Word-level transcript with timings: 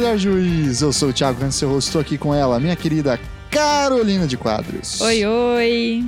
Melhor 0.00 0.16
Juiz. 0.16 0.80
Eu 0.80 0.94
sou 0.94 1.10
o 1.10 1.12
Thiago 1.12 1.38
Cancel, 1.38 1.78
estou 1.78 2.00
aqui 2.00 2.16
com 2.16 2.34
ela, 2.34 2.58
minha 2.58 2.74
querida 2.74 3.20
Carolina 3.50 4.26
de 4.26 4.34
Quadros. 4.34 4.98
Oi, 4.98 5.26
oi. 5.26 6.04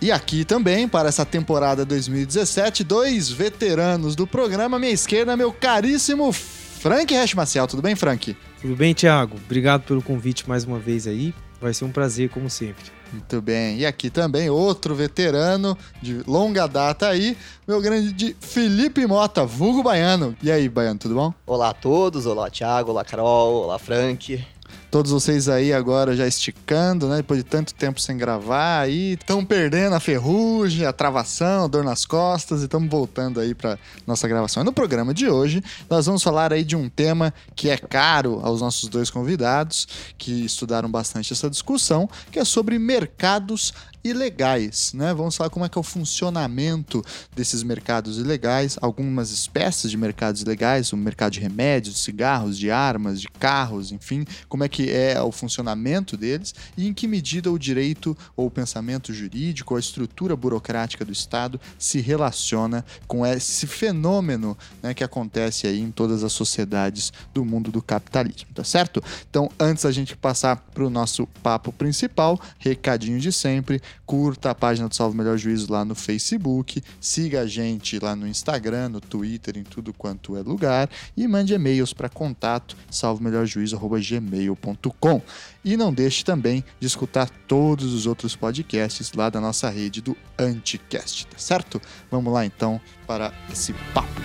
E 0.00 0.10
aqui 0.10 0.42
também, 0.42 0.88
para 0.88 1.10
essa 1.10 1.22
temporada 1.22 1.84
2017, 1.84 2.82
dois 2.82 3.28
veteranos 3.28 4.16
do 4.16 4.26
programa. 4.26 4.78
À 4.78 4.80
minha 4.80 4.90
esquerda, 4.90 5.36
meu 5.36 5.52
caríssimo 5.52 6.32
Frank 6.32 7.14
Hash 7.14 7.34
Maciel. 7.34 7.66
Tudo 7.66 7.82
bem, 7.82 7.94
Frank? 7.94 8.34
Tudo 8.62 8.74
bem, 8.74 8.94
Thiago? 8.94 9.36
Obrigado 9.44 9.82
pelo 9.82 10.00
convite 10.00 10.48
mais 10.48 10.64
uma 10.64 10.78
vez 10.78 11.06
aí. 11.06 11.34
Vai 11.60 11.74
ser 11.74 11.84
um 11.84 11.92
prazer, 11.92 12.30
como 12.30 12.48
sempre. 12.48 12.95
Muito 13.12 13.40
bem. 13.40 13.78
E 13.78 13.86
aqui 13.86 14.10
também 14.10 14.50
outro 14.50 14.94
veterano 14.94 15.76
de 16.02 16.22
longa 16.26 16.66
data 16.66 17.08
aí, 17.08 17.36
meu 17.66 17.80
grande 17.80 18.36
Felipe 18.40 19.06
Mota, 19.06 19.44
vulgo 19.44 19.82
baiano. 19.82 20.36
E 20.42 20.50
aí, 20.50 20.68
baiano, 20.68 20.98
tudo 20.98 21.14
bom? 21.14 21.32
Olá 21.46 21.70
a 21.70 21.74
todos, 21.74 22.26
olá 22.26 22.50
Thiago, 22.50 22.90
olá 22.90 23.04
Carol, 23.04 23.64
olá 23.64 23.78
Frank. 23.78 24.44
Todos 24.90 25.10
vocês 25.10 25.48
aí 25.48 25.72
agora 25.72 26.16
já 26.16 26.26
esticando, 26.26 27.08
né? 27.08 27.18
Depois 27.18 27.42
de 27.42 27.44
tanto 27.44 27.74
tempo 27.74 28.00
sem 28.00 28.16
gravar 28.16 28.80
aí, 28.80 29.12
estão 29.12 29.44
perdendo 29.44 29.94
a 29.94 30.00
ferrugem, 30.00 30.86
a 30.86 30.92
travação, 30.92 31.64
a 31.64 31.66
dor 31.66 31.84
nas 31.84 32.04
costas 32.04 32.62
e 32.62 32.64
estamos 32.64 32.88
voltando 32.88 33.40
aí 33.40 33.54
para 33.54 33.78
nossa 34.06 34.26
gravação. 34.28 34.62
E 34.62 34.66
no 34.66 34.72
programa 34.72 35.12
de 35.12 35.28
hoje, 35.28 35.62
nós 35.90 36.06
vamos 36.06 36.22
falar 36.22 36.52
aí 36.52 36.64
de 36.64 36.76
um 36.76 36.88
tema 36.88 37.34
que 37.54 37.68
é 37.68 37.76
caro 37.76 38.40
aos 38.42 38.60
nossos 38.60 38.88
dois 38.88 39.10
convidados, 39.10 39.86
que 40.16 40.44
estudaram 40.44 40.90
bastante 40.90 41.32
essa 41.32 41.50
discussão, 41.50 42.08
que 42.30 42.38
é 42.38 42.44
sobre 42.44 42.78
mercados 42.78 43.74
ilegais, 44.08 44.92
né? 44.94 45.12
Vamos 45.12 45.36
falar 45.36 45.50
como 45.50 45.64
é 45.64 45.68
que 45.68 45.76
é 45.76 45.80
o 45.80 45.84
funcionamento 45.84 47.04
desses 47.34 47.62
mercados 47.62 48.18
ilegais, 48.18 48.76
algumas 48.80 49.30
espécies 49.30 49.90
de 49.90 49.96
mercados 49.96 50.42
ilegais, 50.42 50.92
o 50.92 50.96
mercado 50.96 51.32
de 51.32 51.40
remédios, 51.40 51.96
de 51.96 52.00
cigarros, 52.00 52.58
de 52.58 52.70
armas, 52.70 53.20
de 53.20 53.28
carros, 53.28 53.92
enfim, 53.92 54.24
como 54.48 54.64
é 54.64 54.68
que 54.68 54.90
é 54.90 55.20
o 55.20 55.32
funcionamento 55.32 56.16
deles 56.16 56.54
e 56.76 56.86
em 56.86 56.94
que 56.94 57.06
medida 57.06 57.50
o 57.50 57.58
direito 57.58 58.16
ou 58.36 58.46
o 58.46 58.50
pensamento 58.50 59.12
jurídico, 59.12 59.76
a 59.76 59.80
estrutura 59.80 60.36
burocrática 60.36 61.04
do 61.04 61.12
Estado 61.12 61.60
se 61.78 62.00
relaciona 62.00 62.84
com 63.06 63.26
esse 63.26 63.66
fenômeno 63.66 64.56
né, 64.82 64.94
que 64.94 65.04
acontece 65.04 65.66
aí 65.66 65.80
em 65.80 65.90
todas 65.90 66.22
as 66.22 66.32
sociedades 66.32 67.12
do 67.32 67.44
mundo 67.44 67.70
do 67.70 67.82
capitalismo, 67.82 68.48
tá 68.54 68.64
certo? 68.64 69.02
Então, 69.28 69.50
antes 69.58 69.84
a 69.84 69.92
gente 69.92 70.16
passar 70.16 70.56
para 70.56 70.84
o 70.84 70.90
nosso 70.90 71.26
papo 71.42 71.72
principal, 71.72 72.40
recadinho 72.58 73.18
de 73.18 73.32
sempre, 73.32 73.80
curta 74.04 74.50
a 74.50 74.54
página 74.54 74.88
do 74.88 74.94
Salve 74.94 75.16
Melhor 75.16 75.38
Juízo 75.38 75.72
lá 75.72 75.84
no 75.84 75.94
Facebook, 75.94 76.82
siga 77.00 77.40
a 77.40 77.46
gente 77.46 77.98
lá 77.98 78.16
no 78.16 78.26
Instagram, 78.26 78.88
no 78.90 79.00
Twitter, 79.00 79.56
em 79.56 79.62
tudo 79.62 79.92
quanto 79.92 80.36
é 80.36 80.42
lugar 80.42 80.90
e 81.16 81.26
mande 81.26 81.54
e-mails 81.54 81.92
para 81.92 82.08
contato 82.08 82.76
salvemelhorjuízo@gmail.com. 82.90 85.22
E 85.64 85.76
não 85.76 85.92
deixe 85.92 86.24
também 86.24 86.64
de 86.78 86.86
escutar 86.86 87.28
todos 87.48 87.92
os 87.92 88.06
outros 88.06 88.36
podcasts 88.36 89.12
lá 89.12 89.28
da 89.28 89.40
nossa 89.40 89.68
rede 89.68 90.00
do 90.00 90.16
Anticast, 90.38 91.26
tá 91.26 91.38
certo? 91.38 91.82
Vamos 92.10 92.32
lá 92.32 92.46
então 92.46 92.80
para 93.06 93.32
esse 93.50 93.72
papo. 93.92 94.22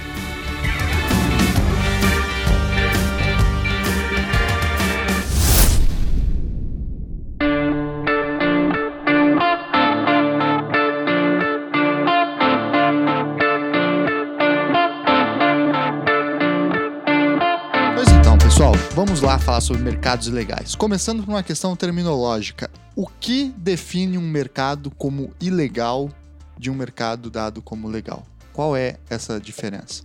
Vamos 18.93 19.21
lá 19.21 19.39
falar 19.39 19.61
sobre 19.61 19.81
mercados 19.81 20.27
ilegais. 20.27 20.75
Começando 20.75 21.23
por 21.23 21.31
uma 21.31 21.43
questão 21.43 21.75
terminológica. 21.77 22.69
O 22.93 23.07
que 23.07 23.53
define 23.57 24.17
um 24.17 24.27
mercado 24.29 24.91
como 24.91 25.33
ilegal 25.39 26.09
de 26.57 26.69
um 26.69 26.75
mercado 26.75 27.29
dado 27.29 27.61
como 27.61 27.87
legal? 27.87 28.25
Qual 28.51 28.75
é 28.75 28.97
essa 29.09 29.39
diferença? 29.39 30.03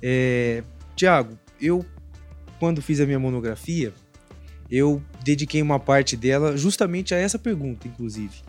É, 0.00 0.62
Tiago, 0.94 1.36
eu, 1.60 1.84
quando 2.60 2.80
fiz 2.80 3.00
a 3.00 3.06
minha 3.06 3.18
monografia, 3.18 3.92
eu 4.70 5.02
dediquei 5.24 5.60
uma 5.60 5.80
parte 5.80 6.16
dela 6.16 6.56
justamente 6.56 7.14
a 7.14 7.18
essa 7.18 7.38
pergunta, 7.38 7.88
inclusive, 7.88 8.42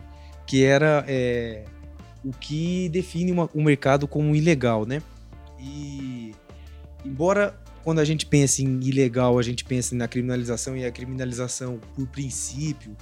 que 0.46 0.62
era 0.62 1.04
é, 1.08 1.64
o 2.24 2.30
que 2.30 2.88
define 2.88 3.32
uma, 3.32 3.50
um 3.52 3.64
mercado 3.64 4.06
como 4.06 4.36
ilegal, 4.36 4.86
né? 4.86 5.02
E 5.58 6.32
embora 7.04 7.58
quando 7.82 7.98
a 7.98 8.04
gente 8.04 8.26
pensa 8.26 8.62
em 8.62 8.80
ilegal, 8.82 9.38
a 9.38 9.42
gente 9.42 9.64
pensa 9.64 9.94
na 9.94 10.06
criminalização 10.06 10.76
e 10.76 10.84
a 10.84 10.90
criminalização 10.90 11.78
por 11.94 12.06
princípio, 12.06 12.96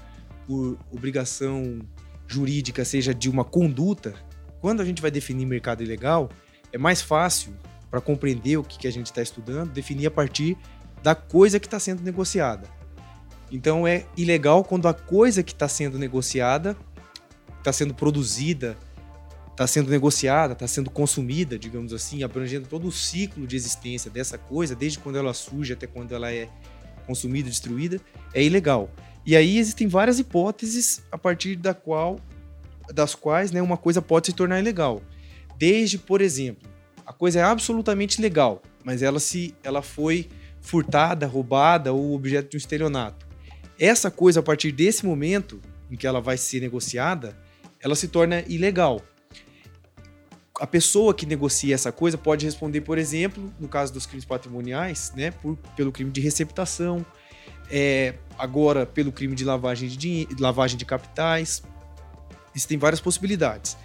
por 0.46 0.78
obrigação 0.90 1.80
jurídica, 2.26 2.84
seja 2.84 3.12
de 3.12 3.28
uma 3.28 3.44
conduta. 3.44 4.14
Quando 4.60 4.80
a 4.80 4.84
gente 4.84 5.02
vai 5.02 5.10
definir 5.10 5.46
mercado 5.46 5.82
ilegal, 5.82 6.30
é 6.72 6.78
mais 6.78 7.00
fácil 7.00 7.54
para 7.90 8.00
compreender 8.00 8.56
o 8.56 8.62
que, 8.62 8.78
que 8.78 8.86
a 8.86 8.92
gente 8.92 9.06
está 9.06 9.22
estudando, 9.22 9.72
definir 9.72 10.06
a 10.06 10.10
partir 10.10 10.56
da 11.02 11.14
coisa 11.14 11.58
que 11.58 11.66
está 11.66 11.78
sendo 11.78 12.02
negociada. 12.02 12.68
Então 13.50 13.86
é 13.86 14.06
ilegal 14.16 14.62
quando 14.62 14.88
a 14.88 14.94
coisa 14.94 15.42
que 15.42 15.52
está 15.52 15.68
sendo 15.68 15.98
negociada, 15.98 16.76
está 17.58 17.72
sendo 17.72 17.94
produzida, 17.94 18.76
está 19.58 19.66
sendo 19.66 19.90
negociada, 19.90 20.52
está 20.52 20.68
sendo 20.68 20.88
consumida, 20.88 21.58
digamos 21.58 21.92
assim, 21.92 22.22
abrangendo 22.22 22.68
todo 22.68 22.86
o 22.86 22.92
ciclo 22.92 23.44
de 23.44 23.56
existência 23.56 24.08
dessa 24.08 24.38
coisa, 24.38 24.72
desde 24.72 25.00
quando 25.00 25.18
ela 25.18 25.34
surge 25.34 25.72
até 25.72 25.84
quando 25.84 26.14
ela 26.14 26.32
é 26.32 26.48
consumida, 27.08 27.48
destruída, 27.48 28.00
é 28.32 28.40
ilegal. 28.40 28.88
E 29.26 29.34
aí 29.34 29.58
existem 29.58 29.88
várias 29.88 30.20
hipóteses 30.20 31.02
a 31.10 31.18
partir 31.18 31.56
da 31.56 31.74
qual, 31.74 32.20
das 32.94 33.16
quais 33.16 33.50
né, 33.50 33.60
uma 33.60 33.76
coisa 33.76 34.00
pode 34.00 34.28
se 34.28 34.32
tornar 34.32 34.60
ilegal. 34.60 35.02
Desde, 35.58 35.98
por 35.98 36.20
exemplo, 36.20 36.68
a 37.04 37.12
coisa 37.12 37.40
é 37.40 37.42
absolutamente 37.42 38.22
legal, 38.22 38.62
mas 38.84 39.02
ela 39.02 39.18
se 39.18 39.56
ela 39.64 39.82
foi 39.82 40.28
furtada, 40.60 41.26
roubada 41.26 41.92
ou 41.92 42.14
objeto 42.14 42.50
de 42.50 42.56
um 42.56 42.58
estelionato. 42.58 43.26
Essa 43.76 44.08
coisa, 44.08 44.38
a 44.38 44.42
partir 44.42 44.70
desse 44.70 45.04
momento 45.04 45.60
em 45.90 45.96
que 45.96 46.06
ela 46.06 46.20
vai 46.20 46.36
ser 46.36 46.60
negociada, 46.60 47.36
ela 47.80 47.96
se 47.96 48.06
torna 48.06 48.44
ilegal 48.46 49.02
a 50.60 50.66
pessoa 50.66 51.14
que 51.14 51.24
negocia 51.24 51.74
essa 51.74 51.92
coisa 51.92 52.18
pode 52.18 52.44
responder, 52.44 52.80
por 52.80 52.98
exemplo, 52.98 53.52
no 53.58 53.68
caso 53.68 53.92
dos 53.92 54.06
crimes 54.06 54.24
patrimoniais, 54.24 55.12
né, 55.16 55.30
por, 55.30 55.56
pelo 55.76 55.92
crime 55.92 56.10
de 56.10 56.20
receptação, 56.20 57.04
é, 57.70 58.14
agora 58.38 58.84
pelo 58.84 59.12
crime 59.12 59.34
de 59.34 59.44
lavagem 59.44 59.88
de, 59.88 59.96
dinheiro, 59.96 60.36
lavagem 60.40 60.76
de 60.76 60.84
capitais. 60.84 61.62
Existem 62.54 62.78
várias 62.78 63.00
possibilidades. 63.00 63.76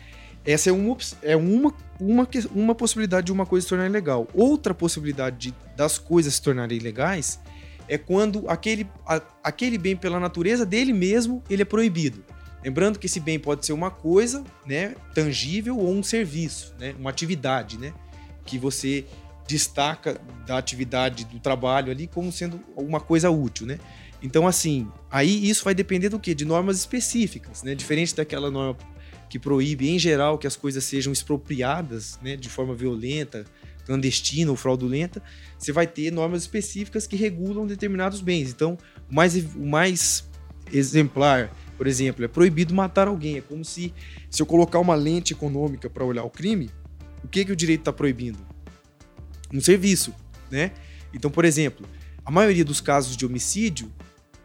Essa 0.46 0.70
é 0.70 0.74
uma, 0.74 0.98
é 1.22 1.36
uma, 1.36 1.74
uma, 2.00 2.28
uma 2.54 2.76
possibilidade 2.76 3.28
de 3.28 3.32
uma 3.32 3.46
coisa 3.46 3.64
se 3.64 3.70
tornar 3.70 3.86
ilegal. 3.86 4.28
Outra 4.34 4.74
possibilidade 4.74 5.38
de, 5.38 5.56
das 5.76 5.98
coisas 5.98 6.36
se 6.36 6.42
tornarem 6.42 6.78
ilegais 6.78 7.40
é 7.88 7.98
quando 7.98 8.50
aquele, 8.50 8.88
a, 9.06 9.22
aquele 9.44 9.78
bem, 9.78 9.96
pela 9.96 10.20
natureza 10.20 10.66
dele 10.66 10.92
mesmo, 10.92 11.44
ele 11.50 11.62
é 11.62 11.66
proibido. 11.66 12.24
Lembrando 12.64 12.98
que 12.98 13.08
esse 13.08 13.20
bem 13.20 13.38
pode 13.38 13.66
ser 13.66 13.74
uma 13.74 13.92
coisa, 13.92 14.44
né, 14.66 14.96
tangível 15.14 15.78
ou 15.78 15.92
um 15.92 16.02
serviço, 16.02 16.74
né, 16.80 16.96
uma 16.98 17.10
atividade, 17.10 17.78
né, 17.78 17.94
que 18.46 18.58
você 18.58 19.06
destaca 19.48 20.20
da 20.46 20.58
atividade 20.58 21.26
do 21.26 21.40
trabalho 21.40 21.92
ali 21.92 22.08
como 22.08 22.32
sendo 22.32 22.60
uma 22.76 23.00
coisa 23.00 23.30
útil, 23.30 23.68
né? 23.68 23.78
Então, 24.22 24.48
assim, 24.48 24.88
aí 25.12 25.50
isso 25.50 25.66
vai 25.66 25.76
depender 25.76 26.08
do 26.08 26.18
quê? 26.18 26.34
De 26.34 26.46
normas 26.46 26.78
específicas, 26.78 27.62
né? 27.62 27.76
Diferente 27.76 28.16
daquela 28.16 28.50
norma 28.50 28.78
que 29.30 29.38
proíbe, 29.38 29.90
em 29.90 30.00
geral, 30.00 30.38
que 30.38 30.48
as 30.48 30.56
coisas 30.56 30.84
sejam 30.84 31.12
expropriadas, 31.12 32.18
né, 32.22 32.38
de 32.38 32.48
forma 32.48 32.74
violenta, 32.74 33.44
clandestina 33.86 34.50
ou 34.50 34.56
fraudulenta, 34.56 35.22
você 35.58 35.72
vai 35.72 35.88
ter 35.88 36.12
normas 36.12 36.44
específicas 36.44 37.06
que 37.06 37.16
regulam 37.16 37.68
determinados 37.68 38.22
bens. 38.22 38.50
Então, 38.52 38.78
o 39.12 39.14
mais, 39.14 39.36
o 39.36 39.66
mais 39.66 40.30
exemplar 40.72 41.52
por 41.78 41.88
exemplo, 41.88 42.24
é 42.24 42.28
proibido 42.28 42.74
matar 42.74 43.08
alguém. 43.08 43.38
É 43.38 43.42
como 43.42 43.64
se, 43.64 43.94
se 44.30 44.42
eu 44.42 44.46
colocar 44.46 44.80
uma 44.80 44.96
lente 44.96 45.34
econômica 45.34 45.90
para 45.90 46.06
olhar 46.06 46.24
o 46.24 46.30
crime, 46.30 46.70
o 47.24 47.28
que, 47.28 47.46
que 47.46 47.52
o 47.52 47.56
direito 47.56 47.82
está 47.82 47.94
proibindo? 47.94 48.40
Um 49.54 49.62
serviço, 49.62 50.14
né? 50.52 50.72
Então, 51.14 51.30
por 51.30 51.46
exemplo, 51.46 51.86
a 52.26 52.32
maioria 52.32 52.66
dos 52.66 52.82
casos 52.82 53.16
de 53.16 53.26
homicídio, 53.26 53.92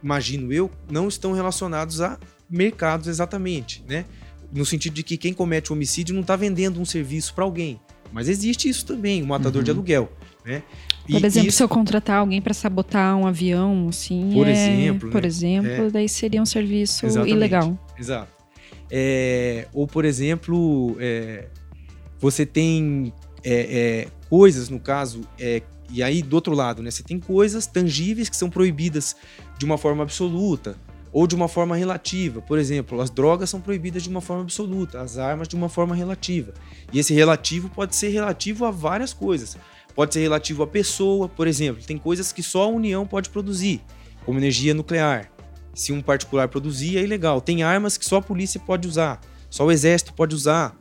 imagino 0.03 0.53
eu, 0.53 0.71
não 0.91 1.09
estão 1.09 1.33
relacionados 1.33 2.01
a 2.01 2.19
mercados 2.49 3.09
exatamente, 3.09 3.85
né? 3.87 4.05
No 4.53 4.65
sentido 4.65 4.95
de 4.95 5.03
que 5.03 5.17
quem 5.17 5.35
comete 5.35 5.71
o 5.71 5.75
homicídio 5.75 6.15
não 6.15 6.23
está 6.23 6.35
vendendo 6.35 6.81
um 6.81 6.85
serviço 6.85 7.35
para 7.35 7.45
alguém. 7.45 7.81
Mas 8.11 8.29
existe 8.29 8.69
isso 8.69 8.87
também, 8.87 9.23
o 9.23 9.27
matador 9.27 9.61
uhum. 9.61 9.65
de 9.65 9.71
aluguel. 9.71 10.13
Né? 10.45 10.63
Por 11.11 11.25
exemplo, 11.25 11.49
isso... 11.49 11.59
se 11.59 11.63
eu 11.63 11.69
contratar 11.69 12.19
alguém 12.19 12.41
para 12.41 12.53
sabotar 12.53 13.17
um 13.17 13.27
avião, 13.27 13.89
assim, 13.89 14.31
por 14.33 14.47
é, 14.47 14.53
exemplo, 14.53 15.11
por 15.11 15.23
né? 15.23 15.29
exemplo, 15.29 15.87
é. 15.87 15.91
daí 15.91 16.09
seria 16.09 16.41
um 16.41 16.47
serviço 16.47 17.07
Exatamente. 17.07 17.35
ilegal. 17.35 17.79
Exato. 17.99 18.33
É, 18.91 19.67
ou, 19.73 19.87
por 19.87 20.05
exemplo, 20.05 20.97
é, 20.99 21.47
você 22.19 22.45
tem 22.45 23.13
é, 23.45 23.53
é, 23.53 24.09
coisas, 24.29 24.69
no 24.69 24.81
caso, 24.81 25.23
E 25.91 26.03
aí, 26.03 26.21
do 26.23 26.35
outro 26.35 26.55
lado, 26.55 26.83
né, 26.83 26.91
você 26.91 27.03
tem 27.03 27.19
coisas 27.19 27.67
tangíveis 27.67 28.29
que 28.29 28.37
são 28.37 28.51
proibidas 28.51 29.17
de 29.59 29.65
uma 29.65 29.79
forma 29.79 30.03
absoluta 30.03 30.77
ou 31.13 31.27
de 31.27 31.35
uma 31.35 31.49
forma 31.49 31.77
relativa. 31.77 32.41
Por 32.41 32.59
exemplo, 32.59 33.01
as 33.01 33.11
drogas 33.11 33.51
são 33.51 33.61
proibidas 33.61 34.03
de 34.03 34.09
uma 34.09 34.21
forma 34.21 34.43
absoluta, 34.43 35.01
as 35.01 35.19
armas 35.19 35.49
de 35.49 35.57
uma 35.57 35.69
forma 35.69 35.95
relativa. 35.95 36.53
E 36.93 36.99
esse 36.99 37.15
relativo 37.15 37.69
pode 37.69 37.97
ser 37.97 38.09
relativo 38.09 38.65
a 38.65 38.71
várias 38.71 39.13
coisas. 39.13 39.57
Pode 39.99 40.15
ser 40.15 40.21
relativo 40.21 40.63
à 40.63 40.67
pessoa, 40.69 41.29
por 41.29 41.49
exemplo, 41.49 41.83
tem 41.85 41.99
coisas 41.99 42.31
que 42.31 42.41
só 42.41 42.63
a 42.63 42.69
União 42.69 43.05
pode 43.05 43.31
produzir, 43.31 43.81
como 44.25 44.39
energia 44.39 44.73
nuclear. 44.73 45.29
Se 45.75 45.93
um 45.93 46.01
particular 46.01 46.47
produzir, 46.47 46.97
é 46.97 47.03
ilegal. 47.03 47.41
Tem 47.41 47.65
armas 47.65 47.99
que 47.99 48.05
só 48.05 48.19
a 48.19 48.23
polícia 48.23 48.61
pode 48.61 48.87
usar, 48.87 49.21
só 49.51 49.67
o 49.67 49.73
exército 49.73 50.15
pode 50.15 50.37
usar, 50.37 50.81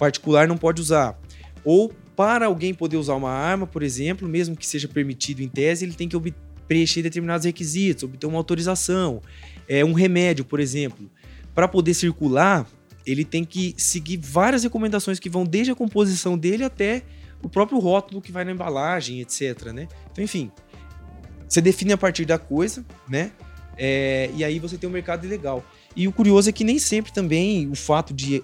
particular 0.00 0.48
não 0.48 0.58
pode 0.58 0.82
usar. 0.82 1.16
Ou 1.64 1.92
para 2.16 2.46
alguém 2.46 2.74
poder 2.74 2.96
usar 2.96 3.14
uma 3.14 3.30
arma, 3.30 3.68
por 3.68 3.84
exemplo, 3.84 4.28
mesmo 4.28 4.56
que 4.56 4.66
seja 4.66 4.88
permitido 4.88 5.42
em 5.42 5.48
tese, 5.48 5.84
ele 5.84 5.94
tem 5.94 6.08
que 6.08 6.34
preencher 6.66 7.02
determinados 7.02 7.44
requisitos, 7.44 8.02
obter 8.02 8.26
uma 8.26 8.36
autorização. 8.36 9.22
É, 9.68 9.84
um 9.84 9.92
remédio, 9.92 10.44
por 10.44 10.58
exemplo, 10.58 11.08
para 11.54 11.68
poder 11.68 11.94
circular, 11.94 12.66
ele 13.06 13.24
tem 13.24 13.44
que 13.44 13.76
seguir 13.78 14.16
várias 14.16 14.64
recomendações 14.64 15.20
que 15.20 15.30
vão 15.30 15.44
desde 15.44 15.70
a 15.70 15.76
composição 15.76 16.36
dele 16.36 16.64
até 16.64 17.04
o 17.46 17.48
próprio 17.48 17.78
rótulo 17.78 18.20
que 18.20 18.32
vai 18.32 18.44
na 18.44 18.50
embalagem, 18.50 19.20
etc. 19.20 19.66
Né? 19.72 19.86
Então, 20.10 20.22
enfim, 20.22 20.50
você 21.48 21.60
define 21.60 21.92
a 21.92 21.98
partir 21.98 22.24
da 22.24 22.38
coisa, 22.38 22.84
né? 23.08 23.30
É, 23.78 24.30
e 24.34 24.42
aí 24.42 24.58
você 24.58 24.76
tem 24.76 24.90
um 24.90 24.92
mercado 24.92 25.24
ilegal. 25.24 25.64
E 25.94 26.08
o 26.08 26.12
curioso 26.12 26.48
é 26.48 26.52
que 26.52 26.64
nem 26.64 26.78
sempre 26.78 27.12
também 27.12 27.70
o 27.70 27.76
fato 27.76 28.12
de 28.12 28.42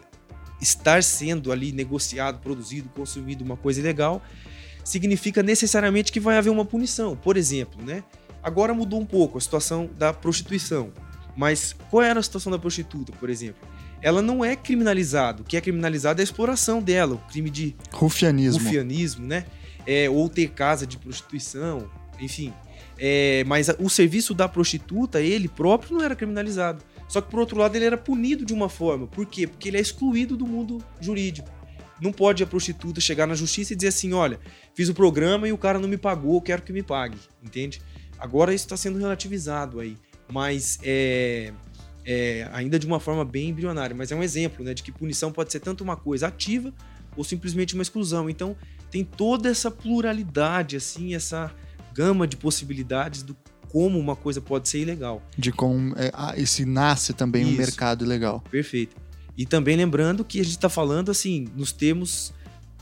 estar 0.60 1.02
sendo 1.02 1.50
ali 1.50 1.72
negociado, 1.72 2.38
produzido, 2.40 2.88
consumido 2.90 3.42
uma 3.42 3.56
coisa 3.56 3.80
ilegal 3.80 4.22
significa 4.84 5.42
necessariamente 5.42 6.12
que 6.12 6.20
vai 6.20 6.38
haver 6.38 6.50
uma 6.50 6.64
punição. 6.64 7.16
Por 7.16 7.36
exemplo, 7.36 7.84
né? 7.84 8.04
Agora 8.40 8.72
mudou 8.72 9.00
um 9.00 9.06
pouco 9.06 9.38
a 9.38 9.40
situação 9.40 9.90
da 9.98 10.12
prostituição. 10.12 10.92
Mas 11.36 11.74
qual 11.90 12.02
era 12.02 12.20
a 12.20 12.22
situação 12.22 12.52
da 12.52 12.58
prostituta, 12.58 13.12
por 13.12 13.30
exemplo? 13.30 13.66
Ela 14.00 14.20
não 14.20 14.44
é 14.44 14.56
criminalizada. 14.56 15.42
O 15.42 15.44
que 15.44 15.56
é 15.56 15.60
criminalizado 15.60 16.20
é 16.20 16.22
a 16.22 16.24
exploração 16.24 16.82
dela, 16.82 17.14
o 17.14 17.18
crime 17.18 17.48
de 17.48 17.76
rufianismo, 17.92 18.62
rufianismo 18.62 19.26
né? 19.26 19.46
É, 19.86 20.10
ou 20.10 20.28
ter 20.28 20.48
casa 20.50 20.86
de 20.86 20.98
prostituição, 20.98 21.90
enfim. 22.20 22.52
É, 22.98 23.42
mas 23.46 23.68
o 23.78 23.88
serviço 23.88 24.34
da 24.34 24.48
prostituta, 24.48 25.20
ele 25.20 25.48
próprio 25.48 25.96
não 25.96 26.04
era 26.04 26.14
criminalizado. 26.14 26.84
Só 27.08 27.20
que, 27.20 27.30
por 27.30 27.40
outro 27.40 27.58
lado, 27.58 27.74
ele 27.76 27.84
era 27.84 27.96
punido 27.96 28.44
de 28.44 28.54
uma 28.54 28.68
forma. 28.68 29.06
Por 29.06 29.26
quê? 29.26 29.46
Porque 29.46 29.68
ele 29.68 29.76
é 29.76 29.80
excluído 29.80 30.36
do 30.36 30.46
mundo 30.46 30.82
jurídico. 31.00 31.48
Não 32.00 32.12
pode 32.12 32.42
a 32.42 32.46
prostituta 32.46 33.00
chegar 33.00 33.26
na 33.26 33.34
justiça 33.34 33.72
e 33.72 33.76
dizer 33.76 33.88
assim: 33.88 34.12
olha, 34.12 34.40
fiz 34.74 34.88
o 34.88 34.94
programa 34.94 35.46
e 35.46 35.52
o 35.52 35.58
cara 35.58 35.78
não 35.78 35.88
me 35.88 35.98
pagou, 35.98 36.40
quero 36.40 36.62
que 36.62 36.72
me 36.72 36.82
pague. 36.82 37.18
Entende? 37.42 37.82
Agora 38.18 38.54
isso 38.54 38.64
está 38.64 38.76
sendo 38.76 38.98
relativizado 38.98 39.78
aí. 39.78 39.96
Mas 40.30 40.78
é, 40.82 41.52
é, 42.04 42.48
ainda 42.52 42.78
de 42.78 42.86
uma 42.86 43.00
forma 43.00 43.24
bem 43.24 43.50
embrionária. 43.50 43.94
Mas 43.94 44.10
é 44.12 44.16
um 44.16 44.22
exemplo 44.22 44.64
né, 44.64 44.74
de 44.74 44.82
que 44.82 44.92
punição 44.92 45.32
pode 45.32 45.52
ser 45.52 45.60
tanto 45.60 45.82
uma 45.82 45.96
coisa 45.96 46.28
ativa 46.28 46.72
ou 47.16 47.24
simplesmente 47.24 47.74
uma 47.74 47.82
exclusão. 47.82 48.28
Então 48.28 48.56
tem 48.90 49.04
toda 49.04 49.48
essa 49.48 49.70
pluralidade, 49.70 50.76
assim, 50.76 51.14
essa 51.14 51.50
gama 51.94 52.26
de 52.26 52.36
possibilidades 52.36 53.22
do 53.22 53.36
como 53.68 53.98
uma 53.98 54.14
coisa 54.14 54.38
pode 54.40 54.68
ser 54.68 54.80
ilegal. 54.80 55.22
De 55.36 55.50
como 55.50 55.94
é, 55.96 56.12
esse 56.36 56.66
nasce 56.66 57.14
também 57.14 57.42
Isso. 57.42 57.52
um 57.52 57.56
mercado 57.56 58.04
ilegal. 58.04 58.42
Perfeito. 58.50 58.94
E 59.36 59.46
também 59.46 59.76
lembrando 59.76 60.24
que 60.24 60.38
a 60.40 60.44
gente 60.44 60.56
está 60.56 60.68
falando 60.68 61.10
assim 61.10 61.48
nos 61.56 61.72
termos 61.72 62.34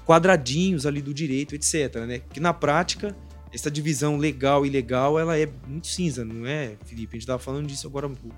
quadradinhos 0.05 0.87
ali 0.87 1.01
do 1.01 1.15
direito, 1.15 1.55
etc. 1.55 1.95
Né? 2.07 2.19
Que 2.19 2.41
na 2.41 2.53
prática 2.53 3.15
essa 3.53 3.71
divisão 3.71 4.17
legal 4.17 4.65
e 4.65 4.69
ilegal 4.69 5.19
ela 5.19 5.37
é 5.37 5.49
muito 5.67 5.87
cinza, 5.87 6.25
não 6.25 6.47
é, 6.47 6.77
Felipe? 6.85 7.13
A 7.13 7.17
gente 7.17 7.23
estava 7.23 7.39
falando 7.39 7.67
disso 7.67 7.87
agora 7.87 8.09
pouco. 8.09 8.37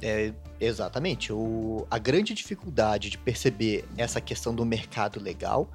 É, 0.00 0.32
exatamente. 0.60 1.32
O, 1.32 1.86
a 1.90 1.98
grande 1.98 2.32
dificuldade 2.32 3.10
de 3.10 3.18
perceber 3.18 3.84
essa 3.96 4.20
questão 4.20 4.54
do 4.54 4.64
mercado 4.64 5.20
legal 5.20 5.70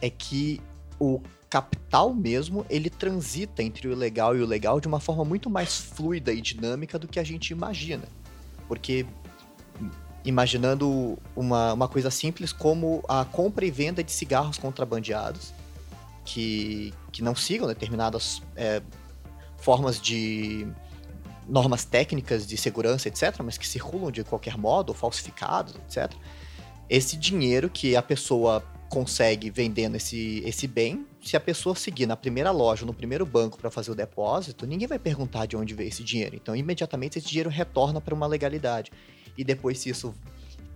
é 0.00 0.10
que 0.10 0.60
o 0.98 1.20
capital 1.48 2.12
mesmo, 2.12 2.66
ele 2.68 2.90
transita 2.90 3.62
entre 3.62 3.88
o 3.88 3.94
legal 3.94 4.36
e 4.36 4.42
o 4.42 4.46
legal 4.46 4.80
de 4.80 4.88
uma 4.88 5.00
forma 5.00 5.24
muito 5.24 5.48
mais 5.48 5.76
fluida 5.78 6.32
e 6.32 6.40
dinâmica 6.40 6.98
do 6.98 7.08
que 7.08 7.18
a 7.18 7.24
gente 7.24 7.50
imagina. 7.50 8.04
Porque 8.66 9.06
imaginando 10.24 11.16
uma, 11.34 11.72
uma 11.72 11.88
coisa 11.88 12.10
simples 12.10 12.52
como 12.52 13.02
a 13.08 13.24
compra 13.24 13.64
e 13.64 13.70
venda 13.70 14.02
de 14.04 14.12
cigarros 14.12 14.58
contrabandeados, 14.58 15.54
que, 16.28 16.92
que 17.10 17.22
não 17.22 17.34
sigam 17.34 17.66
determinadas 17.66 18.42
é, 18.54 18.82
formas 19.56 19.98
de 19.98 20.68
normas 21.48 21.86
técnicas 21.86 22.46
de 22.46 22.54
segurança, 22.58 23.08
etc., 23.08 23.40
mas 23.42 23.56
que 23.56 23.66
circulam 23.66 24.12
de 24.12 24.22
qualquer 24.22 24.58
modo, 24.58 24.92
falsificados, 24.92 25.74
etc. 25.76 26.12
Esse 26.90 27.16
dinheiro 27.16 27.70
que 27.70 27.96
a 27.96 28.02
pessoa 28.02 28.62
consegue 28.90 29.48
vendendo 29.48 29.96
esse, 29.96 30.42
esse 30.44 30.66
bem, 30.66 31.06
se 31.22 31.34
a 31.34 31.40
pessoa 31.40 31.74
seguir 31.74 32.04
na 32.04 32.16
primeira 32.16 32.50
loja, 32.50 32.84
no 32.84 32.92
primeiro 32.92 33.24
banco 33.24 33.56
para 33.56 33.70
fazer 33.70 33.90
o 33.90 33.94
depósito, 33.94 34.66
ninguém 34.66 34.86
vai 34.86 34.98
perguntar 34.98 35.46
de 35.46 35.56
onde 35.56 35.72
veio 35.72 35.88
esse 35.88 36.04
dinheiro. 36.04 36.36
Então, 36.36 36.54
imediatamente 36.54 37.18
esse 37.18 37.28
dinheiro 37.28 37.48
retorna 37.48 38.02
para 38.02 38.14
uma 38.14 38.26
legalidade. 38.26 38.92
E 39.36 39.42
depois, 39.42 39.78
se 39.78 39.88
isso 39.88 40.14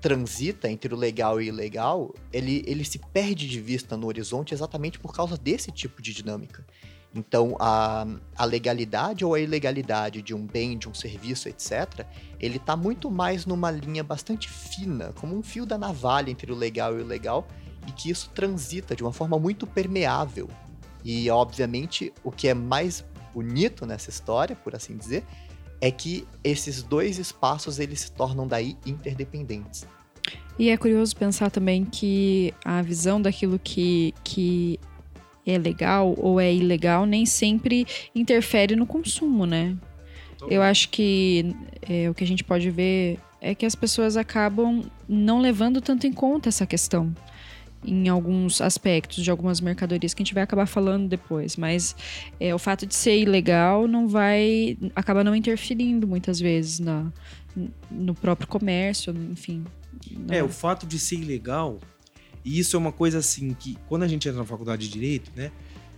transita 0.02 0.68
entre 0.68 0.92
o 0.92 0.96
legal 0.96 1.40
e 1.40 1.44
o 1.44 1.54
ilegal, 1.54 2.12
ele, 2.32 2.64
ele 2.66 2.84
se 2.84 2.98
perde 2.98 3.48
de 3.48 3.60
vista 3.60 3.96
no 3.96 4.08
horizonte 4.08 4.52
exatamente 4.52 4.98
por 4.98 5.14
causa 5.14 5.38
desse 5.38 5.70
tipo 5.70 6.02
de 6.02 6.12
dinâmica. 6.12 6.66
Então, 7.14 7.56
a, 7.60 8.04
a 8.36 8.44
legalidade 8.44 9.24
ou 9.24 9.34
a 9.34 9.40
ilegalidade 9.40 10.20
de 10.20 10.34
um 10.34 10.44
bem, 10.44 10.76
de 10.76 10.88
um 10.88 10.94
serviço, 10.94 11.48
etc., 11.48 12.04
ele 12.40 12.56
está 12.56 12.74
muito 12.74 13.10
mais 13.10 13.46
numa 13.46 13.70
linha 13.70 14.02
bastante 14.02 14.48
fina, 14.48 15.12
como 15.20 15.36
um 15.36 15.42
fio 15.42 15.64
da 15.64 15.78
navalha 15.78 16.30
entre 16.30 16.50
o 16.50 16.56
legal 16.56 16.94
e 16.94 16.96
o 16.96 17.00
ilegal, 17.00 17.46
e 17.86 17.92
que 17.92 18.10
isso 18.10 18.30
transita 18.34 18.96
de 18.96 19.04
uma 19.04 19.12
forma 19.12 19.38
muito 19.38 19.66
permeável. 19.68 20.48
E, 21.04 21.30
obviamente, 21.30 22.12
o 22.24 22.32
que 22.32 22.48
é 22.48 22.54
mais 22.54 23.04
bonito 23.32 23.86
nessa 23.86 24.10
história, 24.10 24.56
por 24.56 24.74
assim 24.74 24.96
dizer, 24.96 25.24
é 25.82 25.90
que 25.90 26.24
esses 26.44 26.80
dois 26.80 27.18
espaços 27.18 27.80
eles 27.80 28.02
se 28.02 28.12
tornam 28.12 28.46
daí 28.46 28.76
interdependentes. 28.86 29.84
E 30.56 30.70
é 30.70 30.76
curioso 30.76 31.14
pensar 31.16 31.50
também 31.50 31.84
que 31.84 32.54
a 32.64 32.80
visão 32.80 33.20
daquilo 33.20 33.58
que, 33.58 34.14
que 34.22 34.78
é 35.44 35.58
legal 35.58 36.14
ou 36.16 36.40
é 36.40 36.54
ilegal 36.54 37.04
nem 37.04 37.26
sempre 37.26 37.84
interfere 38.14 38.76
no 38.76 38.86
consumo, 38.86 39.44
né? 39.44 39.76
Eu 40.48 40.62
acho 40.62 40.88
que 40.88 41.54
é, 41.82 42.08
o 42.08 42.14
que 42.14 42.22
a 42.22 42.26
gente 42.26 42.44
pode 42.44 42.70
ver 42.70 43.18
é 43.40 43.52
que 43.52 43.66
as 43.66 43.74
pessoas 43.74 44.16
acabam 44.16 44.84
não 45.08 45.40
levando 45.40 45.80
tanto 45.80 46.06
em 46.06 46.12
conta 46.12 46.48
essa 46.48 46.66
questão 46.66 47.12
em 47.84 48.08
alguns 48.08 48.60
aspectos 48.60 49.24
de 49.24 49.30
algumas 49.30 49.60
mercadorias 49.60 50.14
que 50.14 50.22
a 50.22 50.24
gente 50.24 50.34
vai 50.34 50.42
acabar 50.42 50.66
falando 50.66 51.08
depois, 51.08 51.56
mas 51.56 51.96
é, 52.38 52.54
o 52.54 52.58
fato 52.58 52.86
de 52.86 52.94
ser 52.94 53.18
ilegal 53.18 53.88
não 53.88 54.06
vai 54.08 54.78
acaba 54.94 55.24
não 55.24 55.34
interferindo 55.34 56.06
muitas 56.06 56.38
vezes 56.38 56.78
na, 56.78 57.12
no 57.90 58.14
próprio 58.14 58.48
comércio, 58.48 59.14
enfim. 59.30 59.64
Na... 60.10 60.36
É, 60.36 60.42
o 60.42 60.48
fato 60.48 60.86
de 60.86 60.98
ser 60.98 61.16
ilegal, 61.16 61.78
e 62.44 62.58
isso 62.58 62.76
é 62.76 62.78
uma 62.78 62.92
coisa 62.92 63.18
assim 63.18 63.52
que 63.54 63.76
quando 63.88 64.04
a 64.04 64.08
gente 64.08 64.28
entra 64.28 64.40
na 64.40 64.46
faculdade 64.46 64.86
de 64.86 64.92
direito, 64.92 65.30
né, 65.34 65.50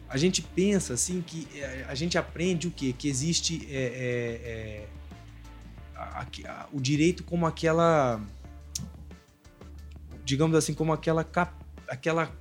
a 0.09 0.17
gente 0.17 0.41
pensa 0.41 0.95
assim 0.95 1.23
que 1.27 1.47
é, 1.55 1.85
a 1.89 1.95
gente 1.95 2.17
aprende 2.17 2.67
o 2.69 2.71
quê? 2.71 2.95
Que 2.97 3.09
existe 3.09 3.67
é, 3.71 3.77
é, 3.77 4.51
é 4.51 4.89
a, 5.95 6.23
a, 6.23 6.67
o 6.73 6.81
direito 6.81 7.25
como 7.25 7.47
aquela 7.47 8.21
digamos 10.25 10.57
assim, 10.57 10.73
como 10.73 10.93
aquela 10.93 11.23
cap 11.23 11.64
aquela 11.89 12.33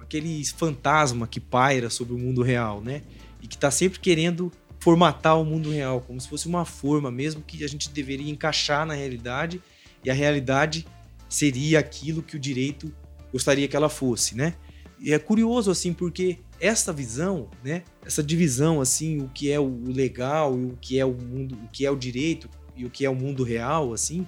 aquele 0.00 0.44
fantasma 0.44 1.26
que 1.26 1.40
paira 1.40 1.88
sobre 1.88 2.14
o 2.14 2.18
mundo 2.18 2.42
real, 2.42 2.82
né? 2.82 3.02
E 3.40 3.46
que 3.46 3.54
está 3.54 3.70
sempre 3.70 3.98
querendo 3.98 4.52
formatar 4.78 5.40
o 5.40 5.44
mundo 5.44 5.70
real, 5.70 6.00
como 6.00 6.20
se 6.20 6.28
fosse 6.28 6.46
uma 6.46 6.64
forma 6.64 7.10
mesmo 7.10 7.40
que 7.40 7.64
a 7.64 7.68
gente 7.68 7.88
deveria 7.88 8.30
encaixar 8.30 8.84
na 8.84 8.94
realidade 8.94 9.62
e 10.04 10.10
a 10.10 10.14
realidade 10.14 10.86
seria 11.28 11.78
aquilo 11.78 12.22
que 12.22 12.36
o 12.36 12.38
direito 12.38 12.92
gostaria 13.32 13.66
que 13.66 13.76
ela 13.76 13.88
fosse, 13.88 14.36
né? 14.36 14.54
E 15.00 15.12
é 15.12 15.18
curioso 15.18 15.70
assim 15.70 15.92
porque 15.92 16.40
essa 16.60 16.92
visão, 16.92 17.48
né? 17.64 17.82
Essa 18.04 18.22
divisão 18.22 18.80
assim, 18.80 19.22
o 19.22 19.28
que 19.28 19.50
é 19.50 19.58
o 19.58 19.82
legal 19.86 20.58
e 20.58 20.64
o 20.64 20.78
que 20.80 20.98
é 20.98 21.04
o 21.04 21.14
mundo, 21.14 21.56
o 21.64 21.68
que 21.68 21.86
é 21.86 21.90
o 21.90 21.96
direito 21.96 22.50
e 22.76 22.84
o 22.84 22.90
que 22.90 23.04
é 23.04 23.10
o 23.10 23.14
mundo 23.14 23.42
real, 23.42 23.92
assim, 23.92 24.26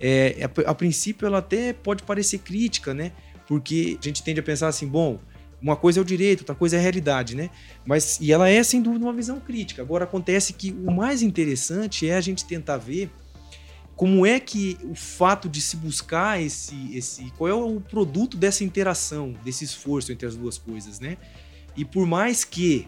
é, 0.00 0.36
a, 0.42 0.70
a 0.70 0.74
princípio 0.74 1.26
ela 1.26 1.38
até 1.38 1.72
pode 1.72 2.02
parecer 2.02 2.38
crítica, 2.38 2.94
né? 2.94 3.12
Porque 3.48 3.98
a 3.98 4.04
gente 4.04 4.22
tende 4.22 4.38
a 4.38 4.42
pensar 4.42 4.68
assim, 4.68 4.86
bom, 4.86 5.18
uma 5.60 5.74
coisa 5.74 5.98
é 5.98 6.02
o 6.02 6.04
direito, 6.04 6.40
outra 6.40 6.54
coisa 6.54 6.76
é 6.76 6.78
a 6.78 6.82
realidade, 6.82 7.34
né? 7.34 7.50
Mas 7.84 8.20
e 8.20 8.30
ela 8.30 8.48
é 8.48 8.62
sem 8.62 8.80
dúvida 8.82 9.06
uma 9.06 9.12
visão 9.12 9.40
crítica. 9.40 9.80
Agora 9.80 10.04
acontece 10.04 10.52
que 10.52 10.70
o 10.70 10.92
mais 10.92 11.22
interessante 11.22 12.06
é 12.06 12.14
a 12.14 12.20
gente 12.20 12.44
tentar 12.44 12.76
ver 12.76 13.10
como 13.96 14.24
é 14.24 14.38
que 14.38 14.78
o 14.84 14.94
fato 14.94 15.48
de 15.48 15.60
se 15.60 15.76
buscar 15.76 16.40
esse 16.40 16.94
esse 16.94 17.32
qual 17.32 17.48
é 17.48 17.54
o 17.54 17.80
produto 17.80 18.36
dessa 18.36 18.62
interação, 18.62 19.34
desse 19.42 19.64
esforço 19.64 20.12
entre 20.12 20.28
as 20.28 20.36
duas 20.36 20.58
coisas, 20.58 21.00
né? 21.00 21.16
E 21.74 21.84
por 21.84 22.06
mais 22.06 22.44
que 22.44 22.86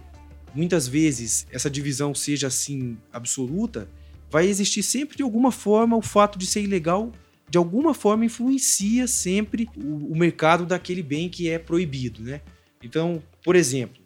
muitas 0.54 0.86
vezes 0.86 1.46
essa 1.50 1.70
divisão 1.70 2.14
seja 2.14 2.48
assim 2.48 2.98
absoluta, 3.12 3.88
vai 4.30 4.46
existir 4.46 4.82
sempre 4.82 5.16
de 5.16 5.22
alguma 5.22 5.50
forma 5.50 5.96
o 5.96 6.02
fato 6.02 6.38
de 6.38 6.46
ser 6.46 6.62
ilegal, 6.62 7.10
de 7.50 7.58
alguma 7.58 7.92
forma 7.92 8.24
influencia 8.24 9.08
sempre 9.08 9.68
o, 9.76 10.12
o 10.12 10.16
mercado 10.16 10.64
daquele 10.64 11.02
bem 11.02 11.28
que 11.28 11.50
é 11.50 11.58
proibido, 11.58 12.22
né? 12.22 12.40
Então, 12.82 13.20
por 13.44 13.56
exemplo, 13.56 14.00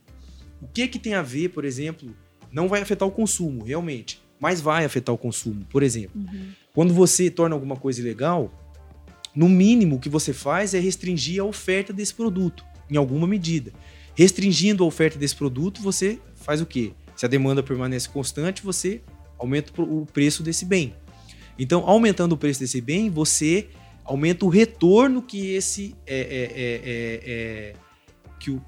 o 0.62 0.66
que 0.66 0.88
que 0.88 0.98
tem 0.98 1.12
a 1.14 1.20
ver, 1.22 1.50
por 1.50 1.64
exemplo, 1.64 2.08
não 2.50 2.68
vai 2.68 2.80
afetar 2.80 3.06
o 3.06 3.12
consumo, 3.12 3.62
realmente, 3.62 4.18
mas 4.40 4.62
vai 4.62 4.84
afetar 4.84 5.14
o 5.14 5.18
consumo. 5.18 5.64
Por 5.70 5.82
exemplo, 5.82 6.18
Uhum. 6.18 6.48
quando 6.74 6.94
você 6.94 7.30
torna 7.30 7.54
alguma 7.54 7.76
coisa 7.76 8.00
ilegal, 8.00 8.50
no 9.34 9.48
mínimo 9.48 9.96
o 9.96 10.00
que 10.00 10.08
você 10.08 10.32
faz 10.32 10.72
é 10.72 10.80
restringir 10.80 11.40
a 11.40 11.44
oferta 11.44 11.92
desse 11.92 12.14
produto, 12.14 12.64
em 12.90 12.96
alguma 12.96 13.26
medida. 13.26 13.72
Restringindo 14.14 14.82
a 14.84 14.86
oferta 14.86 15.18
desse 15.18 15.36
produto, 15.36 15.82
você 15.82 16.18
faz 16.34 16.60
o 16.62 16.66
quê? 16.66 16.92
Se 17.14 17.26
a 17.26 17.28
demanda 17.28 17.62
permanece 17.62 18.08
constante, 18.08 18.62
você 18.62 19.02
aumenta 19.38 19.70
o 19.82 20.06
preço 20.06 20.42
desse 20.42 20.64
bem. 20.64 20.94
Então, 21.58 21.84
aumentando 21.87 22.32
o 22.32 22.37
preço 22.37 22.61
desse 22.61 22.80
bem, 22.80 23.11
você 23.11 23.68
aumenta 24.04 24.44
o 24.44 24.49
retorno 24.49 25.23
que 25.23 25.54
esse 25.54 25.94
é, 26.06 26.16
é, 26.16 26.20
é, 26.20 26.80
é, 26.84 27.20
é, 27.26 27.73
que 28.38 28.50
o- 28.50 28.62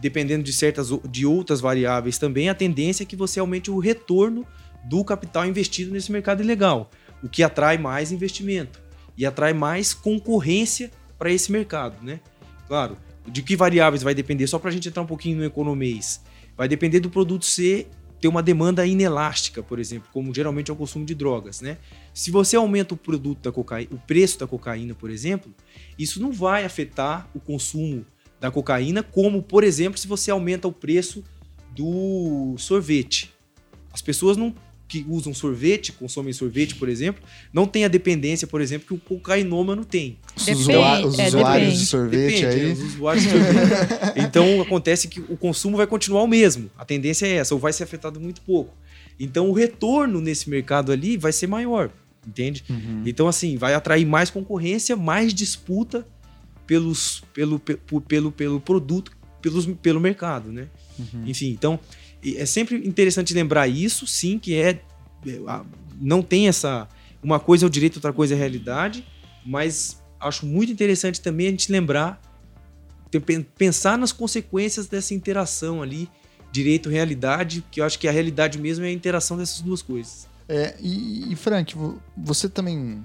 dependendo 0.00 0.42
de 0.42 0.52
certas 0.52 0.88
de 1.10 1.26
outras 1.26 1.60
variáveis 1.60 2.16
também, 2.16 2.48
a 2.48 2.54
tendência 2.54 3.02
é 3.02 3.06
que 3.06 3.16
você 3.16 3.38
aumente 3.40 3.70
o 3.70 3.78
retorno 3.78 4.46
do 4.84 5.04
capital 5.04 5.46
investido 5.46 5.92
nesse 5.92 6.10
mercado 6.10 6.42
ilegal, 6.42 6.90
o 7.22 7.28
que 7.28 7.42
atrai 7.42 7.76
mais 7.76 8.12
investimento 8.12 8.80
e 9.16 9.26
atrai 9.26 9.52
mais 9.52 9.92
concorrência 9.92 10.90
para 11.18 11.30
esse 11.32 11.50
mercado, 11.50 12.02
né? 12.02 12.20
Claro, 12.66 12.96
de 13.26 13.42
que 13.42 13.56
variáveis 13.56 14.02
vai 14.02 14.14
depender? 14.14 14.46
Só 14.46 14.58
para 14.58 14.70
a 14.70 14.72
gente 14.72 14.88
entrar 14.88 15.02
um 15.02 15.06
pouquinho 15.06 15.36
no 15.38 15.44
economês, 15.44 16.22
vai 16.56 16.68
depender 16.68 17.00
do 17.00 17.10
produto 17.10 17.44
ser 17.44 17.88
ter 18.20 18.28
uma 18.28 18.42
demanda 18.42 18.84
inelástica, 18.84 19.62
por 19.62 19.78
exemplo, 19.78 20.08
como 20.12 20.34
geralmente 20.34 20.70
é 20.70 20.74
o 20.74 20.76
consumo 20.76 21.04
de 21.04 21.14
drogas, 21.14 21.60
né? 21.60 21.78
Se 22.12 22.30
você 22.30 22.56
aumenta 22.56 22.94
o 22.94 22.96
produto 22.96 23.42
da 23.42 23.52
cocaína, 23.52 23.90
o 23.92 23.98
preço 23.98 24.38
da 24.38 24.46
cocaína, 24.46 24.94
por 24.94 25.10
exemplo, 25.10 25.54
isso 25.98 26.20
não 26.20 26.32
vai 26.32 26.64
afetar 26.64 27.28
o 27.34 27.40
consumo 27.40 28.04
da 28.40 28.50
cocaína, 28.50 29.02
como, 29.02 29.42
por 29.42 29.64
exemplo, 29.64 29.98
se 29.98 30.06
você 30.06 30.30
aumenta 30.30 30.66
o 30.66 30.72
preço 30.72 31.22
do 31.70 32.54
sorvete. 32.58 33.32
As 33.92 34.02
pessoas 34.02 34.36
não 34.36 34.54
que 34.88 35.04
usam 35.06 35.34
sorvete, 35.34 35.92
consomem 35.92 36.32
sorvete, 36.32 36.74
por 36.74 36.88
exemplo, 36.88 37.22
não 37.52 37.66
têm 37.66 37.84
a 37.84 37.88
dependência, 37.88 38.46
por 38.46 38.60
exemplo, 38.62 38.86
que 38.88 38.94
o 38.94 38.98
cocainômano 38.98 39.84
tem. 39.84 40.16
Os, 40.34 40.48
é, 40.48 40.52
usuários 40.52 41.78
de 41.78 41.86
sorvete 41.86 42.40
Depende, 42.40 42.46
aí. 42.46 42.72
os 42.72 42.80
usuários 42.94 43.24
de 43.24 43.30
sorvete. 43.30 44.12
então 44.16 44.62
acontece 44.62 45.06
que 45.08 45.20
o 45.20 45.36
consumo 45.36 45.76
vai 45.76 45.86
continuar 45.86 46.22
o 46.22 46.26
mesmo. 46.26 46.70
A 46.78 46.84
tendência 46.86 47.26
é 47.26 47.32
essa, 47.34 47.54
ou 47.54 47.60
vai 47.60 47.72
ser 47.72 47.84
afetado 47.84 48.18
muito 48.18 48.40
pouco. 48.40 48.74
Então 49.20 49.50
o 49.50 49.52
retorno 49.52 50.20
nesse 50.20 50.48
mercado 50.48 50.90
ali 50.90 51.16
vai 51.18 51.32
ser 51.32 51.46
maior, 51.48 51.90
entende? 52.26 52.64
Uhum. 52.70 53.02
Então 53.04 53.28
assim, 53.28 53.56
vai 53.58 53.74
atrair 53.74 54.06
mais 54.06 54.30
concorrência, 54.30 54.96
mais 54.96 55.34
disputa 55.34 56.06
pelos, 56.66 57.22
pelo, 57.34 57.58
pe- 57.58 57.76
pu- 57.76 58.00
pelo, 58.00 58.30
pelo 58.32 58.60
produto, 58.60 59.12
pelos, 59.42 59.66
pelo 59.66 60.00
mercado, 60.00 60.50
né? 60.52 60.66
Uhum. 60.98 61.24
Enfim, 61.26 61.48
então 61.50 61.78
é 62.36 62.46
sempre 62.46 62.76
interessante 62.86 63.32
lembrar 63.34 63.68
isso, 63.68 64.06
sim, 64.06 64.38
que 64.38 64.54
é 64.54 64.80
é, 65.26 65.60
não 66.00 66.22
tem 66.22 66.48
essa 66.48 66.88
uma 67.22 67.40
coisa 67.40 67.64
é 67.64 67.66
o 67.66 67.70
direito, 67.70 67.96
outra 67.96 68.12
coisa 68.12 68.34
é 68.34 68.36
a 68.36 68.38
realidade, 68.38 69.04
mas 69.44 70.00
acho 70.20 70.46
muito 70.46 70.72
interessante 70.72 71.20
também 71.20 71.48
a 71.48 71.50
gente 71.50 71.70
lembrar 71.72 72.20
pensar 73.56 73.96
nas 73.96 74.12
consequências 74.12 74.86
dessa 74.86 75.14
interação 75.14 75.82
ali 75.82 76.08
direito 76.52 76.88
realidade, 76.88 77.64
que 77.70 77.80
eu 77.80 77.84
acho 77.84 77.98
que 77.98 78.06
a 78.08 78.12
realidade 78.12 78.58
mesmo 78.58 78.84
é 78.84 78.88
a 78.88 78.92
interação 78.92 79.36
dessas 79.36 79.60
duas 79.60 79.82
coisas. 79.82 80.26
É, 80.48 80.74
e, 80.80 81.32
e, 81.32 81.36
Frank, 81.36 81.74
vo- 81.76 82.00
você 82.16 82.48
também 82.48 83.04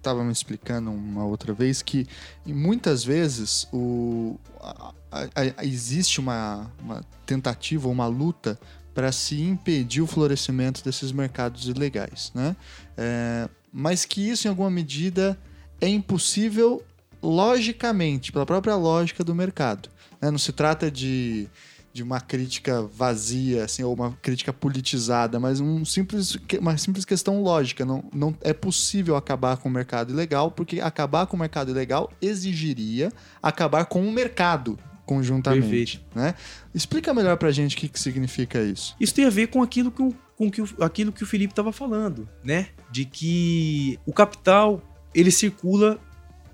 estava 0.00 0.24
me 0.24 0.32
explicando 0.32 0.90
uma 0.90 1.24
outra 1.24 1.52
vez 1.52 1.82
que 1.82 2.06
muitas 2.46 3.04
vezes 3.04 3.68
o, 3.72 4.38
a- 4.60 4.92
a- 5.12 5.28
a- 5.58 5.64
existe 5.64 6.18
uma, 6.20 6.70
uma 6.82 7.02
tentativa, 7.26 7.88
uma 7.88 8.06
luta 8.06 8.58
para 8.94 9.12
se 9.12 9.40
impedir 9.40 10.00
o 10.02 10.06
florescimento 10.06 10.82
desses 10.82 11.12
mercados 11.12 11.68
ilegais, 11.68 12.32
né? 12.34 12.56
É, 12.96 13.48
mas 13.72 14.04
que 14.04 14.20
isso, 14.28 14.46
em 14.48 14.50
alguma 14.50 14.70
medida, 14.70 15.38
é 15.80 15.88
impossível 15.88 16.82
logicamente, 17.22 18.32
pela 18.32 18.44
própria 18.46 18.74
lógica 18.76 19.22
do 19.22 19.34
mercado. 19.34 19.88
né? 20.20 20.30
Não 20.30 20.38
se 20.38 20.52
trata 20.52 20.90
de 20.90 21.48
de 21.92 22.02
uma 22.02 22.20
crítica 22.20 22.82
vazia, 22.82 23.64
assim, 23.64 23.82
ou 23.82 23.92
uma 23.94 24.12
crítica 24.22 24.52
politizada, 24.52 25.40
mas 25.40 25.60
um 25.60 25.84
simples, 25.84 26.38
uma 26.60 26.76
simples 26.78 27.04
questão 27.04 27.42
lógica. 27.42 27.84
Não, 27.84 28.04
não 28.14 28.34
é 28.42 28.52
possível 28.52 29.16
acabar 29.16 29.56
com 29.56 29.68
o 29.68 29.72
mercado 29.72 30.12
ilegal, 30.12 30.50
porque 30.50 30.80
acabar 30.80 31.26
com 31.26 31.36
o 31.36 31.40
mercado 31.40 31.70
ilegal 31.70 32.10
exigiria 32.22 33.12
acabar 33.42 33.86
com 33.86 34.06
o 34.06 34.12
mercado 34.12 34.78
conjuntamente. 35.04 35.98
Perfeito. 35.98 36.00
Né? 36.14 36.34
Explica 36.72 37.12
melhor 37.12 37.36
pra 37.36 37.50
gente 37.50 37.76
o 37.76 37.78
que, 37.78 37.88
que 37.88 37.98
significa 37.98 38.62
isso. 38.62 38.94
Isso 39.00 39.12
tem 39.12 39.24
a 39.24 39.30
ver 39.30 39.48
com 39.48 39.60
aquilo 39.60 39.90
que 39.90 40.02
o, 40.02 40.14
com 40.36 40.48
que 40.48 40.62
o, 40.62 40.68
aquilo 40.80 41.10
que 41.10 41.24
o 41.24 41.26
Felipe 41.26 41.52
estava 41.52 41.72
falando, 41.72 42.28
né? 42.44 42.68
De 42.92 43.04
que 43.04 43.98
o 44.06 44.12
capital 44.12 44.80
ele 45.12 45.32
circula 45.32 45.98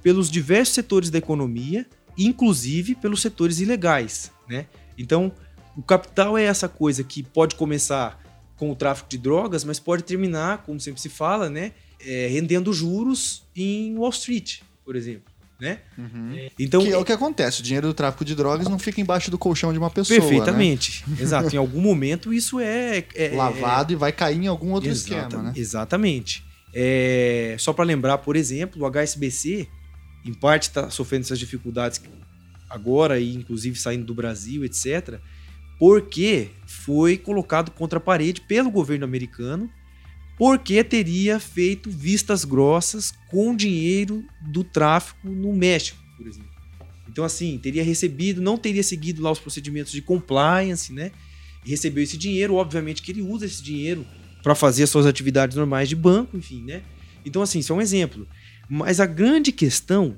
pelos 0.02 0.30
diversos 0.30 0.74
setores 0.74 1.10
da 1.10 1.18
economia, 1.18 1.86
inclusive 2.16 2.94
pelos 2.94 3.20
setores 3.20 3.60
ilegais, 3.60 4.32
né? 4.48 4.66
Então, 4.98 5.32
o 5.76 5.82
capital 5.82 6.36
é 6.38 6.44
essa 6.44 6.68
coisa 6.68 7.02
que 7.04 7.22
pode 7.22 7.54
começar 7.54 8.22
com 8.56 8.70
o 8.70 8.74
tráfico 8.76 9.08
de 9.08 9.18
drogas, 9.18 9.64
mas 9.64 9.78
pode 9.78 10.02
terminar, 10.02 10.58
como 10.64 10.80
sempre 10.80 11.00
se 11.00 11.08
fala, 11.08 11.48
né? 11.50 11.72
é, 12.04 12.26
rendendo 12.28 12.72
juros 12.72 13.42
em 13.56 13.96
Wall 13.96 14.10
Street, 14.10 14.60
por 14.84 14.94
exemplo, 14.96 15.32
né? 15.58 15.80
Então, 16.58 16.82
que 16.82 16.92
é 16.92 16.96
o 16.98 17.04
que 17.04 17.10
acontece. 17.12 17.60
O 17.60 17.62
dinheiro 17.62 17.86
do 17.88 17.94
tráfico 17.94 18.24
de 18.24 18.34
drogas 18.34 18.68
não 18.68 18.78
fica 18.78 19.00
embaixo 19.00 19.30
do 19.30 19.38
colchão 19.38 19.72
de 19.72 19.78
uma 19.78 19.90
pessoa. 19.90 20.20
perfeitamente, 20.20 21.04
exato. 21.18 21.54
Em 21.54 21.58
algum 21.58 21.80
momento 21.80 22.32
isso 22.32 22.60
é, 22.60 23.02
é- 23.14 23.30
Né? 23.30 23.36
Lavado 23.36 23.92
e 23.92 23.96
vai 23.96 24.12
cair 24.12 24.36
em 24.42 24.46
algum 24.46 24.72
outro 24.72 24.90
Exata- 24.90 25.22
esquema, 25.26 25.42
né? 25.44 25.52
Exatamente. 25.56 26.44
É, 26.74 27.56
só 27.58 27.72
para 27.72 27.84
lembrar, 27.84 28.18
por 28.18 28.36
exemplo, 28.36 28.82
o 28.82 28.86
HSBC, 28.90 29.66
em 30.24 30.34
parte 30.34 30.64
está 30.64 30.90
sofrendo 30.90 31.24
essas 31.24 31.38
dificuldades 31.38 32.00
agora 32.68 33.18
e 33.18 33.34
inclusive 33.34 33.78
saindo 33.78 34.04
do 34.04 34.14
Brasil, 34.14 34.64
etc., 34.64 35.20
porque 35.78 36.50
foi 36.66 37.18
colocado 37.18 37.70
contra 37.70 37.98
a 37.98 38.00
parede 38.00 38.40
pelo 38.40 38.70
governo 38.70 39.04
americano, 39.04 39.70
porque 40.38 40.82
teria 40.82 41.38
feito 41.38 41.90
vistas 41.90 42.44
grossas 42.44 43.12
com 43.30 43.54
dinheiro 43.54 44.24
do 44.40 44.64
tráfico 44.64 45.28
no 45.28 45.52
México, 45.52 45.98
por 46.16 46.26
exemplo. 46.26 46.50
Então, 47.08 47.24
assim, 47.24 47.58
teria 47.58 47.82
recebido, 47.82 48.42
não 48.42 48.58
teria 48.58 48.82
seguido 48.82 49.22
lá 49.22 49.30
os 49.30 49.38
procedimentos 49.38 49.92
de 49.92 50.02
compliance, 50.02 50.92
né? 50.92 51.12
Recebeu 51.64 52.04
esse 52.04 52.16
dinheiro, 52.16 52.54
obviamente 52.54 53.00
que 53.00 53.10
ele 53.10 53.22
usa 53.22 53.46
esse 53.46 53.62
dinheiro 53.62 54.06
para 54.42 54.54
fazer 54.54 54.82
as 54.82 54.90
suas 54.90 55.06
atividades 55.06 55.56
normais 55.56 55.88
de 55.88 55.96
banco, 55.96 56.36
enfim, 56.36 56.62
né? 56.62 56.82
Então, 57.24 57.40
assim, 57.40 57.58
isso 57.60 57.72
é 57.72 57.76
um 57.76 57.80
exemplo. 57.80 58.28
Mas 58.68 59.00
a 59.00 59.06
grande 59.06 59.50
questão 59.50 60.16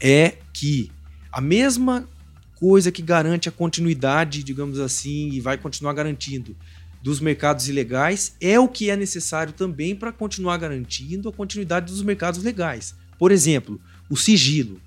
é 0.00 0.38
que 0.54 0.90
a 1.32 1.40
mesma 1.40 2.08
coisa 2.56 2.92
que 2.92 3.02
garante 3.02 3.48
a 3.48 3.52
continuidade, 3.52 4.42
digamos 4.42 4.78
assim, 4.78 5.30
e 5.30 5.40
vai 5.40 5.56
continuar 5.56 5.94
garantindo 5.94 6.54
dos 7.02 7.20
mercados 7.20 7.68
ilegais 7.68 8.34
é 8.40 8.60
o 8.60 8.68
que 8.68 8.90
é 8.90 8.96
necessário 8.96 9.52
também 9.52 9.96
para 9.96 10.12
continuar 10.12 10.58
garantindo 10.58 11.28
a 11.28 11.32
continuidade 11.32 11.90
dos 11.90 12.02
mercados 12.02 12.42
legais. 12.42 12.94
Por 13.18 13.32
exemplo, 13.32 13.80
o 14.08 14.16
sigilo. 14.16 14.80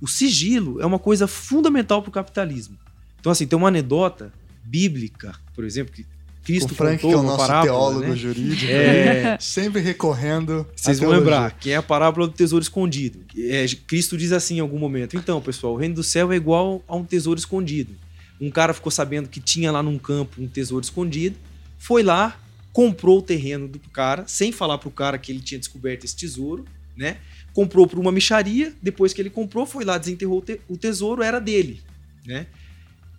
O 0.00 0.08
sigilo 0.08 0.80
é 0.80 0.86
uma 0.86 0.98
coisa 0.98 1.26
fundamental 1.26 2.02
para 2.02 2.08
o 2.08 2.12
capitalismo. 2.12 2.78
Então, 3.20 3.30
assim, 3.30 3.46
tem 3.46 3.56
uma 3.56 3.68
anedota 3.68 4.32
bíblica, 4.64 5.34
por 5.54 5.64
exemplo, 5.64 5.92
que 5.92 6.06
Cristo 6.44 6.72
o 6.72 6.74
Frank, 6.74 6.98
que 7.00 7.12
é 7.12 7.16
o 7.16 7.22
nosso 7.22 7.36
parábola, 7.38 7.62
teólogo 7.64 8.00
né? 8.08 8.16
jurídico, 8.16 8.70
É, 8.72 9.38
sempre 9.40 9.80
recorrendo. 9.80 10.66
vocês 10.74 10.98
vão 10.98 11.10
teologia. 11.10 11.18
lembrar 11.32 11.50
que 11.52 11.70
é 11.70 11.76
a 11.76 11.82
parábola 11.82 12.26
do 12.26 12.32
tesouro 12.32 12.62
escondido. 12.62 13.20
É, 13.38 13.64
Cristo 13.86 14.16
diz 14.18 14.32
assim 14.32 14.56
em 14.56 14.60
algum 14.60 14.78
momento: 14.78 15.16
então, 15.16 15.40
pessoal, 15.40 15.74
o 15.74 15.76
reino 15.76 15.94
do 15.94 16.02
céu 16.02 16.32
é 16.32 16.36
igual 16.36 16.82
a 16.88 16.96
um 16.96 17.04
tesouro 17.04 17.38
escondido. 17.38 17.94
Um 18.40 18.50
cara 18.50 18.74
ficou 18.74 18.90
sabendo 18.90 19.28
que 19.28 19.38
tinha 19.40 19.70
lá 19.70 19.82
num 19.82 19.98
campo 19.98 20.42
um 20.42 20.48
tesouro 20.48 20.84
escondido, 20.84 21.36
foi 21.78 22.02
lá, 22.02 22.36
comprou 22.72 23.18
o 23.18 23.22
terreno 23.22 23.68
do 23.68 23.78
cara, 23.78 24.24
sem 24.26 24.50
falar 24.50 24.78
pro 24.78 24.90
cara 24.90 25.16
que 25.18 25.30
ele 25.30 25.40
tinha 25.40 25.58
descoberto 25.60 26.04
esse 26.04 26.16
tesouro, 26.16 26.64
né? 26.96 27.18
Comprou 27.52 27.86
por 27.86 28.00
uma 28.00 28.10
micharia, 28.10 28.72
depois 28.82 29.12
que 29.12 29.20
ele 29.22 29.30
comprou, 29.30 29.64
foi 29.64 29.84
lá, 29.84 29.96
desenterrou 29.96 30.38
o, 30.38 30.42
te- 30.42 30.60
o 30.68 30.76
tesouro, 30.76 31.22
era 31.22 31.38
dele, 31.38 31.80
né? 32.26 32.46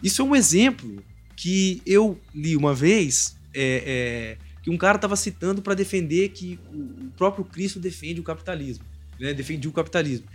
Isso 0.01 0.22
é 0.22 0.25
um 0.25 0.36
exemplo 0.36 1.01
que 1.36 1.82
eu 1.86 2.20
li 2.34 2.56
uma 2.56 2.74
vez, 2.74 3.36
é, 3.54 3.84
é, 3.86 4.38
que 4.62 4.70
um 4.70 4.78
cara 4.78 4.96
estava 4.96 5.16
citando 5.16 5.62
para 5.62 5.74
defender 5.74 6.30
que 6.30 6.60
o 6.74 7.12
próprio 7.18 7.44
Cristo 7.44 7.80
defende 7.80 8.20
o 8.20 8.24
capitalismo, 8.24 8.84
né? 9.20 9.34
defendia 9.34 9.70
o 9.70 9.74
capitalismo. 9.74 10.25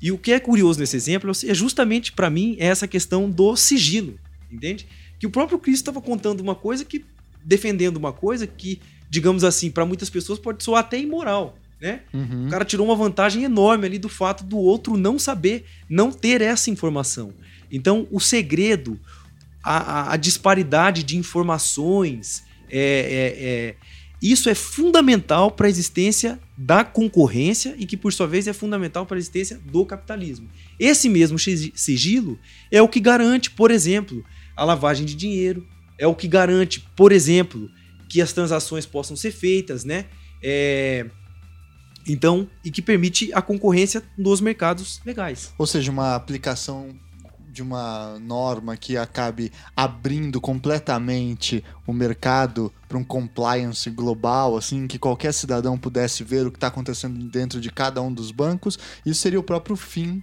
E 0.00 0.12
o 0.12 0.18
que 0.18 0.32
é 0.32 0.38
curioso 0.38 0.78
nesse 0.78 0.96
exemplo 0.96 1.30
é 1.30 1.54
justamente 1.54 2.12
para 2.12 2.30
mim 2.30 2.56
é 2.58 2.66
essa 2.66 2.86
questão 2.86 3.28
do 3.28 3.56
sigilo, 3.56 4.18
entende? 4.50 4.86
Que 5.18 5.26
o 5.26 5.30
próprio 5.30 5.58
Cristo 5.58 5.82
estava 5.82 6.00
contando 6.00 6.40
uma 6.40 6.54
coisa 6.54 6.84
que 6.84 7.04
defendendo 7.44 7.96
uma 7.96 8.12
coisa 8.12 8.46
que, 8.46 8.80
digamos 9.10 9.42
assim, 9.42 9.70
para 9.70 9.86
muitas 9.86 10.10
pessoas 10.10 10.38
pode 10.38 10.62
soar 10.62 10.80
até 10.80 11.00
imoral, 11.00 11.58
né? 11.80 12.02
Uhum. 12.12 12.46
O 12.46 12.50
cara 12.50 12.64
tirou 12.64 12.86
uma 12.86 12.94
vantagem 12.94 13.42
enorme 13.42 13.86
ali 13.86 13.98
do 13.98 14.08
fato 14.08 14.44
do 14.44 14.58
outro 14.58 14.96
não 14.96 15.18
saber, 15.18 15.64
não 15.88 16.12
ter 16.12 16.40
essa 16.42 16.70
informação. 16.70 17.32
Então, 17.70 18.06
o 18.10 18.20
segredo, 18.20 18.98
a, 19.62 20.12
a- 20.12 20.16
disparidade 20.16 21.02
de 21.02 21.16
informações, 21.16 22.44
é, 22.70 22.78
é- 22.80 23.44
é- 23.44 23.76
isso 24.20 24.50
é 24.50 24.54
fundamental 24.54 25.50
para 25.50 25.66
a 25.66 25.70
existência 25.70 26.40
da 26.56 26.82
concorrência 26.84 27.74
e 27.78 27.86
que, 27.86 27.96
por 27.96 28.12
sua 28.12 28.26
vez, 28.26 28.48
é 28.48 28.52
fundamental 28.52 29.06
para 29.06 29.16
a 29.16 29.18
existência 29.18 29.60
do 29.64 29.86
capitalismo. 29.86 30.48
Esse 30.78 31.08
mesmo 31.08 31.38
sigilo 31.38 32.38
é 32.70 32.82
o 32.82 32.88
que 32.88 32.98
garante, 32.98 33.50
por 33.50 33.70
exemplo, 33.70 34.24
a 34.56 34.64
lavagem 34.64 35.06
de 35.06 35.14
dinheiro, 35.14 35.64
é 35.96 36.06
o 36.06 36.14
que 36.16 36.26
garante, 36.26 36.80
por 36.96 37.12
exemplo, 37.12 37.70
que 38.08 38.20
as 38.20 38.32
transações 38.32 38.84
possam 38.86 39.16
ser 39.16 39.30
feitas, 39.30 39.84
né? 39.84 40.06
É, 40.42 41.06
então, 42.06 42.48
e 42.64 42.70
que 42.70 42.80
permite 42.80 43.30
a 43.34 43.42
concorrência 43.42 44.02
nos 44.16 44.40
mercados 44.40 45.00
legais. 45.04 45.52
Ou 45.58 45.66
seja, 45.66 45.90
uma 45.92 46.14
aplicação 46.14 46.88
de 47.50 47.62
uma 47.62 48.18
norma 48.20 48.76
que 48.76 48.96
acabe 48.96 49.50
abrindo 49.76 50.40
completamente 50.40 51.64
o 51.86 51.92
mercado 51.92 52.72
para 52.88 52.98
um 52.98 53.04
compliance 53.04 53.88
global, 53.90 54.56
assim, 54.56 54.86
que 54.86 54.98
qualquer 54.98 55.32
cidadão 55.32 55.78
pudesse 55.78 56.22
ver 56.22 56.46
o 56.46 56.50
que 56.50 56.56
está 56.56 56.66
acontecendo 56.68 57.18
dentro 57.28 57.60
de 57.60 57.70
cada 57.70 58.00
um 58.02 58.12
dos 58.12 58.30
bancos, 58.30 58.78
isso 59.04 59.20
seria 59.20 59.40
o 59.40 59.42
próprio 59.42 59.76
fim. 59.76 60.22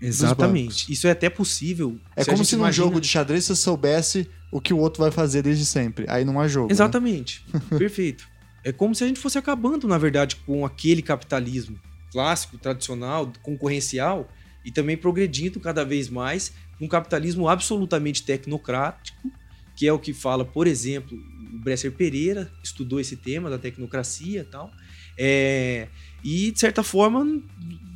Exatamente. 0.00 0.90
Isso 0.90 1.06
é 1.06 1.10
até 1.10 1.28
possível. 1.28 1.98
É 2.16 2.22
a 2.22 2.24
como 2.24 2.44
se 2.44 2.56
num 2.56 2.62
imagina- 2.62 2.86
jogo 2.86 3.00
de 3.00 3.06
xadrez 3.08 3.44
você 3.44 3.54
soubesse 3.54 4.28
o 4.50 4.60
que 4.60 4.72
o 4.72 4.78
outro 4.78 5.02
vai 5.02 5.10
fazer 5.10 5.42
desde 5.42 5.66
sempre. 5.66 6.06
Aí 6.08 6.24
não 6.24 6.40
há 6.40 6.48
jogo. 6.48 6.68
né? 6.68 6.72
Exatamente. 6.72 7.44
Perfeito. 7.76 8.26
É 8.64 8.72
como 8.72 8.94
se 8.94 9.04
a 9.04 9.06
gente 9.06 9.20
fosse 9.20 9.38
acabando, 9.38 9.86
na 9.86 9.98
verdade, 9.98 10.36
com 10.36 10.64
aquele 10.66 11.02
capitalismo 11.02 11.78
clássico, 12.12 12.58
tradicional, 12.58 13.30
concorrencial 13.42 14.28
e 14.64 14.70
também 14.70 14.96
progredindo 14.96 15.58
cada 15.60 15.84
vez 15.84 16.08
mais 16.08 16.52
um 16.80 16.88
capitalismo 16.88 17.48
absolutamente 17.48 18.22
tecnocrático, 18.22 19.30
que 19.76 19.86
é 19.86 19.92
o 19.92 19.98
que 19.98 20.12
fala, 20.12 20.44
por 20.44 20.66
exemplo, 20.66 21.16
o 21.16 21.58
Bresser 21.58 21.92
Pereira 21.92 22.50
estudou 22.62 23.00
esse 23.00 23.16
tema 23.16 23.48
da 23.48 23.58
tecnocracia 23.58 24.40
e 24.40 24.44
tal. 24.44 24.70
É, 25.16 25.88
e, 26.22 26.50
de 26.50 26.58
certa 26.58 26.82
forma, 26.82 27.42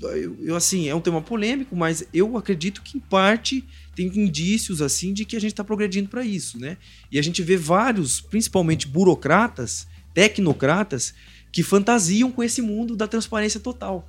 eu, 0.02 0.36
eu, 0.40 0.56
assim, 0.56 0.88
é 0.88 0.94
um 0.94 1.00
tema 1.00 1.20
polêmico, 1.20 1.76
mas 1.76 2.04
eu 2.12 2.36
acredito 2.36 2.82
que, 2.82 2.98
em 2.98 3.00
parte, 3.00 3.64
tem 3.94 4.06
indícios 4.06 4.82
assim 4.82 5.12
de 5.12 5.24
que 5.24 5.36
a 5.36 5.40
gente 5.40 5.52
está 5.52 5.64
progredindo 5.64 6.08
para 6.08 6.24
isso, 6.24 6.58
né? 6.58 6.76
E 7.10 7.18
a 7.18 7.22
gente 7.22 7.42
vê 7.42 7.56
vários, 7.56 8.20
principalmente 8.20 8.88
burocratas, 8.88 9.86
tecnocratas, 10.12 11.14
que 11.52 11.62
fantasiam 11.62 12.32
com 12.32 12.42
esse 12.42 12.60
mundo 12.60 12.96
da 12.96 13.06
transparência 13.06 13.60
total, 13.60 14.08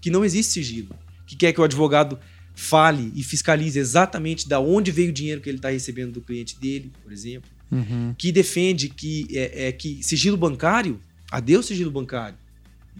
que 0.00 0.10
não 0.10 0.24
existe 0.24 0.52
sigilo, 0.52 0.94
que 1.28 1.36
quer 1.36 1.52
que 1.52 1.60
o 1.60 1.64
advogado 1.64 2.18
fale 2.54 3.12
e 3.14 3.22
fiscalize 3.22 3.78
exatamente 3.78 4.48
da 4.48 4.58
onde 4.58 4.90
veio 4.90 5.10
o 5.10 5.12
dinheiro 5.12 5.40
que 5.40 5.48
ele 5.48 5.58
está 5.58 5.68
recebendo 5.70 6.12
do 6.14 6.20
cliente 6.20 6.58
dele, 6.58 6.90
por 7.04 7.12
exemplo, 7.12 7.48
Uhum. 7.70 8.14
que 8.18 8.32
defende 8.32 8.88
que 8.88 9.26
é, 9.32 9.68
é 9.68 9.72
que 9.72 10.02
sigilo 10.02 10.36
bancário, 10.36 10.98
adeus 11.30 11.66
sigilo 11.66 11.90
bancário. 11.90 12.36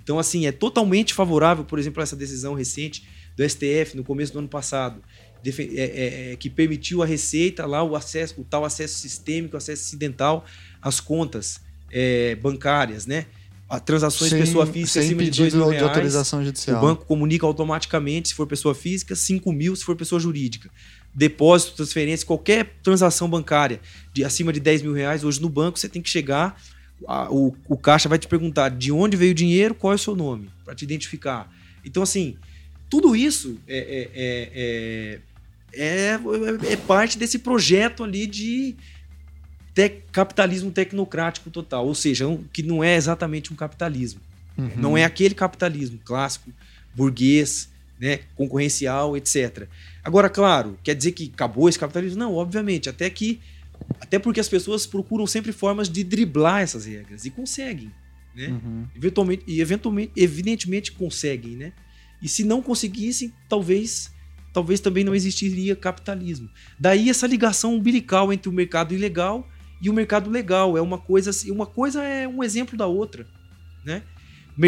Então, 0.00 0.18
assim, 0.18 0.46
é 0.46 0.52
totalmente 0.52 1.12
favorável, 1.14 1.64
por 1.64 1.78
exemplo, 1.78 2.00
a 2.00 2.04
essa 2.04 2.14
decisão 2.14 2.54
recente 2.54 3.02
do 3.36 3.42
STF 3.42 3.96
no 3.96 4.04
começo 4.04 4.32
do 4.32 4.38
ano 4.40 4.48
passado, 4.48 5.02
é- 5.44 5.50
é- 5.50 6.32
é, 6.32 6.36
que 6.36 6.50
permitiu 6.50 7.02
a 7.02 7.06
Receita 7.06 7.64
lá 7.64 7.82
o 7.82 7.96
acesso, 7.96 8.34
o 8.40 8.44
tal 8.44 8.64
acesso 8.64 8.98
sistêmico, 8.98 9.56
acesso 9.56 9.82
acidental 9.84 10.44
às 10.82 11.00
contas 11.00 11.60
é, 11.90 12.34
bancárias, 12.36 13.06
né? 13.06 13.24
A 13.68 13.78
transações 13.78 14.30
de 14.30 14.38
pessoa 14.38 14.66
física 14.66 15.00
sem 15.00 15.02
acima 15.02 15.24
de 15.24 15.30
dois 15.30 15.52
mil 15.52 15.64
de 15.64 15.70
reais. 15.72 15.86
autorização 15.88 16.42
judicial. 16.44 16.78
O 16.78 16.80
banco 16.86 17.04
comunica 17.04 17.44
automaticamente 17.44 18.28
se 18.28 18.34
for 18.34 18.46
pessoa 18.46 18.74
física, 18.74 19.14
5 19.14 19.52
mil 19.52 19.76
se 19.76 19.84
for 19.84 19.94
pessoa 19.94 20.18
jurídica. 20.18 20.70
Depósito, 21.14 21.74
transferência, 21.76 22.26
qualquer 22.26 22.76
transação 22.82 23.28
bancária 23.28 23.80
de 24.14 24.24
acima 24.24 24.52
de 24.52 24.60
10 24.60 24.82
mil 24.82 24.92
reais, 24.94 25.22
hoje 25.22 25.40
no 25.42 25.48
banco 25.50 25.78
você 25.78 25.88
tem 25.88 26.00
que 26.00 26.08
chegar, 26.08 26.58
a- 27.06 27.28
o, 27.30 27.54
o 27.68 27.76
caixa 27.76 28.08
vai 28.08 28.18
te 28.18 28.26
perguntar 28.26 28.70
de 28.70 28.90
onde 28.90 29.16
veio 29.18 29.32
o 29.32 29.34
dinheiro, 29.34 29.74
qual 29.74 29.92
é 29.92 29.96
o 29.96 29.98
seu 29.98 30.16
nome, 30.16 30.48
para 30.64 30.74
te 30.74 30.84
identificar. 30.84 31.52
Então, 31.84 32.02
assim, 32.02 32.36
tudo 32.88 33.14
isso 33.14 33.58
é, 33.68 33.78
é, 33.78 34.10
é, 34.14 35.20
é, 35.72 36.14
é- 36.68 36.72
é 36.72 36.76
parte 36.76 37.18
desse 37.18 37.38
projeto 37.38 38.02
ali 38.02 38.26
de 38.26 38.74
te- 39.78 40.02
capitalismo 40.10 40.72
tecnocrático 40.72 41.50
total, 41.50 41.86
ou 41.86 41.94
seja, 41.94 42.26
um- 42.26 42.42
que 42.52 42.62
não 42.64 42.82
é 42.82 42.96
exatamente 42.96 43.52
um 43.52 43.56
capitalismo. 43.56 44.20
Uhum. 44.56 44.70
Não 44.76 44.98
é 44.98 45.04
aquele 45.04 45.34
capitalismo 45.36 46.00
clássico, 46.04 46.50
burguês, 46.94 47.68
né, 48.00 48.20
concorrencial, 48.34 49.16
etc. 49.16 49.68
Agora, 50.02 50.28
claro, 50.28 50.76
quer 50.82 50.94
dizer 50.96 51.12
que 51.12 51.30
acabou 51.32 51.68
esse 51.68 51.78
capitalismo? 51.78 52.18
Não, 52.18 52.34
obviamente, 52.34 52.88
até 52.88 53.08
que 53.08 53.40
até 54.00 54.18
porque 54.18 54.40
as 54.40 54.48
pessoas 54.48 54.84
procuram 54.86 55.26
sempre 55.26 55.52
formas 55.52 55.88
de 55.88 56.02
driblar 56.02 56.62
essas 56.62 56.84
regras 56.84 57.24
e 57.24 57.30
conseguem, 57.30 57.92
né? 58.34 58.48
Uhum. 58.48 58.86
Eventualmente, 58.96 59.44
e 59.46 59.60
eventualmente, 59.60 60.12
evidentemente 60.16 60.90
conseguem, 60.92 61.52
né? 61.56 61.72
E 62.20 62.28
se 62.28 62.42
não 62.42 62.60
conseguissem, 62.60 63.32
talvez 63.48 64.10
talvez 64.52 64.80
também 64.80 65.04
não 65.04 65.14
existiria 65.14 65.76
capitalismo. 65.76 66.48
Daí 66.76 67.08
essa 67.08 67.26
ligação 67.28 67.74
umbilical 67.76 68.32
entre 68.32 68.48
o 68.48 68.52
mercado 68.52 68.92
ilegal 68.92 69.48
e 69.80 69.88
o 69.88 69.92
mercado 69.92 70.30
legal 70.30 70.76
é 70.76 70.82
uma 70.82 70.98
coisa 70.98 71.30
assim, 71.30 71.50
uma 71.50 71.66
coisa 71.66 72.02
é 72.02 72.26
um 72.26 72.42
exemplo 72.42 72.76
da 72.76 72.86
outra, 72.86 73.26
né? 73.84 74.02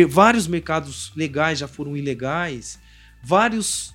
Vários 0.09 0.47
mercados 0.47 1.13
legais 1.17 1.59
já 1.59 1.67
foram 1.67 1.97
ilegais, 1.97 2.79
vários 3.23 3.93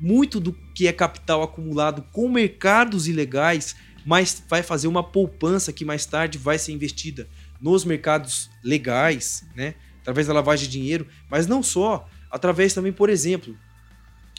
muito 0.00 0.40
do 0.40 0.52
que 0.74 0.86
é 0.86 0.92
capital 0.92 1.42
acumulado 1.42 2.02
com 2.12 2.28
mercados 2.28 3.08
ilegais, 3.08 3.76
mas 4.04 4.42
vai 4.48 4.62
fazer 4.62 4.88
uma 4.88 5.02
poupança 5.02 5.72
que 5.72 5.84
mais 5.84 6.06
tarde 6.06 6.38
vai 6.38 6.58
ser 6.58 6.72
investida 6.72 7.28
nos 7.60 7.84
mercados 7.84 8.50
legais, 8.62 9.46
né? 9.54 9.74
Através 10.00 10.26
da 10.26 10.32
lavagem 10.32 10.66
de 10.66 10.72
dinheiro, 10.72 11.06
mas 11.28 11.46
não 11.46 11.62
só, 11.62 12.08
através 12.30 12.72
também, 12.72 12.92
por 12.92 13.10
exemplo, 13.10 13.56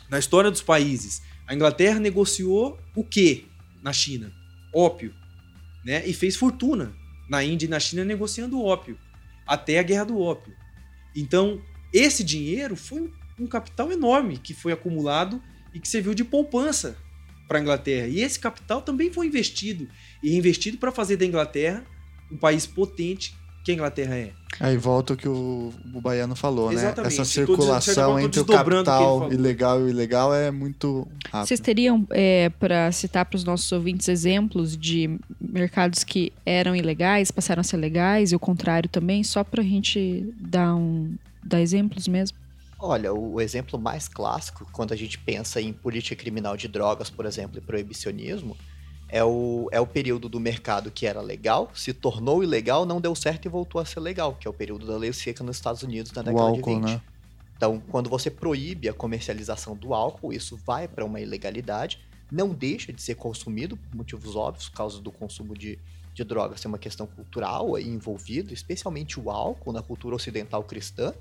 na 0.10 0.18
história 0.18 0.50
dos 0.50 0.62
países, 0.62 1.22
a 1.46 1.54
Inglaterra 1.54 2.00
negociou 2.00 2.80
o 2.96 3.04
quê 3.04 3.46
na 3.82 3.92
China? 3.92 4.32
Ópio, 4.74 5.14
né? 5.88 6.06
E 6.06 6.14
fez 6.14 6.36
fortuna 6.36 6.94
na 7.30 7.42
Índia 7.42 7.66
e 7.66 7.70
na 7.70 7.80
China 7.80 8.04
negociando 8.04 8.62
ópio, 8.62 8.98
até 9.48 9.80
a 9.80 9.84
guerra 9.84 10.04
do 10.04 10.20
ópio. 10.20 10.54
Então, 11.16 11.62
esse 11.94 12.26
dinheiro 12.26 12.76
foi 12.76 13.10
um- 13.40 13.48
capital 13.48 13.90
enorme 13.90 14.38
que 14.38 14.54
foi 14.54 14.74
acumulado 14.74 15.42
e 15.74 15.80
que 15.80 15.88
serviu 15.88 16.14
de 16.14 16.26
poupança 16.26 16.98
para 17.48 17.60
a 17.60 17.62
Inglaterra. 17.62 18.08
E 18.08 18.20
esse 18.20 18.38
capital 18.38 18.82
também 18.82 19.14
foi 19.14 19.28
investido 19.28 19.88
e 20.22 20.32
reinvestido 20.32 20.78
para 20.78 20.92
fazer 20.92 21.16
da 21.16 21.26
Inglaterra 21.26 21.86
um 22.30 22.36
país 22.36 22.68
potente 22.68 23.34
que 23.68 23.72
a 23.72 23.74
Inglaterra 23.74 24.16
é. 24.16 24.32
Aí 24.62 24.78
volta 24.78 25.14
o 25.14 25.18
que 25.18 25.28
o, 25.28 25.74
o 25.94 26.00
Baiano 26.02 26.38
falou, 26.38 26.72
Exatamente. 26.72 27.02
né? 27.02 27.08
Essa 27.08 27.24
dizendo- 27.24 27.48
circulação 27.48 28.14
tô 28.14 28.20
entre 28.20 28.40
o 28.40 28.46
capital 28.46 29.32
ilegal 29.32 29.82
e 29.82 29.84
o 29.84 29.90
ilegal 29.90 30.34
é 30.34 30.50
muito 30.52 31.06
rápido. 31.26 31.48
Vocês 31.48 31.60
teriam, 31.60 32.08
é, 32.12 32.50
para 32.50 32.90
citar 32.94 33.26
para 33.26 33.36
os 33.36 33.44
nossos 33.44 33.70
ouvintes, 33.74 34.08
exemplos 34.08 34.78
de 34.78 35.20
mercados 35.40 36.06
que 36.06 36.32
eram 36.46 36.76
ilegais, 36.76 37.30
passaram 37.30 37.60
a 37.60 37.64
ser 37.64 37.76
legais, 37.78 38.32
e 38.32 38.36
o 38.36 38.40
contrário 38.40 38.90
também, 38.90 39.22
só 39.22 39.44
para 39.44 39.62
a 39.62 39.66
gente 39.66 40.34
dar, 40.40 40.74
um, 40.74 41.16
dar 41.44 41.60
exemplos 41.62 42.08
mesmo? 42.08 42.38
Olha, 42.80 43.14
o, 43.14 43.34
o 43.34 43.42
exemplo 43.42 43.78
mais 43.78 44.08
clássico, 44.08 44.66
quando 44.72 44.94
a 44.94 44.96
gente 44.96 45.20
pensa 45.20 45.60
em 45.60 45.74
política 45.74 46.16
criminal 46.16 46.56
de 46.56 46.70
drogas, 46.70 47.10
por 47.10 47.26
exemplo, 47.26 47.58
e 47.58 47.62
proibicionismo, 47.62 48.56
é 49.10 49.24
o, 49.24 49.70
é 49.72 49.80
o 49.80 49.88
período 49.88 50.28
do 50.28 50.40
mercado 50.40 50.92
que 50.92 51.06
era 51.06 51.22
legal, 51.22 51.72
se 51.74 51.94
tornou 51.94 52.44
ilegal, 52.44 52.86
não 52.86 53.00
deu 53.00 53.16
certo 53.16 53.46
e 53.46 53.50
voltou 53.50 53.80
a 53.80 53.86
ser 53.86 54.00
legal, 54.00 54.36
que 54.36 54.48
é 54.48 54.52
o 54.52 54.54
período 54.54 54.86
da 54.86 54.98
lei 54.98 55.14
seca 55.14 55.44
nos 55.44 55.56
Estados 55.58 55.82
Unidos 55.84 56.12
na 56.12 56.22
década 56.22 56.44
álcool, 56.44 56.76
de 56.76 56.82
20. 56.82 56.84
né? 56.84 57.02
Então, 57.56 57.82
quando 57.90 58.10
você 58.10 58.30
proíbe 58.30 58.88
a 58.88 58.94
comercialização 58.94 59.76
do 59.76 59.94
álcool, 59.94 60.32
isso 60.34 60.60
vai 60.66 60.88
para 60.88 61.04
uma 61.04 61.20
ilegalidade, 61.20 62.00
não 62.32 62.50
deixa 62.50 62.92
de 62.94 63.02
ser 63.02 63.16
consumido 63.16 63.78
por 63.78 63.96
motivos 63.96 64.36
óbvios, 64.36 64.70
por 64.70 64.76
causa 64.78 65.02
do 65.02 65.12
consumo 65.12 65.58
de, 65.58 65.80
de 66.14 66.24
drogas 66.24 66.60
ser 66.60 66.68
uma 66.68 66.78
questão 66.78 67.08
cultural 67.08 67.76
aí 67.76 67.88
envolvida, 67.88 68.54
especialmente 68.54 69.20
o 69.20 69.32
álcool 69.32 69.72
na 69.72 69.82
cultura 69.82 70.16
ocidental 70.16 70.64
cristã. 70.64 71.14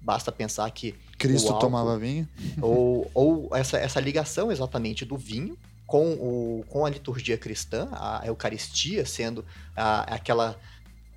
Basta 0.00 0.32
pensar 0.32 0.70
que 0.70 0.94
Cristo 1.18 1.46
o 1.48 1.54
álcool- 1.54 1.60
tomava 1.60 1.98
vinho. 1.98 2.26
ou, 2.62 3.10
ou 3.12 3.48
essa, 3.52 3.76
essa 3.76 4.00
ligação 4.00 4.50
exatamente 4.50 5.04
do 5.04 5.16
vinho 5.16 5.58
com, 5.86 6.12
o, 6.14 6.64
com 6.68 6.86
a 6.86 6.90
liturgia 6.90 7.36
cristã, 7.36 7.88
a 7.92 8.22
Eucaristia 8.26 9.04
sendo 9.04 9.44
a- 9.76 10.14
aquela 10.14 10.58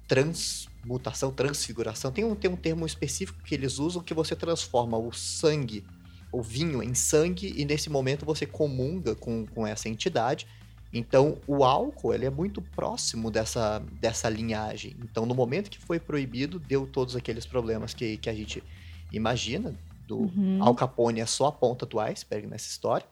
transmutação, 0.07 1.31
transfiguração. 1.31 2.11
Tem 2.11 2.23
um, 2.23 2.35
tem 2.35 2.49
um 2.51 2.55
termo 2.55 2.85
específico 2.85 3.41
que 3.43 3.55
eles 3.55 3.79
usam 3.79 4.03
que 4.03 4.13
você 4.13 4.35
transforma 4.35 4.97
o 4.97 5.11
sangue, 5.11 5.85
o 6.31 6.41
vinho 6.41 6.83
em 6.83 6.93
sangue, 6.93 7.53
e 7.55 7.65
nesse 7.65 7.89
momento 7.89 8.25
você 8.25 8.45
comunga 8.45 9.15
com, 9.15 9.45
com 9.47 9.65
essa 9.65 9.89
entidade. 9.89 10.45
Então, 10.93 11.37
o 11.47 11.63
álcool 11.63 12.13
ele 12.13 12.25
é 12.25 12.29
muito 12.29 12.61
próximo 12.61 13.29
dessa, 13.31 13.79
dessa 13.99 14.29
linhagem. 14.29 14.95
Então, 15.01 15.25
no 15.25 15.33
momento 15.33 15.69
que 15.69 15.79
foi 15.79 15.99
proibido, 15.99 16.59
deu 16.59 16.85
todos 16.87 17.15
aqueles 17.15 17.45
problemas 17.45 17.93
que, 17.93 18.17
que 18.17 18.29
a 18.29 18.33
gente 18.33 18.63
imagina. 19.11 19.73
Do 20.07 20.19
Uhum. 20.19 20.59
Al 20.61 20.75
Capone 20.75 21.19
é 21.19 21.25
só 21.25 21.47
a 21.47 21.51
ponta 21.51 21.83
do 21.85 21.99
iceberg 21.99 22.45
nessa 22.47 22.67
história. 22.69 23.05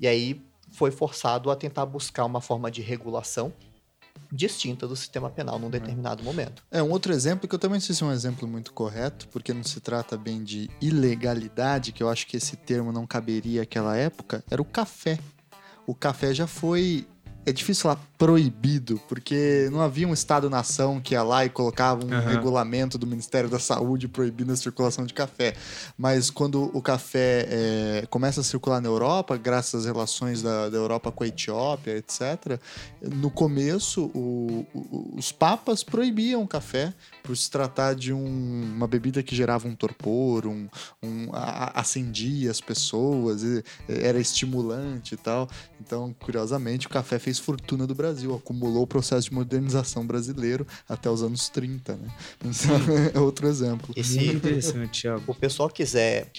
E 0.00 0.08
aí 0.08 0.42
foi 0.70 0.90
forçado 0.90 1.50
a 1.50 1.56
tentar 1.56 1.86
buscar 1.86 2.24
uma 2.24 2.40
forma 2.40 2.70
de 2.70 2.82
regulação 2.82 3.52
distinta 4.30 4.86
do 4.86 4.94
sistema 4.94 5.30
penal 5.30 5.58
num 5.58 5.70
determinado 5.70 6.22
momento. 6.22 6.62
É, 6.70 6.82
um 6.82 6.90
outro 6.90 7.12
exemplo, 7.12 7.48
que 7.48 7.54
eu 7.54 7.58
também 7.58 7.76
não 7.76 7.80
sei 7.80 7.94
se 7.94 8.02
é 8.02 8.06
um 8.06 8.12
exemplo 8.12 8.46
muito 8.46 8.72
correto, 8.72 9.28
porque 9.28 9.52
não 9.52 9.62
se 9.62 9.80
trata 9.80 10.16
bem 10.16 10.42
de 10.42 10.70
ilegalidade, 10.80 11.92
que 11.92 12.02
eu 12.02 12.08
acho 12.08 12.26
que 12.26 12.36
esse 12.36 12.56
termo 12.56 12.92
não 12.92 13.06
caberia 13.06 13.62
àquela 13.62 13.96
época, 13.96 14.44
era 14.50 14.60
o 14.60 14.64
café. 14.64 15.18
O 15.86 15.94
café 15.94 16.34
já 16.34 16.46
foi. 16.46 17.06
É 17.48 17.52
difícil 17.52 17.82
falar 17.84 17.98
proibido, 18.18 19.00
porque 19.08 19.68
não 19.72 19.80
havia 19.80 20.06
um 20.06 20.12
Estado-nação 20.12 21.00
que 21.00 21.14
ia 21.14 21.22
lá 21.22 21.44
e 21.44 21.48
colocava 21.48 22.04
um 22.04 22.12
Aham. 22.12 22.28
regulamento 22.30 22.98
do 22.98 23.06
Ministério 23.06 23.48
da 23.48 23.58
Saúde 23.58 24.06
proibindo 24.06 24.52
a 24.52 24.56
circulação 24.56 25.06
de 25.06 25.14
café. 25.14 25.54
Mas 25.96 26.28
quando 26.28 26.70
o 26.76 26.82
café 26.82 27.46
é, 27.48 28.06
começa 28.10 28.40
a 28.40 28.44
circular 28.44 28.80
na 28.82 28.88
Europa, 28.88 29.36
graças 29.36 29.80
às 29.80 29.86
relações 29.86 30.42
da, 30.42 30.68
da 30.68 30.76
Europa 30.76 31.10
com 31.10 31.24
a 31.24 31.26
Etiópia, 31.28 31.96
etc., 31.96 32.60
no 33.00 33.30
começo 33.30 34.10
o- 34.14 34.66
o- 34.74 35.14
os 35.16 35.32
papas 35.32 35.82
proibiam 35.82 36.42
o 36.42 36.48
café 36.48 36.92
por 37.28 37.36
se 37.36 37.50
tratar 37.50 37.94
de 37.94 38.10
um- 38.10 38.72
uma 38.74 38.86
bebida 38.86 39.22
que 39.22 39.36
gerava 39.36 39.68
um 39.68 39.74
torpor, 39.76 40.46
um, 40.46 40.66
um- 41.02 41.28
a- 41.34 41.72
acendia 41.78 42.50
as 42.50 42.58
pessoas, 42.58 43.42
e- 43.42 43.62
era 43.86 44.18
estimulante 44.18 45.12
e 45.12 45.18
tal. 45.18 45.46
Então, 45.78 46.14
curiosamente, 46.18 46.86
o 46.86 46.90
café 46.90 47.18
fez 47.18 47.38
fortuna 47.38 47.86
do 47.86 47.94
Brasil, 47.94 48.34
acumulou 48.34 48.84
o 48.84 48.86
processo 48.86 49.28
de 49.28 49.34
modernização 49.34 50.06
brasileiro 50.06 50.66
até 50.88 51.10
os 51.10 51.22
anos 51.22 51.50
30, 51.50 51.96
né? 51.96 52.08
Então, 52.40 52.48
é 53.14 53.20
outro 53.20 53.46
exemplo. 53.46 53.88
Muito 53.88 54.00
Esse, 54.00 54.24
interessante, 54.24 55.02
Thiago. 55.02 55.24
o 55.26 55.34
pessoal 55.34 55.68
quiser 55.68 56.30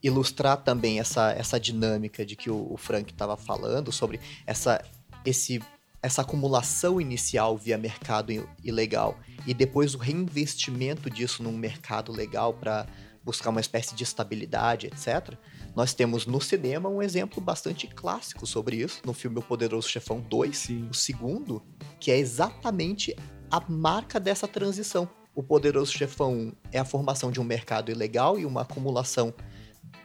ilustrar 0.00 0.58
também 0.58 1.00
essa, 1.00 1.32
essa 1.32 1.58
dinâmica 1.58 2.24
de 2.24 2.36
que 2.36 2.48
o, 2.48 2.72
o 2.72 2.76
Frank 2.76 3.10
estava 3.12 3.36
falando 3.36 3.90
sobre 3.90 4.20
essa, 4.46 4.80
esse, 5.24 5.60
essa 6.06 6.22
acumulação 6.22 7.00
inicial 7.00 7.58
via 7.58 7.76
mercado 7.76 8.48
ilegal 8.62 9.18
e 9.44 9.52
depois 9.52 9.92
o 9.92 9.98
reinvestimento 9.98 11.10
disso 11.10 11.42
num 11.42 11.56
mercado 11.56 12.12
legal 12.12 12.54
para 12.54 12.86
buscar 13.24 13.50
uma 13.50 13.60
espécie 13.60 13.92
de 13.92 14.04
estabilidade, 14.04 14.86
etc. 14.86 15.34
Nós 15.74 15.92
temos 15.92 16.24
no 16.24 16.40
cinema 16.40 16.88
um 16.88 17.02
exemplo 17.02 17.42
bastante 17.42 17.88
clássico 17.88 18.46
sobre 18.46 18.76
isso, 18.76 19.02
no 19.04 19.12
filme 19.12 19.40
O 19.40 19.42
Poderoso 19.42 19.88
Chefão 19.88 20.20
2, 20.20 20.56
Sim. 20.56 20.88
o 20.88 20.94
segundo, 20.94 21.60
que 21.98 22.12
é 22.12 22.18
exatamente 22.18 23.16
a 23.50 23.60
marca 23.68 24.20
dessa 24.20 24.46
transição. 24.46 25.08
O 25.34 25.42
Poderoso 25.42 25.92
Chefão 25.92 26.32
1 26.32 26.52
é 26.70 26.78
a 26.78 26.84
formação 26.84 27.32
de 27.32 27.40
um 27.40 27.44
mercado 27.44 27.90
ilegal 27.90 28.38
e 28.38 28.46
uma 28.46 28.62
acumulação 28.62 29.34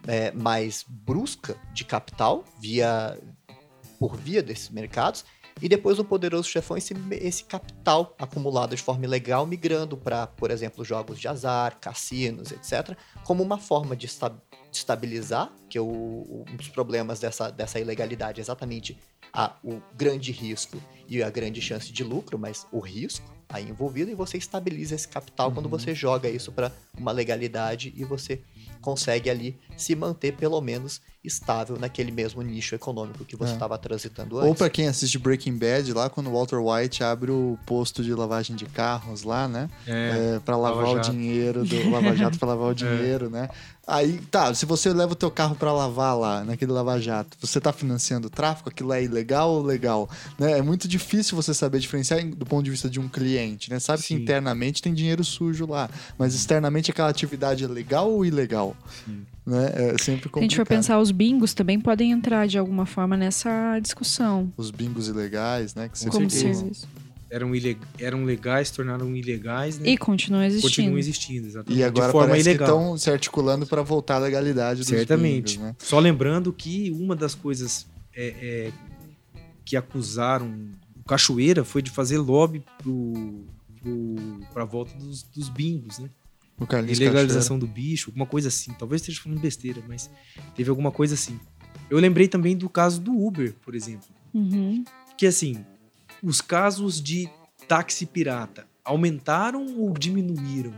é, 0.08 0.32
mais 0.32 0.84
brusca 0.88 1.56
de 1.72 1.84
capital 1.84 2.44
via 2.60 3.16
por 4.00 4.16
via 4.16 4.42
desses 4.42 4.68
mercados. 4.68 5.24
E 5.60 5.68
depois 5.68 5.98
o 5.98 6.04
Poderoso 6.04 6.48
Chefão, 6.48 6.76
esse, 6.76 6.94
esse 7.12 7.44
capital 7.44 8.14
acumulado 8.18 8.74
de 8.74 8.82
forma 8.82 9.04
ilegal 9.04 9.46
migrando 9.46 9.96
para, 9.96 10.26
por 10.26 10.50
exemplo, 10.50 10.84
jogos 10.84 11.18
de 11.20 11.28
azar, 11.28 11.78
cassinos, 11.80 12.50
etc., 12.50 12.96
como 13.24 13.42
uma 13.42 13.58
forma 13.58 13.94
de, 13.94 14.06
esta- 14.06 14.28
de 14.30 14.76
estabilizar, 14.76 15.52
que 15.68 15.78
o, 15.78 15.84
o- 15.86 16.44
um 16.50 16.56
dos 16.56 16.68
problemas 16.68 17.20
dessa, 17.20 17.50
dessa 17.50 17.78
ilegalidade 17.78 18.40
é 18.40 18.42
exatamente 18.42 18.98
a, 19.32 19.54
o 19.62 19.80
grande 19.96 20.32
risco 20.32 20.76
e 21.08 21.22
a 21.22 21.30
grande 21.30 21.60
chance 21.60 21.92
de 21.92 22.02
lucro, 22.02 22.38
mas 22.38 22.66
o 22.72 22.80
risco 22.80 23.30
aí 23.48 23.68
envolvido, 23.68 24.10
e 24.10 24.14
você 24.14 24.38
estabiliza 24.38 24.94
esse 24.94 25.06
capital 25.06 25.52
quando 25.52 25.68
você 25.68 25.94
joga 25.94 26.28
isso 26.28 26.50
para 26.50 26.72
uma 26.98 27.12
legalidade 27.12 27.92
e 27.94 28.02
você 28.02 28.42
consegue 28.80 29.28
ali 29.28 29.60
se 29.76 29.94
manter 29.94 30.34
pelo 30.36 30.58
menos 30.62 31.02
estável 31.24 31.78
naquele 31.78 32.10
mesmo 32.10 32.42
nicho 32.42 32.74
econômico 32.74 33.24
que 33.24 33.36
você 33.36 33.52
É. 33.52 33.54
estava 33.54 33.78
transitando 33.78 34.38
antes. 34.38 34.48
Ou 34.48 34.54
pra 34.54 34.68
quem 34.68 34.88
assiste 34.88 35.18
Breaking 35.18 35.56
Bad, 35.56 35.92
lá 35.92 36.10
quando 36.10 36.28
o 36.28 36.32
Walter 36.32 36.58
White 36.58 37.04
abre 37.04 37.30
o 37.30 37.56
posto 37.64 38.02
de 38.02 38.12
lavagem 38.12 38.56
de 38.56 38.66
carros 38.66 39.22
lá, 39.22 39.46
né? 39.46 39.68
É, 39.86 40.34
É, 40.36 40.40
para 40.40 40.56
lavar 40.56 40.84
Lava 40.86 40.96
o 40.98 41.00
dinheiro 41.00 41.64
do 41.64 41.90
Lava 41.90 42.14
Jato 42.16 42.38
para 42.38 42.48
lavar 42.48 42.70
o 42.70 42.74
dinheiro, 42.74 43.30
né? 43.30 43.48
Aí, 43.86 44.20
tá, 44.30 44.54
se 44.54 44.64
você 44.64 44.92
leva 44.92 45.12
o 45.12 45.16
teu 45.16 45.30
carro 45.30 45.56
para 45.56 45.72
lavar 45.72 46.16
lá, 46.16 46.44
naquele 46.44 46.70
Lava 46.70 47.00
Jato, 47.00 47.36
você 47.40 47.60
tá 47.60 47.72
financiando 47.72 48.28
o 48.28 48.30
tráfico, 48.30 48.68
aquilo 48.68 48.92
é 48.92 49.02
ilegal 49.02 49.50
ou 49.50 49.62
legal? 49.62 50.08
Né? 50.38 50.58
É 50.58 50.62
muito 50.62 50.86
difícil 50.86 51.34
você 51.36 51.52
saber 51.52 51.80
diferenciar 51.80 52.24
do 52.24 52.46
ponto 52.46 52.62
de 52.64 52.70
vista 52.70 52.88
de 52.88 53.00
um 53.00 53.08
cliente, 53.08 53.70
né? 53.70 53.80
Sabe 53.80 54.02
que 54.02 54.08
Sim. 54.08 54.22
internamente 54.22 54.80
tem 54.80 54.94
dinheiro 54.94 55.24
sujo 55.24 55.66
lá, 55.66 55.90
mas 56.16 56.32
externamente 56.34 56.90
aquela 56.92 57.08
atividade 57.08 57.64
é 57.64 57.68
legal 57.68 58.10
ou 58.10 58.24
ilegal? 58.24 58.76
Sim. 59.04 59.26
Né? 59.44 59.66
É 59.66 59.70
sempre 59.70 59.98
Se 59.98 60.10
a 60.10 60.14
complicado. 60.14 60.42
gente 60.42 60.56
for 60.56 60.66
pensar, 60.66 61.00
os 61.00 61.10
bingos 61.10 61.52
também 61.52 61.80
podem 61.80 62.12
entrar 62.12 62.46
de 62.46 62.58
alguma 62.58 62.86
forma 62.86 63.16
nessa 63.16 63.78
discussão. 63.80 64.52
Os 64.56 64.70
bingos 64.70 65.08
ilegais, 65.08 65.74
né? 65.74 65.88
Que 65.88 66.04
Com 66.04 66.10
como 66.10 66.30
serviço. 66.30 66.86
eram, 67.28 67.54
ileg... 67.54 67.78
eram 67.98 68.24
legais, 68.24 68.68
se 68.68 68.74
tornaram 68.74 69.16
ilegais, 69.16 69.78
né? 69.78 69.88
E 69.88 69.98
continuam 69.98 70.44
existindo. 70.44 70.68
continuam 70.68 70.98
existindo, 70.98 71.46
exatamente. 71.48 71.80
E 71.80 71.82
agora 71.82 72.06
de 72.06 72.12
forma 72.12 72.28
parece 72.28 72.48
ilegal. 72.50 72.68
que 72.68 72.74
estão 72.74 72.98
se 72.98 73.10
articulando 73.10 73.66
para 73.66 73.82
voltar 73.82 74.16
à 74.16 74.18
legalidade 74.20 74.78
dos 74.80 74.88
Certamente. 74.88 75.58
bingos, 75.58 75.70
né? 75.70 75.76
Só 75.78 75.98
lembrando 75.98 76.52
que 76.52 76.92
uma 76.92 77.16
das 77.16 77.34
coisas 77.34 77.86
é, 78.14 78.34
é, 78.40 78.72
que 79.64 79.76
acusaram 79.76 80.54
o 81.00 81.04
Cachoeira 81.04 81.64
foi 81.64 81.82
de 81.82 81.90
fazer 81.90 82.18
lobby 82.18 82.62
pro, 82.78 83.44
pra 84.52 84.64
volta 84.64 84.94
dos, 84.96 85.24
dos 85.24 85.48
bingos, 85.48 85.98
né? 85.98 86.08
Ilegalização 86.88 87.58
do 87.58 87.66
bicho, 87.66 88.10
alguma 88.10 88.26
coisa 88.26 88.48
assim. 88.48 88.72
Talvez 88.78 89.02
esteja 89.02 89.20
falando 89.20 89.40
besteira, 89.40 89.82
mas 89.86 90.10
teve 90.54 90.70
alguma 90.70 90.90
coisa 90.90 91.14
assim. 91.14 91.38
Eu 91.90 91.98
lembrei 91.98 92.28
também 92.28 92.56
do 92.56 92.68
caso 92.68 93.00
do 93.00 93.12
Uber, 93.12 93.54
por 93.62 93.74
exemplo. 93.74 94.08
Uhum. 94.32 94.84
Que 95.16 95.26
assim, 95.26 95.64
os 96.22 96.40
casos 96.40 97.02
de 97.02 97.28
táxi 97.68 98.06
pirata 98.06 98.66
aumentaram 98.84 99.78
ou 99.78 99.92
diminuíram 99.92 100.74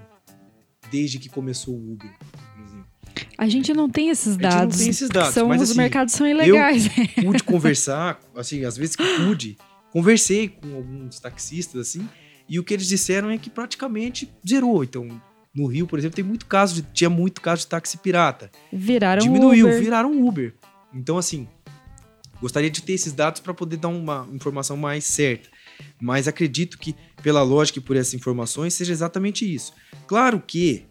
desde 0.91 1.19
que 1.19 1.29
começou 1.29 1.75
o 1.75 1.93
Uber, 1.93 2.11
por 2.19 2.63
exemplo? 2.63 2.87
A 3.37 3.49
gente 3.49 3.73
não 3.73 3.89
tem 3.89 4.11
esses 4.11 4.29
A 4.29 4.31
gente 4.33 4.43
não 4.43 4.51
dados. 4.51 4.79
tem 4.79 4.89
esses 4.89 5.09
dados, 5.09 5.35
são, 5.35 5.49
mas, 5.49 5.63
os 5.63 5.71
assim, 5.71 5.79
mercados 5.79 6.15
são 6.15 6.27
ilegais. 6.27 6.89
pude 7.23 7.43
conversar, 7.43 8.21
assim, 8.37 8.65
às 8.65 8.77
vezes 8.77 8.95
que 8.95 9.05
pude, 9.17 9.57
conversei 9.91 10.49
com 10.49 10.75
alguns 10.75 11.19
taxistas, 11.19 11.81
assim, 11.89 12.09
e 12.49 12.59
o 12.59 12.65
que 12.65 12.75
eles 12.75 12.87
disseram 12.87 13.31
é 13.31 13.39
que 13.39 13.51
praticamente 13.51 14.31
zerou. 14.47 14.85
Então, 14.85 15.09
no 15.55 15.67
Rio, 15.67 15.87
por 15.87 15.99
exemplo, 15.99 16.17
tem 16.17 16.25
muito 16.25 16.47
caso 16.47 16.75
de, 16.75 16.83
tinha 16.93 17.09
muito 17.09 17.41
caso 17.41 17.61
de 17.63 17.69
táxi 17.69 17.97
pirata. 17.99 18.51
Viraram 18.73 19.23
Diminuiu, 19.23 19.67
Uber. 19.67 19.81
viraram 19.81 20.27
Uber. 20.27 20.55
Então, 20.93 21.17
assim, 21.17 21.47
gostaria 22.41 22.71
de 22.71 22.83
ter 22.83 22.95
esses 22.95 23.13
dados 23.13 23.41
para 23.41 23.55
poder 23.55 23.77
dar 23.77 23.89
uma 23.89 24.29
informação 24.33 24.77
mais 24.77 25.05
certa. 25.05 25.49
Mas 26.01 26.27
acredito 26.27 26.79
que, 26.79 26.95
pela 27.23 27.43
lógica 27.43 27.79
e 27.79 27.83
por 27.83 27.97
essas 27.97 28.15
informações, 28.15 28.75
seja 28.75 28.93
exatamente 28.93 29.53
isso. 29.53 29.73
Claro 30.07 30.43
que 30.45 30.85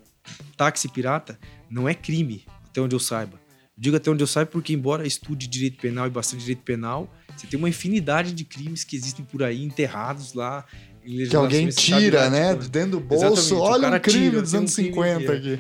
táxi 0.55 0.87
pirata 0.87 1.37
não 1.69 1.87
é 1.87 1.93
crime, 1.93 2.45
até 2.65 2.79
onde 2.79 2.95
eu 2.95 2.99
saiba. 2.99 3.41
Digo 3.77 3.95
até 3.95 4.09
onde 4.09 4.23
eu 4.23 4.27
saiba 4.27 4.51
porque, 4.51 4.71
embora 4.73 5.05
estude 5.05 5.47
direito 5.47 5.77
penal 5.81 6.07
e 6.07 6.09
bastante 6.09 6.41
direito 6.41 6.61
penal, 6.61 7.11
você 7.35 7.47
tem 7.47 7.57
uma 7.57 7.69
infinidade 7.69 8.31
de 8.31 8.45
crimes 8.45 8.83
que 8.83 8.95
existem 8.95 9.25
por 9.25 9.43
aí 9.43 9.63
enterrados 9.63 10.33
lá. 10.33 10.65
Que 11.03 11.35
alguém 11.35 11.69
tira, 11.69 12.29
né? 12.29 12.55
tipo, 12.55 12.69
Dentro 12.69 12.91
do 12.91 12.99
bolso. 12.99 13.25
Exatamente, 13.25 13.53
o 13.53 13.59
Olha 13.59 13.81
cara 13.81 13.97
um 13.97 13.99
crime 13.99 14.29
tira, 14.29 14.41
dos 14.41 14.51
tem 14.51 14.59
um 14.59 14.61
anos 14.61 14.75
crime 14.75 14.93
50 14.93 15.19
que 15.19 15.49
é. 15.49 15.53
aqui. 15.53 15.59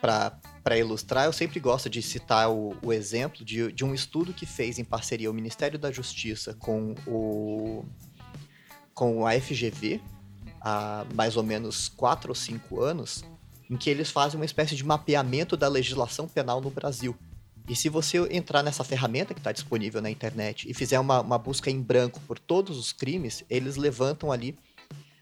Para 0.62 0.78
ilustrar, 0.78 1.26
eu 1.26 1.32
sempre 1.32 1.60
gosto 1.60 1.88
de 1.88 2.02
citar 2.02 2.50
o, 2.50 2.76
o 2.82 2.92
exemplo 2.92 3.44
de, 3.44 3.70
de 3.70 3.84
um 3.84 3.94
estudo 3.94 4.32
que 4.32 4.44
fez 4.44 4.78
em 4.78 4.84
parceria 4.84 5.30
o 5.30 5.34
Ministério 5.34 5.78
da 5.78 5.92
Justiça 5.92 6.54
com, 6.54 6.94
o, 7.06 7.84
com 8.92 9.26
a 9.26 9.38
FGV 9.40 10.00
há 10.60 11.06
mais 11.14 11.36
ou 11.36 11.44
menos 11.44 11.88
4 11.88 12.30
ou 12.30 12.34
5 12.34 12.80
anos, 12.82 13.24
em 13.70 13.76
que 13.76 13.88
eles 13.88 14.10
fazem 14.10 14.40
uma 14.40 14.44
espécie 14.44 14.74
de 14.74 14.84
mapeamento 14.84 15.56
da 15.56 15.68
legislação 15.68 16.26
penal 16.26 16.60
no 16.60 16.70
Brasil. 16.70 17.16
E 17.68 17.74
se 17.74 17.88
você 17.88 18.18
entrar 18.30 18.62
nessa 18.62 18.84
ferramenta 18.84 19.34
que 19.34 19.40
está 19.40 19.50
disponível 19.52 20.00
na 20.00 20.10
internet 20.10 20.70
e 20.70 20.74
fizer 20.74 21.00
uma, 21.00 21.20
uma 21.20 21.38
busca 21.38 21.70
em 21.70 21.80
branco 21.82 22.20
por 22.26 22.38
todos 22.38 22.78
os 22.78 22.92
crimes, 22.92 23.44
eles 23.50 23.76
levantam 23.76 24.30
ali 24.30 24.56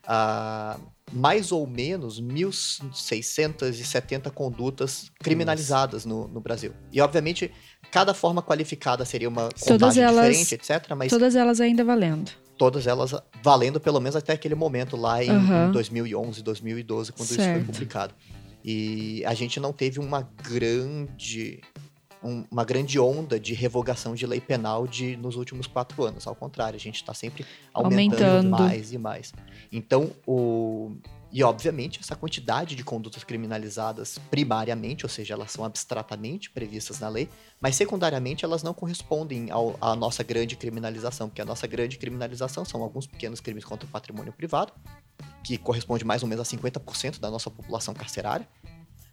ah, 0.06 0.78
mais 1.12 1.52
ou 1.52 1.66
menos 1.66 2.20
1.670 2.20 4.30
condutas 4.30 5.10
criminalizadas 5.22 6.04
no, 6.04 6.28
no 6.28 6.40
Brasil. 6.40 6.72
E, 6.92 7.00
obviamente, 7.00 7.50
cada 7.90 8.12
forma 8.14 8.42
qualificada 8.42 9.04
seria 9.04 9.28
uma 9.28 9.48
Todas 9.48 9.96
elas- 9.96 10.36
diferente, 10.36 10.54
etc. 10.54 10.94
Mas 10.96 11.10
Todas 11.10 11.34
elas 11.36 11.60
ainda 11.60 11.84
valendo. 11.84 12.30
todas 12.58 12.86
elas 12.86 13.12
valendo 13.42 13.80
pelo 13.80 14.00
menos 14.00 14.16
até 14.16 14.32
aquele 14.32 14.54
momento 14.54 14.96
lá 14.96 15.22
em, 15.24 15.30
Aham. 15.30 15.68
em 15.68 15.72
2011, 15.72 16.42
2012, 16.42 17.12
quando 17.12 17.26
isso 17.30 17.36
Certo. 17.36 17.64
foi 17.64 17.72
publicado. 17.72 18.14
E 18.64 19.22
a 19.26 19.34
gente 19.34 19.60
não 19.60 19.72
teve 19.72 19.98
uma 20.00 20.22
grande 20.42 21.60
um- 22.24 22.44
uma 22.50 22.64
grande 22.64 22.98
onda 22.98 23.38
de 23.38 23.52
revogação 23.54 24.14
de 24.14 24.26
lei 24.26 24.40
penal 24.40 24.86
de, 24.86 25.16
nos 25.16 25.36
últimos 25.36 25.66
quatro 25.66 26.02
anos. 26.04 26.26
Ao 26.26 26.34
contrário, 26.34 26.76
a 26.76 26.80
gente 26.80 26.96
está 26.96 27.12
sempre 27.14 27.44
aumentando, 27.72 28.24
Aumentando. 28.24 28.50
mais 28.50 28.92
e 28.92 28.98
mais. 28.98 29.32
Então, 29.70 30.10
o. 30.26 30.96
E, 31.36 31.42
obviamente, 31.42 31.98
essa 32.00 32.14
quantidade 32.14 32.76
de 32.76 32.84
condutas 32.84 33.24
criminalizadas 33.24 34.18
primariamente, 34.30 35.04
ou 35.04 35.08
seja, 35.10 35.34
elas 35.34 35.50
são 35.50 35.64
abstratamente 35.64 36.48
previstas 36.48 37.00
na 37.00 37.08
lei, 37.08 37.28
mas 37.60 37.74
secundariamente 37.74 38.44
elas 38.44 38.62
não 38.62 38.72
correspondem 38.72 39.50
ao- 39.50 39.76
à 39.80 39.96
nossa 39.96 40.22
grande 40.22 40.54
criminalização, 40.54 41.28
porque 41.28 41.42
a 41.42 41.44
nossa 41.44 41.66
grande 41.66 41.98
criminalização 41.98 42.64
são 42.64 42.80
alguns 42.84 43.08
pequenos 43.08 43.40
crimes 43.40 43.64
contra 43.64 43.84
o 43.84 43.90
patrimônio 43.90 44.32
privado, 44.32 44.72
que 45.42 45.58
corresponde 45.58 46.04
mais 46.04 46.22
ou 46.22 46.28
menos 46.28 46.46
a 46.46 46.48
50% 46.48 47.18
da 47.18 47.28
nossa 47.32 47.50
população 47.50 47.94
carcerária. 47.94 48.48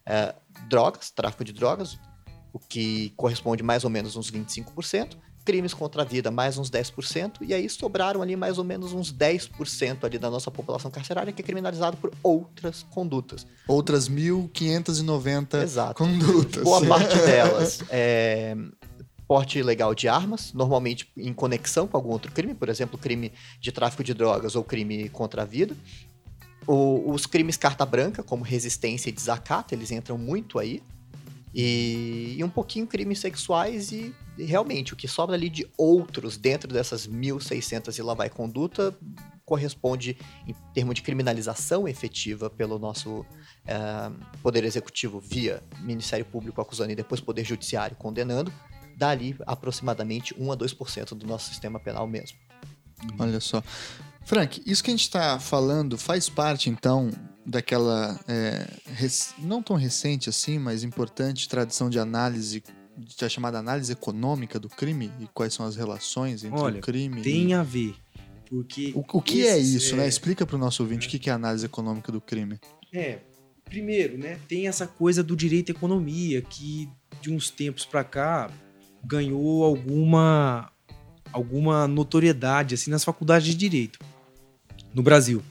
É, 0.06 0.36
drogas, 0.70 1.10
tráfico 1.10 1.44
de 1.44 1.52
drogas, 1.52 1.98
o 2.54 2.60
que 2.60 3.14
corresponde 3.16 3.64
mais 3.64 3.84
ou 3.84 3.90
menos 3.90 4.16
uns 4.16 4.30
25%. 4.32 5.16
Crimes 5.44 5.74
contra 5.74 6.04
a 6.04 6.06
vida, 6.06 6.30
mais 6.30 6.58
uns 6.60 6.70
10%. 6.70 7.38
E 7.42 7.52
aí 7.52 7.68
sobraram 7.68 8.22
ali 8.22 8.36
mais 8.36 8.60
ou 8.60 8.64
menos 8.64 8.94
uns 8.94 9.12
10% 9.12 10.04
ali 10.04 10.20
da 10.20 10.30
nossa 10.30 10.52
população 10.52 10.92
carcerária 10.92 11.34
que 11.34 11.42
é 11.42 11.46
criminalizado 11.46 11.98
por 11.98 12.12
outras 12.22 12.84
condutas. 12.92 13.48
Outras 13.68 14.08
1.590 14.08 15.64
Exato. 15.64 15.96
condutas. 15.96 16.64
Boa 16.64 16.86
parte 16.86 17.16
delas 17.26 17.80
é 17.90 18.56
porte 19.28 19.58
ilegal 19.60 19.96
de 19.96 20.08
armas, 20.10 20.52
normalmente 20.54 21.10
em 21.16 21.34
conexão 21.34 21.88
com 21.88 21.96
algum 21.96 22.10
outro 22.10 22.30
crime, 22.34 22.54
por 22.54 22.68
exemplo, 22.68 22.98
crime 23.00 23.32
de 23.62 23.72
tráfico 23.72 24.04
de 24.04 24.14
drogas 24.14 24.56
ou 24.58 24.64
crime 24.64 25.08
contra 25.10 25.44
a 25.44 25.46
vida. 25.46 25.76
O- 26.68 27.12
os 27.12 27.26
crimes 27.26 27.56
carta 27.58 27.86
branca, 27.86 28.22
como 28.22 28.44
resistência 28.44 29.10
e 29.10 29.12
desacato, 29.12 29.74
eles 29.74 29.90
entram 29.90 30.18
muito 30.18 30.60
aí. 30.60 30.84
E, 31.54 32.36
e 32.38 32.44
um 32.44 32.50
pouquinho 32.50 32.88
crimes 32.88 33.20
sexuais 33.20 33.92
e, 33.92 34.16
realmente 34.38 34.94
o 34.94 34.96
que 34.96 35.08
sobra 35.08 35.36
ali 35.36 35.50
de 35.50 35.68
outros 35.78 36.38
dentro 36.38 36.72
dessas 36.72 37.08
1.600 37.08 37.98
e 37.98 38.02
lá 38.02 38.14
vai 38.14 38.30
conduta 38.30 38.98
corresponde 39.52 40.18
em 40.48 40.56
termos 40.74 40.96
de 40.96 41.02
criminalização 41.02 41.86
efetiva 41.86 42.50
pelo 42.50 42.80
nosso 42.80 43.26
eh, 43.68 44.12
Poder 44.42 44.64
Executivo 44.64 45.20
via 45.20 45.62
Ministério 45.80 46.24
Público 46.24 46.62
acusando 46.62 46.94
e 46.94 46.96
depois 46.96 47.20
Poder 47.20 47.44
Judiciário 47.44 47.98
condenando, 47.98 48.54
dá 48.96 49.10
ali 49.10 49.36
aproximadamente 49.46 50.34
1 50.40 50.52
a 50.54 50.56
2% 50.56 51.16
do 51.16 51.28
nosso 51.28 51.50
sistema 51.50 51.82
penal 51.82 52.08
mesmo. 52.08 52.38
Olha 53.20 53.42
só. 53.42 53.62
Frank, 54.24 54.62
isso 54.66 54.82
que 54.84 54.90
a 54.90 54.94
gente 54.94 55.02
está 55.02 55.38
falando 55.38 55.98
faz 55.98 56.30
parte, 56.30 56.70
então, 56.70 57.10
daquela 57.46 58.20
é, 58.28 58.68
não 59.40 59.62
tão 59.62 59.76
recente 59.76 60.30
assim, 60.30 60.60
mas 60.60 60.84
importante 60.84 61.50
tradição 61.50 61.90
de 61.90 62.00
análise, 62.00 62.64
da 63.20 63.30
chamada 63.30 63.58
análise 63.58 63.92
econômica 63.92 64.60
do 64.60 64.70
crime 64.70 65.12
e 65.20 65.28
quais 65.34 65.54
são 65.54 65.66
as 65.66 65.76
relações 65.76 66.44
entre 66.44 66.60
Olha, 66.60 66.80
o 66.80 66.82
crime 66.82 67.22
Tem 67.22 67.52
e... 67.52 67.54
a 67.54 67.64
ver. 67.64 67.96
Porque. 68.48 68.92
O, 68.94 69.18
o 69.18 69.22
que 69.22 69.48
é 69.48 69.58
isso, 69.58 69.96
né? 69.96 70.08
Explica 70.08 70.46
para 70.46 70.56
o 70.56 70.60
nosso 70.60 70.84
ouvinte 70.84 71.08
o 71.08 71.20
que 71.20 71.30
é 71.30 71.34
a 71.34 71.36
análise 71.36 71.66
econômica 71.66 72.12
do 72.12 72.20
crime. 72.20 72.60
É, 72.94 73.20
primeiro, 73.64 74.18
né, 74.18 74.38
tem 74.48 74.68
essa 74.68 74.86
coisa 74.86 75.24
do 75.24 75.36
direito 75.36 75.72
à 75.72 75.76
economia 75.76 76.42
que 76.42 76.90
de 77.22 77.32
uns 77.32 77.50
tempos 77.50 77.86
pra 77.86 78.04
cá 78.04 78.52
ganhou 79.04 79.64
alguma 79.64 80.70
alguma 81.32 81.88
notoriedade 81.88 82.76
assim 82.76 82.92
nas 82.92 83.06
faculdades 83.06 83.48
de 83.48 83.56
direito 83.56 84.00
no 84.94 85.02
Brasil. 85.02 85.42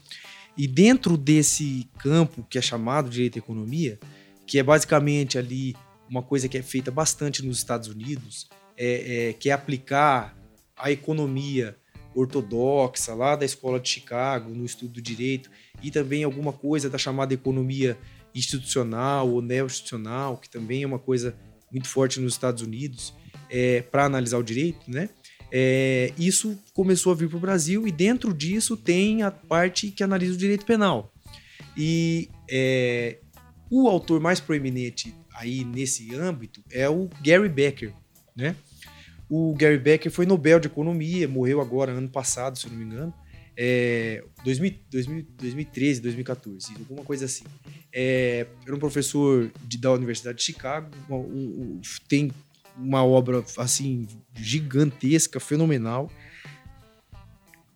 E 0.60 0.68
dentro 0.68 1.16
desse 1.16 1.88
campo 2.00 2.46
que 2.50 2.58
é 2.58 2.60
chamado 2.60 3.08
direito 3.08 3.36
à 3.36 3.38
economia, 3.38 3.98
que 4.46 4.58
é 4.58 4.62
basicamente 4.62 5.38
ali 5.38 5.74
uma 6.06 6.22
coisa 6.22 6.50
que 6.50 6.58
é 6.58 6.62
feita 6.62 6.90
bastante 6.90 7.42
nos 7.42 7.56
Estados 7.56 7.88
Unidos, 7.88 8.46
é, 8.76 9.30
é, 9.30 9.32
que 9.32 9.48
é 9.48 9.54
aplicar 9.54 10.36
a 10.76 10.90
economia 10.90 11.78
ortodoxa 12.14 13.14
lá 13.14 13.36
da 13.36 13.46
escola 13.46 13.80
de 13.80 13.88
Chicago 13.88 14.50
no 14.50 14.66
estudo 14.66 14.92
do 14.92 15.00
direito 15.00 15.50
e 15.82 15.90
também 15.90 16.24
alguma 16.24 16.52
coisa 16.52 16.90
da 16.90 16.98
chamada 16.98 17.32
economia 17.32 17.96
institucional 18.34 19.30
ou 19.30 19.40
neo-institucional, 19.40 20.36
que 20.36 20.50
também 20.50 20.82
é 20.82 20.86
uma 20.86 20.98
coisa 20.98 21.34
muito 21.72 21.88
forte 21.88 22.20
nos 22.20 22.34
Estados 22.34 22.60
Unidos, 22.60 23.14
é, 23.48 23.80
para 23.80 24.04
analisar 24.04 24.36
o 24.36 24.42
direito, 24.42 24.90
né? 24.90 25.08
É, 25.52 26.12
isso 26.18 26.58
começou 26.72 27.12
a 27.12 27.14
vir 27.14 27.28
para 27.28 27.36
o 27.36 27.40
Brasil 27.40 27.86
e 27.86 27.92
dentro 27.92 28.32
disso 28.32 28.76
tem 28.76 29.22
a 29.22 29.30
parte 29.30 29.90
que 29.90 30.02
analisa 30.02 30.34
o 30.34 30.38
direito 30.38 30.64
penal. 30.64 31.12
E 31.76 32.28
é, 32.48 33.18
o 33.70 33.88
autor 33.88 34.20
mais 34.20 34.40
proeminente 34.40 35.14
aí 35.34 35.64
nesse 35.64 36.14
âmbito 36.14 36.62
é 36.70 36.88
o 36.88 37.08
Gary 37.24 37.48
Becker, 37.48 37.92
né? 38.36 38.54
O 39.28 39.54
Gary 39.54 39.78
Becker 39.78 40.10
foi 40.10 40.26
Nobel 40.26 40.58
de 40.58 40.66
Economia, 40.66 41.28
morreu 41.28 41.60
agora 41.60 41.92
ano 41.92 42.08
passado, 42.08 42.58
se 42.58 42.68
não 42.68 42.76
me 42.76 42.84
engano, 42.84 43.14
é, 43.56 44.24
2000, 44.44 44.74
2000, 44.90 45.26
2013, 45.38 46.00
2014, 46.00 46.72
alguma 46.78 47.04
coisa 47.04 47.26
assim. 47.26 47.44
É, 47.92 48.46
era 48.66 48.74
um 48.74 48.78
professor 48.78 49.50
de- 49.64 49.78
da 49.78 49.92
Universidade 49.92 50.38
de 50.38 50.44
Chicago, 50.44 50.90
um- 51.08 51.14
um- 51.16 51.80
tem 52.08 52.30
uma 52.76 53.04
obra 53.04 53.44
assim 53.58 54.06
gigantesca, 54.34 55.38
fenomenal. 55.40 56.10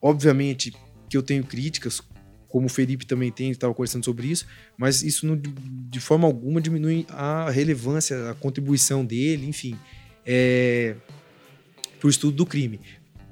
Obviamente 0.00 0.74
que 1.09 1.16
eu 1.16 1.22
tenho 1.22 1.44
críticas, 1.44 2.02
como 2.48 2.66
o 2.66 2.70
Felipe 2.70 3.04
também 3.04 3.33
tem, 3.33 3.50
estava 3.50 3.74
conversando 3.74 4.04
sobre 4.04 4.28
isso, 4.28 4.46
mas 4.76 5.02
isso 5.02 5.26
não, 5.26 5.37
de 5.37 6.00
forma 6.00 6.26
alguma 6.26 6.61
diminui 6.61 7.07
a 7.09 7.50
relevância, 7.50 8.30
a 8.30 8.35
contribuição 8.35 9.04
dele, 9.04 9.46
enfim, 9.46 9.76
é, 10.24 10.94
para 11.98 12.07
o 12.07 12.11
estudo 12.11 12.37
do 12.37 12.46
crime. 12.46 12.80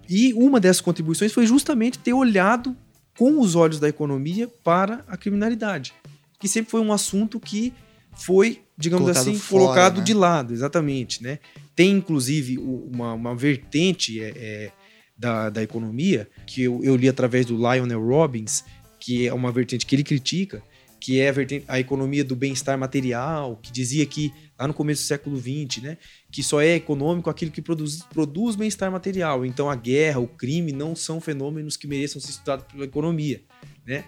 E 0.09 0.33
uma 0.35 0.59
dessas 0.59 0.81
contribuições 0.81 1.33
foi 1.33 1.47
justamente 1.47 1.99
ter 1.99 2.13
olhado 2.13 2.77
com 3.17 3.39
os 3.41 3.55
olhos 3.55 3.79
da 3.79 3.89
economia 3.89 4.49
para 4.65 5.05
a 5.07 5.17
criminalidade, 5.17 5.95
que 6.41 6.49
sempre 6.49 6.71
foi 6.71 6.81
um 6.81 6.93
assunto 6.93 7.39
que 7.39 7.73
foi, 8.15 8.61
digamos 8.77 9.05
Colocado 9.05 9.29
assim, 9.29 9.39
fora, 9.39 9.65
colocado 9.65 9.99
né? 9.99 10.05
de 10.05 10.15
lado, 10.15 10.53
exatamente, 10.53 11.23
né? 11.23 11.39
Tem 11.75 11.91
inclusive 11.91 12.59
uma, 12.59 13.15
uma 13.15 13.35
vertente 13.35 14.21
é, 14.23 14.33
é, 14.37 14.73
da, 15.17 15.51
da 15.51 15.63
economia 15.63 16.29
que 16.47 16.63
eu, 16.63 16.83
eu 16.83 16.97
li 16.97 17.09
através 17.09 17.47
do 17.47 17.57
Lionel 17.57 18.05
Robbins, 18.05 18.65
que 18.99 19.27
é 19.27 19.35
uma 19.35 19.53
vertente 19.53 19.85
que 19.87 19.95
ele 19.95 20.05
critica, 20.05 20.63
que 21.01 21.21
é 21.21 21.29
a, 21.29 21.33
vertente, 21.33 21.65
a 21.67 21.81
economia 21.81 22.25
do 22.25 22.37
bem-estar 22.37 22.79
material, 22.79 23.59
que 23.61 23.73
dizia 23.73 24.07
que 24.07 24.33
lá 24.59 24.69
no 24.69 24.75
começo 24.75 25.03
do 25.03 25.07
século 25.07 25.37
XX, 25.37 25.83
né, 25.83 25.99
que 26.31 26.43
só 26.43 26.61
é 26.61 26.77
econômico 26.77 27.29
aquilo 27.29 27.51
que 27.51 27.61
produz, 27.61 28.03
produz 28.05 28.55
bem-estar 28.55 28.91
material. 28.91 29.45
Então 29.45 29.69
a 29.69 29.75
guerra, 29.75 30.21
o 30.21 30.29
crime 30.29 30.71
não 30.71 30.95
são 30.95 31.21
fenômenos 31.21 31.77
que 31.77 31.89
mereçam 31.89 32.21
ser 32.21 32.31
estudados 32.31 32.67
pela 32.71 32.85
economia, 32.85 33.43
né? 33.85 34.05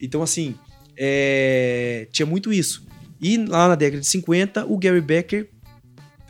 Então 0.00 0.22
assim, 0.22 0.54
é, 0.96 2.08
tinha 2.10 2.24
muito 2.24 2.52
isso. 2.52 2.86
E 3.20 3.36
lá 3.36 3.68
na 3.68 3.74
década 3.74 4.00
de 4.00 4.06
50, 4.06 4.66
o 4.66 4.78
Gary 4.78 5.00
Becker 5.00 5.48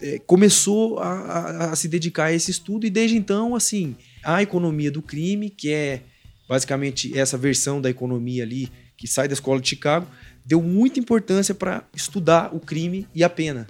é, 0.00 0.18
começou 0.20 0.98
a, 0.98 1.08
a- 1.12 1.72
a 1.72 1.76
se 1.76 1.88
dedicar 1.88 2.26
a 2.26 2.32
esse 2.32 2.50
estudo 2.50 2.86
e 2.86 2.90
desde 2.90 3.16
então, 3.16 3.54
assim, 3.54 3.96
a 4.24 4.42
economia 4.42 4.90
do 4.90 5.02
crime, 5.02 5.50
que 5.50 5.70
é 5.72 6.02
basicamente 6.48 7.16
essa 7.18 7.36
versão 7.36 7.80
da 7.80 7.90
economia 7.90 8.42
ali 8.42 8.70
que 8.96 9.06
sai 9.06 9.28
da 9.28 9.34
escola 9.34 9.60
de 9.60 9.68
Chicago, 9.68 10.06
deu 10.44 10.62
muita 10.62 10.98
importância 10.98 11.54
para 11.54 11.84
estudar 11.94 12.54
o 12.54 12.60
crime 12.60 13.06
e 13.14 13.22
a 13.22 13.28
pena 13.28 13.66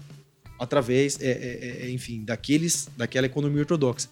através, 0.60 1.18
é, 1.20 1.84
é, 1.86 1.90
enfim, 1.90 2.24
daqueles, 2.24 2.88
daquela 2.96 3.26
economia 3.26 3.60
ortodoxa. 3.60 4.08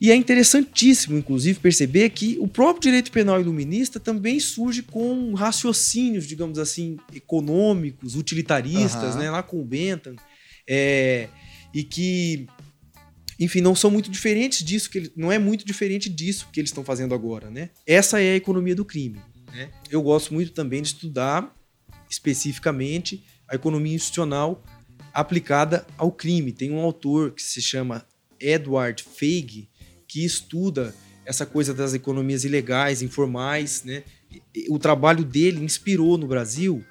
E 0.00 0.10
é 0.10 0.14
interessantíssimo, 0.14 1.16
inclusive, 1.16 1.58
perceber 1.58 2.10
que 2.10 2.36
o 2.38 2.46
próprio 2.46 2.82
direito 2.82 3.10
penal 3.10 3.40
iluminista 3.40 3.98
também 3.98 4.38
surge 4.38 4.82
com 4.82 5.32
raciocínios, 5.32 6.26
digamos 6.26 6.58
assim, 6.58 6.98
econômicos, 7.14 8.14
utilitaristas, 8.14 9.14
Aham. 9.14 9.18
né, 9.18 9.30
lá 9.30 9.42
com 9.42 9.58
o 9.60 9.64
Bentham, 9.64 10.14
é, 10.68 11.28
e 11.72 11.82
que, 11.82 12.46
enfim, 13.40 13.62
não 13.62 13.74
são 13.74 13.90
muito 13.90 14.10
diferentes 14.10 14.62
disso, 14.62 14.90
que 14.90 14.98
ele- 14.98 15.12
não 15.16 15.32
é 15.32 15.38
muito 15.38 15.64
diferente 15.64 16.10
disso 16.10 16.48
que 16.52 16.60
eles 16.60 16.70
estão 16.70 16.84
fazendo 16.84 17.14
agora, 17.14 17.50
né? 17.50 17.70
Essa 17.86 18.20
é 18.20 18.32
a 18.32 18.36
economia 18.36 18.74
do 18.74 18.84
crime. 18.84 19.18
Né? 19.50 19.70
Eu 19.90 20.02
gosto 20.02 20.34
muito 20.34 20.52
também 20.52 20.82
de 20.82 20.88
estudar 20.88 21.54
especificamente 22.10 23.24
a 23.48 23.54
economia 23.54 23.94
institucional 23.94 24.62
aplicada 25.14 25.86
ao 25.96 26.12
crime. 26.12 26.52
Tem 26.52 26.70
um 26.70 26.80
autor 26.80 27.32
que 27.32 27.42
se 27.42 27.62
chama 27.62 28.04
Edward 28.38 29.02
Feig 29.02 29.68
que 30.06 30.24
estuda 30.24 30.94
essa 31.24 31.44
coisa 31.44 31.74
das 31.74 31.92
economias 31.92 32.44
ilegais, 32.44 33.02
informais, 33.02 33.82
né? 33.84 34.04
O 34.68 34.78
trabalho 34.78 35.24
dele 35.24 35.64
inspirou 35.64 36.16
no 36.16 36.26
Brasil 36.26 36.84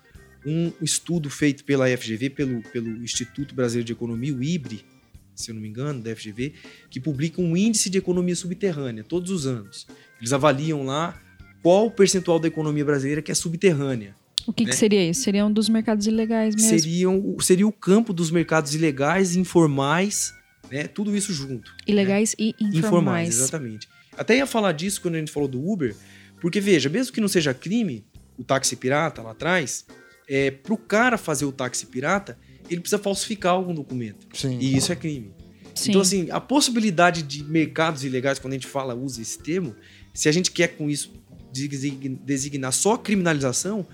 um 0.46 0.72
estudo 0.82 1.30
feito 1.30 1.64
pela 1.64 1.88
FGV, 1.88 2.30
pelo, 2.30 2.62
pelo 2.64 3.04
Instituto 3.04 3.56
Brasileiro 3.56 3.86
de 3.86 3.94
Economia, 3.94 4.34
o 4.34 4.44
IBRE, 4.44 4.86
se 5.34 5.50
eu 5.50 5.56
não 5.56 5.62
me 5.62 5.68
engano, 5.68 6.02
da 6.02 6.16
FGV, 6.16 6.54
que 6.90 7.00
publica 7.00 7.42
um 7.42 7.58
índice 7.58 7.90
de 7.90 7.98
economia 7.98 8.36
subterrânea 8.36 9.04
todos 9.04 9.32
os 9.32 9.48
anos. 9.48 9.88
Eles 10.20 10.32
avaliam 10.32 10.84
lá 10.84 11.20
qual 11.64 11.88
o 11.88 11.92
percentual 11.92 12.40
da 12.40 12.48
economia 12.48 12.86
brasileira 12.86 13.22
que 13.22 13.32
é 13.32 13.36
subterrânea. 13.36 14.16
O 14.46 14.54
que, 14.54 14.66
né? 14.66 14.70
que 14.70 14.76
seria 14.76 15.10
isso? 15.10 15.22
Seria 15.22 15.46
um 15.46 15.52
dos 15.52 15.68
mercados 15.68 16.06
ilegais 16.06 16.56
mesmo. 16.56 16.70
Seriam, 16.70 17.36
seria 17.40 17.68
o 17.68 17.72
campo 17.72 18.14
dos 18.14 18.30
mercados 18.30 18.76
ilegais, 18.76 19.36
informais, 19.36 20.32
né? 20.72 20.88
Tudo 20.88 21.16
isso 21.16 21.34
junto. 21.34 21.74
Ilegais 21.88 22.36
e 22.38 22.50
informais. 22.60 22.76
Informais, 22.78 23.38
exatamente. 23.38 23.88
Até 24.18 24.38
ia 24.38 24.46
falar 24.46 24.72
disso 24.72 25.02
quando 25.02 25.16
a 25.16 25.20
gente 25.20 25.32
falou 25.32 25.48
do 25.50 25.66
Uber, 25.66 25.96
porque 26.40 26.60
veja, 26.60 26.90
mesmo 26.90 27.14
que 27.14 27.22
não 27.22 27.28
seja 27.28 27.54
crime, 27.54 28.06
o 28.38 28.44
táxi 28.44 28.76
pirata 28.76 29.22
lá 29.22 29.32
atrás, 29.32 29.86
é, 30.28 30.52
pro 30.52 30.78
cara 30.78 31.18
fazer 31.18 31.46
o 31.46 31.52
táxi 31.52 31.86
pirata, 31.86 32.38
ele 32.70 32.82
precisa 32.82 33.02
falsificar 33.02 33.54
algum 33.54 33.74
documento. 33.74 34.28
Sim. 34.34 34.58
E 34.60 34.76
isso 34.76 34.92
é 34.92 34.96
crime. 34.96 35.32
Sim. 35.74 35.90
Então, 35.92 36.02
assim, 36.02 36.30
a 36.32 36.40
possibilidade 36.40 37.22
de 37.22 37.44
mercados 37.44 38.04
ilegais, 38.04 38.40
quando 38.40 38.54
a 38.54 38.56
gente 38.56 38.68
fala, 38.68 38.96
usa 38.96 39.22
esse 39.22 39.38
termo, 39.38 39.76
se 40.14 40.30
a 40.30 40.32
gente 40.32 40.50
quer 40.52 40.70
com 40.70 40.90
isso 40.90 41.14
design- 41.52 42.20
designar 42.24 42.72
só 42.72 42.98
criminalização, 42.98 43.86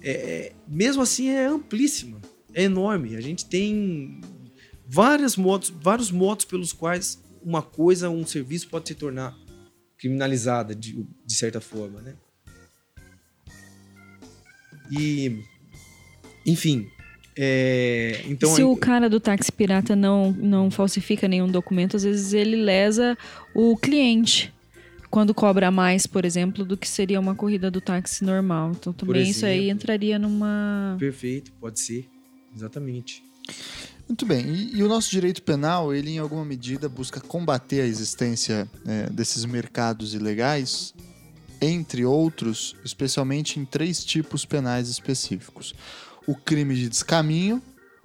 é, 0.00 0.10
é- 0.10 0.52
mesmo 0.68 1.02
assim 1.02 1.28
é 1.28 1.46
amplíssima, 1.46 2.20
é 2.54 2.62
enorme. 2.64 3.16
A 3.16 3.20
gente 3.20 3.46
tem 3.46 4.20
vários 4.86 5.36
modos, 5.36 5.70
vários 5.70 6.10
modos 6.10 6.44
pelos 6.44 6.72
quais 6.72 7.22
uma 7.42 7.62
coisa, 7.62 8.08
um 8.08 8.26
serviço 8.26 8.68
pode 8.68 8.88
se 8.88 8.94
tornar 8.94 9.36
criminalizada 9.98 10.74
de, 10.74 11.06
de 11.24 11.34
certa 11.34 11.60
forma, 11.60 12.00
né? 12.00 12.14
E, 14.90 15.42
enfim, 16.46 16.86
é, 17.36 18.22
então 18.26 18.54
Se 18.54 18.62
o 18.62 18.76
cara 18.76 19.10
do 19.10 19.18
táxi 19.18 19.50
pirata 19.50 19.96
não, 19.96 20.30
não 20.32 20.70
falsifica 20.70 21.26
nenhum 21.26 21.48
documento, 21.48 21.96
às 21.96 22.04
vezes 22.04 22.32
ele 22.32 22.56
lesa 22.56 23.16
o 23.54 23.76
cliente. 23.76 24.52
Quando 25.10 25.32
cobra 25.32 25.70
mais, 25.70 26.06
por 26.06 26.24
exemplo, 26.24 26.64
do 26.64 26.76
que 26.76 26.88
seria 26.88 27.20
uma 27.20 27.34
corrida 27.34 27.70
do 27.70 27.80
táxi 27.80 28.24
normal. 28.24 28.72
Então 28.72 28.92
também 28.92 29.22
isso 29.22 29.46
aí 29.46 29.64
exemplo. 29.66 29.72
entraria 29.72 30.18
numa. 30.18 30.96
perfeito, 30.98 31.52
pode 31.60 31.80
ser, 31.80 32.08
exatamente. 32.54 33.22
Muito 34.14 34.26
bem. 34.26 34.46
E, 34.46 34.76
e 34.76 34.82
o 34.84 34.86
nosso 34.86 35.10
direito 35.10 35.42
penal, 35.42 35.92
ele 35.92 36.12
em 36.12 36.18
alguma 36.20 36.44
medida 36.44 36.88
busca 36.88 37.20
combater 37.20 37.80
a 37.80 37.84
existência 37.84 38.70
é, 38.86 39.10
desses 39.10 39.44
mercados 39.44 40.14
ilegais, 40.14 40.94
entre 41.60 42.04
outros, 42.04 42.76
especialmente 42.84 43.58
em 43.58 43.64
três 43.64 44.04
tipos 44.04 44.44
penais 44.44 44.88
específicos: 44.88 45.74
o 46.28 46.36
crime 46.36 46.76
de 46.76 46.88
descaminho, 46.88 47.60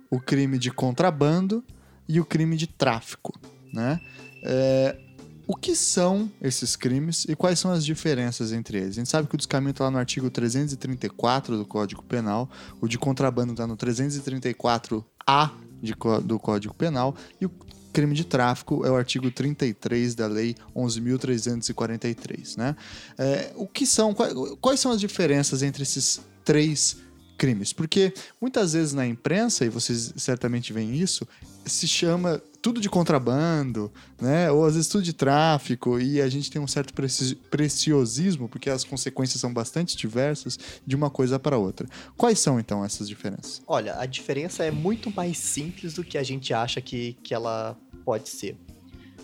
o 0.10 0.20
crime 0.20 0.58
de 0.58 0.72
contrabando 0.72 1.64
e 2.08 2.20
o 2.20 2.26
crime 2.26 2.58
de 2.58 2.66
tráfico, 2.66 3.40
né? 3.72 4.02
É, 4.44 4.98
o 5.46 5.56
que 5.56 5.76
são 5.76 6.28
esses 6.42 6.76
crimes 6.76 7.26
e 7.30 7.36
quais 7.36 7.60
são 7.60 7.70
as 7.70 7.86
diferenças 7.86 8.52
entre 8.52 8.80
eles? 8.80 8.90
A 8.90 9.00
gente 9.02 9.10
sabe 9.10 9.28
que 9.28 9.36
o 9.36 9.38
descaminho 9.38 9.72
está 9.72 9.84
lá 9.84 9.92
no 9.92 10.00
artigo 10.00 10.28
334 10.28 11.56
do 11.56 11.68
Código 11.68 12.02
Penal, 12.02 12.50
o 12.82 12.88
de 12.88 12.98
contrabando 12.98 13.52
está 13.52 13.68
no 13.68 13.78
334A 13.78 15.69
de 15.82 15.96
do 16.24 16.40
Código 16.40 16.74
Penal 16.74 17.16
e 17.40 17.46
o 17.46 17.52
crime 17.92 18.14
de 18.14 18.24
tráfico 18.24 18.86
é 18.86 18.92
o 18.92 18.96
artigo 18.96 19.32
33 19.32 20.16
da 20.16 20.28
Lei 20.28 20.56
11.343, 20.76 22.58
né? 22.58 22.76
É, 23.18 23.52
o 23.56 23.68
que 23.68 23.86
são, 23.86 24.14
quais, 24.14 24.34
quais 24.62 24.80
são 24.80 24.92
as 24.92 25.00
diferenças 25.00 25.64
entre 25.64 25.84
esses 25.84 26.22
três 26.46 26.98
crimes? 27.38 27.74
Porque 27.74 28.14
muitas 28.40 28.74
vezes 28.74 28.94
na 28.94 29.08
imprensa, 29.08 29.66
e 29.66 29.70
vocês 29.70 30.14
certamente 30.18 30.72
veem 30.72 30.96
isso, 30.96 31.28
se 31.70 31.88
chama 31.88 32.42
tudo 32.62 32.82
de 32.82 32.90
contrabando, 32.90 33.92
né? 34.20 34.52
Ou 34.52 34.66
às 34.66 34.74
vezes 34.74 34.90
tudo 34.90 35.04
de 35.04 35.14
tráfico, 35.14 36.00
e 36.00 36.22
a 36.22 36.28
gente 36.28 36.52
tem 36.52 36.62
um 36.62 36.68
certo 36.68 36.94
preci- 36.94 37.36
preciosismo, 37.36 38.50
porque 38.50 38.70
as 38.70 38.84
consequências 38.84 39.40
são 39.40 39.54
bastante 39.54 39.96
diversas 39.96 40.60
de 40.86 40.96
uma 40.96 41.10
coisa 41.10 41.40
para 41.40 41.58
outra. 41.58 41.88
Quais 42.18 42.40
são 42.40 42.60
então 42.60 42.84
essas 42.84 43.08
diferenças? 43.08 43.62
Olha, 43.66 43.98
a 43.98 44.06
diferença 44.06 44.66
é 44.66 44.72
muito 44.72 45.10
mais 45.16 45.38
simples 45.38 45.94
do 45.94 46.04
que 46.04 46.18
a 46.18 46.24
gente 46.24 46.54
acha 46.54 46.82
que, 46.82 47.14
que 47.24 47.34
ela 47.34 47.78
pode 48.04 48.28
ser. 48.30 48.58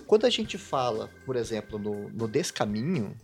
Quando 0.07 0.25
a 0.25 0.29
gente 0.29 0.57
fala, 0.57 1.09
por 1.25 1.35
exemplo, 1.35 1.79
no, 1.79 2.09
no 2.09 2.27
descaminho, 2.27 3.15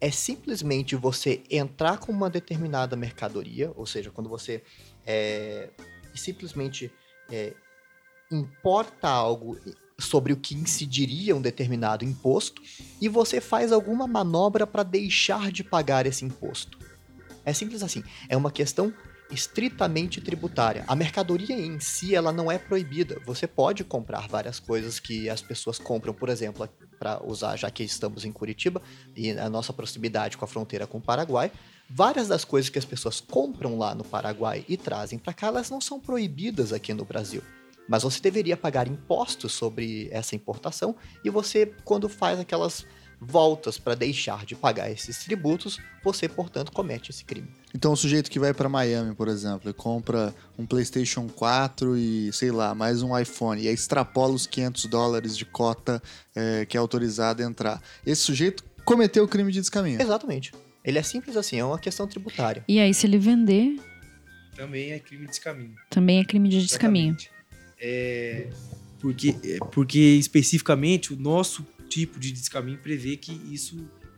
é 0.00 0.10
simplesmente 0.10 0.96
você 0.96 1.42
entrar 1.50 1.98
com 1.98 2.10
uma 2.10 2.30
determinada 2.30 2.96
mercadoria, 2.96 3.70
ou 3.76 3.84
seja, 3.84 4.10
quando 4.10 4.30
você 4.30 4.62
é, 5.06 5.68
simplesmente 6.14 6.90
é, 7.30 7.52
importa 8.30 9.08
algo 9.08 9.58
sobre 9.98 10.32
o 10.32 10.36
que 10.36 10.54
incidiria 10.54 11.36
um 11.36 11.42
determinado 11.42 12.04
imposto 12.04 12.62
e 13.00 13.08
você 13.08 13.40
faz 13.40 13.70
alguma 13.72 14.06
manobra 14.06 14.66
para 14.66 14.82
deixar 14.82 15.52
de 15.52 15.62
pagar 15.62 16.06
esse 16.06 16.24
imposto. 16.24 16.78
É 17.44 17.52
simples 17.52 17.82
assim. 17.82 18.02
É 18.28 18.36
uma 18.36 18.50
questão 18.50 18.92
estritamente 19.30 20.20
tributária. 20.20 20.84
A 20.88 20.96
mercadoria 20.96 21.54
em 21.54 21.78
si, 21.78 22.14
ela 22.14 22.32
não 22.32 22.50
é 22.50 22.58
proibida. 22.58 23.20
Você 23.24 23.46
pode 23.46 23.84
comprar 23.84 24.26
várias 24.28 24.58
coisas 24.58 24.98
que 24.98 25.30
as 25.30 25.40
pessoas 25.40 25.78
compram, 25.78 26.12
por 26.12 26.28
exemplo, 26.28 26.68
para 26.98 27.24
usar, 27.24 27.56
já 27.56 27.70
que 27.70 27.82
estamos 27.82 28.24
em 28.24 28.32
Curitiba 28.32 28.82
e 29.16 29.30
a 29.30 29.48
nossa 29.48 29.72
proximidade 29.72 30.36
com 30.36 30.44
a 30.44 30.48
fronteira 30.48 30.86
com 30.86 30.98
o 30.98 31.02
Paraguai, 31.02 31.50
várias 31.88 32.28
das 32.28 32.44
coisas 32.44 32.68
que 32.68 32.78
as 32.78 32.84
pessoas 32.84 33.20
compram 33.20 33.78
lá 33.78 33.94
no 33.94 34.04
Paraguai 34.04 34.64
e 34.68 34.76
trazem 34.76 35.18
para 35.18 35.32
cá, 35.32 35.46
elas 35.46 35.70
não 35.70 35.80
são 35.80 36.00
proibidas 36.00 36.72
aqui 36.72 36.92
no 36.92 37.04
Brasil. 37.04 37.42
Mas 37.90 38.04
você 38.04 38.20
deveria 38.20 38.56
pagar 38.56 38.86
impostos 38.86 39.50
sobre 39.52 40.08
essa 40.12 40.36
importação 40.36 40.94
e 41.24 41.28
você, 41.28 41.74
quando 41.84 42.08
faz 42.08 42.38
aquelas 42.38 42.86
voltas 43.20 43.78
para 43.78 43.96
deixar 43.96 44.46
de 44.46 44.54
pagar 44.54 44.88
esses 44.90 45.24
tributos, 45.24 45.76
você, 46.04 46.28
portanto, 46.28 46.70
comete 46.70 47.10
esse 47.10 47.24
crime. 47.24 47.48
Então, 47.74 47.92
o 47.92 47.96
sujeito 47.96 48.30
que 48.30 48.38
vai 48.38 48.54
para 48.54 48.68
Miami, 48.68 49.12
por 49.12 49.26
exemplo, 49.26 49.68
e 49.68 49.74
compra 49.74 50.32
um 50.56 50.64
PlayStation 50.64 51.28
4 51.28 51.98
e, 51.98 52.32
sei 52.32 52.52
lá, 52.52 52.76
mais 52.76 53.02
um 53.02 53.18
iPhone, 53.18 53.60
e 53.60 53.66
aí 53.66 53.74
extrapola 53.74 54.34
os 54.34 54.46
500 54.46 54.84
dólares 54.86 55.36
de 55.36 55.44
cota 55.44 56.00
é, 56.32 56.64
que 56.64 56.76
é 56.76 56.80
autorizado 56.80 57.42
a 57.42 57.44
entrar. 57.44 57.82
Esse 58.06 58.22
sujeito 58.22 58.64
cometeu 58.84 59.24
o 59.24 59.28
crime 59.28 59.50
de 59.50 59.60
descaminho. 59.60 60.00
Exatamente. 60.00 60.52
Ele 60.84 60.98
é 60.98 61.02
simples 61.02 61.36
assim, 61.36 61.58
é 61.58 61.64
uma 61.64 61.78
questão 61.78 62.06
tributária. 62.06 62.64
E 62.68 62.78
aí, 62.78 62.94
se 62.94 63.04
ele 63.04 63.18
vender, 63.18 63.76
Também 64.56 64.92
é 64.92 64.98
crime 65.00 65.24
de 65.24 65.30
descaminho. 65.30 65.74
também 65.90 66.20
é 66.20 66.24
crime 66.24 66.48
de 66.48 66.62
descaminho. 66.62 67.16
Exatamente. 67.16 67.39
É, 67.80 68.48
porque, 69.00 69.34
é, 69.42 69.58
porque 69.72 69.98
especificamente 69.98 71.12
o 71.12 71.16
nosso 71.16 71.66
tipo 71.88 72.20
de 72.20 72.30
descaminho 72.30 72.78
prevê 72.78 73.16
que 73.16 73.32
isso 73.50 73.76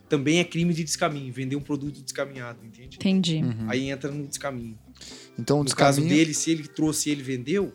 também 0.09 0.40
é 0.40 0.44
crime 0.44 0.75
de 0.75 0.85
descaminho, 0.85 1.33
vender 1.33 1.57
um 1.57 1.61
produto 1.62 2.03
descaminhado, 2.03 2.59
entende? 2.66 2.96
Entendi. 2.96 3.37
Uhum. 3.37 3.66
Aí 3.68 3.88
entra 3.88 4.11
no 4.11 4.27
descaminho. 4.27 4.79
Então, 5.38 5.61
o 5.61 5.64
No 5.64 5.75
caso 5.75 6.01
descaminho, 6.01 6.25
dele, 6.25 6.35
se 6.35 6.51
ele 6.51 6.68
trouxe 6.68 7.09
e 7.09 7.12
ele 7.12 7.22
vendeu, 7.22 7.72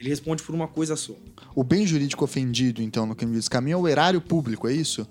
ele 0.00 0.08
responde 0.08 0.42
por 0.42 0.54
uma 0.54 0.66
coisa 0.66 0.96
só. 0.96 1.14
o 1.54 1.62
bem 1.62 1.86
jurídico 1.86 2.24
ofendido, 2.24 2.82
então, 2.82 3.06
no 3.06 3.14
crime 3.14 3.32
de 3.32 3.38
descaminho 3.38 3.74
é 3.74 3.76
o 3.76 3.86
erário 3.86 4.20
público, 4.20 4.66
é 4.66 4.72
isso? 4.72 5.06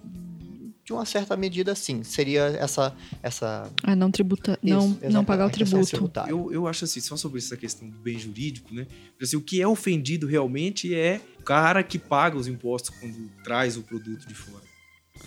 De 0.88 0.94
uma 0.94 1.06
certa 1.06 1.36
medida, 1.36 1.76
sim. 1.76 2.02
Seria 2.02 2.44
essa. 2.44 2.96
essa 3.22 3.70
Ah, 3.84 3.94
não 3.94 4.10
tributa, 4.10 4.58
não, 4.64 4.92
isso, 4.92 5.00
não 5.12 5.26
pagar 5.26 5.48
o 5.48 5.50
questão 5.50 5.84
tributo. 5.84 6.22
Eu, 6.30 6.50
eu 6.50 6.66
acho 6.66 6.86
assim, 6.86 7.02
só 7.02 7.18
sobre 7.18 7.40
essa 7.40 7.58
questão 7.58 7.90
do 7.90 7.98
bem 7.98 8.18
jurídico, 8.18 8.74
né? 8.74 8.88
Assim, 9.22 9.36
o 9.36 9.42
que 9.42 9.62
é 9.62 9.68
ofendido 9.68 10.26
realmente 10.26 10.96
é 10.96 11.20
o 11.42 11.44
cara 11.44 11.84
que 11.84 12.00
paga 12.00 12.38
os 12.38 12.48
impostos 12.48 12.90
quando 13.02 13.30
traz 13.44 13.76
o 13.76 13.82
produto 13.84 14.26
de 14.26 14.34
fora. 14.34 14.64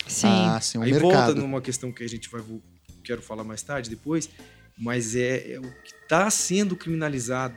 Sim. 0.09 0.29
Ah, 0.49 0.59
sim, 0.63 0.79
o 0.79 0.81
Aí 0.81 0.93
mercado. 0.93 1.13
volta 1.13 1.35
numa 1.35 1.61
questão 1.61 1.93
que 1.93 2.03
a 2.03 2.09
gente 2.09 2.31
vai 2.31 2.41
vou- 2.41 2.63
quero 3.05 3.21
falar 3.21 3.45
mais 3.45 3.63
tarde, 3.63 3.91
depois, 3.91 4.31
mas 4.79 5.15
é, 5.15 5.53
é 5.53 5.59
o 5.61 5.63
que 5.83 5.93
está 6.03 6.31
sendo 6.31 6.75
criminalizado, 6.75 7.55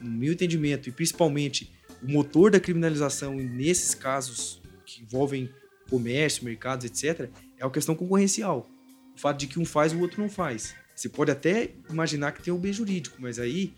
no 0.00 0.10
meu 0.12 0.32
entendimento, 0.32 0.88
e 0.88 0.92
principalmente 0.92 1.72
o 2.00 2.08
motor 2.08 2.52
da 2.52 2.60
criminalização 2.60 3.34
nesses 3.34 3.96
casos 3.96 4.62
que 4.86 5.02
envolvem 5.02 5.50
comércio, 5.90 6.44
mercados, 6.44 6.84
etc., 6.86 7.28
é 7.58 7.64
a 7.64 7.70
questão 7.70 7.94
concorrencial. 7.94 8.68
O 9.14 9.20
fato 9.20 9.38
de 9.38 9.46
que 9.46 9.58
um 9.58 9.64
faz, 9.64 9.92
o 9.92 10.00
outro 10.00 10.20
não 10.22 10.30
faz. 10.30 10.74
Você 10.94 11.08
pode 11.08 11.30
até 11.30 11.70
imaginar 11.88 12.32
que 12.32 12.42
tem 12.42 12.52
o 12.52 12.58
bem 12.58 12.72
jurídico, 12.72 13.16
mas 13.18 13.38
aí 13.38 13.74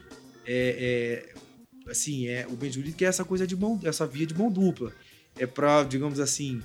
é, 0.46 1.24
é, 1.86 1.90
assim, 1.90 2.28
é 2.28 2.46
o 2.48 2.56
bem 2.56 2.70
jurídico 2.70 3.02
é 3.04 3.06
essa 3.06 3.24
coisa 3.24 3.46
de 3.46 3.56
mão, 3.56 3.80
essa 3.84 4.06
via 4.06 4.26
de 4.26 4.34
mão 4.34 4.50
dupla. 4.50 4.92
É 5.38 5.46
para, 5.46 5.84
digamos 5.84 6.20
assim, 6.20 6.60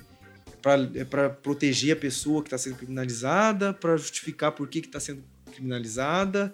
é 0.94 1.04
para 1.04 1.30
proteger 1.30 1.92
a 1.92 1.96
pessoa 1.96 2.42
que 2.42 2.48
está 2.48 2.58
sendo 2.58 2.76
criminalizada, 2.76 3.72
para 3.72 3.96
justificar 3.96 4.52
por 4.52 4.68
que 4.68 4.80
está 4.80 5.00
sendo 5.00 5.22
criminalizada, 5.52 6.52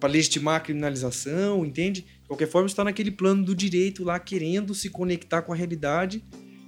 para 0.00 0.08
legitimar 0.08 0.56
a 0.56 0.60
criminalização, 0.60 1.64
entende? 1.64 2.02
De 2.02 2.26
qualquer 2.26 2.48
forma, 2.48 2.66
está 2.66 2.82
naquele 2.82 3.10
plano 3.10 3.44
do 3.44 3.54
direito 3.54 4.02
lá, 4.02 4.18
querendo 4.18 4.74
se 4.74 4.88
conectar 4.88 5.42
com 5.42 5.52
a 5.52 5.56
realidade. 5.56 6.24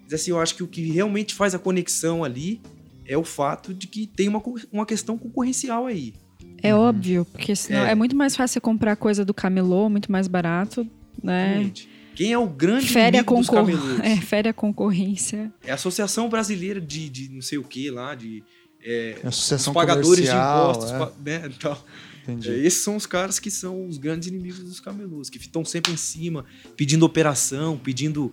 Mas 0.07 0.15
assim, 0.21 0.31
eu 0.31 0.41
acho 0.41 0.55
que 0.55 0.63
o 0.63 0.67
que 0.67 0.83
realmente 0.91 1.35
faz 1.35 1.55
a 1.55 1.59
conexão 1.59 2.25
ali 2.25 2.61
é 3.05 3.17
o 3.19 3.25
fato 3.25 3.75
de 3.75 3.87
que 3.87 4.07
tem 4.07 4.29
uma, 4.29 4.43
uma 4.73 4.87
questão 4.87 5.19
concorrencial 5.19 5.87
aí. 5.87 6.15
É 6.63 6.75
óbvio, 6.75 7.25
porque 7.27 7.55
senão 7.55 7.85
É. 7.87 7.91
é. 7.91 7.95
muito 7.95 8.17
mais 8.17 8.35
fácil 8.35 8.55
você 8.55 8.61
comprar 8.61 8.97
coisa 8.97 9.25
do 9.25 9.35
camelô, 9.35 9.89
muito 9.91 10.11
mais 10.11 10.27
barato, 10.27 10.87
né? 11.23 11.51
Realmente. 11.51 11.89
Quem 12.15 12.33
é 12.33 12.39
o 12.39 12.47
grande 12.47 12.87
Fere 12.89 13.19
a, 13.19 13.21
inimigo 13.21 13.35
dos 13.37 13.51
camelôs? 13.51 14.01
é, 14.01 14.17
fere 14.17 14.49
a 14.49 14.53
concorrência. 14.55 15.53
É 15.65 15.71
a 15.73 15.75
Associação 15.75 16.29
Brasileira 16.31 16.81
de, 16.81 17.11
de 17.11 17.29
não 17.31 17.43
sei 17.43 17.59
o 17.59 17.63
que 17.63 17.91
lá, 17.91 18.15
de 18.15 18.43
é, 18.83 19.17
os 19.21 19.27
Associação 19.29 19.75
pagadores 19.75 20.25
de 20.25 20.31
impostos, 20.31 20.93
é. 20.93 20.99
pa- 20.99 21.13
né, 21.25 21.51
tal. 21.61 21.85
Entendi. 22.23 22.51
É, 22.51 22.59
esses 22.59 22.83
são 22.83 22.97
os 22.97 23.07
caras 23.07 23.39
que 23.39 23.51
são 23.51 23.87
os 23.87 23.99
grandes 23.99 24.27
inimigos 24.29 24.61
dos 24.61 24.81
camelôs, 24.81 25.29
que 25.31 25.37
estão 25.39 25.65
sempre 25.65 25.93
em 25.93 25.97
cima, 25.97 26.45
pedindo 26.77 27.05
operação, 27.05 27.77
pedindo 27.79 28.33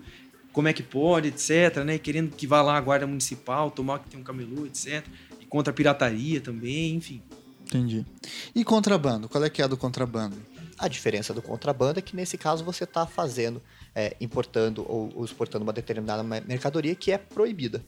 como 0.54 0.68
é 0.70 0.74
que 0.74 0.84
pode, 0.84 1.28
etc, 1.30 1.84
né, 1.84 1.97
querendo 1.97 2.34
que 2.36 2.47
vá 2.47 2.62
lá 2.62 2.78
a 2.78 2.82
guarda 2.82 3.06
municipal, 3.06 3.70
tomar 3.72 3.99
que 3.99 4.10
tem 4.10 4.20
um 4.20 4.24
camelô, 4.24 4.66
etc, 4.66 5.04
e 5.41 5.45
contra 5.45 5.72
a 5.72 5.74
pirataria 5.74 6.39
também, 6.39 6.95
enfim. 6.95 7.22
Entendi. 7.66 8.06
E 8.54 8.64
contrabando? 8.64 9.28
Qual 9.28 9.43
é 9.43 9.49
que 9.49 9.62
é 9.62 9.66
a 9.66 9.68
do 9.68 9.76
contrabando? 9.76 10.38
A 10.78 10.88
diferença 10.88 11.34
do 11.34 11.41
contrabando 11.41 11.99
é 11.99 12.01
que 12.01 12.16
nesse 12.16 12.38
caso 12.38 12.64
você 12.64 12.84
está 12.84 13.06
fazendo, 13.08 13.62
é, 13.95 14.16
importando 14.22 14.86
ou, 14.88 15.12
ou 15.16 15.26
exportando 15.26 15.64
uma 15.64 15.74
determinada 15.74 16.24
me- 16.24 16.41
mercadoria 16.41 16.93
que 16.95 17.12
é 17.12 17.18
proibida. 17.18 17.84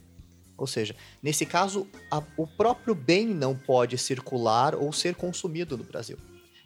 Ou 0.56 0.66
seja, 0.66 0.94
nesse 1.22 1.44
caso, 1.46 1.86
a- 2.10 2.22
o 2.36 2.46
próprio 2.46 2.94
bem 2.94 3.26
não 3.28 3.54
pode 3.56 3.96
circular 3.98 4.74
ou 4.74 4.92
ser 4.92 5.14
consumido 5.14 5.76
no 5.76 5.84
Brasil. 5.84 6.16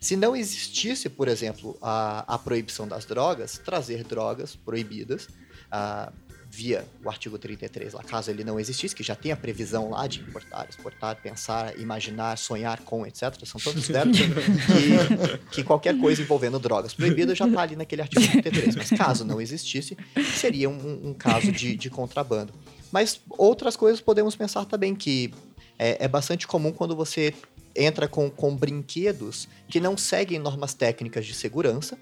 Se 0.01 0.17
não 0.17 0.35
existisse, 0.35 1.11
por 1.11 1.29
exemplo, 1.29 1.77
a, 1.83 2.25
a 2.35 2.39
proibição 2.39 2.89
das 2.89 3.05
drogas, 3.05 3.59
trazer 3.59 4.05
drogas 4.05 4.57
proibidas 4.57 5.29
ah, 5.71 6.13
via 6.51 6.85
o 7.05 7.09
artigo 7.09 7.39
33 7.39 7.93
lá, 7.93 8.03
caso 8.03 8.31
ele 8.31 8.43
não 8.43 8.59
existisse, 8.59 8.95
que 8.95 9.05
já 9.05 9.15
tem 9.15 9.31
a 9.31 9.37
previsão 9.37 9.91
lá 9.91 10.07
de 10.09 10.21
importar, 10.21 10.67
exportar, 10.69 11.17
pensar, 11.23 11.79
imaginar, 11.79 12.37
sonhar 12.37 12.81
com, 12.81 13.07
etc. 13.07 13.35
São 13.45 13.61
todos 13.61 13.87
verbos 13.89 14.19
que, 14.19 15.39
que 15.53 15.63
qualquer 15.63 15.97
coisa 15.99 16.21
envolvendo 16.23 16.59
drogas 16.59 16.93
proibidas 16.93 17.39
já 17.39 17.47
está 17.47 17.63
ali 17.63 17.77
naquele 17.77 18.03
artigo 18.03 18.27
33. 18.27 18.75
Mas 18.75 18.91
caso 18.91 19.25
não 19.25 19.41
existisse, 19.41 19.97
seria 20.35 20.69
um, 20.69 21.11
um 21.11 21.15
caso 21.15 21.53
de, 21.53 21.77
de 21.77 21.89
contrabando. 21.89 22.53
Mas 22.91 23.21
outras 23.31 23.77
coisas 23.77 24.01
podemos 24.01 24.35
pensar 24.35 24.65
também 24.65 24.95
que 24.97 25.33
é, 25.79 26.05
é 26.05 26.09
bastante 26.09 26.49
comum 26.49 26.73
quando 26.73 26.97
você 26.97 27.33
entra 27.77 28.09
com, 28.09 28.29
com 28.29 28.57
brinquedos 28.57 29.49
que 29.69 29.81
não 29.81 29.97
seguem 29.97 30.39
normas 30.39 30.75
técnicas 30.75 31.25
de 31.25 31.35
segurança. 31.35 31.97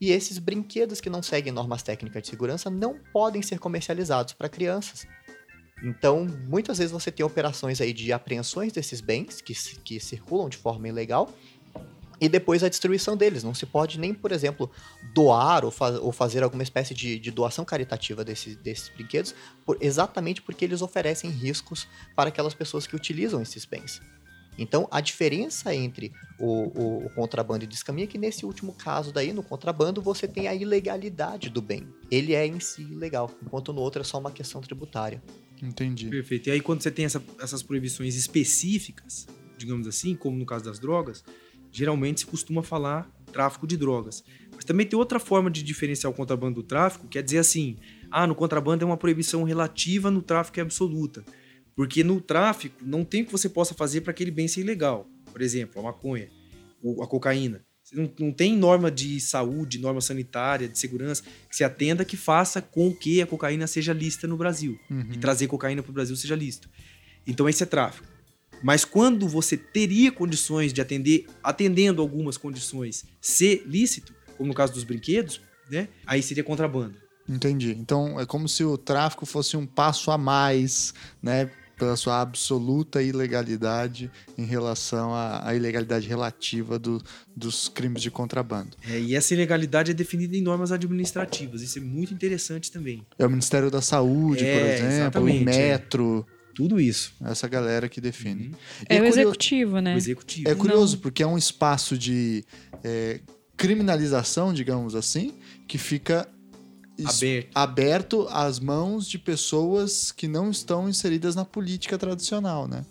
E 0.00 0.10
esses 0.10 0.38
brinquedos 0.38 1.00
que 1.00 1.10
não 1.10 1.22
seguem 1.22 1.52
normas 1.52 1.82
técnicas 1.82 2.22
de 2.22 2.28
segurança 2.28 2.68
não 2.68 2.98
podem 3.12 3.42
ser 3.42 3.58
comercializados 3.58 4.32
para 4.32 4.48
crianças. 4.48 5.06
Então, 5.82 6.26
muitas 6.48 6.78
vezes 6.78 6.92
você 6.92 7.10
tem 7.10 7.24
operações 7.24 7.80
aí 7.80 7.92
de 7.92 8.12
apreensões 8.12 8.72
desses 8.72 9.00
bens 9.00 9.40
que, 9.40 9.54
que 9.84 10.00
circulam 10.00 10.48
de 10.48 10.56
forma 10.56 10.88
ilegal 10.88 11.30
e 12.18 12.30
depois 12.30 12.64
a 12.64 12.68
destruição 12.68 13.14
deles. 13.14 13.44
Não 13.44 13.54
se 13.54 13.66
pode 13.66 14.00
nem, 14.00 14.14
por 14.14 14.32
exemplo, 14.32 14.70
doar 15.14 15.66
ou, 15.66 15.70
fa- 15.70 16.00
ou 16.00 16.12
fazer 16.12 16.42
alguma 16.42 16.62
espécie 16.62 16.94
de, 16.94 17.18
de 17.18 17.30
doação 17.30 17.64
caritativa 17.64 18.24
desses, 18.24 18.56
desses 18.56 18.88
brinquedos, 18.88 19.34
por- 19.66 19.76
exatamente 19.80 20.40
porque 20.40 20.64
eles 20.64 20.80
oferecem 20.80 21.30
riscos 21.30 21.86
para 22.14 22.30
aquelas 22.30 22.54
pessoas 22.54 22.86
que 22.86 22.96
utilizam 22.96 23.42
esses 23.42 23.66
bens. 23.66 24.00
Então, 24.58 24.88
a 24.90 25.00
diferença 25.00 25.74
entre 25.74 26.12
o, 26.38 26.46
o- 26.46 27.06
o 27.06 27.10
contrabando 27.10 27.64
e 27.64 27.66
o 27.66 27.68
descaminho 27.68 28.04
é 28.04 28.06
que 28.06 28.16
nesse 28.18 28.46
último 28.46 28.72
caso 28.72 29.12
daí, 29.12 29.32
no 29.32 29.42
contrabando, 29.42 30.00
você 30.00 30.26
tem 30.26 30.48
a 30.48 30.54
ilegalidade 30.54 31.50
do 31.50 31.60
bem. 31.60 31.86
Ele 32.10 32.32
é 32.34 32.46
em 32.46 32.58
si 32.60 32.82
ilegal, 32.82 33.30
enquanto 33.42 33.72
no 33.72 33.80
outro 33.80 34.00
é 34.00 34.04
só 34.04 34.18
uma 34.18 34.30
questão 34.30 34.60
tributária. 34.60 35.22
Entendi. 35.62 36.08
Perfeito. 36.08 36.48
E 36.48 36.52
aí, 36.52 36.60
quando 36.60 36.82
você 36.82 36.90
tem 36.90 37.04
essa- 37.04 37.22
essas 37.40 37.62
proibições 37.62 38.14
específicas, 38.16 39.26
digamos 39.58 39.86
assim, 39.86 40.14
como 40.14 40.36
no 40.36 40.46
caso 40.46 40.64
das 40.64 40.78
drogas, 40.78 41.22
geralmente 41.72 42.20
se 42.20 42.26
costuma 42.26 42.62
falar 42.62 43.10
tráfico 43.32 43.66
de 43.66 43.76
drogas. 43.76 44.22
Mas 44.54 44.64
também 44.64 44.86
tem 44.86 44.98
outra 44.98 45.18
forma 45.18 45.50
de 45.50 45.62
diferenciar 45.62 46.10
o 46.10 46.16
contrabando 46.16 46.62
do 46.62 46.66
tráfico, 46.66 47.06
que 47.08 47.18
é 47.18 47.22
dizer 47.22 47.38
assim: 47.38 47.76
ah, 48.10 48.26
no 48.26 48.34
contrabando 48.34 48.82
é 48.82 48.86
uma 48.86 48.96
proibição 48.96 49.42
relativa, 49.44 50.10
no 50.10 50.22
tráfico 50.22 50.58
é 50.60 50.62
absoluta. 50.62 51.22
Porque 51.76 52.02
no 52.02 52.20
tráfico 52.20 52.76
não 52.82 53.04
tem 53.04 53.22
o 53.22 53.26
que 53.26 53.32
você 53.32 53.48
possa 53.48 53.74
fazer 53.74 54.00
para 54.00 54.10
aquele 54.10 54.30
bem 54.30 54.48
ser 54.48 54.62
ilegal. 54.62 55.06
Por 55.30 55.42
exemplo, 55.42 55.78
a 55.80 55.84
maconha, 55.84 56.28
ou 56.82 57.02
a 57.02 57.06
cocaína. 57.06 57.60
Você 57.84 57.94
não, 57.94 58.10
não 58.18 58.32
tem 58.32 58.56
norma 58.56 58.90
de 58.90 59.20
saúde, 59.20 59.78
norma 59.78 60.00
sanitária, 60.00 60.66
de 60.68 60.76
segurança 60.78 61.22
que 61.48 61.54
se 61.54 61.62
atenda 61.62 62.04
que 62.04 62.16
faça 62.16 62.60
com 62.62 62.92
que 62.92 63.22
a 63.22 63.26
cocaína 63.26 63.66
seja 63.66 63.92
lícita 63.92 64.26
no 64.26 64.36
Brasil 64.36 64.76
Uhum. 64.90 65.10
e 65.12 65.18
trazer 65.18 65.46
cocaína 65.46 65.82
para 65.82 65.90
o 65.90 65.94
Brasil 65.94 66.16
seja 66.16 66.34
lícito. 66.34 66.68
Então 67.26 67.48
esse 67.48 67.62
é 67.62 67.66
tráfico. 67.66 68.08
Mas 68.62 68.84
quando 68.84 69.28
você 69.28 69.56
teria 69.56 70.10
condições 70.10 70.72
de 70.72 70.80
atender, 70.80 71.26
atendendo 71.42 72.00
algumas 72.00 72.36
condições, 72.38 73.04
ser 73.20 73.62
lícito, 73.66 74.14
como 74.38 74.48
no 74.48 74.54
caso 74.54 74.72
dos 74.72 74.82
brinquedos, 74.82 75.40
né? 75.70 75.88
Aí 76.06 76.22
seria 76.22 76.42
contrabando. 76.42 76.96
Entendi. 77.28 77.72
Então 77.78 78.18
é 78.18 78.24
como 78.24 78.48
se 78.48 78.64
o 78.64 78.78
tráfico 78.78 79.26
fosse 79.26 79.56
um 79.56 79.66
passo 79.66 80.10
a 80.10 80.16
mais, 80.18 80.94
né? 81.22 81.50
Pela 81.76 81.94
sua 81.96 82.20
absoluta 82.22 83.02
ilegalidade 83.02 84.10
em 84.38 84.44
relação 84.46 85.14
à, 85.14 85.46
à 85.46 85.54
ilegalidade 85.54 86.08
relativa 86.08 86.78
do- 86.78 87.02
dos 87.36 87.68
crimes 87.68 88.00
de 88.00 88.10
contrabando. 88.10 88.70
É, 88.88 88.98
e 88.98 89.14
essa 89.14 89.34
ilegalidade 89.34 89.90
é 89.90 89.94
definida 89.94 90.34
em 90.36 90.40
normas 90.42 90.72
administrativas. 90.72 91.60
Isso 91.60 91.78
é 91.78 91.82
muito 91.82 92.14
interessante 92.14 92.72
também. 92.72 93.04
É 93.18 93.26
o 93.26 93.30
Ministério 93.30 93.70
da 93.70 93.82
Saúde, 93.82 94.44
É, 94.44 94.58
por 94.58 94.66
exemplo, 94.86 95.22
o 95.22 95.44
Metro, 95.44 96.26
Tudo 96.54 96.80
isso. 96.80 97.12
essa 97.22 97.46
galera 97.46 97.88
que 97.90 98.00
define. 98.00 98.46
Uhum. 98.48 98.54
E 98.54 98.86
É 98.88 98.94
o 98.94 98.98
curio- 98.98 99.08
executivo, 99.08 99.78
né? 99.80 99.94
O 99.94 99.98
executivo. 99.98 100.48
É 100.48 100.54
curioso, 100.54 100.98
porque 100.98 101.22
é 101.22 101.26
um 101.26 101.36
espaço 101.36 101.98
de 101.98 102.42
é, 102.82 103.20
criminalização, 103.54 104.54
digamos 104.54 104.94
assim, 104.94 105.34
que 105.68 105.76
fica 105.76 106.26
Aberto. 107.04 107.50
aberto 107.54 108.28
às 108.30 108.58
mãos 108.58 109.06
de 109.06 109.18
pessoas 109.18 110.10
que 110.10 110.26
não 110.26 110.50
estão 110.50 110.88
inseridas 110.88 111.34
na 111.34 111.44
política 111.44 111.98
tradicional, 111.98 112.66
né? 112.66 112.84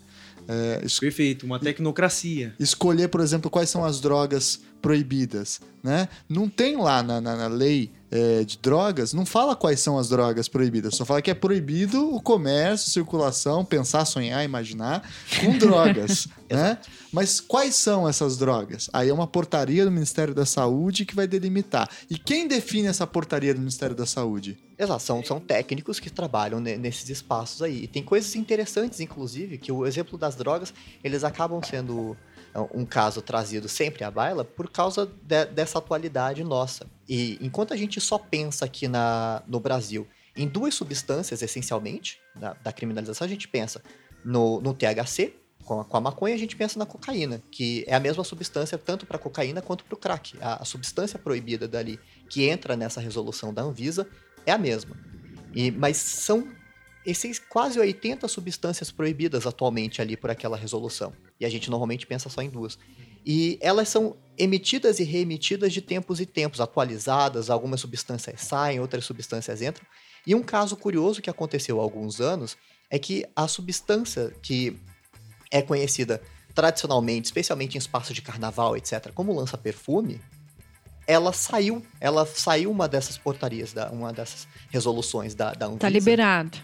É, 0.48 0.86
Perfeito. 1.00 1.46
Uma 1.46 1.60
tecnocracia. 1.60 2.54
escolher, 2.60 3.08
por 3.08 3.22
exemplo, 3.22 3.50
quais 3.50 3.70
são 3.70 3.84
as 3.84 4.00
drogas 4.00 4.62
proibidas, 4.86 5.60
né? 5.84 6.08
Não 6.30 6.48
tem 6.48 6.78
lá 6.78 7.02
na, 7.02 7.20
na- 7.20 7.36
na 7.36 7.48
lei 7.48 7.92
é, 8.12 8.44
de 8.44 8.58
drogas, 8.60 9.14
não 9.14 9.26
fala 9.26 9.56
quais 9.56 9.80
são 9.80 9.98
as 9.98 10.08
drogas 10.08 10.48
proibidas, 10.48 10.96
só 10.96 11.04
fala 11.04 11.22
que 11.22 11.30
é 11.32 11.34
proibido 11.34 12.14
o 12.16 12.22
comércio, 12.22 12.92
circulação, 12.92 13.66
pensar, 13.66 14.06
sonhar, 14.06 14.46
imaginar 14.46 15.02
com 15.42 15.58
drogas, 15.60 16.28
né? 16.50 16.78
Mas 17.12 17.40
quais 17.42 17.76
são 17.76 18.08
essas 18.08 18.38
drogas? 18.38 18.90
Aí 18.94 19.10
é 19.10 19.14
uma 19.14 19.28
portaria 19.28 19.84
do 19.84 19.92
Ministério 19.92 20.34
da 20.36 20.46
Saúde 20.46 21.04
que 21.04 21.16
vai 21.16 21.28
delimitar. 21.28 21.90
E 22.10 22.18
quem 22.18 22.48
define 22.48 22.88
essa 22.88 23.08
portaria 23.08 23.54
do 23.54 23.60
Ministério 23.60 23.96
da 23.96 24.06
Saúde? 24.06 24.58
Exato, 24.78 25.02
são, 25.04 25.24
são 25.24 25.40
técnicos 25.40 26.00
que 26.00 26.10
trabalham 26.10 26.60
ne- 26.60 26.78
nesses 26.78 27.10
espaços 27.10 27.62
aí. 27.62 27.84
E 27.84 27.88
tem 27.88 28.04
coisas 28.04 28.36
interessantes, 28.36 29.00
inclusive, 29.00 29.58
que 29.58 29.72
o 29.72 29.86
exemplo 29.86 30.18
das 30.18 30.36
drogas, 30.36 30.74
eles 31.04 31.24
acabam 31.24 31.62
sendo 31.64 32.16
um 32.74 32.86
caso 32.86 33.22
trazido 33.22 33.68
sempre 33.68 34.04
à 34.04 34.12
baila 34.12 34.46
por 34.46 34.70
causa 34.70 35.06
de- 35.06 35.46
dessa 35.46 35.80
atualidade 35.80 36.44
nossa. 36.44 36.88
E 37.08 37.38
enquanto 37.42 37.74
a 37.74 37.78
gente 37.78 38.00
só 38.00 38.18
pensa 38.18 38.66
aqui 38.66 38.88
na, 38.88 39.44
no 39.48 39.60
Brasil 39.60 40.08
em 40.36 40.48
duas 40.48 40.76
substâncias, 40.76 41.42
essencialmente, 41.42 42.20
da, 42.36 42.54
da 42.54 42.72
criminalização, 42.72 43.26
a 43.26 43.30
gente 43.30 43.48
pensa 43.48 43.82
no, 44.24 44.60
no 44.60 44.74
THC, 44.74 45.34
com 45.64 45.82
a, 45.82 45.86
com 45.86 45.98
a 45.98 46.02
maconha, 46.02 46.36
a 46.36 46.38
gente 46.38 46.56
pensa 46.56 46.78
na 46.78 46.86
cocaína, 46.86 47.42
que 47.52 47.84
é 47.88 47.96
a 47.96 48.00
mesma 48.00 48.24
substância 48.24 48.78
tanto 48.78 49.06
para 49.06 49.18
cocaína 49.18 49.62
quanto 49.62 49.84
para 49.84 49.96
o 49.96 49.98
crack. 49.98 50.38
A, 50.42 50.62
a 50.62 50.66
substância 50.66 51.18
proibida 51.18 51.68
dali, 51.68 52.00
que 52.30 52.48
entra 52.48 52.76
nessa 52.76 53.02
resolução 53.02 53.54
da 53.54 53.62
Anvisa, 53.62 54.08
é 54.46 54.52
a 54.52 54.58
mesma. 54.58 54.96
E, 55.54 55.72
mas 55.72 55.98
são 55.98 56.48
esses 57.06 57.40
quase 57.40 57.80
80 57.80 58.28
substâncias 58.28 58.92
proibidas 58.92 59.46
atualmente 59.46 60.02
ali 60.02 60.18
por 60.18 60.32
aquela 60.32 60.58
resolução. 60.58 61.14
E 61.40 61.46
a 61.46 61.50
gente 61.50 61.70
normalmente 61.70 62.08
pensa 62.08 62.30
só 62.30 62.42
em 62.42 62.50
duas. 62.50 62.78
E 63.26 63.58
elas 63.62 63.90
são 63.90 64.16
emitidas 64.38 65.00
e 65.00 65.04
reemitidas 65.04 65.72
de 65.74 65.82
tempos 65.82 66.20
e 66.20 66.26
tempos, 66.26 66.60
atualizadas, 66.60 67.50
algumas 67.50 67.82
substâncias 67.82 68.42
saem, 68.42 68.80
outras 68.80 69.06
substâncias 69.06 69.62
entram. 69.62 69.86
E 70.26 70.34
um 70.34 70.42
caso 70.42 70.76
curioso 70.76 71.22
que 71.22 71.30
aconteceu 71.30 71.80
há 71.80 71.84
alguns 71.84 72.20
anos 72.20 72.58
é 72.90 72.98
que 72.98 73.26
a 73.36 73.48
substância 73.48 74.34
que 74.42 74.78
é 75.52 75.62
conhecida 75.62 76.22
tradicionalmente, 76.54 77.26
especialmente 77.26 77.76
em 77.76 77.78
espaços 77.78 78.16
de 78.16 78.22
carnaval, 78.22 78.78
etc., 78.78 79.12
como 79.14 79.34
lança-perfume, 79.34 80.22
ela 81.08 81.32
saiu, 81.34 81.84
ela 82.00 82.26
saiu 82.26 82.72
uma 82.72 82.88
dessas 82.88 83.18
portarias, 83.18 83.74
uma 83.92 84.12
dessas 84.12 84.48
resoluções 84.70 85.36
da, 85.36 85.54
da 85.54 85.68
Anvisa. 85.68 85.80
Tá 85.80 85.90
liberado. 85.90 86.58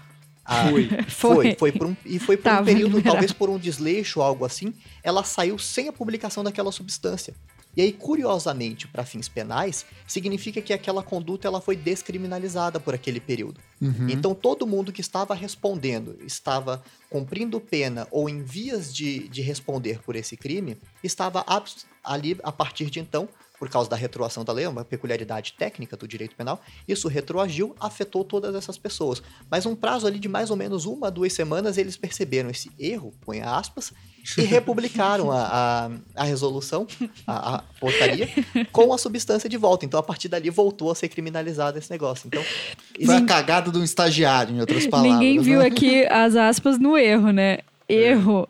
Ah, 0.44 0.66
Foi. 0.72 0.90
foi, 1.08 1.56
foi 1.56 1.72
por 1.72 1.88
um, 1.88 1.96
e 2.06 2.18
foi 2.20 2.36
por 2.36 2.44
Tava 2.44 2.62
um 2.62 2.66
período, 2.66 2.98
liberado. 2.98 3.12
talvez 3.12 3.32
por 3.32 3.50
um 3.50 3.58
desleixo 3.60 4.20
ou 4.20 4.26
algo 4.26 4.44
assim, 4.44 4.74
ela 5.04 5.24
saiu 5.24 5.58
sem 5.58 5.88
a 5.88 5.94
publicação 5.94 6.44
daquela 6.44 6.72
substância. 6.72 7.34
E 7.76 7.82
aí, 7.82 7.94
curiosamente, 7.94 8.88
para 8.88 9.06
fins 9.06 9.30
penais, 9.30 9.86
significa 10.06 10.62
que 10.62 10.74
aquela 10.74 11.02
conduta 11.02 11.48
ela 11.48 11.62
foi 11.62 11.76
descriminalizada 11.76 12.80
por 12.82 12.94
aquele 12.94 13.20
período. 13.20 13.62
Uhum. 13.80 14.10
Então, 14.10 14.36
todo 14.36 14.68
mundo 14.68 14.92
que 14.92 15.00
estava 15.00 15.34
respondendo, 15.34 16.18
estava 16.26 16.84
cumprindo 17.10 17.62
pena 17.62 18.08
ou 18.12 18.28
em 18.28 18.44
vias 18.44 18.94
de, 18.94 19.28
de 19.30 19.42
responder 19.42 20.00
por 20.04 20.18
esse 20.18 20.36
crime, 20.36 20.78
estava 21.02 21.46
ali, 22.04 22.38
a 22.44 22.52
partir 22.52 22.90
de 22.90 23.00
então, 23.00 23.30
por 23.62 23.70
causa 23.70 23.88
da 23.88 23.96
retroação 23.96 24.44
da 24.44 24.52
lei, 24.52 24.66
uma 24.66 24.84
peculiaridade 24.84 25.54
técnica 25.54 25.96
do 25.96 26.08
direito 26.08 26.36
penal, 26.36 26.60
isso 26.88 27.08
retroagiu, 27.08 27.76
afetou 27.80 28.26
todas 28.26 28.56
essas 28.56 28.76
pessoas. 28.76 29.22
Mas 29.52 29.68
um 29.68 29.76
prazo 29.76 30.08
ali 30.08 30.18
de 30.18 30.28
mais 30.28 30.50
ou 30.50 30.58
menos 30.58 30.88
uma, 30.88 31.12
duas 31.12 31.32
semanas, 31.32 31.78
eles 31.78 31.96
perceberam 31.96 32.50
esse 32.50 32.72
erro, 32.80 33.14
põe 33.22 33.40
aspas, 33.42 33.94
e 34.36 34.42
republicaram 34.42 35.32
a, 35.32 35.44
a, 35.46 35.92
a 36.16 36.24
resolução, 36.24 36.88
a, 37.28 37.58
a, 37.58 37.64
portaria, 37.80 38.28
com 38.74 38.92
a 38.92 38.98
substância 38.98 39.48
de 39.48 39.58
volta. 39.58 39.86
Então, 39.86 40.00
a 40.00 40.04
partir 40.04 40.28
dali, 40.28 40.50
voltou 40.50 40.90
a 40.90 40.96
ser 40.96 41.10
criminalizado 41.10 41.78
esse 41.78 41.92
negócio. 41.92 42.26
Então, 42.26 42.44
Foi 43.06 43.16
a 43.16 43.26
cagada 43.28 43.70
de 43.70 43.78
um 43.78 43.84
estagiário, 43.84 44.56
em 44.56 44.60
outras 44.60 44.88
palavras. 44.88 45.20
Ninguém 45.20 45.40
viu 45.40 45.60
né? 45.60 45.68
aqui 45.68 46.04
as 46.08 46.36
aspas 46.36 46.80
no 46.80 46.98
erro, 46.98 47.30
né? 47.30 47.60
Erro. 47.88 48.48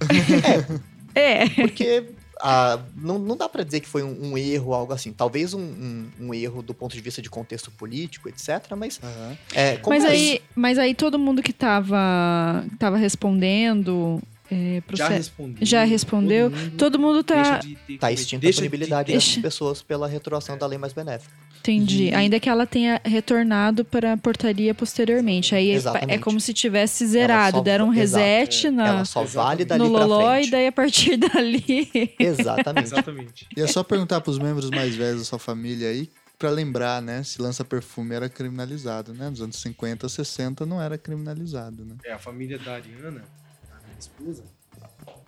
É. 1.13 1.49
porque 1.49 2.05
ah, 2.41 2.79
não, 2.95 3.17
não 3.19 3.37
dá 3.37 3.47
pra 3.47 3.63
dizer 3.63 3.79
que 3.79 3.87
foi 3.87 4.03
um, 4.03 4.31
um 4.31 4.37
erro, 4.37 4.73
algo 4.73 4.93
assim. 4.93 5.11
Talvez 5.13 5.53
um, 5.53 5.59
um- 5.61 6.09
um 6.19 6.33
erro 6.33 6.61
do 6.61 6.73
ponto 6.73 6.93
de 6.95 7.01
vista 7.01 7.21
de 7.21 7.29
contexto 7.29 7.69
político, 7.71 8.27
etc. 8.29 8.65
Mas, 8.75 8.99
Aham. 9.03 9.37
é, 9.53 9.77
como 9.77 9.95
Mas 9.95 10.05
aí, 10.09 10.41
mas 10.55 10.77
aí 10.79 10.93
todo 10.95 11.17
mundo 11.19 11.41
que 11.41 11.53
tava, 11.53 12.65
tava 12.79 12.97
respondendo. 12.97 14.21
é, 14.51 14.81
Já 14.93 15.07
respondeu. 15.07 15.65
já 15.65 15.83
respondeu. 15.83 16.49
Todo 16.49 16.59
mundo 16.59 16.77
Todo 16.77 16.99
mundo 16.99 17.23
tá. 17.23 17.35
deixa 17.35 17.59
de 17.59 17.75
ter 17.75 17.97
tá 17.97 18.11
extinta 18.11 18.41
deixa 18.41 18.59
a 18.59 18.63
de 18.63 18.69
punibilidade 18.69 19.11
dessas 19.13 19.27
Deixa- 19.29 19.41
pessoas 19.41 19.81
pela 19.81 20.07
retroação 20.07 20.57
da 20.57 20.65
lei 20.67 20.77
mais 20.77 20.93
benéfica. 20.93 21.33
Entendi. 21.61 22.05
E- 22.05 22.13
Ainda 22.13 22.39
que 22.39 22.49
ela 22.49 22.65
tenha 22.65 22.99
retornado 23.05 23.85
para 23.85 24.13
a 24.13 24.17
portaria 24.17 24.73
posteriormente. 24.73 25.53
Aí 25.55 25.69
é- 25.69 25.73
é 25.73 25.75
Exatamente. 25.75 26.19
como 26.19 26.39
se 26.39 26.53
tivesse 26.53 27.05
zerado. 27.07 27.57
só- 27.57 27.63
Deram 27.63 27.89
um 27.89 27.93
exato. 27.93 28.23
reset 28.25 28.69
na, 28.71 28.87
Ela 28.87 29.05
só 29.05 29.23
vale 29.23 29.63
dali 29.65 29.81
no 29.83 29.89
Loló 29.89 30.35
e 30.37 30.49
daí 30.49 30.67
a 30.67 30.71
partir 30.71 31.17
dali. 31.17 31.89
Exatamente. 32.19 32.85
Exatamente. 32.87 33.47
E 33.55 33.61
é 33.61 33.67
só 33.67 33.83
perguntar 33.83 34.21
pros 34.21 34.37
membros 34.39 34.69
mais 34.69 34.95
velhos 34.95 35.19
da 35.19 35.25
sua 35.25 35.39
família 35.39 35.89
aí, 35.89 36.09
pra 36.39 36.49
lembrar, 36.49 37.01
né? 37.01 37.21
Se 37.23 37.39
lança-perfume 37.41 38.15
era 38.15 38.27
criminalizado, 38.27 39.13
né? 39.13 39.29
Nos 39.29 39.41
anos 39.41 39.57
50, 39.61 40.09
60 40.09 40.65
não 40.65 40.81
era 40.81 40.97
criminalizado, 40.97 41.85
né? 41.85 41.95
É, 42.03 42.13
a 42.13 42.17
família 42.19 42.57
da 42.57 42.73
Ariana, 42.75 43.23
a 43.71 43.87
minha 43.87 43.99
esposa, 43.99 44.43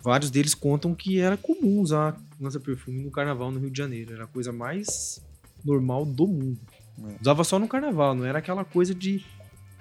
vários 0.03 0.31
deles 0.31 0.55
contam 0.55 0.95
que 0.95 1.19
era 1.19 1.37
comum 1.37 1.79
usar 1.79 2.17
lança-perfume 2.41 3.03
no 3.03 3.11
carnaval 3.11 3.51
no 3.51 3.59
Rio 3.59 3.69
de 3.69 3.77
Janeiro. 3.77 4.13
Era 4.13 4.23
a 4.23 4.27
coisa 4.27 4.51
mais 4.51 5.21
normal 5.63 6.05
do 6.05 6.27
mundo. 6.27 6.59
É. 6.99 7.15
Usava 7.21 7.43
só 7.43 7.57
no 7.59 7.67
carnaval, 7.67 8.13
não 8.15 8.25
era 8.25 8.39
aquela 8.39 8.63
coisa 8.63 8.93
de, 8.93 9.23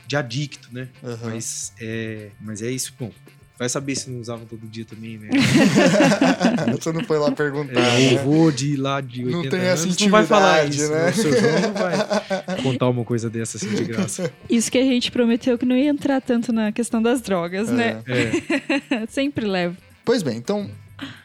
de 0.07 0.17
adicto, 0.17 0.69
né? 0.73 0.89
Aham. 1.05 1.31
Mas, 1.31 1.73
é, 1.81 2.31
mas 2.41 2.63
é 2.63 2.71
isso, 2.71 2.95
bom. 2.99 3.11
Vai 3.59 3.69
saber 3.69 3.95
se 3.95 4.11
não 4.11 4.21
usavam 4.21 4.45
todo 4.47 4.67
dia 4.67 4.85
também, 4.85 5.19
né? 5.19 5.29
Você 6.73 6.91
não 6.91 7.05
foi 7.05 7.19
lá 7.19 7.31
perguntar, 7.31 7.79
É, 7.81 8.15
né? 8.15 8.21
o 8.21 8.25
vô 8.25 8.51
de 8.51 8.77
lá 8.77 9.01
de 9.01 9.25
80 9.25 9.37
Não 9.37 9.43
tem 9.51 9.61
anos 9.69 9.87
essa 9.87 10.05
não 10.05 10.11
vai 10.11 10.27
falar 10.27 10.65
isso, 10.69 10.91
né? 10.91 11.11
O 11.11 11.15
seu 11.15 11.41
João 11.41 11.61
não 11.61 11.73
vai 11.75 11.93
contar 12.63 12.89
uma 12.89 13.05
coisa 13.05 13.31
dessa 13.31 13.59
assim 13.59 13.73
de 13.73 13.85
graça. 13.85 14.33
Isso 14.51 14.71
que 14.71 14.79
a 14.79 14.85
gente 14.85 15.13
prometeu 15.13 15.57
que 15.57 15.67
não 15.67 15.77
ia 15.77 15.91
entrar 15.91 16.21
tanto 16.21 16.53
na 16.53 16.73
questão 16.73 17.01
das 17.01 17.21
drogas, 17.21 17.69
né? 17.69 18.03
É, 18.09 19.07
Sempre 19.09 19.47
leva. 19.47 19.77
Pois 20.05 20.23
bem, 20.25 20.39
então 20.39 20.69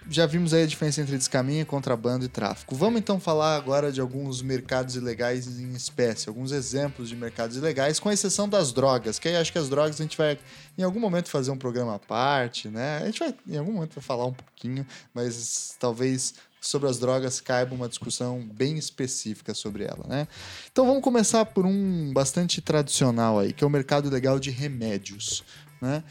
já 0.10 0.26
vimos 0.26 0.54
aí 0.54 0.64
a 0.64 0.68
diferença 0.68 1.02
entre 1.02 1.18
descaminho, 1.18 1.66
contrabando 1.66 2.26
e 2.26 2.28
tráfico. 2.28 2.76
Vamos 2.76 3.00
então 3.00 3.20
falar 3.20 3.56
agora 3.56 3.92
de 3.92 4.00
alguns 4.00 4.42
mercados 4.42 4.96
ilegais 4.96 5.60
em 5.60 5.74
espécie, 5.74 6.30
alguns 6.30 6.52
exemplos 6.52 7.10
de 7.10 7.16
mercados 7.16 7.58
ilegais, 7.58 8.00
com 8.00 8.12
exceção 8.12 8.48
das 8.48 8.72
drogas, 8.72 9.20
que 9.20 9.28
aí 9.28 9.36
acho 9.36 9.52
que 9.52 9.58
as 9.58 9.70
drogas 9.70 10.00
a 10.00 10.04
gente 10.04 10.18
vai 10.18 10.38
em 10.78 10.84
algum 10.84 11.00
momento 11.00 11.30
fazer 11.30 11.52
um 11.52 11.58
programa 11.58 11.96
à 11.96 12.00
parte, 12.00 12.70
né? 12.70 13.00
A 13.02 13.06
gente 13.06 13.20
vai 13.20 13.36
em 13.48 13.58
algum 13.58 13.74
momento 13.74 13.96
vai 13.96 14.04
falar 14.04 14.26
um 14.26 14.34
pouquinho, 14.34 14.86
mas 15.14 15.76
talvez 15.80 16.36
sobre 16.60 16.90
as 16.90 16.98
drogas 16.98 17.40
caiba 17.40 17.74
uma 17.76 17.88
discussão 17.88 18.42
bem 18.54 18.78
específica 18.78 19.54
sobre 19.54 19.84
ela, 19.84 20.06
né? 20.08 20.28
Então 20.72 20.86
vamos 20.86 21.04
começar 21.04 21.46
por 21.46 21.66
um 21.66 22.12
bastante 22.14 22.62
tradicional 22.62 23.40
aí, 23.40 23.54
que 23.54 23.64
é 23.64 23.68
o 23.68 23.70
mercado 23.70 24.08
ilegal 24.08 24.40
de 24.40 24.50
remédios, 24.50 25.44
né? 25.82 26.04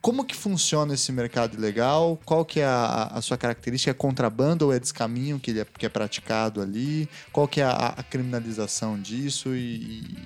Como 0.00 0.24
que 0.24 0.34
funciona 0.34 0.94
esse 0.94 1.12
mercado 1.12 1.56
ilegal? 1.56 2.18
Qual 2.24 2.44
que 2.44 2.60
é 2.60 2.64
a, 2.64 3.10
a 3.12 3.20
sua 3.20 3.36
característica? 3.36 3.90
É 3.90 3.94
contrabando 3.94 4.64
ou 4.66 4.72
é 4.72 4.78
descaminho 4.78 5.38
que, 5.38 5.50
ele 5.50 5.60
é, 5.60 5.66
que 5.78 5.84
é 5.84 5.88
praticado 5.88 6.62
ali? 6.62 7.08
Qual 7.32 7.46
que 7.46 7.60
é 7.60 7.64
a, 7.64 7.94
a 7.98 8.02
criminalização 8.02 8.98
disso 8.98 9.54
e, 9.54 9.58
e 9.58 10.18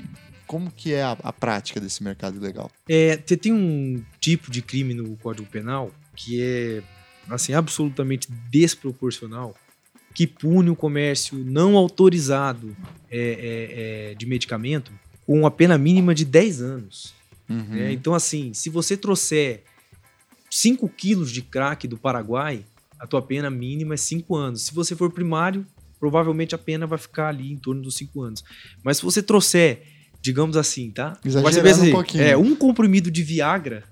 como 0.46 0.70
que 0.70 0.92
é 0.92 1.02
a, 1.02 1.16
a 1.22 1.32
prática 1.32 1.80
desse 1.80 2.04
mercado 2.04 2.36
ilegal? 2.36 2.70
É, 2.88 3.16
tem 3.16 3.52
um 3.52 4.02
tipo 4.20 4.50
de 4.50 4.62
crime 4.62 4.94
no 4.94 5.16
Código 5.16 5.48
Penal 5.48 5.90
que 6.14 6.40
é 6.40 6.82
assim 7.28 7.54
absolutamente 7.54 8.28
desproporcional, 8.50 9.54
que 10.14 10.26
pune 10.26 10.70
o 10.70 10.76
comércio 10.76 11.36
não 11.36 11.76
autorizado 11.76 12.76
é, 13.10 13.18
é, 13.18 14.10
é, 14.10 14.14
de 14.14 14.26
medicamento 14.26 14.92
com 15.26 15.40
uma 15.40 15.50
pena 15.50 15.76
mínima 15.76 16.14
de 16.14 16.24
10 16.24 16.62
anos. 16.62 17.14
Uhum. 17.48 17.64
né? 17.68 17.92
Então, 17.92 18.14
assim, 18.14 18.54
se 18.54 18.70
você 18.70 18.96
trouxer 18.96 19.64
5 20.50 20.88
quilos 20.88 21.30
de 21.30 21.42
crack 21.42 21.86
do 21.86 21.98
Paraguai, 21.98 22.64
a 22.98 23.06
tua 23.06 23.20
pena 23.20 23.50
mínima 23.50 23.94
é 23.94 23.96
5 23.96 24.36
anos. 24.36 24.62
Se 24.62 24.74
você 24.74 24.94
for 24.94 25.10
primário, 25.10 25.66
provavelmente 25.98 26.54
a 26.54 26.58
pena 26.58 26.86
vai 26.86 26.98
ficar 26.98 27.28
ali 27.28 27.52
em 27.52 27.56
torno 27.56 27.82
dos 27.82 27.96
5 27.96 28.22
anos. 28.22 28.44
Mas 28.82 28.98
se 28.98 29.02
você 29.02 29.22
trouxer, 29.22 29.82
digamos 30.20 30.56
assim, 30.56 30.90
tá? 30.90 31.18
Exagerando 31.24 31.68
um 31.68 31.82
assim, 31.82 31.90
pouquinho. 31.90 32.24
É, 32.24 32.36
um 32.36 32.54
comprimido 32.54 33.10
de 33.10 33.22
Viagra 33.22 33.84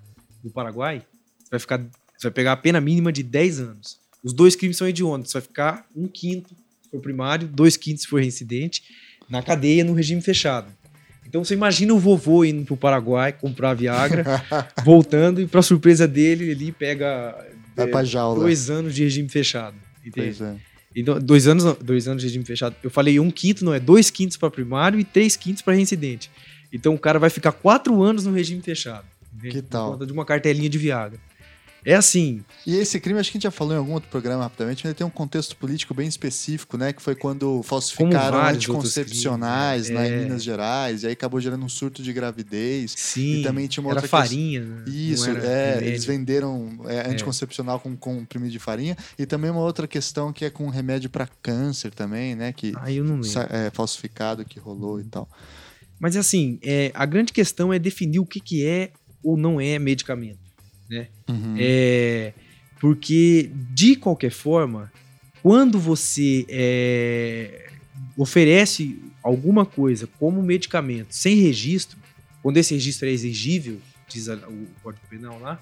do 0.43 0.51
Paraguai, 0.51 1.05
você 1.39 1.51
vai, 1.51 1.61
ficar, 1.61 1.79
você 1.79 2.23
vai 2.25 2.33
pegar 2.33 2.53
a 2.53 2.57
pena 2.57 2.81
mínima 2.81 3.13
de 3.13 3.23
10 3.23 3.61
anos. 3.61 3.99
Os 4.23 4.33
dois 4.33 4.55
crimes 4.55 4.77
são 4.77 4.87
hediondos. 4.87 5.31
Você 5.31 5.39
vai 5.39 5.43
ficar 5.43 5.87
um 5.95 6.07
quinto 6.07 6.51
se 6.83 6.91
for 6.91 7.01
primário, 7.01 7.49
dois 7.49 7.77
quintos 7.77 8.03
se 8.03 8.09
for 8.09 8.21
reincidente, 8.21 8.83
na 9.29 9.43
cadeia, 9.43 9.85
no 9.85 9.95
regime 9.95 10.21
fechado. 10.21 10.73
Então 11.33 11.43
você 11.43 11.55
imagina 11.55 11.95
o 11.95 11.99
vovô 11.99 12.45
indo 12.45 12.63
pro 12.63 12.77
Paraguai 12.77 13.33
comprar 13.33 13.73
Viagra, 13.73 14.45
voltando 14.85 15.41
e 15.41 15.47
pra 15.47 15.63
surpresa 15.63 16.07
dele, 16.07 16.51
ele 16.51 16.71
pega 16.71 17.35
Vai 17.75 17.87
é, 17.87 17.89
pra 17.89 18.05
jaula. 18.05 18.39
dois 18.41 18.69
anos 18.69 18.95
de 18.95 19.03
regime 19.03 19.31
fechado. 19.31 19.75
Entende? 20.05 20.37
Pois 20.37 20.41
é. 20.43 20.57
Então, 20.95 21.19
dois 21.19 21.47
anos, 21.47 21.65
dois 21.79 22.07
anos 22.07 22.21
de 22.21 22.29
regime 22.29 22.45
fechado. 22.45 22.77
Eu 22.83 22.91
falei 22.91 23.19
um 23.19 23.31
quinto, 23.31 23.65
não 23.65 23.73
é 23.73 23.81
dois 23.81 24.11
quintos 24.11 24.37
para 24.37 24.51
primário 24.51 25.01
e 25.01 25.05
três 25.05 25.35
quintos 25.35 25.63
para 25.63 25.73
reincidente. 25.73 26.31
Então 26.71 26.93
o 26.95 26.99
cara 26.99 27.19
vai 27.19 27.31
ficar 27.31 27.53
quatro 27.53 28.03
anos 28.03 28.27
no 28.27 28.33
regime 28.35 28.61
fechado. 28.61 29.07
entende? 29.35 29.55
Que 29.55 29.63
tal? 29.63 29.87
Por 29.87 29.93
conta 29.95 30.05
de 30.07 30.13
uma 30.13 30.27
cartelinha 30.27 30.69
de 30.69 30.77
Viagra. 30.77 31.19
É 31.85 31.95
assim, 31.95 32.45
E 32.67 32.77
esse 32.77 33.01
crime, 33.01 33.19
acho 33.19 33.31
que 33.31 33.37
a 33.37 33.39
gente 33.39 33.43
já 33.45 33.51
falou 33.51 33.75
em 33.75 33.79
algum 33.79 33.93
outro 33.95 34.09
programa 34.09 34.45
rapidamente, 34.45 34.85
mas 34.85 34.91
ele 34.91 34.95
tem 34.95 35.07
um 35.07 35.11
contexto 35.11 35.57
político 35.57 35.93
bem 35.93 36.07
específico, 36.07 36.77
né? 36.77 36.93
Que 36.93 37.03
foi 37.03 37.15
quando 37.15 37.63
falsificaram 37.65 38.39
anticoncepcionais 38.41 39.87
crimes, 39.87 40.03
né, 40.03 40.09
né? 40.09 40.17
em 40.17 40.21
É. 40.21 40.23
Minas 40.25 40.43
Gerais, 40.43 41.03
e 41.03 41.07
aí 41.07 41.13
acabou 41.13 41.41
gerando 41.41 41.65
um 41.65 41.69
surto 41.69 42.03
de 42.03 42.13
gravidez. 42.13 42.95
sim. 42.97 43.41
E 43.41 43.43
também 43.43 43.67
tinha 43.67 43.83
uma 43.83 43.91
era 43.91 43.99
outra 44.01 44.09
farinha. 44.09 44.61
né? 44.61 44.85
Isso, 44.87 45.29
era 45.29 45.45
é, 45.45 45.79
eles 45.85 46.05
venderam 46.05 46.79
é, 46.87 47.11
anticoncepcional 47.11 47.81
com, 47.81 47.97
com 47.97 48.21
comprimido 48.21 48.53
de 48.53 48.59
farinha. 48.59 48.97
E 49.19 49.27
também 49.27 49.51
uma 49.51 49.61
outra 49.63 49.87
questão 49.89 50.33
que 50.33 50.45
é 50.45 50.51
com 50.51 50.69
remédio 50.69 51.11
para 51.11 51.27
câncer 51.43 51.93
também, 51.93 52.35
né? 52.35 52.53
Que 52.53 52.73
Ah, 52.77 52.93
eu 52.93 53.05
não 53.05 53.21
lembro. 53.21 53.41
é 53.51 53.71
falsificado 53.71 54.45
que 54.45 54.59
rolou 54.61 55.01
e 55.01 55.05
tal. 55.05 55.29
Mas 55.99 56.17
assim, 56.17 56.59
é, 56.63 56.91
a 56.95 57.07
grande 57.07 57.33
questão 57.33 57.73
é 57.73 57.79
definir 57.79 58.19
o 58.19 58.27
que, 58.27 58.41
que 58.41 58.67
é 58.67 58.91
ou 59.23 59.37
não 59.37 59.61
é 59.61 59.79
medicamento. 59.79 60.42
Uhum. 61.29 61.55
É, 61.59 62.33
porque, 62.81 63.51
de 63.71 63.97
qualquer 63.97 64.31
forma, 64.31 64.93
quando 65.43 65.79
você 65.79 66.45
é, 66.49 67.69
oferece 68.17 68.99
alguma 69.23 69.65
coisa 69.65 70.09
como 70.19 70.43
medicamento 70.43 71.13
sem 71.15 71.37
registro, 71.37 71.99
quando 72.43 72.57
esse 72.57 72.75
registro 72.75 73.09
é 73.09 73.11
exigível, 73.13 73.79
diz 74.09 74.29
a- 74.29 74.35
o 74.49 74.67
Código 74.83 75.07
Penal 75.09 75.39
lá, 75.41 75.61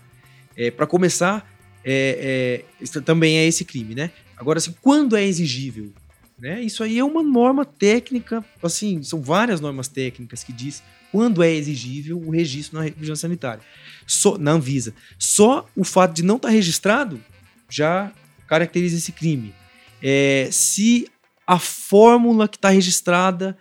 é, 0.57 0.71
para 0.71 0.87
começar, 0.87 1.49
é, 1.85 2.65
é, 2.83 3.01
também 3.01 3.39
é 3.39 3.47
esse 3.47 3.65
crime, 3.65 3.95
né? 3.95 4.11
Agora, 4.37 4.59
assim, 4.59 4.75
quando 4.81 5.17
é 5.17 5.25
exigível? 5.25 5.93
Né? 6.39 6.63
Isso 6.63 6.83
aí 6.83 6.99
é 6.99 7.05
uma 7.05 7.23
norma 7.23 7.67
técnica, 7.67 8.43
assim, 8.63 9.03
são 9.03 9.21
várias 9.21 9.61
normas 9.61 9.89
técnicas 9.89 10.43
que 10.43 10.55
diz 10.55 10.83
quando 11.11 11.43
é 11.43 11.51
exigível 11.51 12.19
o 12.19 12.31
registro 12.31 12.79
na 12.79 12.85
vigilância 12.85 13.29
sanitária, 13.29 13.63
só, 14.07 14.39
na 14.39 14.53
Anvisa. 14.53 14.95
Só 15.19 15.69
o 15.77 15.85
fato 15.85 16.15
de 16.15 16.23
não 16.23 16.37
estar 16.37 16.49
registrado 16.49 17.21
já 17.69 18.13
caracteriza 18.47 18.97
esse 18.97 19.13
crime. 19.13 19.55
É, 20.03 20.49
se 20.51 21.09
a 21.47 21.59
fórmula 21.59 22.49
que 22.49 22.57
está 22.57 22.71
registrada 22.71 23.57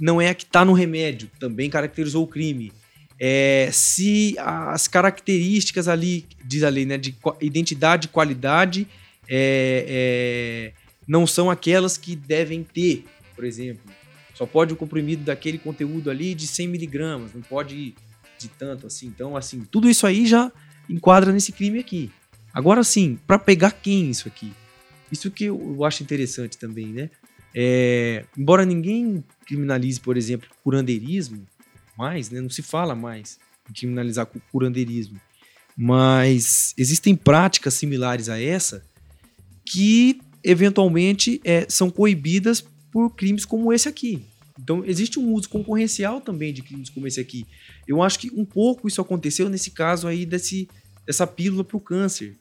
não 0.00 0.20
é 0.20 0.28
a 0.28 0.34
que 0.34 0.44
está 0.44 0.64
no 0.64 0.72
remédio, 0.72 1.30
também 1.38 1.68
caracterizou 1.68 2.24
o 2.24 2.26
crime. 2.26 2.72
É, 3.18 3.68
se 3.72 4.34
as 4.38 4.88
características 4.88 5.88
ali, 5.88 6.26
diz 6.44 6.62
a 6.62 6.68
lei, 6.70 6.86
né, 6.86 6.96
de 6.96 7.14
identidade 7.40 8.06
e 8.06 8.08
qualidade 8.08 8.88
é, 9.28 9.84
é, 9.86 10.72
não 11.06 11.26
são 11.26 11.50
aquelas 11.50 11.98
que 11.98 12.16
devem 12.16 12.64
ter, 12.64 13.04
por 13.36 13.44
exemplo. 13.44 13.82
Só 14.40 14.46
pode 14.46 14.72
o 14.72 14.76
comprimido 14.76 15.22
daquele 15.22 15.58
conteúdo 15.58 16.08
ali 16.10 16.34
de 16.34 16.46
100 16.46 16.66
miligramas, 16.68 17.34
não 17.34 17.42
pode 17.42 17.74
ir 17.76 17.94
de 18.38 18.48
tanto 18.48 18.86
assim. 18.86 19.06
Então, 19.06 19.36
assim, 19.36 19.66
tudo 19.70 19.86
isso 19.86 20.06
aí 20.06 20.26
já 20.26 20.50
enquadra 20.88 21.30
nesse 21.30 21.52
crime 21.52 21.78
aqui. 21.78 22.10
Agora 22.54 22.82
sim, 22.82 23.18
para 23.26 23.38
pegar 23.38 23.70
quem 23.70 24.08
isso 24.08 24.26
aqui? 24.28 24.50
Isso 25.12 25.30
que 25.30 25.44
eu 25.44 25.84
acho 25.84 26.02
interessante 26.02 26.56
também, 26.56 26.86
né? 26.86 27.10
É, 27.54 28.24
embora 28.34 28.64
ninguém 28.64 29.22
criminalize, 29.44 30.00
por 30.00 30.16
exemplo, 30.16 30.48
curandeirismo, 30.64 31.46
mais, 31.94 32.30
né? 32.30 32.40
Não 32.40 32.48
se 32.48 32.62
fala 32.62 32.94
mais 32.94 33.38
em 33.68 33.74
criminalizar 33.74 34.24
cu- 34.24 34.40
curandeirismo. 34.50 35.20
Mas 35.76 36.72
existem 36.78 37.14
práticas 37.14 37.74
similares 37.74 38.30
a 38.30 38.40
essa 38.40 38.82
que, 39.66 40.18
eventualmente, 40.42 41.42
é, 41.44 41.66
são 41.68 41.90
coibidas 41.90 42.64
por 42.90 43.14
crimes 43.14 43.44
como 43.44 43.70
esse 43.70 43.86
aqui. 43.86 44.24
Então, 44.62 44.84
existe 44.84 45.18
um 45.18 45.32
uso 45.32 45.48
concorrencial 45.48 46.20
também 46.20 46.52
de 46.52 46.62
crimes 46.62 46.90
como 46.90 47.06
esse 47.06 47.20
aqui. 47.20 47.46
Eu 47.88 48.02
acho 48.02 48.18
que 48.18 48.30
um 48.34 48.44
pouco 48.44 48.86
isso 48.86 49.00
aconteceu 49.00 49.48
nesse 49.48 49.70
caso 49.70 50.06
aí 50.06 50.26
desse, 50.26 50.68
dessa 51.06 51.26
pílula 51.26 51.64
para 51.64 51.76
o 51.76 51.80
câncer. 51.80 52.36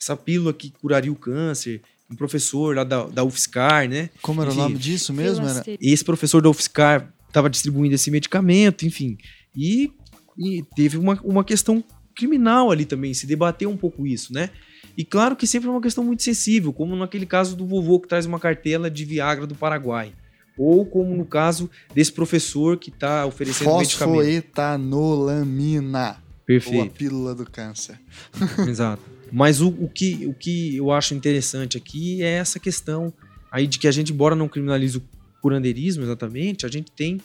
Essa 0.00 0.16
pílula 0.16 0.52
que 0.52 0.70
curaria 0.70 1.12
o 1.12 1.16
câncer. 1.16 1.80
Um 2.10 2.16
professor 2.16 2.74
lá 2.74 2.84
da, 2.84 3.04
da 3.06 3.22
UFSCar, 3.22 3.88
né? 3.88 4.10
Como 4.22 4.40
era 4.40 4.50
Enfim, 4.50 4.60
o 4.60 4.62
nome 4.62 4.78
disso 4.78 5.12
mesmo? 5.12 5.46
Era... 5.46 5.62
Esse 5.80 6.04
professor 6.04 6.40
da 6.40 6.48
UFSCar 6.48 7.12
estava 7.28 7.50
distribuindo 7.50 7.94
esse 7.94 8.10
medicamento, 8.10 8.86
enfim. 8.86 9.18
E, 9.54 9.92
e 10.36 10.64
teve 10.74 10.96
uma, 10.96 11.20
uma 11.22 11.44
questão 11.44 11.84
criminal 12.16 12.70
ali 12.70 12.84
também, 12.84 13.14
se 13.14 13.26
debateu 13.26 13.70
um 13.70 13.76
pouco 13.76 14.06
isso, 14.06 14.32
né? 14.32 14.50
E 14.96 15.04
claro 15.04 15.36
que 15.36 15.46
sempre 15.46 15.68
é 15.68 15.70
uma 15.70 15.80
questão 15.80 16.02
muito 16.02 16.24
sensível, 16.24 16.72
como 16.72 16.96
naquele 16.96 17.26
caso 17.26 17.54
do 17.54 17.64
vovô 17.64 18.00
que 18.00 18.08
traz 18.08 18.26
uma 18.26 18.40
cartela 18.40 18.90
de 18.90 19.04
Viagra 19.04 19.46
do 19.46 19.54
Paraguai. 19.54 20.12
Ou 20.58 20.84
como 20.84 21.14
no 21.14 21.24
caso 21.24 21.70
desse 21.94 22.12
professor 22.12 22.76
que 22.76 22.90
está 22.90 23.24
oferecendo 23.24 23.78
medicamento. 23.78 24.16
Fosfoetanolamina. 24.16 26.08
Ou 26.08 26.14
a 26.14 26.16
Perfeito. 26.44 26.94
pílula 26.94 27.34
do 27.34 27.48
câncer. 27.48 28.00
Exato. 28.66 29.02
Mas 29.30 29.60
o, 29.60 29.68
o, 29.68 29.88
que, 29.88 30.26
o 30.26 30.34
que 30.34 30.76
eu 30.76 30.90
acho 30.90 31.14
interessante 31.14 31.76
aqui 31.76 32.22
é 32.22 32.32
essa 32.32 32.58
questão 32.58 33.12
aí 33.50 33.66
de 33.66 33.78
que 33.78 33.86
a 33.86 33.92
gente, 33.92 34.12
embora 34.12 34.34
não 34.34 34.48
criminalize 34.48 34.98
o 34.98 35.02
curandeirismo 35.40 36.02
exatamente, 36.02 36.66
a 36.66 36.68
gente 36.68 36.90
tem 36.90 37.20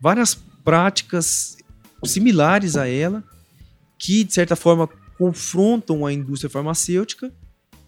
várias 0.00 0.34
práticas 0.64 1.56
similares 2.04 2.76
a 2.76 2.86
ela 2.86 3.24
que, 3.98 4.22
de 4.22 4.32
certa 4.32 4.54
forma, 4.54 4.88
confrontam 5.18 6.06
a 6.06 6.12
indústria 6.12 6.48
farmacêutica 6.48 7.32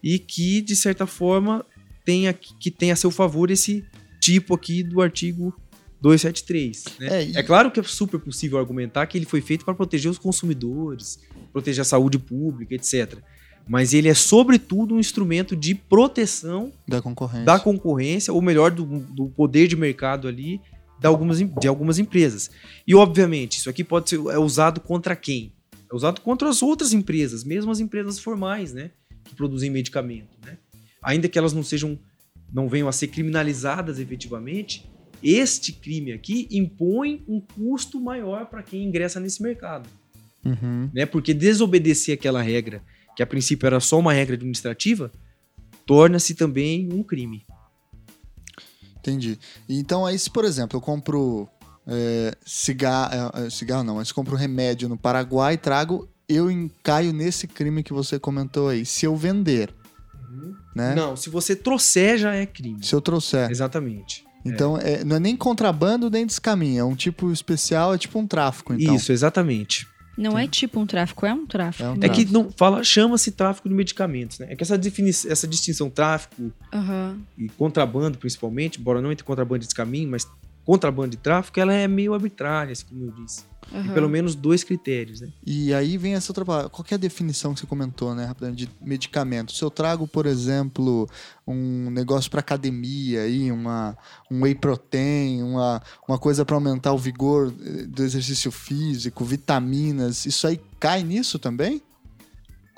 e 0.02 0.18
que, 0.18 0.60
de 0.60 0.74
certa 0.74 1.06
forma, 1.06 1.64
tem 2.04 2.26
a, 2.26 2.32
que 2.32 2.70
tem 2.70 2.90
a 2.90 2.96
seu 2.96 3.10
favor 3.10 3.50
esse 3.50 3.84
tipo 4.20 4.54
aqui 4.54 4.82
do 4.82 5.00
artigo 5.00 5.54
273. 6.00 6.84
Né? 6.98 7.06
É, 7.08 7.24
e- 7.26 7.36
É 7.36 7.42
claro 7.42 7.70
que 7.70 7.80
é 7.80 7.82
super 7.82 8.18
possível 8.18 8.58
argumentar 8.58 9.06
que 9.06 9.18
ele 9.18 9.26
foi 9.26 9.40
feito 9.40 9.64
para 9.64 9.74
proteger 9.74 10.10
os 10.10 10.18
consumidores, 10.18 11.18
proteger 11.52 11.82
a 11.82 11.84
saúde 11.84 12.18
pública, 12.18 12.74
etc. 12.74 13.18
Mas 13.68 13.92
ele 13.94 14.08
é, 14.08 14.14
sobretudo, 14.14 14.94
um 14.94 14.98
instrumento 14.98 15.54
de 15.54 15.74
proteção 15.74 16.72
Da 16.88 17.00
concorrência. 17.00 17.44
da 17.44 17.58
concorrência, 17.60 18.32
ou 18.32 18.40
melhor, 18.42 18.70
do, 18.70 18.84
do 18.84 19.28
poder 19.28 19.68
de 19.68 19.76
mercado 19.76 20.26
ali 20.26 20.60
de 20.98 21.06
algumas, 21.06 21.38
de 21.38 21.68
algumas 21.68 21.98
empresas. 21.98 22.50
E, 22.86 22.94
obviamente, 22.94 23.58
isso 23.58 23.70
aqui 23.70 23.84
pode 23.84 24.10
ser 24.10 24.16
é 24.16 24.38
usado 24.38 24.80
contra 24.80 25.14
quem? 25.16 25.52
É 25.90 25.94
usado 25.94 26.20
contra 26.20 26.48
as 26.48 26.62
outras 26.62 26.92
empresas, 26.92 27.44
mesmo 27.44 27.70
as 27.70 27.80
empresas 27.80 28.18
formais, 28.18 28.72
né? 28.72 28.90
Que 29.24 29.34
produzem 29.34 29.70
medicamento, 29.70 30.28
né? 30.44 30.56
Ainda 31.02 31.28
que 31.28 31.38
elas 31.38 31.52
não 31.52 31.62
sejam, 31.62 31.98
não 32.52 32.68
venham 32.68 32.88
a 32.88 32.92
ser 32.92 33.08
criminalizadas 33.08 33.98
efetivamente, 33.98 34.90
este 35.22 35.72
crime 35.72 36.12
aqui 36.12 36.48
impõe 36.50 37.24
um 37.28 37.40
custo 37.40 38.00
maior 38.00 38.46
para 38.46 38.62
quem 38.62 38.84
ingressa 38.84 39.20
nesse 39.20 39.42
mercado 39.42 39.88
Uhum. 40.44 40.90
né? 40.92 41.06
Porque 41.06 41.34
desobedecer 41.34 42.14
aquela 42.14 42.42
regra, 42.42 42.82
que 43.14 43.22
a 43.22 43.26
princípio 43.26 43.66
era 43.66 43.80
só 43.80 43.98
uma 43.98 44.12
regra 44.12 44.34
administrativa, 44.34 45.12
torna-se 45.86 46.34
também 46.34 46.88
um 46.92 47.02
crime. 47.02 47.44
Entendi. 48.98 49.38
Então 49.68 50.04
aí, 50.04 50.18
se 50.18 50.30
por 50.30 50.44
exemplo, 50.44 50.76
eu 50.76 50.80
compro 50.80 51.48
é, 51.86 52.34
cigarro, 52.44 53.32
é, 53.34 53.46
é, 53.46 53.50
cigarro 53.50 53.82
não, 53.82 53.96
mas 53.96 54.08
se 54.08 54.12
eu 54.12 54.16
compro 54.16 54.36
remédio 54.36 54.88
no 54.88 54.96
Paraguai, 54.96 55.56
trago, 55.56 56.08
eu 56.28 56.50
encaio 56.50 57.12
nesse 57.12 57.46
crime 57.46 57.82
que 57.82 57.92
você 57.92 58.18
comentou 58.18 58.68
aí. 58.68 58.84
Se 58.84 59.06
eu 59.06 59.16
vender, 59.16 59.74
né? 60.74 60.94
Não, 60.94 61.16
se 61.16 61.28
você 61.30 61.54
trouxer 61.56 62.18
já 62.18 62.34
é 62.34 62.46
crime. 62.46 62.84
Se 62.84 62.94
eu 62.94 63.00
trouxer. 63.00 63.50
Exatamente. 63.50 64.24
Então, 64.44 64.78
é, 64.78 65.04
não 65.04 65.16
é 65.16 65.20
nem 65.20 65.36
contrabando 65.36 66.08
nem 66.08 66.24
descaminho, 66.24 66.80
é 66.80 66.84
um 66.84 66.94
tipo 66.94 67.30
especial, 67.30 67.92
é 67.94 67.98
tipo 67.98 68.18
um 68.18 68.26
tráfico, 68.26 68.72
então. 68.72 68.94
Isso, 68.94 69.12
exatamente. 69.12 69.86
Não 70.16 70.38
é 70.38 70.46
tipo 70.46 70.78
um 70.80 70.86
tráfico, 70.86 71.24
é 71.24 71.32
um 71.32 71.46
tráfico. 71.46 71.82
É 71.84 71.88
um 71.88 71.92
É 71.92 71.96
que 72.08 72.24
Tráfico. 72.24 72.32
não 72.32 72.50
fala, 72.56 72.82
chama-se 72.84 73.30
tráfico 73.32 73.68
de 73.68 73.74
medicamentos, 73.74 74.38
né? 74.38 74.48
É 74.50 74.56
que 74.56 74.62
essa, 74.62 74.76
defini 74.76 75.10
essa 75.10 75.46
distinção 75.46 75.88
tráfico 75.88 76.52
Aham. 76.72 77.18
e 77.38 77.48
contrabando, 77.50 78.18
principalmente, 78.18 78.78
embora 78.80 79.00
não 79.00 79.10
entre 79.12 79.24
contrabando 79.24 79.62
e 79.64 79.66
descaminho, 79.66 80.10
mas 80.10 80.26
contrabando 80.64 81.14
e 81.14 81.18
tráfico, 81.18 81.58
ela 81.58 81.72
é 81.72 81.88
meio 81.88 82.14
arbitrária, 82.14 82.72
assim 82.72 82.86
como 82.86 83.04
eu 83.04 83.10
disse. 83.12 83.44
Tem 83.70 83.80
aham. 83.80 83.94
pelo 83.94 84.08
menos 84.08 84.34
dois 84.34 84.64
critérios, 84.64 85.20
né? 85.20 85.28
E 85.46 85.72
aí 85.72 85.96
vem 85.96 86.14
essa 86.14 86.32
outra 86.32 86.44
palavra. 86.44 86.68
Qual 86.68 86.84
que 86.84 86.92
é 86.92 86.96
a 86.96 86.98
definição 86.98 87.54
que 87.54 87.60
você 87.60 87.66
comentou, 87.66 88.14
né, 88.14 88.34
de 88.52 88.68
medicamento? 88.80 89.52
Se 89.52 89.62
eu 89.62 89.70
trago, 89.70 90.08
por 90.08 90.26
exemplo, 90.26 91.08
um 91.46 91.90
negócio 91.90 92.30
para 92.30 92.40
academia 92.40 93.22
aí, 93.22 93.52
uma 93.52 93.96
um 94.30 94.42
whey 94.42 94.54
protein, 94.54 95.42
uma, 95.42 95.80
uma 96.08 96.18
coisa 96.18 96.44
para 96.44 96.56
aumentar 96.56 96.92
o 96.92 96.98
vigor 96.98 97.52
eh, 97.60 97.84
do 97.86 98.02
exercício 98.02 98.50
físico, 98.50 99.24
vitaminas, 99.24 100.26
isso 100.26 100.46
aí 100.46 100.60
cai 100.78 101.02
nisso 101.04 101.38
também? 101.38 101.80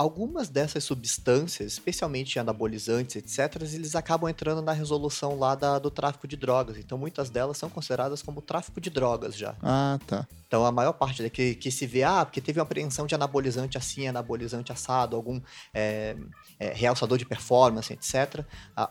Algumas 0.03 0.49
dessas 0.49 0.83
substâncias, 0.83 1.75
especialmente 1.75 2.37
anabolizantes, 2.37 3.15
etc., 3.15 3.63
eles 3.73 3.95
acabam 3.95 4.29
entrando 4.29 4.61
na 4.61 4.73
resolução 4.73 5.39
lá 5.39 5.55
da- 5.55 5.79
do 5.79 5.93
tráfico 5.93 6.27
de 6.27 6.37
drogas. 6.37 6.77
Então, 6.77 6.99
muitas 6.99 7.31
delas 7.31 7.57
são 7.57 7.71
consideradas 7.71 8.21
como 8.21 8.43
tráfico 8.43 8.81
de 8.81 8.91
drogas 8.91 9.37
já. 9.37 9.55
Ah, 9.63 10.01
tá. 10.05 10.27
Então, 10.49 10.67
a 10.67 10.73
maior 10.73 10.93
parte 10.93 11.31
que, 11.31 11.55
que 11.55 11.71
se 11.71 11.87
vê, 11.87 12.03
ah, 12.03 12.25
porque 12.25 12.41
teve 12.41 12.59
uma 12.59 12.65
apreensão 12.65 13.07
de 13.07 13.15
anabolizante 13.15 13.79
assim, 13.79 14.09
anabolizante 14.09 14.73
assado, 14.73 15.15
algum 15.15 15.41
é, 15.73 16.17
é, 16.59 16.73
realçador 16.73 17.17
de 17.17 17.25
performance, 17.25 17.93
etc. 17.93 18.45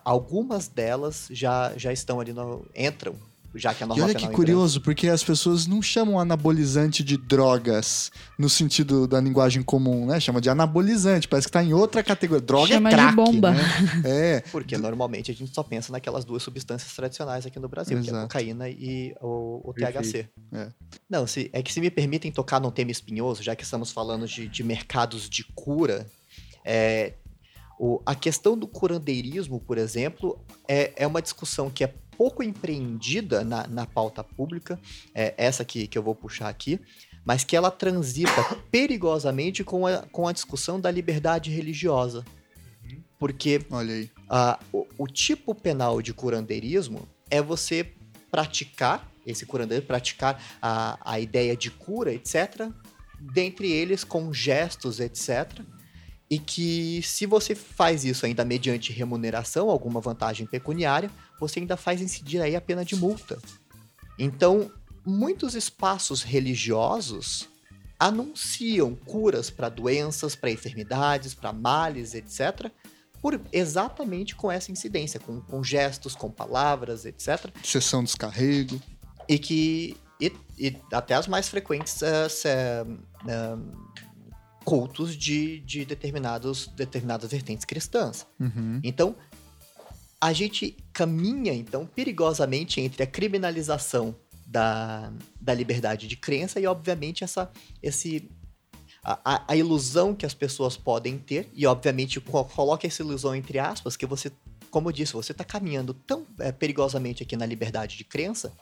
algumas 0.05 0.69
delas 0.69 1.27
já, 1.29 1.73
já 1.77 1.91
estão 1.91 2.21
ali, 2.21 2.31
no, 2.31 2.65
entram, 2.73 3.15
já 3.53 3.73
que 3.73 3.83
a 3.83 3.85
E 3.85 3.89
norma 3.89 4.03
olha 4.05 4.13
que 4.13 4.21
penal 4.21 4.33
curioso, 4.35 4.79
porque 4.81 5.07
as 5.07 5.23
pessoas 5.23 5.67
não 5.67 5.81
chamam 5.81 6.19
anabolizante 6.19 7.03
de 7.03 7.17
drogas 7.17 8.11
no 8.37 8.49
sentido 8.49 9.07
da 9.07 9.19
linguagem 9.19 9.61
comum, 9.61 10.05
né? 10.05 10.19
Chama 10.19 10.39
de 10.39 10.49
anabolizante, 10.49 11.27
parece 11.27 11.47
que 11.47 11.51
tá 11.51 11.63
em 11.63 11.73
outra 11.73 12.01
categoria. 12.03 12.45
Droga 12.45 12.67
Chama 12.73 12.89
é 12.89 12.91
de 12.91 12.95
crack, 12.97 13.15
bomba. 13.15 13.51
né? 13.51 13.61
É, 14.05 14.39
Porque 14.51 14.77
normalmente 14.77 15.31
a 15.31 15.33
gente 15.33 15.53
só 15.53 15.63
pensa 15.63 15.91
naquelas 15.91 16.23
duas 16.25 16.41
substâncias 16.43 16.93
tradicionais 16.93 17.45
aqui 17.45 17.59
no 17.59 17.67
Brasil, 17.67 17.99
que 18.01 18.09
é 18.09 18.11
a 18.11 18.15
Exato. 18.15 18.27
cocaína 18.27 18.69
e 18.69 19.13
o, 19.21 19.69
o. 19.69 19.73
THC. 19.73 20.27
É. 20.53 20.67
Não, 21.09 21.27
se, 21.27 21.49
é 21.53 21.61
que 21.61 21.71
se 21.73 21.79
me 21.81 21.89
permitem 21.91 22.31
tocar 22.31 22.59
num 22.59 22.71
tema 22.71 22.91
espinhoso, 22.91 23.43
já 23.43 23.55
que 23.55 23.63
estamos 23.63 23.91
falando 23.91 24.27
de, 24.27 24.47
de 24.47 24.63
mercados 24.63 25.29
de 25.29 25.43
cura, 25.55 26.07
é, 26.63 27.13
o- 27.79 28.01
a 28.05 28.13
questão 28.15 28.57
do 28.57 28.67
curandeirismo, 28.67 29.59
por 29.59 29.77
exemplo, 29.77 30.39
é, 30.67 30.93
é 30.95 31.07
uma 31.07 31.21
discussão 31.21 31.69
que 31.69 31.83
é 31.83 31.93
pouco 32.21 32.43
empreendida 32.43 33.43
na, 33.43 33.65
na 33.65 33.87
pauta 33.87 34.23
pública, 34.23 34.79
é 35.11 35.33
essa 35.37 35.65
que, 35.65 35.87
que 35.87 35.97
eu 35.97 36.03
vou 36.03 36.13
puxar 36.13 36.49
aqui, 36.49 36.79
mas 37.25 37.43
que 37.43 37.55
ela 37.55 37.71
transita 37.71 38.43
perigosamente 38.69 39.63
com 39.63 39.87
a, 39.87 40.03
com 40.11 40.27
a 40.27 40.31
discussão 40.31 40.79
da 40.79 40.91
liberdade 40.91 41.49
religiosa. 41.49 42.23
Porque 43.17 43.65
olha 43.71 43.95
aí. 43.95 44.11
ah, 44.29 44.59
o, 44.71 44.85
o 44.99 45.07
tipo 45.07 45.55
penal 45.55 45.99
de 45.99 46.13
curandeirismo 46.13 47.07
é 47.27 47.41
você 47.41 47.91
praticar, 48.29 49.11
esse 49.25 49.43
curandeirismo, 49.43 49.87
praticar 49.87 50.39
a, 50.61 50.99
a 51.03 51.19
ideia 51.19 51.57
de 51.57 51.71
cura, 51.71 52.13
etc., 52.13 52.69
dentre 53.19 53.71
eles 53.71 54.03
com 54.03 54.31
gestos, 54.31 54.99
etc., 54.99 55.59
e 56.29 56.37
que 56.37 57.01
se 57.01 57.25
você 57.25 57.53
faz 57.53 58.05
isso 58.05 58.27
ainda 58.27 58.45
mediante 58.45 58.93
remuneração, 58.93 59.69
alguma 59.69 59.99
vantagem 59.99 60.45
pecuniária, 60.45 61.11
você 61.41 61.59
ainda 61.59 61.75
faz 61.75 62.01
incidir 62.01 62.41
aí 62.41 62.55
a 62.55 62.61
pena 62.61 62.85
de 62.85 62.95
multa. 62.95 63.37
Então, 64.17 64.71
muitos 65.05 65.55
espaços 65.55 66.21
religiosos 66.23 67.49
anunciam 67.99 68.95
curas 68.95 69.49
para 69.49 69.67
doenças, 69.69 70.35
para 70.35 70.49
enfermidades, 70.51 71.33
para 71.33 71.51
males, 71.51 72.13
etc., 72.13 72.71
por 73.21 73.39
exatamente 73.51 74.35
com 74.35 74.51
essa 74.51 74.71
incidência, 74.71 75.19
com, 75.19 75.39
com 75.41 75.63
gestos, 75.63 76.15
com 76.15 76.31
palavras, 76.31 77.05
etc. 77.05 77.51
Sessão 77.63 77.99
de 78.01 78.05
descarrego. 78.07 78.81
E 79.29 79.37
que 79.37 79.95
e, 80.19 80.31
e 80.57 80.75
até 80.91 81.13
as 81.13 81.27
mais 81.27 81.47
frequentes 81.47 82.01
eh, 82.01 82.29
se- 82.29 82.47
eh, 82.47 83.57
cultos 84.63 85.15
de, 85.15 85.59
de 85.61 85.85
determinados, 85.85 86.67
determinadas 86.67 87.29
vertentes 87.31 87.65
cristãs. 87.65 88.25
Uhum. 88.39 88.79
Então, 88.83 89.15
a 90.21 90.31
gente 90.33 90.77
caminha, 90.93 91.53
então, 91.53 91.85
perigosamente 91.85 92.79
entre 92.79 93.01
a 93.01 93.07
criminalização 93.07 94.15
da, 94.45 95.11
da 95.39 95.53
liberdade 95.53 96.07
de 96.07 96.15
crença 96.15 96.59
e, 96.59 96.67
obviamente, 96.67 97.23
essa, 97.23 97.51
esse, 97.81 98.29
a, 99.03 99.43
a- 99.47 99.55
ilusão 99.55 100.13
que 100.13 100.25
as 100.25 100.33
pessoas 100.33 100.77
podem 100.77 101.17
ter, 101.17 101.49
e, 101.53 101.65
obviamente, 101.65 102.21
co- 102.21 102.45
coloca 102.45 102.85
essa 102.85 103.01
ilusão 103.01 103.35
entre 103.35 103.57
aspas, 103.57 103.97
que 103.97 104.05
você 104.05 104.31
como 104.69 104.87
eu 104.87 104.93
disse, 104.93 105.11
você 105.11 105.33
está 105.33 105.43
caminhando 105.43 105.93
tão 105.93 106.25
é, 106.39 106.49
perigosamente 106.49 107.21
aqui 107.21 107.35
na 107.35 107.45
liberdade 107.45 107.97
de 107.97 108.05
crença 108.05 108.53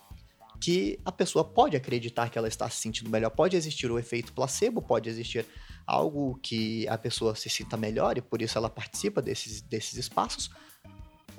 que 0.59 0.99
a 1.05 1.11
pessoa 1.11 1.45
pode 1.45 1.77
acreditar 1.77 2.29
que 2.29 2.37
ela 2.37 2.47
está 2.47 2.67
se 2.69 2.77
sentindo 2.81 3.09
melhor. 3.11 3.29
Pode 3.29 3.55
existir 3.55 3.89
o 3.89 3.97
efeito 3.99 4.33
placebo, 4.33 4.81
pode 4.81 5.07
existir 5.07 5.45
algo 5.85 6.37
que 6.41 6.87
a 6.87 6.97
pessoa 6.97 7.35
se 7.35 7.47
sinta 7.47 7.77
melhor 7.77 8.17
e 8.17 8.21
por 8.21 8.41
isso 8.41 8.57
ela 8.57 8.69
participa 8.69 9.21
desses, 9.21 9.61
desses 9.61 9.97
espaços, 9.97 10.49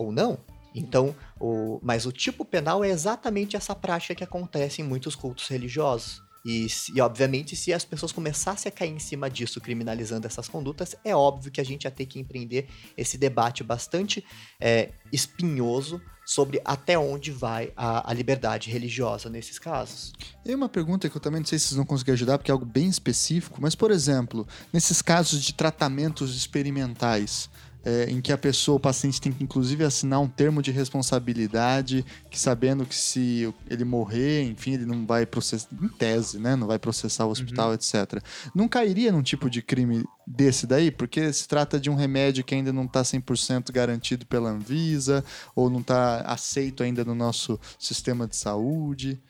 ou 0.00 0.10
não. 0.10 0.38
Então, 0.74 1.14
o, 1.38 1.80
mas 1.82 2.06
o 2.06 2.12
tipo 2.12 2.44
penal 2.44 2.84
é 2.84 2.88
exatamente 2.88 3.56
essa 3.56 3.74
prática 3.74 4.14
que 4.14 4.24
acontece 4.24 4.80
em 4.80 4.84
muitos 4.84 5.14
cultos 5.14 5.48
religiosos. 5.48 6.22
E, 6.44 6.66
e, 6.94 7.00
obviamente, 7.02 7.54
se 7.54 7.70
as 7.70 7.84
pessoas 7.84 8.12
começassem 8.12 8.70
a 8.70 8.72
cair 8.72 8.90
em 8.90 8.98
cima 8.98 9.28
disso, 9.28 9.60
criminalizando 9.60 10.26
essas 10.26 10.48
condutas, 10.48 10.96
é 11.04 11.14
óbvio 11.14 11.52
que 11.52 11.60
a 11.60 11.64
gente 11.64 11.84
ia 11.84 11.90
ter 11.90 12.06
que 12.06 12.18
empreender 12.18 12.66
esse 12.96 13.18
debate 13.18 13.62
bastante 13.62 14.24
é, 14.58 14.90
espinhoso 15.12 16.00
sobre 16.24 16.60
até 16.64 16.96
onde 16.96 17.30
vai 17.30 17.72
a, 17.76 18.08
a, 18.08 18.14
liberdade 18.14 18.70
religiosa 18.70 19.28
nesses 19.28 19.58
casos. 19.58 20.12
E 20.46 20.54
uma 20.54 20.68
pergunta 20.68 21.10
que 21.10 21.16
eu 21.16 21.20
também 21.20 21.40
não 21.40 21.46
sei 21.46 21.58
se 21.58 21.66
vocês 21.66 21.76
vão 21.76 21.84
conseguir 21.84 22.12
ajudar, 22.12 22.38
porque 22.38 22.50
é 22.50 22.54
algo 22.54 22.64
bem 22.64 22.88
específico, 22.88 23.58
mas, 23.60 23.74
por 23.74 23.90
exemplo, 23.90 24.46
nesses 24.72 25.02
casos 25.02 25.42
de 25.42 25.52
tratamentos 25.52 26.34
experimentais, 26.34 27.50
é, 27.84 28.10
em 28.10 28.20
que 28.20 28.32
a 28.32 28.38
pessoa, 28.38 28.76
o 28.76 28.80
paciente 28.80 29.20
tem 29.20 29.32
que 29.32 29.42
inclusive 29.42 29.84
assinar 29.84 30.20
um 30.20 30.28
termo 30.28 30.62
de 30.62 30.70
responsabilidade, 30.70 32.04
que 32.30 32.38
sabendo 32.38 32.84
que 32.84 32.94
se 32.94 33.52
ele 33.68 33.84
morrer, 33.84 34.44
enfim, 34.44 34.74
ele 34.74 34.86
não 34.86 35.06
vai 35.06 35.24
processar, 35.26 35.68
em 35.80 35.88
tese, 35.88 36.38
né, 36.38 36.56
não 36.56 36.66
vai 36.66 36.78
processar 36.78 37.26
o 37.26 37.30
hospital, 37.30 37.68
uhum. 37.68 37.74
etc. 37.74 38.22
Não 38.54 38.68
cairia 38.68 39.12
num 39.12 39.22
tipo 39.22 39.48
de 39.48 39.62
crime 39.62 40.04
desse 40.26 40.66
daí? 40.66 40.90
Porque 40.90 41.32
se 41.32 41.48
trata 41.48 41.80
de 41.80 41.90
um 41.90 41.94
remédio 41.94 42.44
que 42.44 42.54
ainda 42.54 42.72
não 42.72 42.84
está 42.84 43.02
100% 43.02 43.72
garantido 43.72 44.26
pela 44.26 44.50
Anvisa, 44.50 45.24
ou 45.54 45.70
não 45.70 45.80
está 45.80 46.20
aceito 46.22 46.82
ainda 46.82 47.04
no 47.04 47.14
nosso 47.14 47.58
sistema 47.78 48.26
de 48.26 48.36
saúde. 48.36 49.20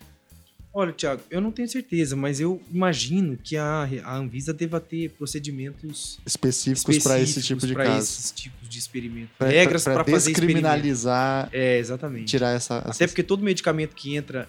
Olha, 0.72 0.92
Thiago, 0.92 1.20
eu 1.30 1.40
não 1.40 1.50
tenho 1.50 1.68
certeza, 1.68 2.14
mas 2.14 2.38
eu 2.38 2.62
imagino 2.70 3.36
que 3.36 3.56
a, 3.56 3.88
a 4.04 4.16
Anvisa 4.16 4.52
deva 4.52 4.78
ter 4.80 5.10
procedimentos 5.10 6.20
específicos 6.24 6.98
para 6.98 7.18
esse 7.18 7.42
tipo 7.42 7.66
de 7.66 7.74
caso. 7.74 7.98
esses 7.98 8.30
tipos 8.30 8.68
de 8.68 8.78
experimentos. 8.78 9.30
Pra, 9.36 9.48
Regras 9.48 9.82
para 9.82 10.04
fazer 10.04 10.32
criminalizar. 10.32 11.48
É, 11.52 11.76
exatamente. 11.78 12.26
Tirar 12.26 12.52
essa. 12.52 12.78
Até 12.78 13.08
porque 13.08 13.24
todo 13.24 13.42
medicamento 13.42 13.96
que 13.96 14.14
entra 14.14 14.48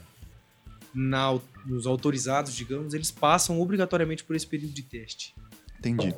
na, 0.94 1.40
nos 1.66 1.88
autorizados, 1.88 2.54
digamos, 2.54 2.94
eles 2.94 3.10
passam 3.10 3.60
obrigatoriamente 3.60 4.24
por 4.24 4.36
esse 4.36 4.46
período 4.46 4.74
de 4.74 4.84
teste. 4.84 5.34
Entendi. 5.80 6.14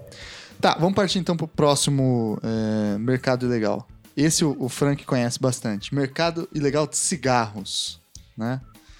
Tá, 0.60 0.76
vamos 0.78 0.96
partir 0.96 1.20
então 1.20 1.38
para 1.38 1.46
o 1.46 1.48
próximo 1.48 2.38
é, 2.44 2.98
mercado 2.98 3.46
ilegal. 3.46 3.88
Esse 4.18 4.44
o, 4.44 4.54
o 4.60 4.68
Frank 4.68 5.06
conhece 5.06 5.40
bastante. 5.40 5.96
Mercado 5.96 6.50
ilegal 6.54 6.86
de 6.86 6.98
cigarros, 6.98 8.02
né? 8.38 8.60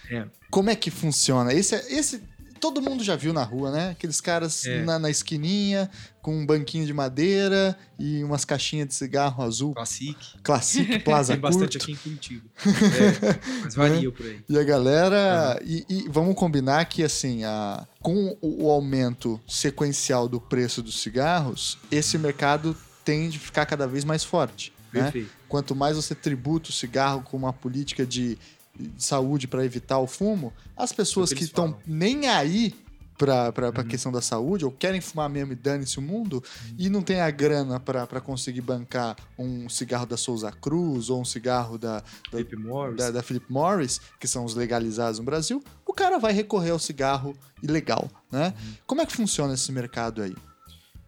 É. 0.10 0.26
Como 0.50 0.70
é 0.70 0.76
que 0.76 0.92
funciona? 0.92 1.54
Esse, 1.54 1.76
esse 1.76 2.22
todo 2.64 2.82
mundo 2.82 3.04
já 3.04 3.18
viu 3.18 3.34
na 3.34 3.44
rua, 3.44 3.72
né? 3.72 3.90
Aqueles 3.90 4.22
caras 4.22 4.66
é. 4.66 4.86
na, 4.86 4.98
na, 4.98 5.10
esquininha, 5.10 5.92
com 6.22 6.34
um 6.34 6.46
banquinho 6.46 6.86
de 6.86 6.94
madeira 6.94 7.78
e 8.00 8.24
umas 8.24 8.46
caixinhas 8.46 8.88
de 8.88 8.94
cigarro 8.94 9.44
azul. 9.44 9.74
Classic. 9.74 10.16
Classic, 10.42 11.00
Plaza 11.04 11.34
Tem 11.34 11.42
bastante 11.42 11.76
aqui 11.76 11.92
em 11.92 11.96
Curitiba. 11.96 12.46
É, 12.64 13.62
mas 13.66 13.76
varia 13.76 14.10
por 14.10 14.26
aí. 14.26 14.42
E 14.48 14.58
a 14.58 14.64
galera... 14.64 15.60
Uhum. 15.62 15.68
E, 15.68 15.86
e, 15.90 16.10
vamos 16.10 16.36
combinar 16.36 16.86
que, 16.86 17.04
assim, 17.04 17.44
a, 17.44 17.86
com 18.00 18.38
o, 18.42 18.64
o 18.64 18.72
aumento 18.72 19.42
sequencial 19.46 20.30
do 20.30 20.40
preço 20.40 20.82
dos 20.82 21.02
cigarros, 21.02 21.78
esse 21.92 22.18
mercado 22.18 22.78
tende 23.04 23.36
a 23.36 23.42
ficar 23.42 23.66
cada 23.66 23.86
vez 23.86 24.06
mais 24.06 24.24
forte. 24.24 24.72
Né? 24.94 25.12
Quanto 25.50 25.76
mais 25.76 25.98
você 25.98 26.16
tributa 26.16 26.70
o 26.70 26.74
cigarro 26.74 27.24
com 27.24 27.36
uma 27.36 27.52
política 27.52 28.06
de 28.06 28.38
de 28.78 29.04
saúde 29.04 29.48
para 29.48 29.64
evitar 29.64 30.00
o 30.00 30.08
fumo, 30.08 30.52
as 30.76 30.92
pessoas 30.92 31.32
que 31.32 31.44
estão 31.44 31.78
nem 31.86 32.28
aí 32.28 32.74
para 33.18 33.54
uhum. 33.70 33.82
a 33.82 33.84
questão 33.84 34.12
da 34.12 34.22
saúde, 34.22 34.66
ou 34.66 34.72
querem 34.72 35.00
fumar 35.00 35.30
mesmo 35.30 35.54
e 35.54 35.56
dane-se 35.56 36.00
o 36.00 36.02
mundo, 36.02 36.36
uhum. 36.36 36.76
e 36.78 36.90
não 36.90 37.02
tem 37.02 37.22
a 37.22 37.30
grana 37.30 37.80
para 37.80 38.20
conseguir 38.20 38.62
bancar 38.62 39.16
um 39.38 39.70
cigarro 39.70 40.06
da 40.06 40.18
Souza 40.18 40.52
Cruz 40.52 41.10
ou 41.10 41.22
um 41.22 41.26
cigarro 41.26 41.78
da, 41.78 42.00
da, 42.00 42.04
Philip 42.32 42.56
Morris. 42.56 42.98
Da, 42.98 43.12
da 43.12 43.24
Philip 43.24 43.46
Morris, 43.52 44.02
que 44.20 44.28
são 44.28 44.44
os 44.44 44.56
legalizados 44.56 45.20
no 45.20 45.26
Brasil, 45.26 45.64
o 45.86 45.94
cara 45.94 46.18
vai 46.18 46.34
recorrer 46.34 46.72
ao 46.72 46.80
cigarro 46.80 47.36
ilegal, 47.62 48.10
né? 48.32 48.48
Uhum. 48.48 48.74
Como 48.86 49.02
é 49.02 49.06
que 49.06 49.14
funciona 49.14 49.54
esse 49.54 49.72
mercado 49.72 50.22
aí? 50.22 50.36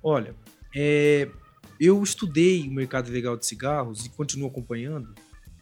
Olha, 0.02 0.36
é, 0.76 1.28
eu 1.80 2.02
estudei 2.04 2.68
o 2.68 2.72
mercado 2.72 3.10
ilegal 3.10 3.36
de 3.36 3.46
cigarros 3.46 4.06
e 4.06 4.10
continuo 4.10 4.48
acompanhando. 4.48 5.14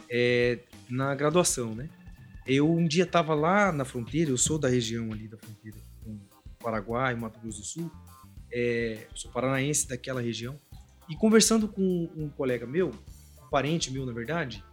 É, 0.10 0.60
na 0.90 1.14
graduação, 1.16 1.74
né? 1.76 1.90
Eu 2.46 2.70
um 2.70 2.86
dia 2.86 3.04
estava 3.04 3.34
lá 3.34 3.72
na 3.72 3.86
fronteira, 3.86 4.30
eu 4.30 4.38
sou 4.38 4.60
da 4.60 4.68
região 4.68 5.12
ali 5.12 5.28
da 5.28 5.38
fronteira 5.38 5.78
com 6.04 6.20
Paraguai, 6.60 7.16
Mato 7.16 7.40
Grosso 7.40 7.60
do 7.60 7.66
Sul, 7.66 7.92
é, 8.52 9.08
sou 9.14 9.32
paranaense 9.32 9.88
daquela 9.88 10.22
região, 10.22 10.60
e 11.10 11.16
conversando 11.16 11.68
com 11.68 12.10
um 12.16 12.30
colega 12.30 12.66
meu, 12.66 12.90
um 12.90 13.50
parente 13.50 13.92
meu 13.92 14.06
na 14.06 14.14
verdade, 14.14 14.64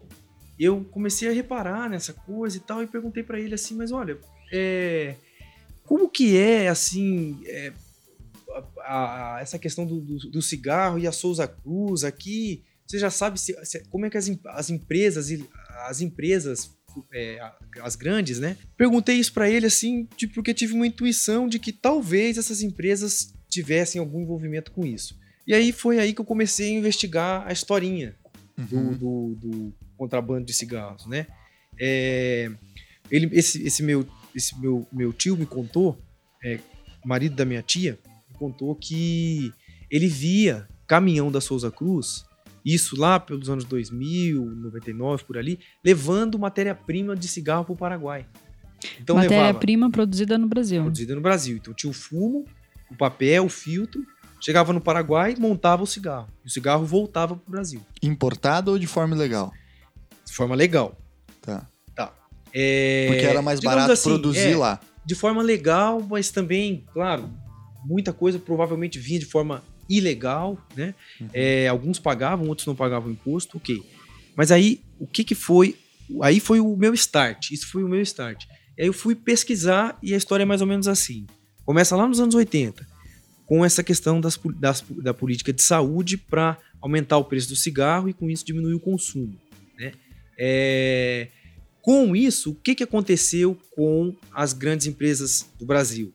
eu 0.58 0.84
comecei 0.84 1.28
a 1.28 1.32
reparar 1.32 1.88
nessa 1.88 2.12
coisa 2.12 2.56
e 2.56 2.60
tal, 2.60 2.82
e 2.82 2.86
perguntei 2.86 3.22
para 3.22 3.40
ele 3.40 3.54
assim, 3.54 3.74
mas 3.74 3.92
olha, 3.92 4.18
é, 4.52 5.14
como 5.84 6.08
que 6.08 6.36
é 6.36 6.68
assim 6.68 7.40
é, 7.46 7.72
a, 8.80 9.36
a, 9.36 9.40
essa 9.40 9.58
questão 9.58 9.86
do, 9.86 10.00
do, 10.00 10.18
do, 10.30 10.42
cigarro 10.42 10.98
e 10.98 11.06
a 11.06 11.12
Souza 11.12 11.48
Cruz 11.48 12.04
aqui? 12.04 12.62
Você 12.86 12.98
já 12.98 13.10
sabe 13.10 13.40
se, 13.40 13.56
se, 13.64 13.82
como 13.88 14.06
é 14.06 14.10
que 14.10 14.18
as, 14.18 14.30
as 14.46 14.70
empresas 14.70 15.30
as 15.86 16.00
empresas, 16.00 16.70
é, 17.12 17.38
as 17.82 17.96
grandes, 17.96 18.38
né? 18.38 18.56
Perguntei 18.76 19.16
isso 19.16 19.32
para 19.32 19.48
ele 19.48 19.66
assim, 19.66 20.06
tipo, 20.16 20.34
porque 20.34 20.54
tive 20.54 20.74
uma 20.74 20.86
intuição 20.86 21.48
de 21.48 21.58
que 21.58 21.72
talvez 21.72 22.38
essas 22.38 22.62
empresas 22.62 23.32
tivessem 23.48 24.00
algum 24.00 24.20
envolvimento 24.20 24.70
com 24.70 24.86
isso. 24.86 25.18
E 25.46 25.54
aí 25.54 25.72
foi 25.72 25.98
aí 25.98 26.14
que 26.14 26.20
eu 26.20 26.24
comecei 26.24 26.68
a 26.68 26.78
investigar 26.78 27.46
a 27.46 27.52
historinha 27.52 28.14
uhum. 28.56 28.92
do, 28.92 28.94
do, 28.94 29.34
do, 29.34 29.74
contrabando 29.96 30.46
de 30.46 30.54
cigarros, 30.54 31.06
né? 31.06 31.26
É, 31.80 32.50
ele, 33.10 33.28
esse, 33.32 33.62
esse, 33.66 33.82
meu, 33.82 34.06
esse 34.34 34.58
meu, 34.60 34.86
meu 34.92 35.12
tio 35.12 35.36
me 35.36 35.46
contou, 35.46 35.98
é, 36.44 36.60
marido 37.04 37.34
da 37.34 37.44
minha 37.44 37.62
tia, 37.62 37.98
me 38.28 38.38
contou 38.38 38.74
que 38.74 39.52
ele 39.90 40.06
via 40.06 40.68
caminhão 40.86 41.30
da 41.30 41.40
Souza 41.40 41.70
Cruz 41.70 42.24
isso 42.64 42.98
lá 42.98 43.18
pelos 43.18 43.48
anos 43.48 43.64
2000, 43.64 44.44
99, 44.44 45.24
por 45.24 45.38
ali, 45.38 45.58
levando 45.84 46.38
matéria-prima 46.38 47.16
de 47.16 47.28
cigarro 47.28 47.64
para 47.64 47.72
o 47.72 47.76
Paraguai. 47.76 48.26
Então, 49.00 49.16
matéria-prima 49.16 49.90
produzida 49.90 50.38
no 50.38 50.48
Brasil. 50.48 50.82
Produzida 50.82 51.14
no 51.14 51.20
Brasil. 51.20 51.56
Então 51.56 51.74
tinha 51.74 51.90
o 51.90 51.94
fumo, 51.94 52.44
o 52.90 52.96
papel, 52.96 53.44
o 53.44 53.48
filtro, 53.48 54.04
chegava 54.40 54.72
no 54.72 54.80
Paraguai, 54.80 55.34
montava 55.38 55.82
o 55.82 55.86
cigarro. 55.86 56.28
E 56.44 56.48
o 56.48 56.50
cigarro 56.50 56.84
voltava 56.84 57.36
para 57.36 57.48
o 57.48 57.50
Brasil. 57.50 57.82
Importado 58.02 58.72
ou 58.72 58.78
de 58.78 58.86
forma 58.86 59.14
legal? 59.14 59.52
De 60.24 60.32
forma 60.32 60.54
legal. 60.54 60.98
Tá. 61.42 61.66
Tá. 61.94 62.12
É... 62.52 63.06
Porque 63.08 63.26
era 63.26 63.42
mais 63.42 63.60
barato 63.60 63.92
assim, 63.92 64.08
produzir 64.08 64.52
é, 64.52 64.56
lá. 64.56 64.80
De 65.04 65.14
forma 65.14 65.42
legal, 65.42 66.00
mas 66.08 66.30
também, 66.30 66.84
claro, 66.92 67.30
muita 67.84 68.12
coisa 68.12 68.38
provavelmente 68.38 68.98
vinha 68.98 69.18
de 69.18 69.26
forma 69.26 69.62
ilegal, 69.90 70.56
né? 70.76 70.94
Uhum. 71.20 71.28
É, 71.34 71.66
alguns 71.66 71.98
pagavam, 71.98 72.46
outros 72.46 72.66
não 72.66 72.76
pagavam 72.76 73.10
imposto, 73.10 73.56
ok. 73.56 73.82
Mas 74.36 74.52
aí, 74.52 74.80
o 74.98 75.06
que 75.06 75.24
que 75.24 75.34
foi? 75.34 75.76
Aí 76.22 76.38
foi 76.38 76.60
o 76.60 76.76
meu 76.76 76.94
start, 76.94 77.50
isso 77.50 77.66
foi 77.66 77.82
o 77.82 77.88
meu 77.88 78.00
start. 78.00 78.44
E 78.78 78.82
aí 78.82 78.86
eu 78.86 78.92
fui 78.92 79.16
pesquisar 79.16 79.98
e 80.00 80.14
a 80.14 80.16
história 80.16 80.44
é 80.44 80.46
mais 80.46 80.60
ou 80.60 80.66
menos 80.66 80.86
assim. 80.86 81.26
Começa 81.64 81.96
lá 81.96 82.06
nos 82.06 82.20
anos 82.20 82.34
80, 82.34 82.86
com 83.44 83.64
essa 83.64 83.82
questão 83.82 84.20
das, 84.20 84.38
das 84.58 84.82
da 84.88 85.12
política 85.12 85.52
de 85.52 85.62
saúde 85.62 86.16
para 86.16 86.56
aumentar 86.80 87.18
o 87.18 87.24
preço 87.24 87.48
do 87.48 87.56
cigarro 87.56 88.08
e 88.08 88.14
com 88.14 88.30
isso 88.30 88.44
diminuir 88.44 88.74
o 88.74 88.80
consumo, 88.80 89.36
né? 89.76 89.92
É, 90.38 91.28
com 91.82 92.14
isso, 92.14 92.52
o 92.52 92.54
que, 92.54 92.74
que 92.74 92.84
aconteceu 92.84 93.58
com 93.72 94.14
as 94.32 94.52
grandes 94.52 94.86
empresas 94.86 95.50
do 95.58 95.66
Brasil? 95.66 96.12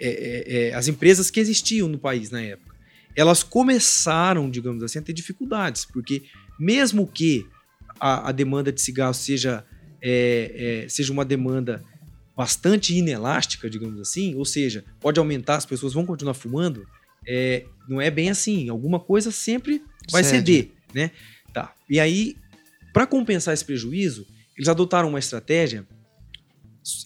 É, 0.00 0.08
é, 0.08 0.68
é 0.68 0.74
as 0.74 0.88
empresas 0.88 1.30
que 1.30 1.38
existiam 1.38 1.88
no 1.88 1.98
país 1.98 2.30
na 2.30 2.42
época 2.42 2.73
elas 3.16 3.42
começaram, 3.42 4.50
digamos 4.50 4.82
assim, 4.82 4.98
a 4.98 5.02
ter 5.02 5.12
dificuldades, 5.12 5.84
porque 5.84 6.24
mesmo 6.58 7.06
que 7.06 7.46
a, 8.00 8.28
a 8.28 8.32
demanda 8.32 8.72
de 8.72 8.80
cigarro 8.80 9.14
seja, 9.14 9.64
é, 10.02 10.82
é, 10.84 10.88
seja 10.88 11.12
uma 11.12 11.24
demanda 11.24 11.84
bastante 12.36 12.94
inelástica, 12.94 13.70
digamos 13.70 14.00
assim, 14.00 14.34
ou 14.34 14.44
seja, 14.44 14.84
pode 15.00 15.18
aumentar, 15.18 15.56
as 15.56 15.66
pessoas 15.66 15.92
vão 15.92 16.04
continuar 16.04 16.34
fumando, 16.34 16.86
é, 17.26 17.64
não 17.88 18.00
é 18.00 18.10
bem 18.10 18.30
assim. 18.30 18.68
Alguma 18.68 18.98
coisa 18.98 19.30
sempre 19.30 19.82
vai 20.10 20.22
Cede. 20.24 20.36
ceder, 20.36 20.70
né? 20.92 21.10
Tá. 21.52 21.74
E 21.88 22.00
aí, 22.00 22.36
para 22.92 23.06
compensar 23.06 23.54
esse 23.54 23.64
prejuízo, 23.64 24.26
eles 24.56 24.68
adotaram 24.68 25.08
uma 25.08 25.18
estratégia, 25.18 25.86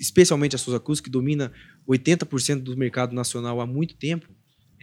especialmente 0.01 0.57
a 0.57 0.59
Souza 0.59 0.81
Cruz, 0.81 1.01
que 1.01 1.11
domina 1.11 1.53
80% 1.89 2.61
do 2.61 2.77
mercado 2.77 3.15
nacional 3.15 3.61
há 3.61 3.67
muito 3.67 3.95
tempo, 3.95 4.29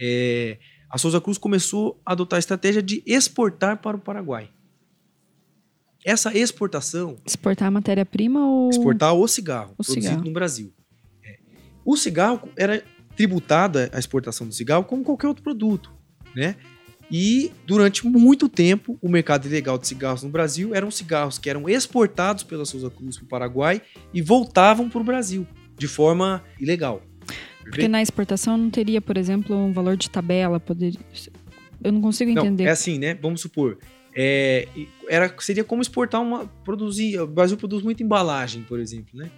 é, 0.00 0.58
a 0.90 0.98
Souza 0.98 1.20
Cruz 1.20 1.38
começou 1.38 2.00
a 2.04 2.12
adotar 2.12 2.36
a 2.36 2.40
estratégia 2.40 2.82
de 2.82 3.02
exportar 3.06 3.78
para 3.78 3.96
o 3.96 4.00
Paraguai. 4.00 4.50
Essa 6.04 6.36
exportação, 6.36 7.16
Exportar 7.26 7.66
a 7.66 7.70
matéria-prima 7.70 8.46
ou. 8.46 8.70
exportar 8.70 9.12
o 9.12 9.26
cigarro 9.26 9.72
O 9.72 9.82
produzido 9.84 10.02
cigarro. 10.06 10.24
no 10.24 10.32
Brasil. 10.32 10.72
É. 11.24 11.38
O 11.84 11.96
cigarro 11.96 12.48
era 12.56 12.82
tributada 13.16 13.90
a 13.92 13.98
exportação 13.98 14.46
do 14.46 14.54
cigarro 14.54 14.84
como 14.84 15.02
qualquer 15.02 15.26
outro 15.26 15.42
produto, 15.42 15.90
né? 16.34 16.54
E 17.10 17.50
durante 17.66 18.06
muito 18.06 18.48
tempo 18.48 18.98
o 19.00 19.08
mercado 19.08 19.46
ilegal 19.46 19.78
de 19.78 19.86
cigarros 19.88 20.22
no 20.22 20.28
Brasil 20.28 20.74
eram 20.74 20.90
cigarros 20.90 21.38
que 21.38 21.48
eram 21.50 21.68
exportados 21.68 22.42
pela 22.44 22.64
Souza 22.64 22.90
Cruz 22.90 23.16
para 23.16 23.24
o 23.24 23.28
Paraguai 23.28 23.82
e 24.12 24.20
voltavam 24.22 24.88
para 24.88 25.00
o 25.00 25.04
Brasil 25.04 25.46
de 25.76 25.86
forma 25.88 26.42
ilegal. 26.60 27.02
Porque 27.70 27.88
na 27.88 28.00
exportação 28.00 28.56
não 28.56 28.70
teria, 28.70 29.00
por 29.00 29.16
exemplo, 29.16 29.56
um 29.56 29.72
valor 29.72 29.96
de 29.96 30.08
tabela. 30.08 30.58
Poderia... 30.60 30.98
Eu 31.82 31.92
não 31.92 32.00
consigo 32.00 32.32
Não, 32.32 32.42
entender. 32.42 32.64
é 32.64 32.70
assim, 32.70 32.98
né? 32.98 33.14
Vamos 33.14 33.40
supor. 33.40 33.78
é, 34.16 34.66
era, 35.08 35.32
seria 35.40 35.62
como 35.62 35.82
exportar 35.82 36.22
uma. 36.22 36.46
Produzir. 36.64 37.20
O 37.20 37.26
Brasil 37.26 37.56
produz 37.56 37.82
muita 37.82 38.02
embalagem, 38.02 38.62
por 38.62 38.80
exemplo, 38.80 39.10
né? 39.18 39.30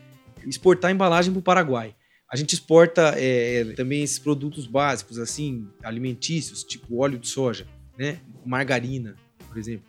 Exportar 0.47 0.91
embalagem 0.91 1.33
para 1.33 1.41
o 1.41 1.43
Paraguai. 1.43 1.95
A 2.31 2.37
gente 2.37 2.53
exporta 2.53 3.15
é, 3.17 3.65
também 3.75 4.03
esses 4.03 4.19
produtos 4.19 4.67
básicos, 4.67 5.19
assim, 5.19 5.67
alimentícios, 5.83 6.63
tipo 6.63 7.01
óleo 7.03 7.19
de 7.19 7.27
soja, 7.27 7.67
né? 7.99 8.19
Margarina, 8.45 9.17
por 9.49 9.57
exemplo. 9.57 9.87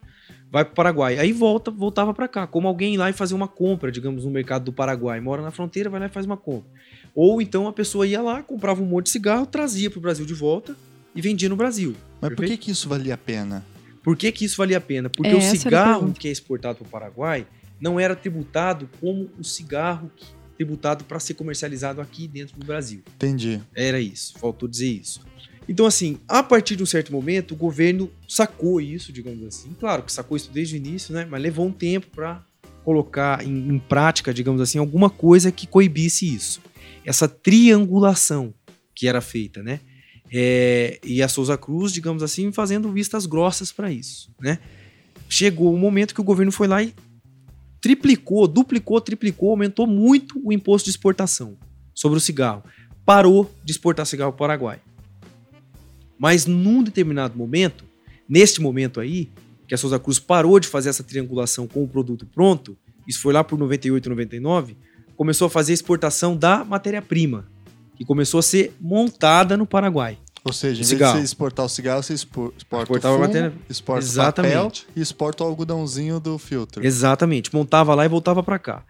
Vai 0.52 0.66
para 0.66 0.72
o 0.72 0.76
Paraguai. 0.76 1.20
Aí 1.20 1.32
volta, 1.32 1.70
voltava 1.70 2.14
para 2.14 2.28
cá. 2.28 2.48
Como 2.48 2.68
alguém 2.68 2.96
ir 2.96 2.98
lá 2.98 3.10
e 3.10 3.14
fazer 3.14 3.36
uma 3.36 3.48
compra, 3.48 3.92
digamos, 3.92 4.26
no 4.26 4.32
mercado 4.32 4.66
do 4.66 4.74
Paraguai. 4.74 5.20
Mora 5.20 5.42
na 5.42 5.52
fronteira, 5.52 5.90
vai 5.90 6.00
lá 6.00 6.08
e 6.08 6.10
faz 6.10 6.26
uma 6.26 6.38
compra. 6.38 6.72
Ou 7.22 7.42
então 7.42 7.68
a 7.68 7.74
pessoa 7.74 8.08
ia 8.08 8.22
lá, 8.22 8.42
comprava 8.42 8.82
um 8.82 8.86
monte 8.86 9.08
de 9.08 9.10
cigarro, 9.12 9.46
trazia 9.46 9.90
para 9.90 10.00
o 10.00 10.02
Brasil 10.02 10.26
de 10.26 10.34
volta 10.34 10.74
e 11.14 11.22
vendia 11.22 11.50
no 11.50 11.56
Brasil. 11.58 11.94
Mas 12.22 12.30
por 12.30 12.38
Perfeito? 12.38 12.60
que, 12.62 12.66
que 12.68 12.72
isso 12.72 12.88
valia 12.88 13.14
a 13.16 13.18
pena? 13.18 13.66
Por 14.02 14.16
que, 14.16 14.32
que 14.32 14.46
isso 14.46 14.56
valia 14.56 14.78
a 14.78 14.82
pena? 14.82 15.10
Porque 15.10 15.34
É, 15.34 15.36
o 15.36 15.42
cigarro 15.42 16.14
que 16.14 16.30
é 16.30 16.32
exportado 16.32 16.78
para 16.78 16.88
o 16.88 16.90
Paraguai 16.90 17.46
não 17.82 18.00
era 18.00 18.16
tributado 18.16 18.90
como 19.02 19.30
o 19.38 19.44
cigarro 19.44 20.10
que- 20.16 20.28
tributado 20.56 21.04
para 21.04 21.20
ser 21.20 21.34
comercializado 21.34 22.00
aqui 22.00 22.26
dentro 22.26 22.58
do 22.58 22.66
Brasil. 22.66 23.02
Entendi. 23.16 23.60
Era 23.76 24.00
isso, 24.00 24.40
faltou 24.40 24.70
dizer 24.70 24.88
isso. 24.90 25.22
Então, 25.68 25.86
assim, 25.86 26.18
a 26.26 26.42
partir 26.42 26.78
de 26.78 26.84
um 26.84 26.86
certo 26.86 27.12
momento, 27.12 27.54
o 27.54 27.58
governo 27.58 28.10
sacou 28.30 28.80
isso, 28.80 29.12
digamos 29.12 29.46
assim. 29.46 29.76
Claro 29.78 30.04
que 30.04 30.12
sacou 30.14 30.38
isso 30.38 30.50
desde 30.54 30.76
o 30.76 30.78
início, 30.78 31.14
né? 31.14 31.28
Mas 31.30 31.42
levou 31.42 31.66
um 31.68 31.72
tempo 31.74 32.08
para 32.16 32.42
colocar 32.84 33.46
em, 33.46 33.68
em 33.70 33.78
prática, 33.78 34.34
digamos 34.34 34.62
assim, 34.62 34.78
alguma 34.80 35.10
coisa 35.10 35.52
que 35.52 35.68
coibisse 35.68 36.34
isso. 36.34 36.62
Essa 37.06 37.28
triangulação 37.28 38.54
que 38.94 39.08
era 39.08 39.22
feita, 39.22 39.64
né? 39.64 39.80
É, 40.32 41.00
e 41.04 41.24
a 41.24 41.28
Souza 41.28 41.58
Cruz, 41.58 41.92
digamos 41.92 42.22
assim, 42.22 42.52
fazendo 42.52 42.92
vistas 42.92 43.26
grossas 43.26 43.72
para 43.72 43.92
isso, 43.92 44.32
né? 44.40 44.60
Chegou 45.28 45.74
o 45.74 45.78
momento 45.78 46.14
que 46.14 46.22
o 46.22 46.24
governo 46.24 46.52
foi 46.52 46.68
lá 46.68 46.84
e 46.84 46.94
triplicou, 47.82 48.48
duplicou, 48.48 49.00
triplicou, 49.00 49.52
aumentou 49.52 49.88
muito 49.88 50.40
o 50.44 50.52
imposto 50.52 50.86
de 50.86 50.92
exportação 50.92 51.58
sobre 51.94 52.18
o 52.18 52.22
cigarro. 52.22 52.64
Parou 53.06 53.52
de 53.64 53.72
exportar 53.72 54.06
cigarro 54.06 54.32
para 54.32 54.36
o 54.36 54.40
Paraguai. 54.40 54.80
Mas 56.18 56.46
num 56.46 56.84
determinado 56.84 57.38
momento, 57.38 57.86
neste 58.28 58.62
momento 58.62 59.00
aí, 59.00 59.30
que 59.68 59.74
a 59.74 59.78
Souza 59.78 60.00
Cruz 60.00 60.20
parou 60.20 60.60
de 60.60 60.68
fazer 60.68 60.90
essa 60.90 61.04
triangulação 61.04 61.68
com 61.68 61.84
o 61.84 61.88
produto 61.88 62.26
pronto, 62.26 62.78
isso 63.08 63.22
foi 63.22 63.34
lá 63.34 63.44
por 63.44 63.58
98, 63.58 64.10
99, 64.10 64.76
começou 65.20 65.48
a 65.48 65.50
fazer 65.50 65.74
exportação 65.74 66.38
da 66.38 66.64
matéria-prima, 66.64 67.46
que 67.98 68.06
começou 68.06 68.40
a 68.40 68.42
ser 68.42 68.74
montada 68.80 69.58
no 69.58 69.66
Paraguai. 69.66 70.18
Ou 70.46 70.54
seja, 70.54 70.76
em 70.76 70.78
vez 70.78 70.88
Cigarro. 70.88 71.14
de 71.16 71.20
você 71.20 71.26
exportar 71.26 71.66
o 71.66 71.68
cigarro, 71.70 72.02
você 72.02 72.14
expo- 72.14 72.54
exporta 72.58 72.84
Exportava 72.86 73.16
o 73.16 73.18
fumo, 73.18 73.28
matéria- 73.28 73.54
exporta 73.70 74.06
Exatamente. 74.06 74.54
o 74.56 74.86
papel 74.86 74.94
e 74.96 75.02
exporta 75.02 75.44
o 75.44 75.48
algodãozinho 75.48 76.22
do 76.22 76.38
filtro. 76.38 76.86
Exatamente, 76.86 77.54
montava 77.54 77.94
lá 77.94 78.06
e 78.06 78.08
voltava 78.08 78.42
para 78.42 78.58
cá. 78.58 78.86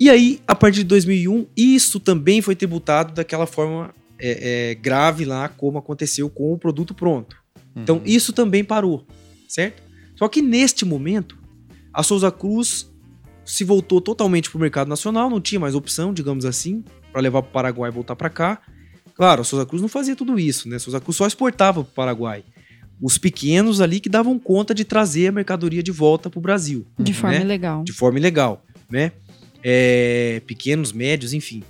E 0.00 0.08
aí, 0.08 0.40
a 0.48 0.54
partir 0.54 0.78
de 0.78 0.84
2001, 0.84 1.46
isso 1.54 2.00
também 2.00 2.40
foi 2.40 2.56
tributado 2.56 3.12
daquela 3.12 3.46
forma 3.46 3.94
é, 4.18 4.70
é, 4.70 4.74
grave 4.76 5.26
lá, 5.26 5.50
como 5.50 5.76
aconteceu 5.76 6.30
com 6.30 6.54
o 6.54 6.58
produto 6.58 6.94
pronto. 6.94 7.36
Então, 7.76 7.96
Uhum. 7.96 8.02
isso 8.06 8.32
também 8.32 8.64
parou, 8.64 9.06
certo? 9.46 9.82
Só 10.16 10.26
que 10.28 10.40
neste 10.40 10.86
momento, 10.86 11.36
a 11.92 12.02
Souza 12.02 12.30
Cruz 12.30 12.90
se 13.44 13.64
voltou 13.64 14.00
totalmente 14.00 14.50
para 14.50 14.58
o 14.58 14.60
mercado 14.60 14.88
nacional, 14.88 15.28
não 15.28 15.40
tinha 15.40 15.60
mais 15.60 15.74
opção, 15.74 16.12
digamos 16.12 16.44
assim, 16.44 16.84
para 17.12 17.20
levar 17.20 17.42
para 17.42 17.50
o 17.50 17.52
Paraguai 17.52 17.90
e 17.90 17.92
voltar 17.94 18.16
para 18.16 18.30
cá. 18.30 18.60
Claro, 19.14 19.42
a 19.42 19.44
Souza 19.44 19.64
Cruz 19.66 19.80
não 19.80 19.88
fazia 19.88 20.16
tudo 20.16 20.38
isso, 20.38 20.68
né? 20.68 20.76
A 20.76 20.80
Souza 20.80 21.00
Cruz 21.00 21.16
só 21.16 21.26
exportava 21.26 21.84
para 21.84 21.90
o 21.90 21.94
Paraguai. 21.94 22.44
Os 23.00 23.18
pequenos 23.18 23.80
ali 23.80 24.00
que 24.00 24.08
davam 24.08 24.38
conta 24.38 24.74
de 24.74 24.84
trazer 24.84 25.28
a 25.28 25.32
mercadoria 25.32 25.82
de 25.82 25.90
volta 25.90 26.30
para 26.30 26.38
o 26.38 26.42
Brasil 26.42 26.86
De 26.98 27.12
forma 27.12 27.36
né? 27.38 27.44
ilegal. 27.44 27.84
de 27.84 27.92
forma 27.92 28.18
ilegal, 28.18 28.64
né? 28.90 29.12
É, 29.62 30.40
pequenos, 30.46 30.92
médios, 30.92 31.32
enfim. 31.32 31.62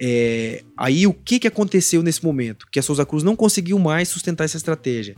É, 0.00 0.62
aí 0.76 1.06
o 1.06 1.12
que, 1.12 1.38
que 1.38 1.46
aconteceu 1.46 2.02
nesse 2.02 2.24
momento? 2.24 2.66
Que 2.70 2.78
a 2.78 2.82
Souza 2.82 3.06
Cruz 3.06 3.22
não 3.22 3.36
conseguiu 3.36 3.78
mais 3.78 4.08
sustentar 4.08 4.44
essa 4.44 4.56
estratégia. 4.56 5.16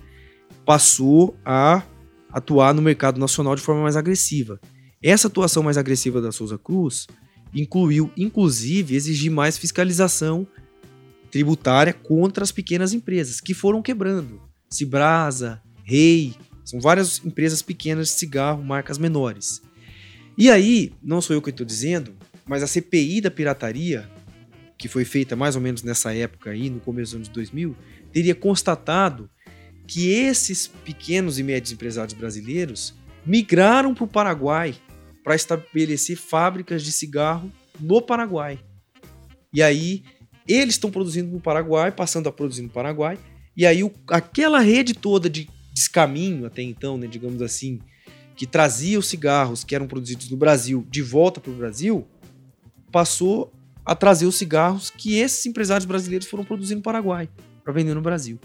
Passou 0.64 1.36
a 1.44 1.82
atuar 2.30 2.74
no 2.74 2.82
mercado 2.82 3.18
nacional 3.18 3.54
de 3.56 3.62
forma 3.62 3.82
mais 3.82 3.96
agressiva. 3.96 4.60
Essa 5.06 5.28
atuação 5.28 5.62
mais 5.62 5.76
agressiva 5.76 6.18
da 6.18 6.32
Souza 6.32 6.56
Cruz 6.56 7.06
incluiu, 7.54 8.10
inclusive, 8.16 8.96
exigir 8.96 9.30
mais 9.30 9.58
fiscalização 9.58 10.46
tributária 11.30 11.92
contra 11.92 12.42
as 12.42 12.50
pequenas 12.50 12.94
empresas 12.94 13.38
que 13.38 13.52
foram 13.52 13.82
quebrando. 13.82 14.40
Cibrasa, 14.70 15.60
Rei, 15.82 16.34
são 16.64 16.80
várias 16.80 17.22
empresas 17.22 17.60
pequenas 17.60 18.08
de 18.08 18.14
cigarro, 18.14 18.64
marcas 18.64 18.96
menores. 18.96 19.60
E 20.38 20.50
aí, 20.50 20.94
não 21.02 21.20
sou 21.20 21.36
eu 21.36 21.42
que 21.42 21.50
estou 21.50 21.66
dizendo, 21.66 22.16
mas 22.46 22.62
a 22.62 22.66
CPI 22.66 23.20
da 23.20 23.30
pirataria, 23.30 24.08
que 24.78 24.88
foi 24.88 25.04
feita 25.04 25.36
mais 25.36 25.54
ou 25.54 25.60
menos 25.60 25.82
nessa 25.82 26.14
época 26.14 26.48
aí, 26.48 26.70
no 26.70 26.80
começo 26.80 27.10
dos 27.10 27.16
anos 27.16 27.28
2000, 27.28 27.76
teria 28.10 28.34
constatado 28.34 29.28
que 29.86 30.08
esses 30.08 30.66
pequenos 30.66 31.38
e 31.38 31.42
médios 31.42 31.72
empresários 31.72 32.14
brasileiros 32.14 32.94
migraram 33.26 33.94
para 33.94 34.04
o 34.04 34.08
Paraguai 34.08 34.74
para 35.24 35.34
estabelecer 35.34 36.16
fábricas 36.16 36.84
de 36.84 36.92
cigarro 36.92 37.50
no 37.80 38.00
Paraguai. 38.02 38.60
E 39.52 39.62
aí, 39.62 40.04
eles 40.46 40.74
estão 40.74 40.90
produzindo 40.90 41.30
no 41.32 41.40
Paraguai, 41.40 41.90
passando 41.90 42.28
a 42.28 42.32
produzir 42.32 42.62
no 42.62 42.68
Paraguai, 42.68 43.18
e 43.56 43.64
aí 43.64 43.82
o- 43.82 43.92
aquela 44.08 44.60
rede 44.60 44.92
toda 44.94 45.30
de 45.30 45.48
descaminho 45.72 46.44
até 46.46 46.62
então, 46.62 46.98
né, 46.98 47.06
digamos 47.06 47.40
assim, 47.40 47.80
que 48.36 48.46
trazia 48.46 48.98
os 48.98 49.06
cigarros 49.08 49.64
que 49.64 49.74
eram 49.74 49.86
produzidos 49.86 50.28
no 50.28 50.36
Brasil 50.36 50.86
de 50.90 51.00
volta 51.02 51.40
para 51.40 51.50
o 51.50 51.56
Brasil, 51.56 52.06
passou 52.92 53.52
a 53.84 53.94
trazer 53.94 54.26
os 54.26 54.36
cigarros 54.36 54.90
que 54.90 55.16
esses 55.18 55.44
empresários 55.46 55.84
brasileiros 55.86 56.26
foram 56.26 56.44
produzindo 56.44 56.78
no 56.78 56.82
Paraguai 56.82 57.28
para 57.62 57.72
vender 57.72 57.94
no 57.94 58.00
Brasil. 58.02 58.38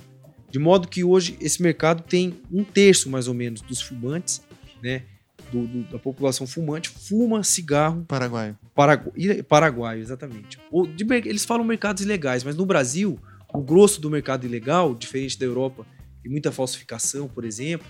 De 0.49 0.57
modo 0.59 0.87
que 0.87 1.03
hoje 1.03 1.37
esse 1.39 1.61
mercado 1.61 2.03
tem 2.03 2.39
um 2.51 2.63
terço 2.63 3.09
mais 3.09 3.27
ou 3.27 3.33
menos 3.33 3.61
dos 3.61 3.81
fumantes, 3.81 4.41
né, 4.81 5.03
do- 5.51 5.67
do- 5.67 5.91
da 5.91 5.99
população 5.99 6.45
fumante, 6.47 6.89
fuma 6.89 7.43
cigarro 7.43 8.03
Paraguai. 8.07 8.55
Paragu 8.75 9.11
paraguaio, 9.47 10.01
exatamente. 10.01 10.59
O 10.71 10.85
de 10.87 11.05
eles 11.27 11.45
falam 11.45 11.63
mercados 11.63 12.03
ilegais, 12.03 12.43
mas 12.43 12.55
no 12.55 12.65
Brasil, 12.65 13.19
o 13.53 13.61
grosso 13.61 13.99
do 13.99 14.09
mercado 14.09 14.45
ilegal, 14.45 14.93
diferente 14.95 15.37
da 15.39 15.45
Europa, 15.45 15.85
e 16.23 16.29
muita 16.29 16.51
falsificação, 16.51 17.27
por 17.27 17.43
exemplo, 17.45 17.87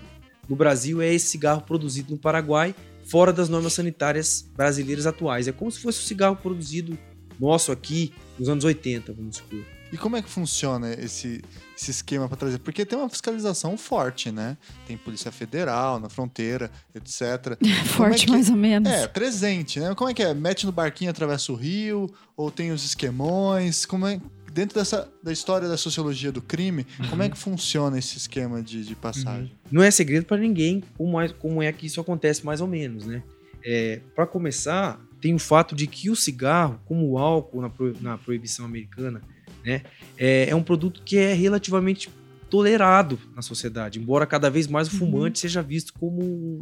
no 0.48 0.56
Brasil 0.56 1.00
é 1.00 1.12
esse 1.12 1.26
cigarro 1.26 1.62
produzido 1.62 2.12
no 2.12 2.18
Paraguai, 2.18 2.74
fora 3.04 3.32
das 3.32 3.48
normas 3.48 3.72
sanitárias 3.72 4.48
brasileiras 4.56 5.06
atuais. 5.06 5.48
É 5.48 5.52
como 5.52 5.70
se 5.70 5.80
fosse 5.80 6.00
o 6.00 6.02
cigarro 6.04 6.36
produzido 6.36 6.96
nosso 7.38 7.72
aqui 7.72 8.12
nos 8.38 8.48
anos 8.48 8.64
80, 8.64 9.12
vamos 9.12 9.36
supor. 9.36 9.60
E 9.92 9.96
como 9.98 10.16
é 10.16 10.22
que 10.22 10.28
funciona 10.30 10.92
esse, 10.92 11.42
esse 11.76 11.90
esquema 11.90 12.28
para 12.28 12.36
trazer? 12.36 12.58
Porque 12.58 12.84
tem 12.86 12.96
uma 12.98 13.08
fiscalização 13.08 13.76
forte, 13.76 14.30
né? 14.30 14.56
Tem 14.86 14.96
Polícia 14.96 15.32
Federal 15.32 15.98
na 15.98 16.08
fronteira, 16.08 16.70
etc. 16.94 17.56
Forte, 17.96 18.26
que- 18.26 18.30
mais 18.32 18.48
ou 18.48 18.56
menos. 18.56 18.90
É, 18.90 19.08
presente, 19.08 19.80
né? 19.80 19.94
Como 19.94 20.08
é 20.08 20.14
que 20.14 20.22
é? 20.22 20.32
Mete 20.32 20.64
no 20.66 20.72
barquinho, 20.72 21.10
atravessa 21.10 21.50
o 21.50 21.56
rio, 21.56 22.08
ou 22.36 22.50
tem 22.50 22.70
os 22.70 22.84
esquemões? 22.84 23.84
Como 23.84 24.06
é 24.06 24.20
dentro 24.52 24.78
dessa 24.78 25.08
da 25.22 25.32
história 25.32 25.68
da 25.68 25.76
sociologia 25.76 26.32
do 26.32 26.42
crime, 26.42 26.84
como 27.08 27.22
é 27.22 27.28
que 27.28 27.38
funciona 27.38 27.96
esse 27.98 28.16
esquema 28.16 28.60
de, 28.62 28.84
de 28.84 28.94
passagem? 28.96 29.52
Não 29.70 29.82
é 29.82 29.90
segredo 29.92 30.24
para 30.26 30.36
ninguém 30.38 30.82
como 30.96 31.20
é, 31.20 31.28
como 31.28 31.62
é 31.62 31.72
que 31.72 31.86
isso 31.86 32.00
acontece 32.00 32.44
mais 32.44 32.60
ou 32.60 32.66
menos, 32.66 33.06
né? 33.06 33.22
É, 33.64 34.00
para 34.14 34.26
começar, 34.26 34.98
tem 35.20 35.34
o 35.34 35.38
fato 35.38 35.74
de 35.76 35.86
que 35.86 36.10
o 36.10 36.16
cigarro, 36.16 36.80
como 36.86 37.10
o 37.10 37.18
álcool 37.18 37.60
na, 37.60 37.68
pro- 37.70 37.96
na 38.00 38.16
proibição 38.18 38.64
americana, 38.64 39.20
né, 39.64 39.82
é, 40.18 40.48
é 40.50 40.54
um 40.54 40.62
produto 40.62 41.02
que 41.04 41.16
é 41.18 41.32
relativamente 41.32 42.08
tolerado 42.48 43.18
na 43.36 43.42
sociedade, 43.42 43.98
embora 44.00 44.26
cada 44.26 44.50
vez 44.50 44.66
mais 44.66 44.88
o 44.88 44.92
Uhum. 44.92 44.98
fumante 44.98 45.38
seja 45.38 45.62
visto 45.62 45.92
como 45.94 46.20
um, 46.22 46.60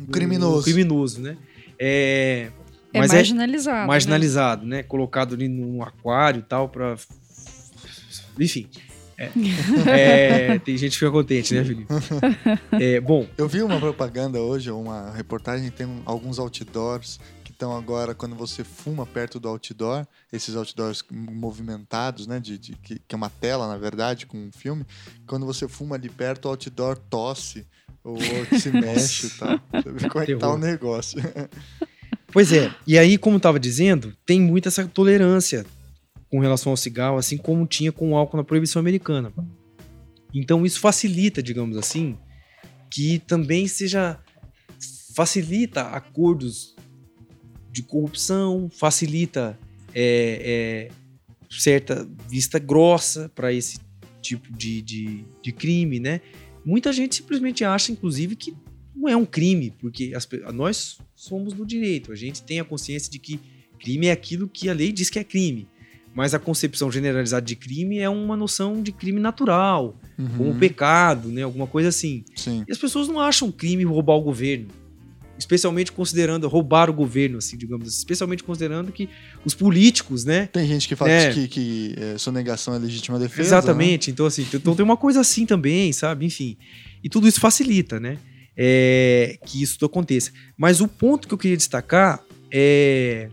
Um 0.00 0.06
criminoso. 0.06 0.60
um 0.60 0.62
criminoso, 0.62 1.20
né? 1.20 1.36
É, 1.78 2.50
É 2.92 2.98
mas 3.00 3.12
marginalizado. 3.12 3.80
né? 3.80 3.86
marginalizado, 3.86 4.66
né? 4.66 4.82
Colocado 4.82 5.34
ali 5.34 5.46
num 5.48 5.82
aquário 5.82 6.38
e 6.40 6.42
tal 6.42 6.68
para 6.68 6.96
enfim. 8.38 8.66
É, 9.18 10.58
tem 10.64 10.76
gente 10.76 10.92
que 10.92 10.98
fica 10.98 11.10
contente, 11.10 11.54
né, 11.54 11.64
Felipe? 11.64 11.86
É, 12.72 13.00
bom, 13.00 13.26
Eu 13.36 13.48
vi 13.48 13.62
uma 13.62 13.78
propaganda 13.78 14.38
hoje, 14.40 14.70
uma 14.70 15.10
reportagem, 15.12 15.70
tem 15.70 15.86
alguns 16.04 16.38
outdoors 16.38 17.18
que 17.56 17.64
estão 17.64 17.74
agora, 17.74 18.14
quando 18.14 18.36
você 18.36 18.62
fuma 18.62 19.06
perto 19.06 19.40
do 19.40 19.48
outdoor, 19.48 20.06
esses 20.30 20.54
outdoors 20.54 21.02
movimentados, 21.10 22.26
né, 22.26 22.38
de, 22.38 22.58
de- 22.58 22.76
que, 22.76 22.98
que 22.98 23.14
é 23.14 23.16
uma 23.16 23.30
tela, 23.30 23.66
na 23.66 23.78
verdade, 23.78 24.26
com 24.26 24.36
um 24.36 24.52
filme, 24.52 24.84
quando 25.26 25.46
você 25.46 25.66
fuma 25.66 25.96
ali 25.96 26.10
perto, 26.10 26.44
o 26.44 26.48
outdoor 26.50 26.98
tosse, 26.98 27.66
ou, 28.04 28.12
ou 28.14 28.60
se 28.60 28.68
mexe 28.78 29.28
e 29.28 29.30
tal. 29.30 29.58
Você 29.72 29.90
vê 29.92 30.08
como 30.08 30.22
é 30.22 30.26
que 30.26 30.36
tá 30.36 30.52
o 30.52 30.58
negócio. 30.58 31.18
Pois 32.32 32.52
é, 32.52 32.74
e 32.86 32.98
aí, 32.98 33.16
como 33.16 33.36
eu 33.36 33.40
tava 33.40 33.58
dizendo, 33.58 34.14
tem 34.26 34.38
muita 34.38 34.68
essa 34.68 34.86
tolerância 34.86 35.64
com 36.28 36.38
relação 36.40 36.70
ao 36.70 36.76
cigarro, 36.76 37.16
assim 37.16 37.38
como 37.38 37.66
tinha 37.66 37.90
com 37.90 38.12
o 38.12 38.16
álcool 38.16 38.36
na 38.36 38.44
proibição 38.44 38.78
americana. 38.80 39.32
Então 40.34 40.66
isso 40.66 40.78
facilita, 40.78 41.42
digamos 41.42 41.78
assim, 41.78 42.18
que 42.90 43.20
também 43.20 43.66
seja 43.66 44.18
facilita 45.14 45.82
acordos 45.82 46.75
de 47.76 47.82
corrupção, 47.82 48.70
facilita 48.70 49.58
é, 49.94 50.88
é, 50.90 51.50
certa 51.50 52.08
vista 52.26 52.58
grossa 52.58 53.30
para 53.34 53.52
esse 53.52 53.78
tipo 54.22 54.50
de, 54.50 54.80
de, 54.80 55.24
de 55.42 55.52
crime, 55.52 56.00
né? 56.00 56.22
Muita 56.64 56.90
gente 56.90 57.16
simplesmente 57.16 57.64
acha, 57.64 57.92
inclusive, 57.92 58.34
que 58.34 58.54
não 58.94 59.10
é 59.10 59.14
um 59.14 59.26
crime, 59.26 59.74
porque 59.78 60.14
as 60.16 60.26
nós 60.54 60.96
somos 61.14 61.52
do 61.52 61.66
direito, 61.66 62.12
a 62.12 62.16
gente 62.16 62.42
tem 62.42 62.60
a 62.60 62.64
consciência 62.64 63.12
de 63.12 63.18
que 63.18 63.38
crime 63.78 64.06
é 64.06 64.12
aquilo 64.12 64.48
que 64.48 64.70
a 64.70 64.72
lei 64.72 64.90
diz 64.90 65.10
que 65.10 65.18
é 65.18 65.24
crime. 65.24 65.68
Mas 66.14 66.32
a 66.32 66.38
concepção 66.38 66.90
generalizada 66.90 67.44
de 67.44 67.54
crime 67.54 67.98
é 67.98 68.08
uma 68.08 68.38
noção 68.38 68.82
de 68.82 68.90
crime 68.90 69.20
natural, 69.20 70.00
como 70.16 70.48
Uhum, 70.52 70.58
pecado, 70.58 71.28
né? 71.28 71.42
Alguma 71.42 71.66
coisa 71.66 71.90
assim. 71.90 72.24
Sim. 72.34 72.64
E 72.66 72.72
as 72.72 72.78
pessoas 72.78 73.06
não 73.06 73.20
acham 73.20 73.52
crime 73.52 73.84
roubar 73.84 74.14
o 74.14 74.22
governo. 74.22 74.68
Especialmente 75.38 75.92
considerando 75.92 76.48
roubar 76.48 76.88
o 76.88 76.92
governo, 76.92 77.38
assim, 77.38 77.56
digamos 77.56 77.88
assim. 77.88 77.98
Especialmente 77.98 78.42
considerando 78.42 78.90
que 78.90 79.08
os 79.44 79.54
políticos, 79.54 80.24
né? 80.24 80.46
Tem 80.46 80.66
gente 80.66 80.88
que 80.88 80.96
fala 80.96 81.10
É. 81.10 81.32
que, 81.32 81.48
que 81.48 81.94
é, 81.98 82.18
sonegação 82.18 82.74
é 82.74 82.78
legítima 82.78 83.18
defesa. 83.18 83.42
Exatamente. 83.42 84.10
Então, 84.10 84.26
assim, 84.26 84.46
então 84.52 84.74
tem 84.74 84.84
uma 84.84 84.96
coisa 84.96 85.20
assim 85.20 85.44
também, 85.44 85.92
sabe? 85.92 86.24
Enfim. 86.24 86.56
E 87.02 87.08
tudo 87.08 87.28
isso 87.28 87.40
facilita, 87.40 88.00
né? 88.00 88.18
É, 88.56 89.38
que 89.44 89.62
isso 89.62 89.84
aconteça. 89.84 90.30
Mas 90.56 90.80
o 90.80 90.88
ponto 90.88 91.28
que 91.28 91.34
eu 91.34 91.38
queria 91.38 91.56
destacar 91.56 92.24
é. 92.50 93.28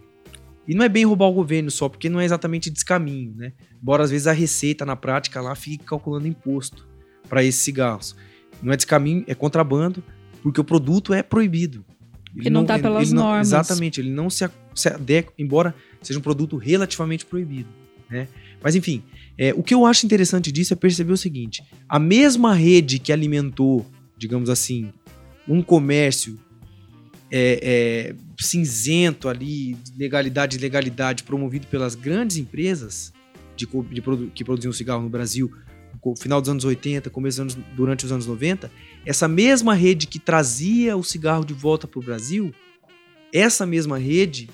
E 0.67 0.73
não 0.73 0.83
é 0.85 0.89
bem 0.89 1.05
roubar 1.05 1.27
o 1.27 1.33
governo 1.33 1.69
só, 1.69 1.89
porque 1.89 2.09
não 2.09 2.19
é 2.19 2.25
exatamente 2.25 2.69
descaminho, 2.69 3.33
né? 3.35 3.51
Embora 3.81 4.03
às 4.03 4.11
vezes 4.11 4.27
a 4.27 4.31
receita 4.31 4.85
na 4.85 4.95
prática 4.95 5.41
lá 5.41 5.55
fique 5.55 5.83
calculando 5.83 6.27
imposto 6.27 6.87
para 7.27 7.43
esses 7.43 7.61
cigarros. 7.61 8.15
Não 8.61 8.71
é 8.71 8.77
descaminho, 8.77 9.25
é 9.27 9.35
contrabando, 9.35 10.01
porque 10.41 10.61
o 10.61 10.63
produto 10.63 11.13
é 11.13 11.21
proibido. 11.21 11.85
E 12.35 12.49
não 12.49 12.65
tá 12.65 12.79
pelas 12.79 13.11
não- 13.11 13.23
normas. 13.23 13.47
Exatamente, 13.47 14.01
ele 14.01 14.09
não 14.11 14.29
se, 14.29 14.49
se 14.73 14.87
adequa, 14.89 15.33
embora 15.37 15.73
seja 16.01 16.19
um 16.19 16.21
produto 16.21 16.57
relativamente 16.57 17.25
proibido, 17.25 17.69
né? 18.09 18.27
Mas 18.61 18.75
enfim, 18.75 19.03
é, 19.37 19.53
o 19.53 19.61
que 19.61 19.73
eu 19.73 19.85
acho 19.85 20.05
interessante 20.05 20.51
disso 20.51 20.73
é 20.73 20.75
perceber 20.75 21.13
o 21.13 21.17
seguinte: 21.17 21.63
a 21.87 21.99
mesma 21.99 22.53
rede 22.53 22.97
que 22.99 23.11
alimentou, 23.11 23.85
digamos 24.17 24.49
assim, 24.49 24.91
um 25.47 25.61
comércio 25.61 26.39
é, 27.31 27.59
é, 28.11 28.15
cinzento 28.39 29.27
ali, 29.27 29.75
legalidade 29.97 30.55
e 30.55 30.59
ilegalidade, 30.59 31.23
promovido 31.23 31.67
pelas 31.67 31.95
grandes 31.95 32.37
empresas 32.37 33.11
de, 33.55 33.67
de 33.91 34.01
produ- 34.01 34.31
que 34.33 34.43
produziam 34.43 34.71
cigarro 34.71 35.01
no 35.03 35.09
Brasil, 35.09 35.51
final 36.17 36.41
dos 36.41 36.49
anos 36.49 36.65
80, 36.65 37.09
começo 37.09 37.43
dos 37.43 37.55
anos, 37.55 37.67
durante 37.75 38.05
os 38.05 38.11
anos 38.11 38.25
90, 38.27 38.69
essa 39.05 39.27
mesma 39.27 39.73
rede 39.73 40.05
que 40.07 40.19
trazia 40.19 40.97
o 40.97 41.03
cigarro 41.03 41.45
de 41.45 41.53
volta 41.53 41.87
para 41.87 41.99
o 41.99 42.03
Brasil, 42.03 42.53
essa 43.31 43.65
mesma 43.65 43.97
rede 43.97 44.49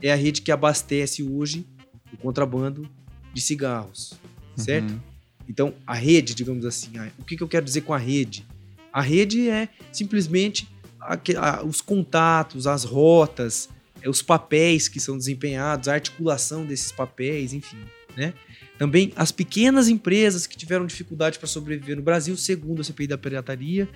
é 0.00 0.12
a 0.12 0.16
rede 0.16 0.40
que 0.42 0.50
abastece 0.52 1.22
hoje 1.22 1.66
o 2.12 2.16
contrabando 2.16 2.88
de 3.34 3.40
cigarros, 3.40 4.14
certo? 4.56 4.92
Uhum. 4.92 5.00
Então, 5.48 5.74
a 5.86 5.94
rede, 5.94 6.34
digamos 6.34 6.64
assim, 6.64 6.96
a- 6.98 7.10
o 7.18 7.24
que, 7.24 7.36
que 7.36 7.42
eu 7.42 7.48
quero 7.48 7.64
dizer 7.64 7.80
com 7.82 7.92
a 7.92 7.98
rede? 7.98 8.46
A 8.92 9.00
rede 9.02 9.48
é 9.48 9.68
simplesmente 9.92 10.68
aque- 11.00 11.36
a- 11.36 11.62
os 11.64 11.80
contatos, 11.80 12.66
as 12.66 12.84
rotas, 12.84 13.68
é, 14.00 14.08
os 14.08 14.22
papéis 14.22 14.88
que 14.88 15.00
são 15.00 15.16
desempenhados, 15.18 15.88
a 15.88 15.94
articulação 15.94 16.64
desses 16.64 16.92
papéis, 16.92 17.52
enfim, 17.52 17.78
né? 18.16 18.34
Também 18.78 19.12
as 19.16 19.30
pequenas 19.30 19.88
empresas 19.88 20.46
que 20.46 20.56
tiveram 20.56 20.86
dificuldade 20.86 21.38
para 21.38 21.46
sobreviver 21.46 21.96
no 21.96 22.02
Brasil, 22.02 22.36
segundo 22.36 22.80
a 22.80 22.84
CPI 22.84 23.06
da 23.06 23.18
pirataria, 23.18 23.88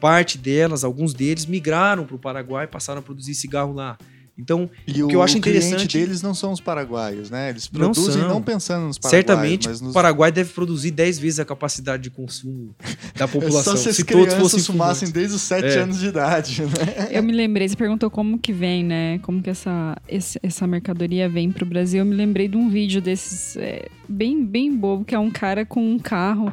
parte 0.00 0.38
delas, 0.38 0.82
alguns 0.82 1.12
deles, 1.12 1.44
migraram 1.44 2.06
para 2.06 2.16
o 2.16 2.18
Paraguai 2.18 2.64
e 2.64 2.68
passaram 2.68 3.00
a 3.00 3.02
produzir 3.02 3.34
cigarro 3.34 3.72
lá. 3.72 3.98
Então, 4.40 4.70
E 4.86 5.02
O 5.02 5.08
que 5.08 5.14
eu 5.16 5.22
acho 5.22 5.40
cliente 5.40 5.58
interessante- 5.66 5.98
deles 5.98 6.22
não 6.22 6.32
são 6.34 6.52
os 6.52 6.60
paraguaios, 6.60 7.30
né? 7.30 7.50
Eles 7.50 7.68
Não 7.72 7.80
produzem 7.92 8.20
são. 8.22 8.28
não, 8.28 8.42
pensando 8.42 8.86
nos 8.86 8.98
paraguaios, 8.98 9.26
certamente 9.26 9.68
mas 9.68 9.80
nos 9.80 9.90
o 9.90 9.94
Paraguai 9.94 10.32
deve 10.32 10.50
produzir 10.52 10.90
10 10.90 11.18
vezes 11.18 11.38
a 11.40 11.44
capacidade 11.44 12.02
de 12.02 12.10
consumo 12.10 12.74
da 13.16 13.24
É 13.24 13.28
população. 13.28 13.76
só 13.76 13.82
se 13.82 13.88
as 13.90 13.96
se 13.96 14.04
todos 14.04 14.24
crianças 14.26 14.40
fossem 14.42 14.60
fumassem 14.64 15.08
fumantes. 15.08 15.12
desde 15.12 15.36
os 15.36 15.42
7 15.42 15.66
É. 15.66 15.78
anos 15.80 15.98
de 15.98 16.06
idade, 16.06 16.62
né? 16.62 16.68
Eu 17.12 17.22
me 17.22 17.32
lembrei, 17.32 17.68
você 17.68 17.76
perguntou 17.76 18.10
como 18.10 18.38
que 18.38 18.52
vem, 18.52 18.82
né? 18.84 19.18
Como 19.20 19.42
que 19.42 19.50
essa, 19.50 19.96
esse- 20.08 20.38
essa 20.42 20.66
mercadoria 20.66 21.28
vem 21.28 21.50
pro 21.50 21.66
Brasil. 21.66 22.00
Eu 22.00 22.06
me 22.06 22.14
lembrei 22.14 22.48
de 22.48 22.56
um 22.56 22.68
vídeo 22.70 23.00
desses 23.00 23.56
é, 23.56 23.86
bem, 24.08 24.44
bem 24.44 24.74
bobo, 24.74 25.04
que 25.04 25.14
é 25.14 25.18
um 25.18 25.30
cara 25.30 25.64
com 25.66 25.84
um 25.92 25.98
carro 25.98 26.52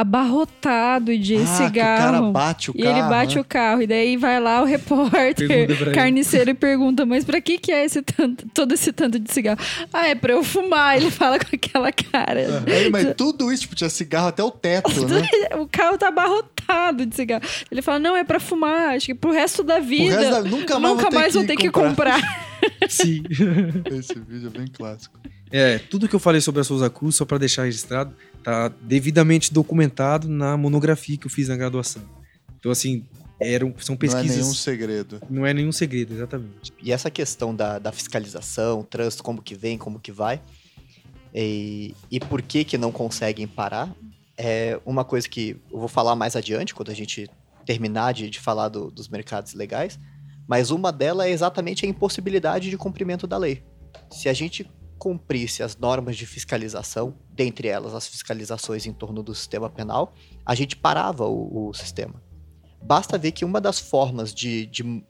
abarrotado 0.00 1.16
de 1.16 1.36
Ah, 1.36 1.38
que 1.38 1.42
o 1.44 1.46
cara 1.46 1.66
cigarro. 1.66 2.32
bate 2.32 2.70
o 2.70 2.74
E 2.76 2.82
carro. 2.82 2.98
ele 2.98 3.08
bate 3.08 3.34
né? 3.36 3.40
o 3.40 3.44
carro, 3.44 3.82
e 3.82 3.86
daí 3.86 4.16
vai 4.16 4.40
lá 4.40 4.62
o 4.62 4.64
repórter, 4.64 5.94
carniceiro, 5.94 6.50
e 6.50 6.54
pergunta: 6.54 7.04
Mas 7.06 7.24
pra 7.24 7.40
que, 7.40 7.58
que 7.58 7.72
é 7.72 7.84
esse 7.84 8.02
tanto, 8.02 8.46
todo 8.54 8.72
esse 8.74 8.92
tanto 8.92 9.18
de 9.18 9.32
cigarro? 9.32 9.58
Ah, 9.92 10.08
é 10.08 10.14
pra 10.14 10.32
eu 10.32 10.42
fumar. 10.44 10.96
Ele 10.96 11.10
fala 11.10 11.38
com 11.38 11.54
aquela 11.54 11.92
cara. 11.92 12.62
Aí, 12.66 12.90
mas 12.90 13.14
tudo 13.16 13.52
isso, 13.52 13.62
tipo, 13.62 13.74
tinha 13.74 13.90
cigarro 13.90 14.28
até 14.28 14.42
o 14.42 14.50
teto, 14.50 14.90
né? 15.06 15.22
O 15.58 15.66
carro 15.66 15.96
tá 15.98 16.08
abarrotado 16.08 17.04
de 17.06 17.14
cigarro. 17.14 17.42
Ele 17.70 17.82
fala: 17.82 17.98
Não, 17.98 18.16
é 18.16 18.24
pra 18.24 18.38
fumar. 18.40 18.94
Acho 18.96 19.06
que 19.06 19.14
pro 19.14 19.32
resto 19.32 19.62
da 19.62 19.78
vida. 19.78 20.18
resto 20.18 20.30
da... 20.30 20.42
Nunca 20.42 20.78
mais, 20.78 20.94
Nunca 20.94 21.02
vou 21.02 21.10
ter 21.10 21.16
mais 21.16 21.32
que 21.32 21.38
vou 21.38 21.46
ter 21.46 21.56
que 21.56 21.70
comprar. 21.70 22.20
Sim. 22.88 23.22
Esse 23.98 24.14
vídeo 24.18 24.50
é 24.54 24.58
bem 24.58 24.66
clássico. 24.66 25.18
É, 25.50 25.78
tudo 25.78 26.06
que 26.08 26.14
eu 26.14 26.18
falei 26.20 26.40
sobre 26.42 26.60
a 26.60 26.64
Souza 26.64 26.90
Cruz, 26.90 27.14
só 27.16 27.24
para 27.24 27.38
deixar 27.38 27.64
registrado, 27.64 28.12
tá 28.42 28.68
devidamente 28.82 29.52
documentado 29.52 30.28
na 30.28 30.56
monografia 30.56 31.16
que 31.16 31.26
eu 31.26 31.30
fiz 31.30 31.48
na 31.48 31.56
graduação. 31.56 32.02
Então, 32.58 32.72
assim, 32.72 33.06
eram, 33.40 33.72
são 33.78 33.96
Não 34.00 34.08
é 34.08 34.14
nenhum 34.14 34.26
pesquisas. 34.26 34.58
segredo. 34.58 35.20
Não 35.30 35.46
é 35.46 35.54
nenhum 35.54 35.72
segredo, 35.72 36.14
exatamente. 36.14 36.72
E 36.82 36.92
essa 36.92 37.10
questão 37.10 37.54
da, 37.54 37.78
da 37.78 37.92
fiscalização, 37.92 38.82
trânsito, 38.82 39.22
como 39.22 39.42
que 39.42 39.54
vem, 39.54 39.78
como 39.78 40.00
que 40.00 40.10
vai, 40.12 40.40
e, 41.34 41.94
e 42.10 42.18
por 42.18 42.40
que 42.42 42.64
que 42.64 42.78
não 42.78 42.90
conseguem 42.90 43.46
parar, 43.46 43.94
é 44.36 44.80
uma 44.86 45.04
coisa 45.04 45.28
que 45.28 45.56
eu 45.70 45.78
vou 45.78 45.88
falar 45.88 46.14
mais 46.16 46.34
adiante, 46.36 46.74
quando 46.74 46.90
a 46.90 46.94
gente 46.94 47.28
terminar 47.66 48.12
de, 48.14 48.30
de 48.30 48.40
falar 48.40 48.68
do- 48.68 48.90
dos 48.90 49.08
mercados 49.08 49.52
legais, 49.52 49.98
mas 50.46 50.70
uma 50.70 50.90
delas 50.90 51.26
é 51.26 51.30
exatamente 51.30 51.84
a 51.84 51.88
impossibilidade 51.88 52.70
de 52.70 52.76
cumprimento 52.78 53.26
da 53.26 53.36
lei. 53.36 53.62
Se 54.10 54.28
a 54.28 54.32
gente 54.32 54.66
cumprisse 54.98 55.62
as 55.62 55.76
normas 55.76 56.16
de 56.16 56.26
fiscalização, 56.26 57.14
dentre 57.30 57.68
elas 57.68 57.94
as 57.94 58.06
fiscalizações 58.06 58.86
em 58.86 58.92
torno 58.92 59.22
do 59.22 59.34
sistema 59.34 59.70
penal, 59.70 60.12
a 60.44 60.54
gente 60.54 60.76
parava 60.76 61.26
o, 61.26 61.68
o 61.68 61.74
sistema. 61.74 62.22
Basta 62.82 63.16
ver 63.16 63.32
que 63.32 63.44
uma 63.44 63.60
das 63.60 63.78
formas 63.78 64.34
de, 64.34 64.66
de 64.66 65.04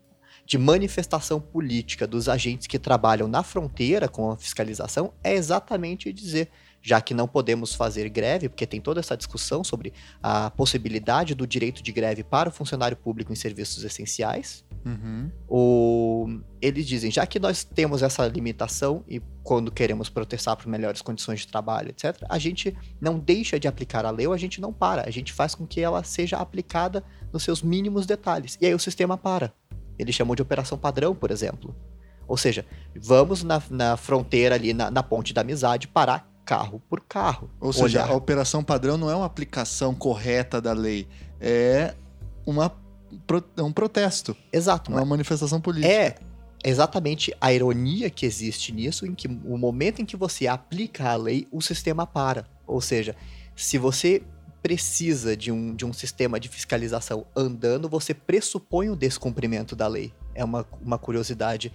de 0.49 0.57
manifestação 0.57 1.39
política 1.39 2.07
dos 2.07 2.27
agentes 2.27 2.67
que 2.67 2.79
trabalham 2.79 3.29
na 3.29 3.43
fronteira 3.43 4.09
com 4.09 4.31
a 4.31 4.37
fiscalização 4.39 5.13
é 5.23 5.35
exatamente 5.35 6.11
dizer, 6.11 6.49
já 6.81 7.03
que 7.03 7.13
não 7.13 7.29
podemos 7.29 7.75
fazer 7.75 8.09
greve, 8.09 8.49
porque 8.49 8.67
tem 8.67 8.81
toda 8.81 8.99
essa 8.99 9.15
discussão 9.15 9.63
sobre 9.63 9.93
a 10.23 10.51
possibilidade 10.51 11.35
do 11.35 11.47
direito 11.47 11.83
de 11.83 11.93
greve 11.93 12.25
para 12.25 12.49
o 12.49 12.53
funcionário 12.53 12.97
público 12.97 13.31
em 13.31 13.37
serviços 13.37 13.85
essenciais, 13.85 14.65
Uhum. 14.89 15.31
o... 15.49 16.41
eles 16.63 16.87
dizem, 16.87 17.11
já 17.11 17.27
que 17.27 17.39
nós 17.39 17.63
temos 17.65 18.03
essa 18.03 18.27
limitação 18.27 19.05
e 19.07 19.21
quando 19.43 19.71
queremos 19.71 20.09
protestar 20.09 20.57
por 20.57 20.67
melhores 20.67 21.03
condições 21.03 21.41
de 21.41 21.49
trabalho, 21.49 21.91
etc., 21.91 22.25
a 22.29 22.39
gente 22.39 22.77
não 23.01 23.19
deixa 23.19 23.59
de 23.59 23.69
aplicar 23.69 24.05
a 24.07 24.11
lei 24.11 24.27
ou 24.27 24.33
a 24.33 24.39
gente 24.39 24.61
não 24.61 24.73
para, 24.73 25.07
a 25.07 25.11
gente 25.11 25.33
faz 25.33 25.55
com 25.55 25.67
que 25.67 25.81
ela 25.81 26.03
seja 26.05 26.39
aplicada 26.39 27.05
nos 27.33 27.43
seus 27.43 27.63
mínimos 27.63 28.07
detalhes. 28.07 28.57
E 28.61 28.67
aí 28.67 28.75
o 28.75 28.79
sistema 28.79 29.17
para. 29.17 29.53
Eles 29.99 30.15
chamam 30.15 30.35
de 30.35 30.43
operação 30.43 30.79
padrão, 30.79 31.15
por 31.15 31.31
exemplo. 31.31 31.75
Ou 32.27 32.37
seja, 32.37 32.65
vamos 32.95 33.43
na, 33.43 33.63
na 33.71 33.97
fronteira 33.97 34.55
ali, 34.55 34.75
na, 34.75 34.91
na 34.91 35.03
ponte 35.03 35.33
da 35.33 35.41
amizade, 35.41 35.89
parar 35.89 36.31
carro 36.45 36.81
por 36.89 37.01
carro. 37.01 37.51
Ou 37.61 37.73
seja, 37.73 38.03
Olhar. 38.03 38.11
a 38.11 38.17
operação 38.17 38.65
padrão 38.65 38.97
não 38.97 39.11
é 39.11 39.15
uma 39.15 39.27
aplicação 39.27 39.95
correta 39.95 40.63
da 40.63 40.73
lei, 40.73 41.07
é 41.39 41.95
uma, 42.47 42.73
é 43.57 43.63
um 43.63 43.73
protesto, 43.73 44.37
Exato. 44.53 44.91
uma 44.91 45.05
manifestação 45.05 45.61
política. 45.61 45.93
É 45.93 46.15
exatamente 46.65 47.35
a 47.41 47.53
ironia 47.53 48.11
que 48.11 48.27
existe 48.27 48.73
nisso, 48.73 49.07
em 49.07 49.15
que 49.15 49.29
o 49.29 49.57
momento 49.57 50.03
em 50.03 50.05
que 50.05 50.17
você 50.17 50.47
aplica 50.47 51.11
a 51.11 51.17
lei, 51.17 51.47
o 51.53 51.61
sistema 51.61 52.07
para. 52.07 52.47
Ou 52.67 52.81
seja, 52.81 53.15
Se 53.55 53.77
você 53.77 54.23
precisa 54.63 55.37
de 55.37 55.51
um, 55.51 55.75
de 55.75 55.85
um 55.85 55.93
sistema 55.93 56.39
de 56.39 56.49
fiscalização 56.49 57.27
andando, 57.35 57.89
você 57.89 58.13
pressupõe 58.13 58.89
o 58.91 58.97
descumprimento 58.97 59.75
da 59.75 59.87
lei. 59.89 60.13
É 60.35 60.45
uma, 60.45 60.67
uma 60.81 60.99
curiosidade 60.99 61.73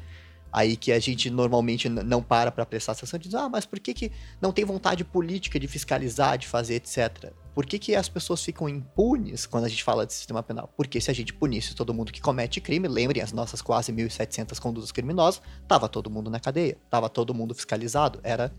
aí 0.52 0.78
que 0.78 0.92
a 0.92 1.00
gente 1.00 1.30
normalmente 1.30 1.90
não 1.90 2.22
para 2.22 2.52
para 2.52 2.66
prestar 2.66 2.92
atenção 2.92 3.18
e 3.18 3.24
diz, 3.24 3.34
ah, 3.34 3.50
mas 3.50 3.66
por 3.66 3.80
que, 3.80 3.94
que 3.94 4.12
não 4.40 4.52
tem 4.52 4.64
vontade 4.64 5.04
política 5.04 5.60
de 5.60 5.68
fiscalizar, 5.68 6.38
de 6.38 6.48
fazer, 6.48 6.76
etc. 6.76 7.32
Por 7.54 7.66
que, 7.66 7.78
que 7.78 7.96
as 7.96 8.10
pessoas 8.10 8.44
ficam 8.44 8.68
impunes 8.68 9.46
quando 9.46 9.66
a 9.66 9.70
gente 9.70 9.84
fala 9.84 10.06
de 10.08 10.14
sistema 10.14 10.42
penal? 10.42 10.74
Porque 10.76 11.00
se 11.00 11.12
a 11.12 11.14
gente 11.14 11.34
punisse 11.34 11.76
todo 11.76 11.94
mundo 11.94 12.12
que 12.12 12.20
comete 12.22 12.60
crime, 12.60 12.88
lembrem 12.88 13.22
as 13.22 13.32
nossas 13.32 13.62
quase 13.62 13.92
1.700 13.94 14.60
condutas 14.60 14.92
criminosas, 14.92 15.42
tava 15.68 15.88
todo 15.88 16.10
mundo 16.10 16.30
na 16.32 16.40
cadeia, 16.40 16.78
tava 16.90 17.10
todo 17.10 17.34
mundo 17.34 17.54
fiscalizado, 17.54 18.20
era 18.24 18.52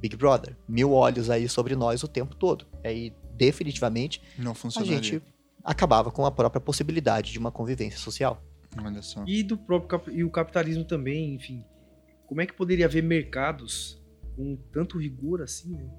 Big 0.00 0.16
Brother, 0.16 0.56
mil 0.68 0.92
olhos 0.92 1.28
aí 1.28 1.48
sobre 1.48 1.74
nós 1.74 2.02
o 2.04 2.08
tempo 2.08 2.34
todo. 2.36 2.66
Aí, 2.84 3.12
definitivamente, 3.36 4.22
Não 4.38 4.52
a 4.52 4.84
gente 4.84 5.22
acabava 5.64 6.10
com 6.10 6.24
a 6.24 6.30
própria 6.30 6.60
possibilidade 6.60 7.32
de 7.32 7.38
uma 7.38 7.50
convivência 7.50 7.98
social. 7.98 8.42
Olha 8.82 9.02
só. 9.02 9.24
E 9.26 9.42
do 9.42 9.58
próprio 9.58 9.88
cap- 9.88 10.10
e 10.10 10.22
o 10.22 10.30
capitalismo 10.30 10.84
também, 10.84 11.34
enfim. 11.34 11.64
Como 12.26 12.40
é 12.40 12.46
que 12.46 12.52
poderia 12.54 12.86
haver 12.86 13.02
mercados 13.02 14.00
com 14.36 14.56
tanto 14.72 14.96
rigor 14.98 15.42
assim, 15.42 15.74
né? 15.74 15.90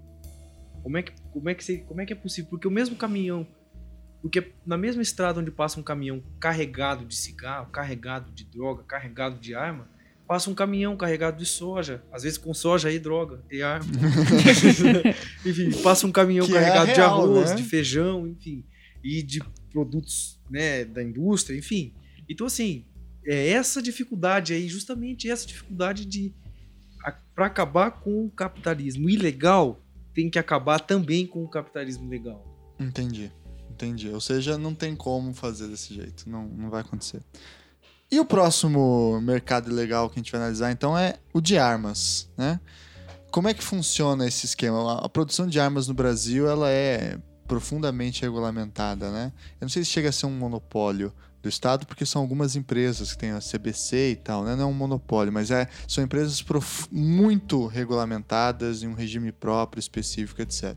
Como 0.84 0.98
é 0.98 1.04
que 1.04 1.12
como 1.32 1.50
é 1.50 1.56
que 1.56 1.64
se- 1.64 1.80
como 1.80 2.02
é 2.02 2.06
que 2.06 2.14
é 2.14 2.16
possível? 2.16 2.50
Porque 2.50 2.68
o 2.68 2.72
mesmo 2.72 2.96
caminhão, 2.96 3.46
porque 4.22 4.52
na 4.66 4.78
mesma 4.78 5.02
estrada 5.02 5.40
onde 5.40 5.52
passa 5.52 5.80
um 5.80 5.84
caminhão 5.84 6.22
carregado 6.40 7.06
de 7.06 7.16
cigarro, 7.16 7.70
carregado 7.72 8.32
de 8.32 8.44
droga, 8.46 8.84
carregado 8.84 9.40
de 9.40 9.54
arma, 9.56 9.88
passa 10.28 10.50
um 10.50 10.56
caminhão 10.56 10.96
carregado 10.96 11.38
de 11.38 11.46
soja, 11.46 12.04
às 12.12 12.24
vezes 12.24 12.38
com 12.38 12.54
soja 12.54 12.92
e 12.92 12.98
droga 13.00 13.44
e 13.52 13.62
arma. 13.62 13.86
enfim, 15.46 15.72
passa 15.84 16.08
um 16.08 16.12
caminhão 16.12 16.46
Que 16.46 16.56
é 16.56 16.60
carregado 16.60 16.88
de 16.88 16.94
real, 16.94 17.22
arroz, 17.22 17.50
né? 17.52 17.56
de 17.58 17.64
feijão, 17.64 18.28
enfim, 18.28 18.64
e 19.04 19.22
de 19.24 19.42
produtos, 19.72 20.40
né, 20.50 20.86
da 20.86 21.04
indústria, 21.04 21.58
enfim. 21.58 21.94
Então, 22.30 22.48
assim, 22.48 22.86
é 23.26 23.50
essa 23.50 23.82
dificuldade 23.82 24.54
aí, 24.54 24.68
justamente 24.68 25.30
essa 25.30 25.46
dificuldade 25.46 26.06
de. 26.06 26.34
Para 27.34 27.48
acabar 27.48 27.92
com 27.92 28.26
o 28.26 28.30
capitalismo 28.30 29.10
ilegal, 29.10 29.82
tem 30.14 30.30
que 30.30 30.38
acabar 30.40 30.80
também 30.80 31.26
com 31.26 31.44
o 31.44 31.50
capitalismo 31.50 32.10
legal. 32.10 32.46
Entendi. 32.80 33.32
Entendi. 33.70 34.10
Ou 34.10 34.22
seja, 34.22 34.58
não 34.58 34.76
tem 34.76 34.96
como 34.96 35.34
fazer 35.34 35.68
desse 35.68 35.94
jeito. 35.94 36.30
Não, 36.30 36.46
não 36.48 36.70
vai 36.70 36.82
acontecer. 36.82 37.22
E 38.12 38.20
o 38.20 38.26
próximo 38.26 39.20
mercado 39.22 39.70
ilegal 39.72 40.10
que 40.10 40.20
a 40.20 40.22
gente 40.22 40.32
vai 40.32 40.42
analisar, 40.42 40.72
então, 40.72 40.98
é 40.98 41.16
o 41.34 41.40
de 41.40 41.58
armas, 41.58 42.30
né? 42.38 42.60
Como 43.32 43.48
é 43.48 43.54
que 43.54 43.64
funciona 43.64 44.28
esse 44.28 44.46
esquema? 44.46 45.00
A- 45.06 45.08
produção 45.08 45.48
de 45.48 45.58
armas 45.60 45.88
no 45.88 45.94
Brasil, 45.94 46.46
ela 46.48 46.70
é 46.70 47.18
profundamente 47.48 48.22
regulamentada, 48.24 49.10
né? 49.10 49.32
Eu 49.60 49.66
não 49.66 49.70
sei 49.70 49.84
se 49.86 49.90
chega 49.92 50.10
a 50.10 50.12
ser 50.12 50.26
um 50.26 50.32
monopólio 50.38 51.14
do 51.42 51.50
Estado, 51.50 51.86
porque 51.88 52.06
são 52.06 52.22
algumas 52.22 52.56
empresas 52.56 53.14
que 53.14 53.18
têm 53.18 53.32
a 53.32 53.40
CBC 53.40 54.12
e 54.12 54.16
tal, 54.16 54.44
né? 54.44 54.56
Não 54.56 54.64
é 54.64 54.66
um 54.68 54.74
monopólio, 54.74 55.34
mas 55.34 55.50
é, 55.50 55.68
são 55.88 56.04
empresas 56.04 56.44
muito 56.92 57.66
regulamentadas, 57.66 58.84
em 58.84 58.88
um 58.88 58.94
regime 58.94 59.32
próprio, 59.32 59.80
específico, 59.80 60.42
etc. 60.42 60.76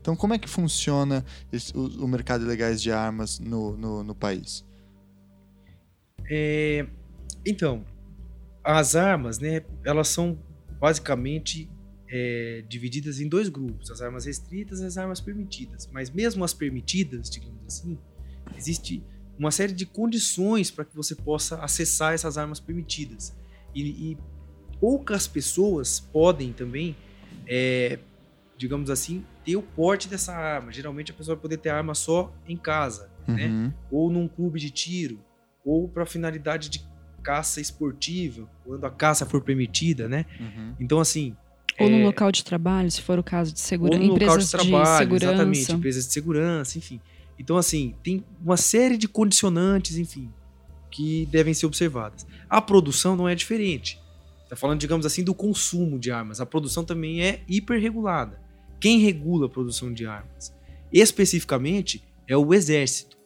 Então, 0.00 0.14
como 0.14 0.34
é 0.34 0.38
que 0.38 0.48
funciona 0.48 1.24
esse- 1.52 1.76
o, 1.76 2.04
o 2.04 2.08
mercado 2.08 2.44
ilegais 2.44 2.80
de 2.80 2.92
armas 2.92 3.38
no, 3.40 3.76
no, 3.76 4.04
no 4.04 4.14
país? 4.14 4.64
É, 6.30 6.86
então, 7.44 7.84
as 8.62 8.96
armas, 8.96 9.38
né, 9.38 9.62
elas 9.84 10.08
são 10.08 10.38
basicamente 10.80 11.68
é, 12.08 12.64
divididas 12.68 13.20
em 13.20 13.28
dois 13.28 13.48
grupos: 13.48 13.90
as 13.90 14.00
armas 14.00 14.24
restritas 14.24 14.80
e 14.80 14.84
as 14.84 14.96
armas 14.96 15.20
permitidas. 15.20 15.88
Mas 15.92 16.10
mesmo 16.10 16.44
as 16.44 16.54
permitidas, 16.54 17.28
digamos 17.28 17.60
assim, 17.66 17.98
existe 18.56 19.02
uma 19.38 19.50
série 19.50 19.72
de 19.72 19.84
condições 19.86 20.70
para 20.70 20.84
que 20.84 20.94
você 20.94 21.14
possa 21.14 21.56
acessar 21.56 22.14
essas 22.14 22.38
armas 22.38 22.60
permitidas. 22.60 23.34
E, 23.74 23.82
e 23.82 24.18
poucas 24.80 25.26
pessoas 25.26 26.00
podem 26.00 26.52
também, 26.52 26.96
é, 27.46 27.98
digamos 28.56 28.90
assim, 28.90 29.24
ter 29.44 29.56
o 29.56 29.62
porte 29.62 30.08
dessa 30.08 30.32
arma. 30.32 30.72
Geralmente 30.72 31.10
a 31.10 31.14
pessoa 31.14 31.34
vai 31.34 31.42
poder 31.42 31.58
ter 31.58 31.70
a 31.70 31.76
arma 31.76 31.94
só 31.94 32.32
em 32.46 32.56
casa, 32.56 33.10
né? 33.26 33.46
Uhum. 33.46 33.72
ou 33.90 34.10
num 34.10 34.28
clube 34.28 34.60
de 34.60 34.70
tiro, 34.70 35.18
ou 35.64 35.88
para 35.88 36.04
finalidade 36.04 36.68
de 36.68 36.84
caça 37.22 37.60
esportiva, 37.60 38.46
quando 38.64 38.84
a 38.84 38.90
caça 38.90 39.24
for 39.24 39.40
permitida, 39.40 40.08
né? 40.08 40.26
Uhum. 40.38 40.74
Então, 40.78 41.00
assim. 41.00 41.34
Ou 41.80 41.88
no 41.88 41.96
é, 41.96 42.04
local 42.04 42.30
de 42.30 42.44
trabalho, 42.44 42.88
se 42.90 43.00
for 43.00 43.18
o 43.18 43.22
caso 43.24 43.52
de 43.52 43.58
ou 43.58 43.64
segurança. 43.66 43.98
no 43.98 44.12
local 44.12 44.16
Empresas 44.16 44.44
de 44.44 44.50
trabalho, 44.50 44.98
segurança. 44.98 45.32
exatamente, 45.32 45.72
empresas 45.72 46.06
de 46.06 46.12
segurança, 46.12 46.78
enfim. 46.78 47.00
Então, 47.38 47.56
assim, 47.56 47.94
tem 48.02 48.24
uma 48.42 48.56
série 48.56 48.96
de 48.96 49.08
condicionantes, 49.08 49.96
enfim, 49.96 50.30
que 50.90 51.26
devem 51.26 51.52
ser 51.52 51.66
observadas. 51.66 52.26
A 52.48 52.60
produção 52.60 53.16
não 53.16 53.28
é 53.28 53.34
diferente. 53.34 54.00
Está 54.44 54.54
falando, 54.54 54.80
digamos 54.80 55.04
assim, 55.04 55.24
do 55.24 55.34
consumo 55.34 55.98
de 55.98 56.10
armas. 56.10 56.40
A 56.40 56.46
produção 56.46 56.84
também 56.84 57.22
é 57.22 57.42
hiperregulada. 57.48 58.40
Quem 58.80 59.00
regula 59.00 59.46
a 59.46 59.48
produção 59.48 59.92
de 59.92 60.06
armas? 60.06 60.54
Especificamente 60.92 62.04
é 62.28 62.36
o 62.36 62.54
exército, 62.54 63.18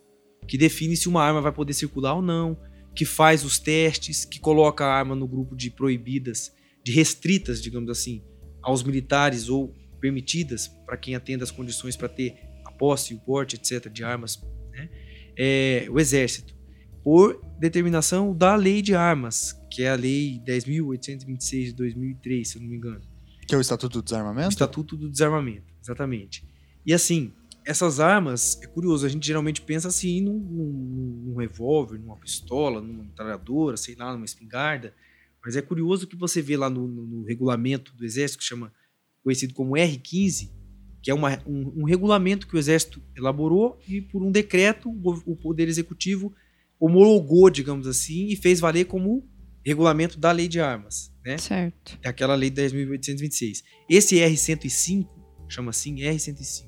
que 0.47 0.57
define 0.57 0.97
se 0.97 1.09
uma 1.09 1.23
arma 1.23 1.41
vai 1.41 1.53
poder 1.53 1.75
circular 1.75 2.15
ou 2.15 2.23
não, 2.23 2.57
que 2.95 3.05
faz 3.05 3.45
os 3.45 3.59
testes, 3.59 4.25
que 4.25 4.41
coloca 4.41 4.85
a 4.85 4.93
arma 4.93 5.15
no 5.15 5.29
grupo 5.29 5.55
de 5.55 5.71
proibidas, 5.71 6.53
de 6.83 6.93
restritas, 6.93 7.61
digamos 7.61 7.91
assim, 7.91 8.23
aos 8.63 8.83
militares 8.83 9.49
ou 9.49 9.75
permitidas 10.01 10.69
para 10.87 10.97
quem 10.97 11.15
atenda 11.15 11.45
as 11.45 11.51
condições 11.51 11.97
para 11.97 12.09
ter 12.09 12.48
posse, 12.79 13.14
o 13.14 13.18
porte, 13.20 13.57
etc., 13.57 13.91
de 13.93 14.05
armas, 14.05 14.41
né? 14.72 14.89
é, 15.37 15.87
o 15.91 15.99
exército, 15.99 16.55
por 17.03 17.41
determinação 17.59 18.35
da 18.37 18.55
lei 18.55 18.81
de 18.83 18.95
armas, 18.95 19.53
que 19.70 19.83
é 19.83 19.91
a 19.91 19.95
lei 19.95 20.41
10.826 20.47 21.64
de 21.66 21.72
2003, 21.72 22.49
se 22.49 22.57
eu 22.57 22.62
não 22.62 22.68
me 22.68 22.76
engano. 22.76 23.01
Que 23.47 23.55
é 23.55 23.59
o 23.59 23.61
Estatuto 23.61 23.95
do 23.95 24.01
O 24.01 24.03
Desarmamento? 24.03 24.49
Estatuto 24.51 24.97
do 24.97 25.09
Desarmamento, 25.11 25.72
exatamente. 25.83 26.45
E 26.85 26.93
assim, 26.93 27.33
essas 27.64 27.99
armas, 28.01 28.59
é 28.62 28.66
curioso, 28.66 29.07
a 29.07 29.09
gente 29.09 29.26
geralmente 29.26 29.61
pensa 29.62 29.89
assim 29.89 30.20
num, 30.20 30.39
num, 30.39 31.22
num 31.29 31.37
revólver, 31.37 31.99
numa 31.99 32.16
pistola, 32.16 32.81
numa 32.81 33.05
metralhadora, 33.05 33.76
sei 33.76 33.95
lá, 33.95 34.12
numa 34.12 34.24
espingarda. 34.24 34.95
Mas 35.45 35.57
é 35.57 35.62
curioso 35.62 36.07
que 36.07 36.16
você 36.16 36.43
vê 36.43 36.57
lá 36.57 36.68
no, 36.68 36.87
no- 36.87 37.07
no 37.07 37.24
regulamento 37.24 37.95
do 37.95 38.05
Exército, 38.05 38.39
que 38.41 38.45
chama, 38.45 38.72
conhecido 39.22 39.55
como 39.55 39.72
R15, 39.74 40.51
que 41.03 41.11
é 41.11 41.15
uma- 41.15 41.39
um, 41.47 41.83
um 41.83 41.85
regulamento 41.85 42.47
que 42.47 42.57
o 42.57 42.59
Exército 42.59 43.01
elaborou 43.17 43.79
e 43.89 44.01
por 44.01 44.23
um 44.23 44.31
decreto 44.31 44.91
o, 44.91 45.33
o 45.33 45.37
Poder 45.37 45.69
Executivo 45.69 46.33
homologou, 46.81 47.51
digamos 47.51 47.87
assim, 47.87 48.27
e 48.29 48.37
fez 48.37 48.61
valer 48.61 48.85
como 48.87 49.27
regulamento 49.65 50.19
da 50.19 50.31
lei 50.33 50.49
de 50.49 50.61
armas, 50.61 51.12
né? 51.25 51.37
Certo. 51.39 51.99
É 52.03 52.09
aquela 52.09 52.35
lei 52.35 52.51
10.826. 52.51 53.62
Esse 53.89 54.16
R105, 54.16 55.07
chama 55.49 55.70
assim 55.70 55.97
R105, 55.97 56.66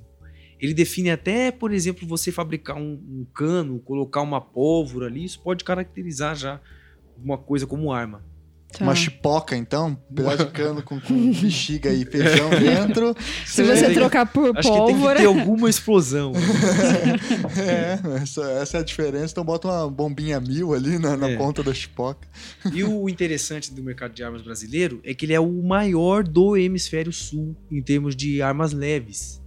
ele 0.60 0.74
define 0.74 1.10
até, 1.10 1.50
por 1.50 1.72
exemplo, 1.72 2.06
você 2.06 2.30
fabricar 2.30 2.76
um, 2.76 2.92
um 2.92 3.26
cano, 3.34 3.78
colocar 3.80 4.20
uma 4.20 4.40
pólvora 4.40 5.06
ali, 5.06 5.24
isso 5.24 5.40
pode 5.42 5.64
caracterizar 5.64 6.36
já 6.36 6.60
uma 7.16 7.38
coisa 7.38 7.66
como 7.66 7.92
arma. 7.92 8.24
Tá. 8.72 8.84
Uma 8.84 8.94
chipoca, 8.94 9.56
então? 9.56 9.98
Um 10.10 10.14
pedaço 10.14 10.44
de 10.44 10.50
cano 10.52 10.80
com, 10.82 11.00
com 11.00 11.14
bexiga 11.32 11.92
e 11.92 12.04
feijão 12.04 12.48
dentro. 12.58 13.16
Se 13.44 13.64
Você 13.64 13.88
que- 13.88 13.94
trocar 13.94 14.26
por 14.26 14.56
Acho 14.56 14.68
que 14.70 14.76
tem 14.76 14.86
que 14.86 14.92
pólvora. 14.92 15.18
ter 15.18 15.26
alguma 15.26 15.68
explosão. 15.68 16.32
É, 17.58 17.98
essa, 18.22 18.42
essa 18.52 18.76
é 18.76 18.80
a 18.80 18.84
diferença. 18.84 19.32
Então 19.32 19.44
bota 19.44 19.68
uma 19.68 19.90
bombinha 19.90 20.40
mil 20.40 20.72
ali 20.74 20.98
na, 20.98 21.16
na 21.16 21.30
É. 21.30 21.36
ponta 21.36 21.62
da 21.62 21.74
chipoca. 21.74 22.26
E 22.72 22.82
o 22.84 23.08
interessante 23.08 23.72
do 23.72 23.82
mercado 23.82 24.12
de 24.12 24.22
armas 24.22 24.42
brasileiro 24.42 25.00
é 25.04 25.12
que 25.14 25.26
ele 25.26 25.32
é 25.34 25.40
o 25.40 25.62
maior 25.62 26.22
do 26.22 26.56
hemisfério 26.56 27.12
sul 27.12 27.56
em 27.70 27.82
termos 27.82 28.14
de 28.14 28.40
armas 28.40 28.72
leves. 28.72 29.40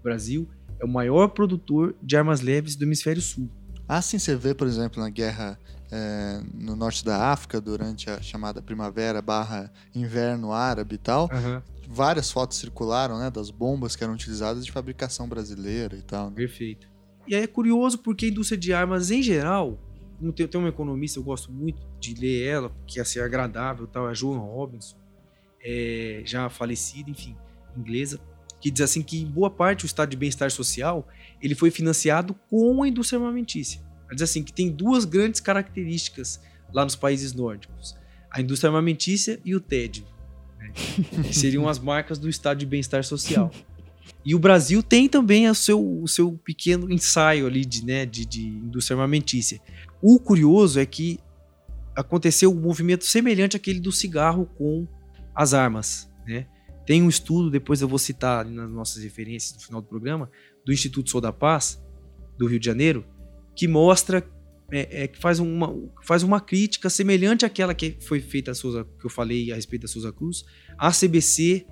O 0.00 0.02
Brasil 0.02 0.48
é 0.80 0.84
o 0.84 0.88
maior 0.88 1.28
produtor 1.28 1.94
de 2.02 2.16
armas 2.16 2.40
leves 2.40 2.76
do 2.76 2.84
hemisfério 2.84 3.22
sul. 3.22 3.48
Assim 3.88 4.18
você 4.18 4.36
vê, 4.36 4.54
por 4.54 4.66
exemplo, 4.66 5.02
na 5.02 5.08
guerra 5.08 5.58
é, 5.90 6.40
no 6.54 6.76
norte 6.76 7.04
da 7.04 7.30
África, 7.32 7.60
durante 7.60 8.10
a 8.10 8.20
chamada 8.20 8.60
primavera 8.60 9.22
barra 9.22 9.72
inverno 9.94 10.52
árabe 10.52 10.96
e 10.96 10.98
tal, 10.98 11.28
várias 11.88 12.30
fotos 12.30 12.58
circularam, 12.58 13.18
né, 13.18 13.30
das 13.30 13.50
bombas 13.50 13.96
que 13.96 14.04
eram 14.04 14.14
utilizadas 14.14 14.64
de 14.64 14.72
fabricação 14.72 15.28
brasileira 15.28 15.96
e 15.96 16.02
tal. 16.02 16.30
né? 16.30 16.36
Perfeito. 16.36 16.88
E 17.26 17.34
aí 17.34 17.42
é 17.42 17.46
curioso 17.46 17.98
porque 17.98 18.26
a 18.26 18.28
indústria 18.28 18.58
de 18.58 18.72
armas, 18.72 19.10
em 19.10 19.22
geral, 19.22 19.78
como 20.18 20.32
tem, 20.32 20.46
tem 20.46 20.58
uma 20.60 20.68
economista, 20.68 21.18
eu 21.18 21.22
gosto 21.22 21.52
muito 21.52 21.80
de 21.98 22.14
ler 22.14 22.46
ela, 22.46 22.70
porque 22.70 23.00
assim, 23.00 23.18
é 23.18 23.22
agradável, 23.22 23.86
tal, 23.86 24.08
é 24.08 24.10
a 24.10 24.14
Joan 24.14 24.38
Robinson, 24.38 24.96
é, 25.62 26.22
já 26.24 26.48
falecida, 26.48 27.10
enfim, 27.10 27.36
inglesa, 27.76 28.20
que 28.60 28.70
diz 28.70 28.82
assim 28.82 29.02
que 29.02 29.20
em 29.22 29.26
boa 29.26 29.50
parte 29.50 29.84
o 29.84 29.86
estado 29.86 30.10
de 30.10 30.16
bem-estar 30.16 30.50
social 30.50 31.06
ele 31.40 31.54
foi 31.54 31.70
financiado 31.70 32.34
com 32.50 32.82
a 32.82 32.88
indústria 32.88 33.18
armamentícia. 33.18 33.80
Ela 34.08 34.14
diz 34.14 34.22
assim 34.22 34.42
que 34.42 34.52
tem 34.52 34.70
duas 34.70 35.04
grandes 35.04 35.40
características 35.40 36.40
lá 36.72 36.84
nos 36.84 36.96
países 36.96 37.32
nórdicos: 37.32 37.96
a 38.30 38.40
indústria 38.40 38.68
armamentícia 38.68 39.40
e 39.44 39.54
o 39.54 39.60
tédio, 39.60 40.04
né? 40.58 40.72
que 41.22 41.34
seriam 41.34 41.68
as 41.68 41.78
marcas 41.78 42.18
do 42.18 42.28
estado 42.28 42.58
de 42.58 42.66
bem-estar 42.66 43.04
social. 43.04 43.50
E 44.24 44.34
o 44.34 44.38
Brasil 44.38 44.82
tem 44.82 45.08
também 45.08 45.48
o 45.48 45.54
seu, 45.54 46.02
o 46.02 46.08
seu 46.08 46.32
pequeno 46.44 46.90
ensaio 46.90 47.46
ali 47.46 47.64
de, 47.64 47.84
né, 47.84 48.04
de, 48.04 48.24
de 48.24 48.46
indústria 48.46 48.96
armamentícia. 48.96 49.60
O 50.02 50.18
curioso 50.18 50.80
é 50.80 50.86
que 50.86 51.18
aconteceu 51.94 52.52
um 52.52 52.60
movimento 52.60 53.04
semelhante 53.04 53.56
àquele 53.56 53.80
do 53.80 53.90
cigarro 53.90 54.46
com 54.56 54.86
as 55.34 55.54
armas. 55.54 56.10
Né? 56.26 56.46
Tem 56.86 57.02
um 57.02 57.08
estudo, 57.08 57.50
depois 57.50 57.80
eu 57.80 57.88
vou 57.88 57.98
citar 57.98 58.44
nas 58.44 58.70
nossas 58.70 59.02
referências 59.02 59.54
no 59.54 59.60
final 59.60 59.80
do 59.80 59.88
programa, 59.88 60.30
do 60.64 60.72
Instituto 60.72 61.10
Sou 61.10 61.20
da 61.20 61.32
Paz, 61.32 61.82
do 62.36 62.46
Rio 62.46 62.60
de 62.60 62.66
Janeiro, 62.66 63.04
que 63.58 63.66
mostra 63.66 64.24
é, 64.70 65.02
é, 65.02 65.08
que 65.08 65.18
faz 65.18 65.40
uma, 65.40 65.74
faz 66.04 66.22
uma 66.22 66.40
crítica 66.40 66.88
semelhante 66.88 67.44
àquela 67.44 67.74
que 67.74 67.96
foi 68.00 68.20
feita 68.20 68.52
a 68.52 68.54
Souza, 68.54 68.86
que 69.00 69.04
eu 69.04 69.10
falei 69.10 69.50
a 69.50 69.56
respeito 69.56 69.82
da 69.82 69.88
Souza 69.88 70.12
Cruz, 70.12 70.44
a 70.78 70.92
CBC 70.92 71.66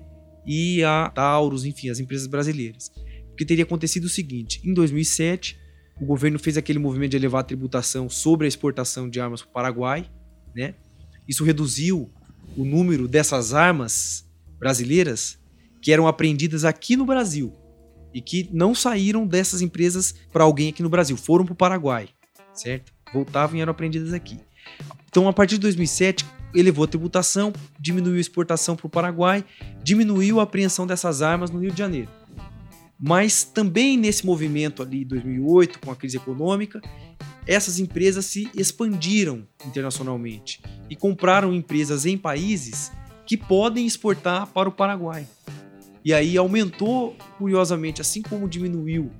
e 0.44 0.82
a 0.82 1.08
Taurus, 1.14 1.64
enfim, 1.64 1.88
as 1.88 2.00
empresas 2.00 2.26
brasileiras. 2.26 2.90
Porque 3.28 3.44
teria 3.44 3.62
acontecido 3.62 4.06
o 4.06 4.08
seguinte: 4.08 4.60
em 4.64 4.74
2007, 4.74 5.56
o 6.00 6.04
governo 6.04 6.40
fez 6.40 6.56
aquele 6.56 6.80
movimento 6.80 7.12
de 7.12 7.18
elevar 7.18 7.42
a 7.42 7.44
tributação 7.44 8.10
sobre 8.10 8.46
a 8.46 8.48
exportação 8.48 9.08
de 9.08 9.20
armas 9.20 9.42
para 9.42 9.50
o 9.50 9.52
Paraguai, 9.52 10.10
né? 10.56 10.74
Isso 11.28 11.44
reduziu 11.44 12.10
o 12.56 12.64
número 12.64 13.06
dessas 13.06 13.54
armas 13.54 14.28
brasileiras 14.58 15.38
que 15.80 15.92
eram 15.92 16.08
apreendidas 16.08 16.64
aqui 16.64 16.96
no 16.96 17.06
Brasil 17.06 17.52
e 18.16 18.20
que 18.22 18.48
não 18.50 18.74
saíram 18.74 19.26
dessas 19.26 19.60
empresas 19.60 20.14
para 20.32 20.42
alguém 20.42 20.70
aqui 20.70 20.82
no 20.82 20.88
Brasil, 20.88 21.18
foram 21.18 21.44
para 21.44 21.52
o 21.52 21.56
Paraguai, 21.56 22.08
certo? 22.54 22.90
Voltavam 23.12 23.58
e 23.58 23.60
eram 23.60 23.72
apreendidas 23.72 24.14
aqui. 24.14 24.40
Então, 25.06 25.28
a 25.28 25.34
partir 25.34 25.56
de 25.56 25.60
2007, 25.60 26.24
elevou 26.54 26.86
a 26.86 26.88
tributação, 26.88 27.52
diminuiu 27.78 28.16
a 28.16 28.20
exportação 28.20 28.74
para 28.74 28.86
o 28.86 28.90
Paraguai, 28.90 29.44
diminuiu 29.82 30.40
a 30.40 30.44
apreensão 30.44 30.86
dessas 30.86 31.20
armas 31.20 31.50
no 31.50 31.58
Rio 31.58 31.70
de 31.70 31.76
Janeiro. 31.76 32.08
Mas 32.98 33.44
também 33.44 33.98
nesse 33.98 34.24
movimento 34.24 34.82
ali, 34.82 35.04
2008, 35.04 35.78
com 35.78 35.90
a 35.90 35.96
crise 35.96 36.16
econômica, 36.16 36.80
essas 37.46 37.78
empresas 37.78 38.24
se 38.24 38.50
expandiram 38.54 39.46
internacionalmente 39.66 40.62
e 40.88 40.96
compraram 40.96 41.52
empresas 41.52 42.06
em 42.06 42.16
países 42.16 42.90
que 43.26 43.36
podem 43.36 43.84
exportar 43.84 44.46
para 44.46 44.70
o 44.70 44.72
Paraguai. 44.72 45.28
E 46.06 46.14
aí 46.14 46.36
aumentou, 46.36 47.16
curiosamente, 47.36 48.00
assim 48.00 48.22
como 48.22 48.48
diminuiu 48.48 49.10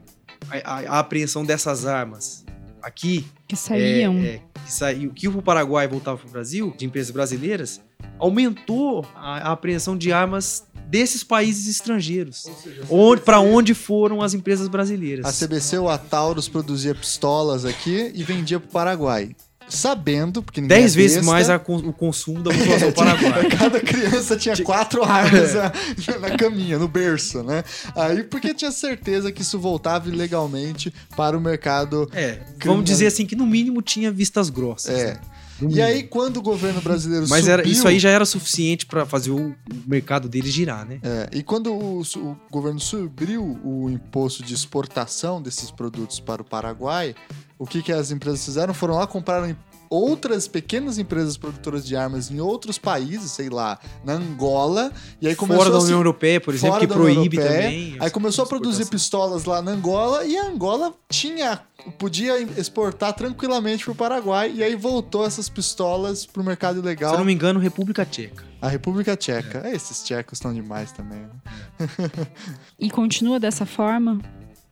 a, 0.48 0.56
a, 0.58 0.78
a 0.78 0.98
apreensão 1.00 1.44
dessas 1.44 1.84
armas 1.84 2.44
aqui. 2.80 3.26
Que 3.48 3.56
saíam. 3.56 4.14
É, 4.18 4.26
é, 4.26 4.42
que 4.64 4.72
saiu, 4.72 5.12
que 5.12 5.26
o 5.26 5.42
Paraguai 5.42 5.88
voltava 5.88 6.16
para 6.18 6.28
o 6.28 6.30
Brasil, 6.30 6.72
de 6.78 6.86
empresas 6.86 7.10
brasileiras, 7.10 7.80
aumentou 8.20 9.04
a, 9.16 9.48
a 9.48 9.50
apreensão 9.50 9.98
de 9.98 10.12
armas 10.12 10.64
desses 10.86 11.24
países 11.24 11.66
estrangeiros. 11.66 12.44
Onde, 12.88 13.20
para 13.22 13.40
onde 13.40 13.74
foram 13.74 14.22
as 14.22 14.32
empresas 14.32 14.68
brasileiras. 14.68 15.26
A 15.26 15.44
CBC, 15.44 15.78
o 15.78 15.88
Ataurus, 15.88 16.48
produzia 16.48 16.94
pistolas 16.94 17.64
aqui 17.64 18.12
e 18.14 18.22
vendia 18.22 18.60
para 18.60 18.68
o 18.68 18.70
Paraguai 18.70 19.34
sabendo, 19.68 20.42
porque 20.42 20.60
ninguém 20.60 20.78
Dez 20.78 20.94
é 20.94 20.96
vezes 20.96 21.24
mais 21.24 21.50
a, 21.50 21.56
o 21.56 21.92
consumo 21.92 22.42
da 22.42 22.52
população 22.52 22.92
paraguaia. 22.92 23.48
Cada 23.48 23.80
criança 23.80 24.36
tinha 24.36 24.56
quatro 24.62 25.02
armas 25.02 25.54
na, 25.54 25.72
na 26.20 26.36
caminha, 26.36 26.78
no 26.78 26.88
berço, 26.88 27.42
né? 27.42 27.64
Aí 27.94 28.22
porque 28.22 28.54
tinha 28.54 28.70
certeza 28.70 29.32
que 29.32 29.42
isso 29.42 29.58
voltava 29.58 30.08
ilegalmente 30.08 30.92
para 31.16 31.36
o 31.36 31.40
mercado. 31.40 32.08
É, 32.12 32.38
vamos 32.64 32.84
dizer 32.84 33.06
assim 33.06 33.26
que 33.26 33.36
no 33.36 33.46
mínimo 33.46 33.82
tinha 33.82 34.10
vistas 34.10 34.50
grossas. 34.50 34.98
É. 34.98 35.06
Né? 35.14 35.20
E 35.62 35.80
aí, 35.80 36.02
quando 36.02 36.36
o 36.38 36.42
governo 36.42 36.80
brasileiro 36.80 37.26
Mas 37.28 37.40
subiu... 37.40 37.52
era, 37.52 37.68
isso 37.68 37.88
aí 37.88 37.98
já 37.98 38.10
era 38.10 38.24
suficiente 38.24 38.84
para 38.84 39.06
fazer 39.06 39.30
o, 39.30 39.50
o, 39.50 39.56
mercado 39.86 40.28
dele 40.28 40.50
girar, 40.50 40.86
né? 40.86 40.98
É, 41.02 41.30
e 41.32 41.42
quando 41.42 41.72
o, 41.72 42.00
o, 42.00 42.36
governo 42.50 42.78
subiu 42.78 43.58
o 43.64 43.88
imposto 43.88 44.42
de 44.42 44.52
exportação 44.52 45.40
desses 45.40 45.70
produtos 45.70 46.20
para 46.20 46.42
o 46.42 46.44
Paraguai, 46.44 47.14
o 47.58 47.66
que, 47.66 47.82
que 47.82 47.92
as 47.92 48.10
empresas 48.10 48.44
fizeram? 48.44 48.74
Foram 48.74 48.96
lá, 48.96 49.06
compraram 49.06 49.56
outras 49.90 50.48
pequenas 50.48 50.98
empresas 50.98 51.36
produtoras 51.36 51.86
de 51.86 51.96
armas 51.96 52.30
em 52.30 52.40
outros 52.40 52.78
países, 52.78 53.32
sei 53.32 53.48
lá, 53.48 53.78
na 54.04 54.14
Angola, 54.14 54.92
e 55.20 55.28
aí 55.28 55.34
começou 55.34 55.64
Fora 55.64 55.76
da 55.76 55.82
União 55.82 55.98
Europeia, 55.98 56.40
por 56.40 56.54
exemplo, 56.54 56.78
que 56.78 56.86
proíbe 56.86 57.36
Europeia, 57.36 57.62
também. 57.62 57.96
Aí 58.00 58.10
começou 58.10 58.44
a 58.44 58.48
produzir 58.48 58.86
pistolas 58.86 59.44
lá 59.44 59.62
na 59.62 59.72
Angola 59.72 60.24
e 60.24 60.36
a 60.36 60.46
Angola 60.46 60.92
tinha 61.08 61.60
podia 61.98 62.40
exportar 62.58 63.12
tranquilamente 63.12 63.84
para 63.84 63.92
o 63.92 63.94
Paraguai 63.94 64.52
e 64.52 64.62
aí 64.62 64.74
voltou 64.74 65.24
essas 65.24 65.48
pistolas 65.48 66.26
para 66.26 66.42
o 66.42 66.44
mercado 66.44 66.80
ilegal. 66.80 67.10
Se 67.10 67.14
eu 67.14 67.18
não 67.18 67.24
me 67.24 67.32
engano, 67.32 67.60
República 67.60 68.04
Tcheca. 68.04 68.44
A 68.60 68.68
República 68.68 69.16
Tcheca. 69.16 69.62
É. 69.64 69.74
Esses 69.74 70.02
tchecos 70.02 70.38
estão 70.38 70.52
demais 70.52 70.90
também. 70.92 71.20
Né? 71.20 71.30
e 72.78 72.90
continua 72.90 73.38
dessa 73.38 73.64
forma? 73.64 74.20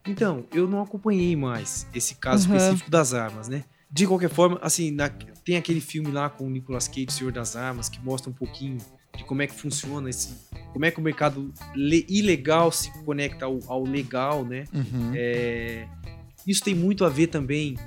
Então, 0.06 0.44
eu 0.52 0.68
não 0.68 0.82
acompanhei 0.82 1.34
mais 1.34 1.86
esse 1.94 2.16
caso 2.16 2.48
uhum. 2.48 2.56
específico 2.56 2.90
das 2.90 3.14
armas, 3.14 3.48
né? 3.48 3.64
De 3.94 4.08
qualquer 4.08 4.28
forma, 4.28 4.58
assim, 4.60 4.90
na, 4.90 5.08
tem 5.08 5.56
aquele 5.56 5.80
filme 5.80 6.10
lá 6.10 6.28
com 6.28 6.48
o 6.48 6.50
Nicolas 6.50 6.88
Cage, 6.88 7.12
Senhor 7.12 7.32
das 7.32 7.54
Armas, 7.54 7.88
que 7.88 8.04
mostra 8.04 8.28
um 8.28 8.32
pouquinho 8.32 8.78
de 9.16 9.22
como 9.22 9.40
é 9.40 9.46
que 9.46 9.54
funciona 9.54 10.10
esse. 10.10 10.34
Como 10.72 10.84
é 10.84 10.90
que 10.90 10.98
o 10.98 11.02
mercado 11.02 11.54
ilegal 11.76 12.72
se 12.72 12.90
conecta 13.04 13.44
ao, 13.44 13.60
ao 13.68 13.84
legal, 13.84 14.44
né? 14.44 14.64
Uhum. 14.74 15.12
É, 15.14 15.86
isso 16.44 16.60
tem 16.64 16.74
muito 16.74 17.04
a 17.04 17.08
ver 17.08 17.28
também 17.28 17.78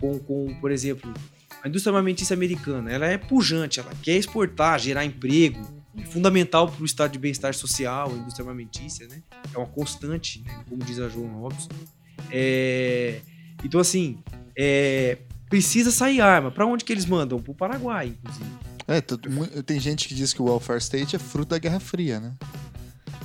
com, 0.00 0.18
com, 0.18 0.52
por 0.60 0.72
exemplo, 0.72 1.14
a 1.62 1.68
indústria 1.68 1.92
armamentícia 1.92 2.34
americana. 2.34 2.90
Ela 2.90 3.06
é 3.06 3.16
pujante, 3.16 3.78
ela 3.78 3.92
quer 4.02 4.16
exportar, 4.16 4.80
gerar 4.80 5.04
emprego. 5.04 5.60
É 5.96 6.04
fundamental 6.06 6.68
para 6.68 6.82
o 6.82 6.84
estado 6.84 7.12
de 7.12 7.20
bem-estar 7.20 7.54
social, 7.54 8.10
a 8.10 8.14
indústria 8.14 8.42
armamentícia, 8.42 9.06
né? 9.06 9.22
É 9.54 9.58
uma 9.58 9.68
constante, 9.68 10.42
né? 10.42 10.64
como 10.68 10.82
diz 10.82 10.98
a 10.98 11.08
João 11.08 11.28
Robson. 11.40 11.68
É, 12.32 13.20
então, 13.62 13.78
assim, 13.78 14.18
é, 14.58 15.18
precisa 15.52 15.90
sair 15.90 16.22
arma. 16.22 16.50
Para 16.50 16.64
onde 16.64 16.82
que 16.82 16.90
eles 16.90 17.04
mandam? 17.04 17.38
Para 17.38 17.52
o 17.52 17.54
Paraguai, 17.54 18.16
inclusive. 18.18 18.50
É, 18.88 19.02
tem 19.62 19.78
gente 19.78 20.08
que 20.08 20.14
diz 20.14 20.32
que 20.32 20.40
o 20.40 20.46
welfare 20.46 20.78
state 20.78 21.14
é 21.14 21.18
fruto 21.18 21.50
da 21.50 21.58
Guerra 21.58 21.78
Fria, 21.78 22.18
né? 22.18 22.32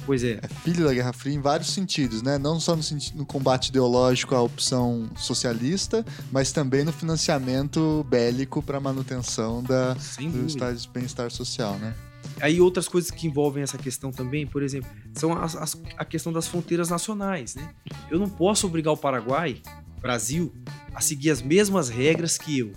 Pois 0.05 0.25
é. 0.25 0.39
É 0.41 0.47
filho 0.47 0.85
da 0.85 0.93
Guerra 0.93 1.13
Fria 1.13 1.33
em 1.33 1.39
vários 1.39 1.71
sentidos, 1.71 2.21
né? 2.21 2.37
Não 2.37 2.59
só 2.59 2.75
no, 2.75 2.81
no 3.15 3.25
combate 3.25 3.69
ideológico 3.69 4.35
à 4.35 4.41
opção 4.41 5.09
socialista, 5.15 6.05
mas 6.29 6.51
também 6.51 6.83
no 6.83 6.91
financiamento 6.91 8.05
bélico 8.09 8.61
para 8.61 8.77
manutenção 8.77 9.63
da, 9.63 9.93
do 9.93 10.45
estado 10.45 10.75
de 10.75 10.89
bem-estar 10.89 11.31
social, 11.31 11.79
né? 11.79 11.95
Aí 12.41 12.59
outras 12.59 12.89
coisas 12.89 13.09
que 13.09 13.25
envolvem 13.25 13.63
essa 13.63 13.77
questão 13.77 14.11
também, 14.11 14.45
por 14.45 14.61
exemplo, 14.61 14.89
são 15.13 15.31
as, 15.31 15.55
as, 15.55 15.81
a 15.97 16.03
questão 16.03 16.33
das 16.33 16.45
fronteiras 16.45 16.89
nacionais, 16.89 17.55
né? 17.55 17.69
Eu 18.11 18.19
não 18.19 18.29
posso 18.29 18.67
obrigar 18.67 18.93
o 18.93 18.97
Paraguai 18.97 19.61
Brasil 20.01 20.53
a 20.93 21.01
seguir 21.01 21.31
as 21.31 21.41
mesmas 21.41 21.89
regras 21.89 22.37
que 22.37 22.59
eu. 22.59 22.73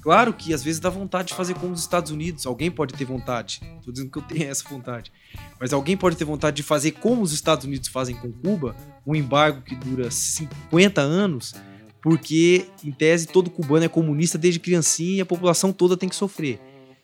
Claro 0.00 0.32
que 0.32 0.52
às 0.52 0.64
vezes 0.64 0.80
dá 0.80 0.90
vontade 0.90 1.28
de 1.28 1.34
fazer 1.34 1.54
como 1.54 1.72
os 1.72 1.80
Estados 1.80 2.10
Unidos, 2.10 2.44
alguém 2.44 2.70
pode 2.70 2.94
ter 2.94 3.04
vontade. 3.04 3.60
Estou 3.78 3.92
dizendo 3.92 4.10
que 4.10 4.18
eu 4.18 4.22
tenho 4.22 4.44
essa 4.50 4.68
vontade. 4.68 5.12
Mas 5.60 5.72
alguém 5.72 5.96
pode 5.96 6.16
ter 6.16 6.24
vontade 6.24 6.56
de 6.56 6.62
fazer 6.62 6.92
como 6.92 7.22
os 7.22 7.32
Estados 7.32 7.64
Unidos 7.64 7.88
fazem 7.88 8.16
com 8.16 8.32
Cuba, 8.32 8.76
um 9.06 9.14
embargo 9.14 9.62
que 9.62 9.76
dura 9.76 10.10
50 10.10 11.00
anos, 11.00 11.54
porque 12.00 12.66
em 12.84 12.90
tese 12.90 13.28
todo 13.28 13.48
cubano 13.48 13.84
é 13.84 13.88
comunista 13.88 14.36
desde 14.36 14.58
criancinha 14.58 15.18
e 15.18 15.20
a 15.20 15.26
população 15.26 15.72
toda 15.72 15.96
tem 15.96 16.08
que 16.08 16.16
sofrer. 16.16 16.60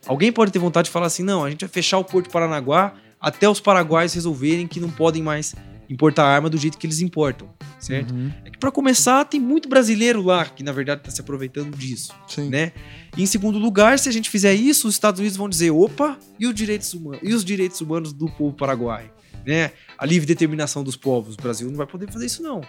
Alguém 0.07 0.33
pode 0.33 0.51
ter 0.51 0.59
vontade 0.59 0.87
de 0.87 0.93
falar 0.93 1.07
assim: 1.07 1.23
não, 1.23 1.45
a 1.45 1.51
gente 1.51 1.61
vai 1.61 1.69
fechar 1.69 1.99
o 1.99 2.05
Porto 2.05 2.27
de 2.27 2.33
Paranaguá 2.33 2.95
até 3.21 3.49
os 3.49 3.61
paraguaios 3.61 4.13
resolverem 4.15 4.67
que 4.67 4.81
não 4.81 4.91
podem 4.91 5.23
mais 5.23 5.55
importar 5.89 6.25
arma 6.25 6.51
do 6.51 6.59
jeito 6.59 6.77
que 6.77 6.87
eles 6.87 7.01
importam, 7.01 7.49
certo? 7.79 8.13
Uhum. 8.13 8.31
É 8.45 8.51
que 8.51 8.59
para 8.59 8.71
começar 8.71 9.25
tem 9.25 9.41
muito 9.41 9.69
brasileiro 9.69 10.23
lá 10.23 10.45
que 10.45 10.63
na 10.63 10.73
verdade 10.73 11.01
está 11.01 11.11
se 11.11 11.21
aproveitando 11.21 11.77
disso, 11.77 12.15
Sim. 12.29 12.51
né? 12.51 12.73
E 13.17 13.23
em 13.23 13.27
segundo 13.27 13.59
lugar, 13.59 13.99
se 13.99 14.09
a 14.09 14.13
gente 14.13 14.29
fizer 14.29 14.55
isso, 14.55 14.87
os 14.87 14.95
Estados 14.95 15.19
Unidos 15.19 15.37
vão 15.37 15.49
dizer, 15.49 15.71
opa, 15.71 16.19
e 16.39 16.47
os 16.47 16.55
direitos 16.55 16.93
humanos, 16.93 17.21
e 17.23 17.33
os 17.33 17.45
direitos 17.45 17.81
humanos 17.81 18.13
do 18.13 18.29
povo 18.31 18.55
paraguaio, 18.55 19.11
né? 19.47 19.73
A 19.97 20.05
livre 20.05 20.27
determinação 20.27 20.85
dos 20.85 20.97
povos, 20.97 21.35
o 21.35 21.43
Brasil 21.43 21.69
não 21.71 21.77
vai 21.77 21.87
poder 21.87 22.11
fazer 22.13 22.27
isso 22.27 22.43
não, 22.43 22.61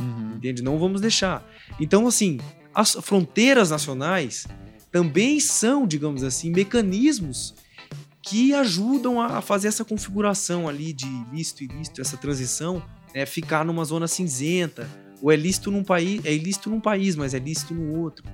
uhum. 0.00 0.32
entende? 0.36 0.62
Não 0.62 0.78
vamos 0.78 1.00
deixar. 1.00 1.48
Então 1.78 2.06
assim, 2.06 2.38
as 2.74 2.92
fronteiras 3.02 3.70
nacionais 3.70 4.46
também 4.90 5.38
são, 5.38 5.86
digamos 5.86 6.22
assim, 6.24 6.50
mecanismos 6.50 7.54
que 8.26 8.54
ajudam 8.54 9.20
a 9.20 9.40
fazer 9.40 9.68
essa 9.68 9.84
configuração 9.84 10.68
ali 10.68 10.92
de 10.92 11.06
lícito 11.32 11.62
e 11.62 11.66
ilícito, 11.66 12.00
essa 12.00 12.16
transição, 12.16 12.82
é 13.12 13.26
ficar 13.26 13.64
numa 13.64 13.84
zona 13.84 14.08
cinzenta. 14.08 14.88
Ou 15.22 15.30
é 15.30 15.36
lícito 15.36 15.70
num 15.70 15.84
país, 15.84 16.24
é 16.24 16.34
ilícito 16.34 16.68
num 16.68 16.80
país, 16.80 17.16
mas 17.16 17.34
é 17.34 17.38
lícito 17.38 17.74
no 17.74 17.98
outro. 17.98 18.24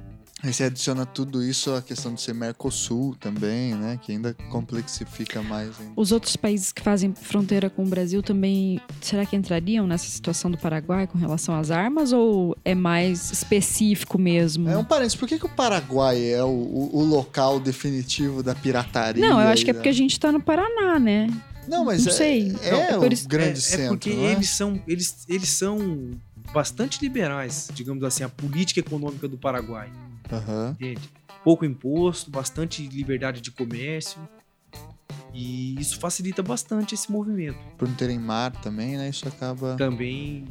Aí 0.42 0.52
você 0.54 0.64
adiciona 0.64 1.04
tudo 1.04 1.44
isso 1.44 1.70
à 1.74 1.82
questão 1.82 2.14
de 2.14 2.20
ser 2.22 2.32
Mercosul 2.34 3.14
também, 3.20 3.74
né? 3.74 3.98
Que 4.02 4.12
ainda 4.12 4.34
complexifica 4.50 5.42
mais. 5.42 5.68
Ainda. 5.78 5.92
Os 5.96 6.12
outros 6.12 6.34
países 6.36 6.72
que 6.72 6.80
fazem 6.82 7.14
fronteira 7.14 7.68
com 7.68 7.82
o 7.84 7.86
Brasil 7.86 8.22
também, 8.22 8.80
será 9.02 9.26
que 9.26 9.36
entrariam 9.36 9.86
nessa 9.86 10.06
situação 10.06 10.50
do 10.50 10.56
Paraguai 10.56 11.06
com 11.06 11.18
relação 11.18 11.54
às 11.54 11.70
armas? 11.70 12.12
Ou 12.12 12.56
é 12.64 12.74
mais 12.74 13.30
específico 13.30 14.18
mesmo? 14.18 14.68
É 14.68 14.78
um 14.78 14.84
parênteses, 14.84 15.16
por 15.16 15.28
que, 15.28 15.38
que 15.38 15.46
o 15.46 15.48
Paraguai 15.50 16.24
é 16.32 16.42
o, 16.42 16.48
o, 16.48 16.90
o 17.00 17.04
local 17.04 17.60
definitivo 17.60 18.42
da 18.42 18.54
pirataria? 18.54 19.20
Não, 19.26 19.40
eu 19.40 19.48
acho 19.48 19.64
que 19.64 19.70
é 19.70 19.74
porque 19.74 19.88
a 19.90 19.92
gente 19.92 20.18
tá 20.18 20.32
no 20.32 20.40
Paraná, 20.40 20.98
né? 20.98 21.28
Não, 21.68 21.84
mas 21.84 22.04
Não 22.04 22.12
é, 22.12 22.14
sei. 22.14 22.56
é, 22.62 22.90
Não, 22.92 22.98
o 22.98 23.02
por 23.02 23.12
isso- 23.12 23.28
grande 23.28 23.58
é, 23.58 23.60
centro, 23.60 23.84
é 23.84 23.88
porque 23.88 24.14
não 24.14 24.24
é? 24.24 24.32
eles 24.32 24.48
são 24.48 24.82
eles, 24.88 25.24
eles 25.28 25.48
são 25.50 26.10
bastante 26.52 26.98
liberais, 27.02 27.68
digamos 27.74 28.02
assim, 28.02 28.24
a 28.24 28.28
política 28.28 28.80
econômica 28.80 29.28
do 29.28 29.36
Paraguai, 29.36 29.88
Aham. 30.32 30.76
entende? 30.78 31.10
Pouco 31.42 31.64
imposto, 31.64 32.30
bastante 32.30 32.86
liberdade 32.86 33.40
de 33.40 33.50
comércio. 33.50 34.20
E 35.32 35.80
isso 35.80 35.98
facilita 35.98 36.42
bastante 36.42 36.94
esse 36.94 37.10
movimento. 37.10 37.58
Por 37.78 37.88
não 37.88 37.94
terem 37.94 38.18
mar 38.18 38.50
também, 38.50 38.96
né? 38.96 39.08
Isso 39.08 39.26
acaba... 39.28 39.76
Também, 39.76 40.44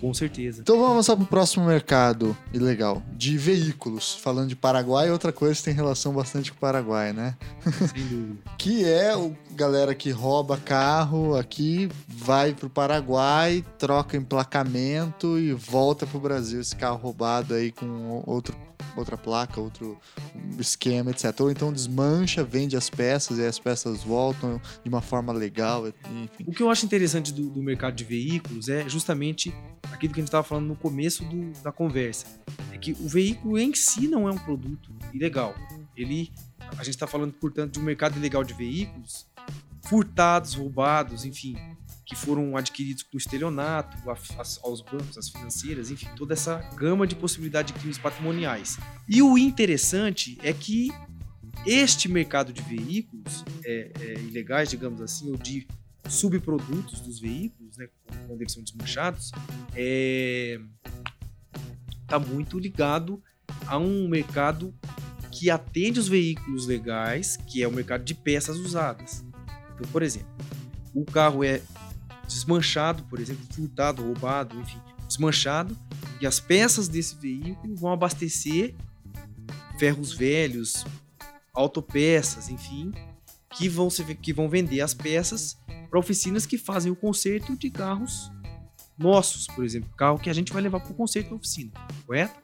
com 0.00 0.12
certeza. 0.12 0.60
Então 0.62 0.76
vamos 0.76 0.92
avançar 0.92 1.16
para 1.16 1.24
o 1.24 1.26
próximo 1.26 1.66
mercado 1.66 2.36
ilegal, 2.52 3.02
de 3.16 3.38
veículos. 3.38 4.14
Falando 4.14 4.48
de 4.48 4.56
Paraguai, 4.56 5.10
outra 5.10 5.32
coisa 5.32 5.56
que 5.56 5.64
tem 5.64 5.74
relação 5.74 6.12
bastante 6.12 6.50
com 6.50 6.56
o 6.56 6.60
Paraguai, 6.60 7.12
né? 7.12 7.36
Sem 7.94 8.06
dúvida. 8.06 8.38
Que 8.58 8.84
é 8.84 9.16
o 9.16 9.36
galera 9.52 9.94
que 9.94 10.10
rouba 10.10 10.56
carro 10.56 11.36
aqui, 11.36 11.88
vai 12.06 12.54
pro 12.54 12.70
Paraguai, 12.70 13.64
troca 13.76 14.16
emplacamento 14.16 15.38
e 15.38 15.52
volta 15.52 16.06
pro 16.06 16.20
Brasil 16.20 16.60
esse 16.60 16.76
carro 16.76 16.96
roubado 16.96 17.54
aí 17.54 17.72
com 17.72 18.22
outro, 18.24 18.56
outra 19.00 19.16
placa, 19.16 19.60
outro 19.60 19.98
esquema, 20.58 21.10
etc. 21.10 21.38
Ou 21.40 21.50
então 21.50 21.72
desmancha, 21.72 22.42
vende 22.44 22.76
as 22.76 22.88
peças 22.90 23.38
e 23.38 23.44
as 23.46 23.58
peças 23.58 24.02
voltam 24.02 24.60
de 24.82 24.88
uma 24.88 25.00
forma 25.00 25.32
legal, 25.32 25.86
enfim. 25.88 26.28
O 26.46 26.52
que 26.52 26.62
eu 26.62 26.70
acho 26.70 26.84
interessante 26.84 27.32
do, 27.32 27.48
do 27.50 27.62
mercado 27.62 27.94
de 27.94 28.04
veículos 28.04 28.68
é 28.68 28.88
justamente 28.88 29.52
aquilo 29.92 30.12
que 30.12 30.20
a 30.20 30.22
gente 30.22 30.28
estava 30.28 30.44
falando 30.44 30.66
no 30.66 30.76
começo 30.76 31.24
do- 31.24 31.52
da 31.62 31.72
conversa. 31.72 32.26
É 32.72 32.78
que 32.78 32.92
o 32.92 33.08
veículo 33.08 33.58
em 33.58 33.74
si 33.74 34.06
não 34.08 34.28
é 34.28 34.32
um 34.32 34.38
produto 34.38 34.90
ilegal. 35.12 35.54
Ele, 35.96 36.30
a 36.72 36.84
gente 36.84 36.90
está 36.90 37.06
falando, 37.06 37.32
portanto, 37.32 37.72
de 37.74 37.80
um 37.80 37.82
mercado 37.82 38.16
ilegal 38.16 38.44
de 38.44 38.54
veículos 38.54 39.26
furtados, 39.84 40.54
roubados, 40.54 41.24
enfim, 41.24 41.56
que 42.08 42.16
foram 42.16 42.56
adquiridos 42.56 43.02
com 43.02 43.18
estelionato, 43.18 43.98
aos 44.62 44.80
bancos, 44.80 45.18
às 45.18 45.28
financeiras, 45.28 45.90
enfim, 45.90 46.08
toda 46.16 46.32
essa 46.32 46.56
gama 46.74 47.06
de 47.06 47.14
possibilidade 47.14 47.74
de 47.74 47.78
crimes 47.78 47.98
patrimoniais. 47.98 48.78
E 49.06 49.20
o 49.22 49.36
interessante 49.36 50.38
é 50.42 50.50
que 50.54 50.90
este 51.66 52.08
mercado 52.08 52.50
de 52.50 52.62
veículos 52.62 53.44
é, 53.62 53.92
é, 54.00 54.14
ilegais, 54.20 54.70
digamos 54.70 55.02
assim, 55.02 55.30
ou 55.30 55.36
de 55.36 55.68
subprodutos 56.08 57.00
dos 57.00 57.20
veículos, 57.20 57.76
né, 57.76 57.90
quando 58.26 58.40
eles 58.40 58.54
são 58.54 58.62
desmanchados, 58.62 59.30
é, 59.76 60.58
tá 62.06 62.18
muito 62.18 62.58
ligado 62.58 63.22
a 63.66 63.76
um 63.76 64.08
mercado 64.08 64.74
que 65.30 65.50
atende 65.50 66.00
os 66.00 66.08
veículos 66.08 66.66
legais, 66.66 67.36
que 67.36 67.62
é 67.62 67.68
o 67.68 67.72
mercado 67.72 68.02
de 68.02 68.14
peças 68.14 68.56
usadas. 68.56 69.22
Então, 69.74 69.86
por 69.92 70.02
exemplo, 70.02 70.34
o 70.94 71.04
carro 71.04 71.44
é 71.44 71.60
desmanchado, 72.28 73.02
por 73.04 73.18
exemplo, 73.18 73.44
furtado, 73.50 74.02
roubado, 74.02 74.60
enfim, 74.60 74.80
desmanchado, 75.08 75.76
e 76.20 76.26
as 76.26 76.38
peças 76.38 76.86
desse 76.86 77.16
veículo 77.16 77.74
vão 77.74 77.90
abastecer 77.90 78.74
ferros 79.78 80.12
velhos, 80.12 80.84
autopeças, 81.54 82.48
enfim, 82.48 82.92
que 83.50 83.68
vão, 83.68 83.88
que 83.88 84.32
vão 84.32 84.48
vender 84.48 84.80
as 84.80 84.94
peças 84.94 85.56
para 85.88 85.98
oficinas 85.98 86.44
que 86.44 86.58
fazem 86.58 86.92
o 86.92 86.96
conserto 86.96 87.56
de 87.56 87.70
carros 87.70 88.30
nossos, 88.98 89.46
por 89.46 89.64
exemplo, 89.64 89.88
carro 89.96 90.18
que 90.18 90.28
a 90.28 90.32
gente 90.32 90.52
vai 90.52 90.60
levar 90.60 90.80
para 90.80 90.90
o 90.90 90.94
conserto 90.94 91.30
na 91.30 91.36
oficina, 91.36 91.72
correto? 92.04 92.38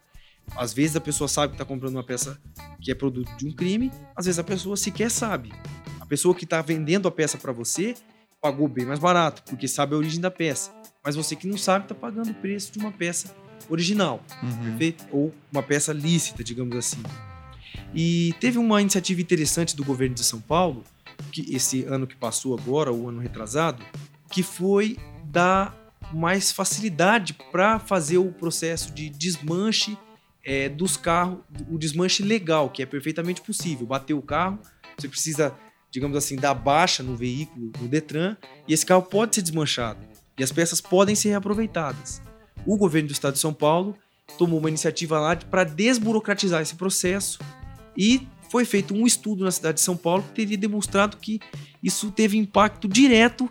Às 0.56 0.73
vezes 0.73 0.94
a 0.94 1.01
pessoa 1.01 1.27
sabe 1.27 1.52
que 1.52 1.55
está 1.55 1.65
comprando 1.65 1.94
uma 1.94 2.05
peça 2.05 2.40
que 2.81 2.90
é 2.90 2.94
produto 2.94 3.35
de 3.36 3.47
um 3.47 3.52
crime, 3.52 3.90
às 4.15 4.27
vezes 4.27 4.39
a 4.39 4.44
pessoa 4.44 4.77
sequer 4.77 5.11
sabe. 5.11 5.52
A 6.01 6.06
pessoa 6.06 6.35
que 6.35 6.44
está 6.44 6.62
vendendo 6.62 7.09
a 7.09 7.11
peça 7.11 7.36
para 7.39 7.51
você 7.51 7.94
pagou 8.45 8.69
bem 8.69 8.85
mais 8.85 8.99
barato, 8.99 9.43
porque 9.49 9.66
sabe 9.66 9.95
a 9.95 9.97
origem 9.97 10.21
da 10.21 10.31
peça. 10.31 10.71
Mas 11.03 11.16
você 11.16 11.35
que 11.35 11.47
não 11.47 11.57
sabe 11.57 11.87
está 11.87 11.95
pagando 11.95 12.31
o 12.31 12.35
preço 12.35 12.71
de 12.73 12.79
uma 12.79 12.93
peça 12.93 13.35
original 13.71 14.23
Uhum. 14.43 14.62
perfeito? 14.65 15.07
Ou 15.11 15.35
uma 15.51 15.62
peça 15.62 15.95
lícita, 15.95 16.45
digamos 16.45 16.77
assim. 16.77 17.03
E 17.95 18.35
teve 18.41 18.59
uma 18.59 18.83
iniciativa 18.83 19.19
interessante 19.23 19.75
do 19.75 19.83
governo 19.83 20.15
de 20.15 20.23
São 20.23 20.43
Paulo, 20.43 20.85
que 21.33 21.55
esse 21.57 21.85
ano 21.85 22.07
que 22.07 22.15
passou 22.16 22.55
agora, 22.59 22.93
o 22.93 23.09
ano 23.09 23.19
retrasado, 23.19 23.83
que 24.31 24.43
foi 24.43 24.99
dar 25.25 25.75
mais 26.12 26.53
facilidade 26.53 27.33
para 27.51 27.79
fazer 27.79 28.19
o 28.19 28.31
processo 28.31 28.93
de 28.93 29.09
desmanche 29.09 29.97
eh, 30.45 30.69
dos 30.69 30.99
carros, 30.99 31.39
o 31.71 31.79
desmanche 31.79 32.23
legal, 32.23 32.69
que 32.69 32.83
é 32.83 32.87
perfeitamente 32.87 33.41
possível. 33.41 33.87
Bater 33.87 34.12
o 34.12 34.21
carro, 34.21 34.59
você 34.99 35.09
precisa, 35.09 35.55
digamos 35.95 36.16
assim, 36.16 36.35
dar 36.35 36.55
baixa 36.55 37.05
no 37.05 37.15
veículo, 37.15 37.71
no 37.81 37.87
Detran, 37.87 38.37
e 38.66 38.75
esse 38.75 38.85
carro 38.85 39.03
pode 39.03 39.37
ser 39.37 39.43
desmanchado. 39.43 40.01
E 40.37 40.43
as 40.43 40.51
peças 40.51 40.81
podem 40.81 41.15
ser 41.15 41.29
reaproveitadas. 41.29 42.21
O 42.66 42.77
governo 42.77 43.07
do 43.09 43.12
estado 43.12 43.35
de 43.35 43.39
São 43.39 43.55
Paulo 43.55 43.97
tomou 44.37 44.59
uma 44.59 44.69
iniciativa 44.69 45.21
lá 45.21 45.37
para 45.37 45.62
desburocratizar 45.62 46.61
esse 46.61 46.75
processo 46.75 47.39
e 47.97 48.27
foi 48.51 48.65
feito 48.65 48.93
um 48.93 49.07
estudo 49.07 49.45
na 49.45 49.53
cidade 49.53 49.77
de 49.77 49.83
São 49.83 49.97
Paulo 49.97 50.25
que 50.25 50.33
teria 50.35 50.59
demonstrado 50.59 51.16
que 51.16 51.39
isso 51.81 52.11
teve 52.11 52.37
impacto 52.37 52.89
direto 52.89 53.49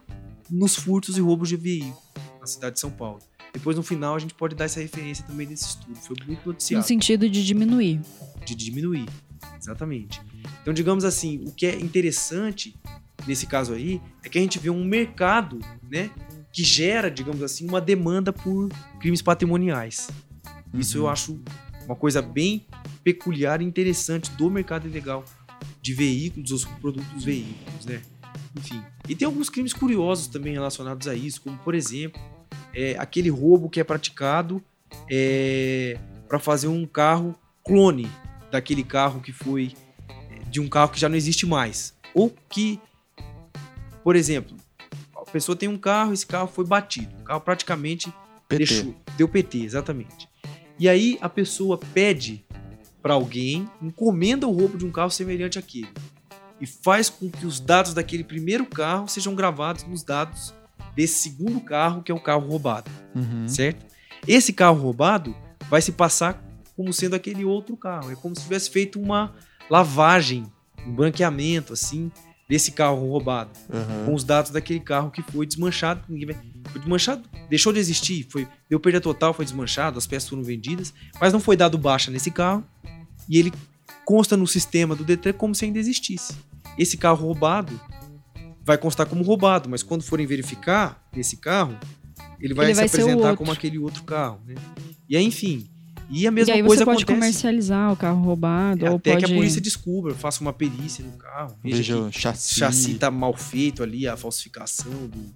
nos 0.52 0.76
furtos 0.76 1.18
e 1.18 1.22
roubos 1.22 1.48
de 1.48 1.56
veículo 1.56 1.98
na 2.42 2.46
cidade 2.46 2.74
de 2.74 2.82
São 2.82 2.92
Paulo. 2.92 3.20
Depois, 3.54 3.78
no 3.78 3.84
final, 3.84 4.16
a 4.16 4.20
gente 4.20 4.34
pode 4.34 4.54
dar 4.54 4.66
essa 4.66 4.82
referência 4.82 5.24
também 5.26 5.48
desse 5.48 5.66
estudo. 5.70 5.96
Foi 5.96 6.16
muito 6.26 6.42
No 6.46 6.52
noticiado 6.52 6.86
sentido 6.86 7.30
de 7.30 7.46
diminuir. 7.46 8.02
de 8.46 8.54
diminuir. 8.56 9.06
Exatamente. 9.64 10.22
Então, 10.62 10.74
digamos 10.74 11.04
assim, 11.06 11.44
o 11.48 11.52
que 11.52 11.66
é 11.66 11.76
interessante 11.80 12.76
nesse 13.28 13.48
caso 13.48 13.74
aí 13.74 14.02
é 14.24 14.30
que 14.30 14.38
a 14.38 14.42
gente 14.42 14.60
vê 14.60 14.70
um 14.70 14.84
mercado, 14.84 15.60
né, 15.90 16.10
que 16.52 16.64
gera, 16.64 17.10
digamos 17.10 17.42
assim, 17.42 17.68
uma 17.68 17.80
demanda 17.82 18.32
por 18.34 18.70
crimes 19.00 19.22
patrimoniais. 19.22 20.10
Isso 20.74 20.98
eu 20.98 21.04
Uhum. 21.04 21.10
acho 21.10 21.40
uma 21.86 21.96
coisa 21.96 22.22
bem 22.22 22.66
peculiar 23.04 23.62
e 23.62 23.66
interessante 23.66 24.30
do 24.32 24.50
mercado 24.50 24.88
ilegal 24.88 25.24
de 25.82 25.94
veículos, 25.94 26.52
os 26.52 26.66
produtos 26.66 27.24
veículos, 27.24 27.86
né? 27.86 28.02
Enfim. 28.58 28.82
E 29.08 29.16
tem 29.16 29.26
alguns 29.26 29.50
crimes 29.50 29.74
curiosos 29.74 30.28
também 30.28 30.54
relacionados 30.54 31.08
a 31.08 31.16
isso, 31.16 31.42
como 31.42 31.58
por 31.58 31.74
exemplo, 31.74 32.22
é, 32.74 32.96
aquele 33.00 33.30
roubo 33.30 33.70
que 33.70 33.80
é 33.80 33.84
praticado 33.84 34.62
para 36.28 36.40
fazer 36.40 36.68
um 36.68 36.86
carro 36.86 37.36
clone 37.66 38.10
daquele 38.54 38.84
carro 38.84 39.20
que 39.20 39.32
foi 39.34 39.74
é, 40.08 40.40
de 40.50 40.60
um 40.62 40.70
carro 40.70 40.92
que 40.92 41.00
já 41.00 41.10
não 41.10 41.16
existe 41.16 41.44
mais. 41.46 41.94
Ou 42.14 42.32
que, 42.50 42.80
por 44.04 44.16
exemplo, 44.16 44.56
a 45.16 45.26
pessoa 45.32 45.56
tem 45.56 45.68
um 45.68 45.78
carro, 45.78 46.14
esse 46.14 46.26
carro 46.26 46.48
foi 46.48 46.64
batido, 46.64 47.12
o 47.22 47.24
carro 47.24 47.42
praticamente 47.42 48.14
PT. 48.48 48.58
deixou, 48.58 48.96
deu 49.18 49.28
PT, 49.28 49.64
exatamente. 49.64 50.30
E 50.78 50.88
aí 50.88 51.18
a 51.20 51.28
pessoa 51.28 51.78
pede 51.78 52.46
para 53.02 53.16
alguém, 53.16 53.68
encomenda 53.82 54.48
o 54.48 54.52
roubo 54.52 54.78
de 54.78 54.86
um 54.86 54.92
carro 54.92 55.10
semelhante 55.10 55.58
àquele 55.58 55.90
e 56.62 56.68
faz 56.68 57.10
com 57.10 57.30
que 57.32 57.46
os 57.48 57.60
dados 57.60 57.94
daquele 57.94 58.24
primeiro 58.24 58.66
carro 58.68 59.08
sejam 59.08 59.34
gravados 59.34 59.84
nos 59.86 60.04
dados 60.04 60.54
desse 60.96 61.16
segundo 61.24 61.60
carro, 61.60 62.04
que 62.04 62.12
é 62.12 62.16
o 62.16 62.20
carro 62.20 62.48
roubado, 62.48 62.90
Uhum. 63.16 63.48
certo? 63.48 63.84
Esse 64.28 64.54
carro 64.54 64.80
roubado 64.80 65.36
vai 65.70 65.82
se 65.82 65.92
passar 65.92 66.42
como 66.76 66.92
sendo 66.94 67.16
aquele 67.16 67.46
outro 67.46 67.76
carro. 67.78 68.12
É 68.12 68.16
como 68.16 68.36
se 68.36 68.44
tivesse 68.44 68.70
feito 68.70 69.00
uma 69.00 69.34
lavagem, 69.70 70.46
um 70.86 70.94
branqueamento 70.94 71.74
assim 71.74 72.12
desse 72.48 72.72
carro 72.72 73.10
roubado 73.10 73.52
Uhum. 73.74 74.06
com 74.06 74.14
os 74.14 74.24
dados 74.24 74.52
daquele 74.52 74.80
carro 74.80 75.10
que 75.10 75.22
foi 75.22 75.46
desmanchado. 75.46 76.04
Foi 76.70 76.80
desmanchado, 76.80 77.24
deixou 77.50 77.72
de 77.72 77.80
existir, 77.80 78.28
foi, 78.30 78.48
deu 78.70 78.80
perda 78.80 79.00
total, 79.00 79.34
foi 79.34 79.46
desmanchado, 79.46 79.98
as 79.98 80.06
peças 80.06 80.30
foram 80.30 80.44
vendidas, 80.44 80.94
mas 81.20 81.32
não 81.32 81.40
foi 81.40 81.56
dado 81.56 81.78
baixa 81.78 82.12
nesse 82.12 82.30
carro 82.30 82.64
e 83.30 83.40
ele 83.40 83.52
consta 84.06 84.36
no 84.36 84.46
sistema 84.46 84.96
do 84.96 85.04
Detran 85.04 85.34
como 85.34 85.56
se 85.56 85.66
ainda 85.66 85.80
existisse. 85.80 86.34
Esse 86.78 86.98
carro 86.98 87.26
roubado 87.26 87.80
vai 88.66 88.78
constar 88.78 89.06
como 89.08 89.24
roubado, 89.24 89.70
mas 89.70 89.82
quando 89.84 90.04
forem 90.04 90.26
verificar 90.26 91.02
esse 91.16 91.38
carro, 91.38 91.78
ele 92.40 92.54
vai 92.54 92.68
Ele 92.68 92.76
se 92.76 92.80
vai 92.82 92.88
ser 92.88 92.98
o 92.98 93.06
apresentar 93.06 93.38
como 93.38 93.52
aquele 93.52 93.78
outro 93.78 94.04
carro. 94.04 94.42
Né? 94.46 94.56
E 95.08 95.16
aí, 95.16 95.24
enfim. 95.24 95.66
E 96.10 96.28
a 96.28 96.32
mesma 96.32 96.54
e 96.54 96.58
aí 96.58 96.64
coisa 96.64 96.82
você 96.82 96.86
pode 96.86 97.04
acontece 97.04 97.20
comercializar 97.20 97.92
o 97.92 97.96
carro 97.96 98.22
roubado. 98.24 98.86
ou 98.86 98.96
até 98.98 99.14
pode... 99.14 99.26
que 99.26 99.32
a 99.32 99.36
polícia 99.36 99.62
descubra, 99.62 100.14
faça 100.14 100.42
uma 100.42 100.54
perícia 100.54 101.04
no 101.04 101.14
carro, 101.14 101.58
veja, 101.64 101.98
o 101.98 102.12
chassi. 102.12 102.54
o 102.54 102.56
chassi 102.60 102.94
tá 102.96 103.10
mal 103.10 103.36
feito 103.36 103.82
ali, 103.84 104.08
a 104.08 104.16
falsificação 104.18 104.92
do. 105.08 105.34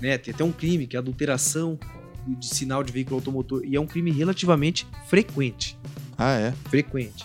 Né? 0.00 0.18
Tem 0.18 0.34
até 0.34 0.44
um 0.44 0.52
crime, 0.52 0.86
que 0.86 0.96
é 0.96 0.98
a 0.98 1.00
adulteração 1.02 1.78
de- 2.26 2.36
de 2.36 2.46
sinal 2.46 2.82
de 2.84 2.92
veículo 2.92 3.16
automotor. 3.16 3.62
E 3.64 3.74
é 3.76 3.80
um 3.80 3.86
crime 3.86 4.10
relativamente 4.10 4.86
frequente. 5.08 5.78
Ah, 6.16 6.32
é? 6.34 6.52
Frequente. 6.68 7.24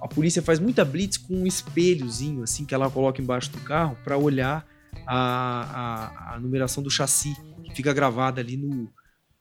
A 0.00 0.08
polícia 0.08 0.42
faz 0.42 0.58
muita 0.58 0.84
blitz 0.84 1.16
com 1.16 1.34
um 1.34 1.46
espelhozinho, 1.46 2.42
assim, 2.42 2.64
que 2.64 2.74
ela 2.74 2.90
coloca 2.90 3.22
embaixo 3.22 3.50
do 3.50 3.58
carro 3.60 3.96
para 4.04 4.18
olhar 4.18 4.66
a, 5.06 6.30
a, 6.30 6.34
a 6.34 6.40
numeração 6.40 6.82
do 6.82 6.90
chassi, 6.90 7.34
que 7.64 7.74
fica 7.74 7.92
gravada 7.92 8.40
ali 8.40 8.56
no 8.56 8.90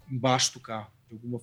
embaixo 0.09 0.53
do 0.53 0.59
carro. 0.59 0.87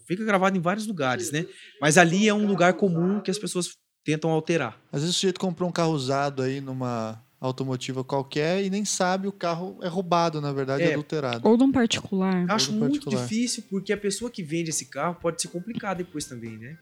Fica 0.06 0.24
gravado 0.24 0.56
em 0.56 0.60
vários 0.60 0.86
lugares, 0.86 1.30
né? 1.30 1.47
Mas 1.80 1.97
ali 1.98 2.28
é 2.28 2.34
um 2.34 2.47
lugar 2.47 2.74
comum 2.74 3.20
que 3.20 3.30
as 3.30 3.38
pessoas 3.38 3.68
tentam 4.05 4.30
alterar. 4.30 4.80
Às 4.92 5.02
vezes 5.02 5.16
o 5.16 5.18
sujeito 5.18 5.38
comprou 5.40 5.68
um 5.68 5.72
carro 5.72 5.92
usado 5.92 6.42
aí 6.42 6.60
numa 6.60 7.22
automotiva 7.40 8.05
qualquer 8.05 8.62
e 8.62 8.68
nem 8.70 8.84
sabe 8.84 9.26
o 9.26 9.32
carro 9.32 9.78
é 9.82 9.88
roubado, 9.88 10.40
na 10.40 10.52
verdade, 10.52 10.82
É. 10.82 10.92
adulterado. 10.92 11.47
Ou 11.48 11.56
de 11.56 11.62
um 11.64 11.72
particular. 11.72 12.44
Acho 12.51 12.66
Todo 12.70 12.78
muito 12.78 12.92
particular. 13.01 13.22
difícil, 13.26 13.64
porque 13.70 13.92
a 13.92 13.97
pessoa 13.97 14.30
que 14.30 14.42
vende 14.42 14.70
esse 14.70 14.86
carro 14.86 15.16
pode 15.20 15.40
se 15.40 15.48
complicar 15.48 15.94
depois 15.97 16.24
também, 16.26 16.59
né? 16.59 16.76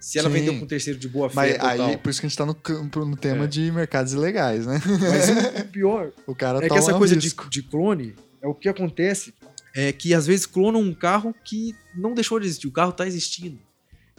Se 0.00 0.18
ela 0.18 0.28
Sim. 0.28 0.34
vendeu 0.34 0.58
com 0.58 0.64
um 0.64 0.68
terceiro 0.68 0.98
de 0.98 1.08
boa 1.08 1.30
fé 1.30 1.36
Mas 1.36 1.52
total. 1.54 1.86
aí, 1.88 1.96
por 1.96 2.10
isso 2.10 2.20
que 2.20 2.26
a 2.26 2.28
gente 2.28 2.36
tá 2.36 2.44
no, 2.44 2.54
campo- 2.56 3.04
no 3.04 3.16
tema 3.16 3.44
É. 3.44 3.46
de 3.46 3.70
mercados 3.70 4.12
ilegais, 4.12 4.66
né? 4.66 4.80
Mas 4.84 5.28
o- 5.30 5.64
pior 5.72 6.12
O 6.26 6.34
cara 6.34 6.58
é 6.58 6.62
que 6.62 6.68
toma 6.68 6.80
essa 6.80 6.94
um 6.94 6.98
coisa 6.98 7.16
de, 7.16 7.32
de 7.48 7.62
clone, 7.62 8.14
é 8.42 8.46
o 8.48 8.54
que 8.54 8.68
acontece 8.68 9.32
é 9.74 9.92
que 9.92 10.14
às 10.14 10.26
vezes 10.26 10.46
clonam 10.46 10.80
um 10.80 10.94
carro 10.94 11.34
que 11.44 11.74
não 11.94 12.14
deixou 12.14 12.38
de 12.38 12.46
existir, 12.46 12.66
o 12.66 12.72
carro 12.72 12.92
tá 12.92 13.06
existindo. 13.06 13.58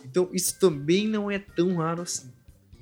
Então 0.06 0.30
isso 0.34 0.60
também 0.60 1.08
não 1.08 1.30
é 1.30 1.40
tão 1.40 1.76
raro 1.76 2.02
assim. 2.02 2.32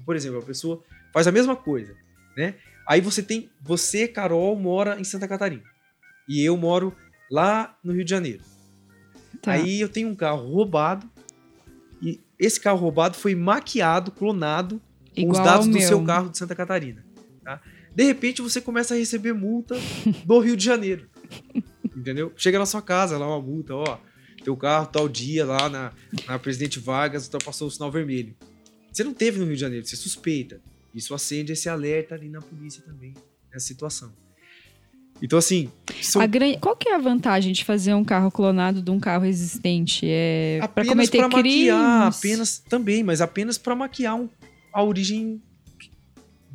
Por 0.05 0.15
exemplo, 0.15 0.39
a 0.39 0.43
pessoa 0.43 0.81
faz 1.13 1.27
a 1.27 1.31
mesma 1.31 1.55
coisa, 1.55 1.95
né? 2.35 2.55
Aí 2.87 2.99
você 2.99 3.21
tem, 3.21 3.49
você, 3.61 4.07
Carol, 4.07 4.55
mora 4.55 4.99
em 4.99 5.03
Santa 5.03 5.27
Catarina. 5.27 5.63
E 6.27 6.41
eu 6.41 6.57
moro 6.57 6.95
lá 7.29 7.77
no 7.83 7.93
Rio 7.93 8.03
de 8.03 8.09
Janeiro. 8.09 8.43
Tá. 9.41 9.53
Aí 9.53 9.79
eu 9.79 9.89
tenho 9.89 10.09
um 10.09 10.15
carro 10.15 10.47
roubado 10.47 11.09
e 12.01 12.19
esse 12.37 12.59
carro 12.59 12.79
roubado 12.79 13.15
foi 13.15 13.35
maquiado, 13.35 14.11
clonado 14.11 14.81
com 15.13 15.21
Igual 15.21 15.31
os 15.31 15.45
dados 15.45 15.67
do 15.67 15.79
seu 15.81 16.03
carro 16.03 16.29
de 16.29 16.37
Santa 16.37 16.55
Catarina. 16.55 17.05
tá? 17.43 17.61
De 17.93 18.03
repente 18.03 18.41
você 18.41 18.61
começa 18.61 18.93
a 18.93 18.97
receber 18.97 19.33
multa 19.33 19.75
do 20.25 20.39
Rio 20.39 20.55
de 20.55 20.63
Janeiro. 20.63 21.09
Entendeu? 21.95 22.31
Chega 22.37 22.57
na 22.59 22.65
sua 22.65 22.81
casa 22.81 23.17
lá 23.17 23.27
uma 23.27 23.41
multa, 23.41 23.75
ó. 23.75 23.97
Teu 24.43 24.55
carro 24.57 24.87
tal 24.87 25.07
dia 25.07 25.45
lá 25.45 25.69
na, 25.69 25.91
na 26.27 26.39
Presidente 26.39 26.79
Vargas 26.79 27.25
ultrapassou 27.25 27.67
o 27.67 27.71
sinal 27.71 27.91
vermelho. 27.91 28.33
Você 28.91 29.03
não 29.03 29.13
teve 29.13 29.39
no 29.39 29.45
Rio 29.45 29.55
de 29.55 29.61
Janeiro, 29.61 29.85
você 29.85 29.95
suspeita. 29.95 30.59
Isso 30.95 31.13
acende 31.13 31.51
esse 31.53 31.69
alerta 31.69 32.15
ali 32.15 32.27
na 32.27 32.41
polícia 32.41 32.81
também, 32.83 33.13
nessa 33.53 33.67
situação. 33.67 34.11
Então, 35.21 35.37
assim, 35.37 35.69
são 36.01 36.19
A 36.21 36.25
gran- 36.25 36.57
Qual 36.59 36.75
que 36.75 36.89
é 36.89 36.95
a 36.95 36.97
vantagem 36.97 37.53
de 37.53 37.63
fazer 37.63 37.93
um 37.93 38.03
carro 38.03 38.31
clonado 38.31 38.81
de 38.81 38.89
um 38.89 38.99
carro 38.99 39.23
existente? 39.25 40.07
É 40.09 40.59
para 40.73 40.83
cometer 40.83 41.17
para 41.19 41.29
crimes? 41.29 41.55
maquiar, 41.69 42.07
apenas 42.07 42.57
também, 42.57 43.03
mas 43.03 43.21
apenas 43.21 43.57
para 43.57 43.75
maquiar 43.75 44.15
um- 44.15 44.27
a 44.73 44.81
origem 44.83 45.39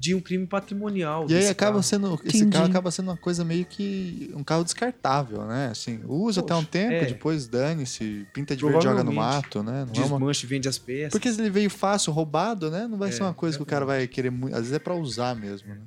de 0.07 0.15
um 0.15 0.20
crime 0.20 0.47
patrimonial. 0.47 1.27
E 1.28 1.35
aí 1.35 1.49
acaba 1.49 1.73
carro. 1.73 1.83
sendo. 1.83 2.15
Esse 2.24 2.39
Entendi. 2.39 2.53
carro 2.53 2.66
acaba 2.66 2.91
sendo 2.93 3.09
uma 3.11 3.16
coisa 3.16 3.45
meio 3.45 3.65
que. 3.65 4.31
um 4.37 4.45
carro 4.45 4.62
descartável, 4.62 5.45
né? 5.45 5.69
Assim, 5.73 6.01
usa 6.07 6.41
até 6.41 6.55
um 6.55 6.59
Poxa, 6.59 6.69
tempo, 6.70 6.93
é. 6.93 7.05
depois 7.07 7.49
dane-se, 7.49 8.27
pinta 8.33 8.55
de 8.55 8.62
verde 8.62 8.78
e 8.78 8.83
joga 8.83 9.03
no 9.03 9.12
mato, 9.12 9.62
né? 9.62 9.73
Não 9.73 10.03
é 10.03 10.07
uma 10.07 10.16
desmanche 10.19 10.47
e 10.47 10.49
vende 10.49 10.69
as 10.69 10.78
peças. 10.78 11.11
Porque 11.11 11.33
se 11.33 11.41
ele 11.41 11.51
veio 11.51 11.69
fácil, 11.69 12.12
roubado, 12.12 12.70
né? 12.70 12.87
Não 12.87 12.97
vai 12.97 13.11
ser 13.11 13.23
É, 13.23 13.24
uma 13.24 13.35
coisa 13.35 13.57
que 13.57 13.62
o 13.62 13.66
cara 13.66 13.85
vai 13.85 14.07
querer 14.07 14.31
muito. 14.31 14.55
Às 14.55 14.61
vezes 14.61 14.73
é 14.74 14.78
pra 14.78 14.95
usar 14.95 15.35
mesmo, 15.35 15.69
né? 15.69 15.81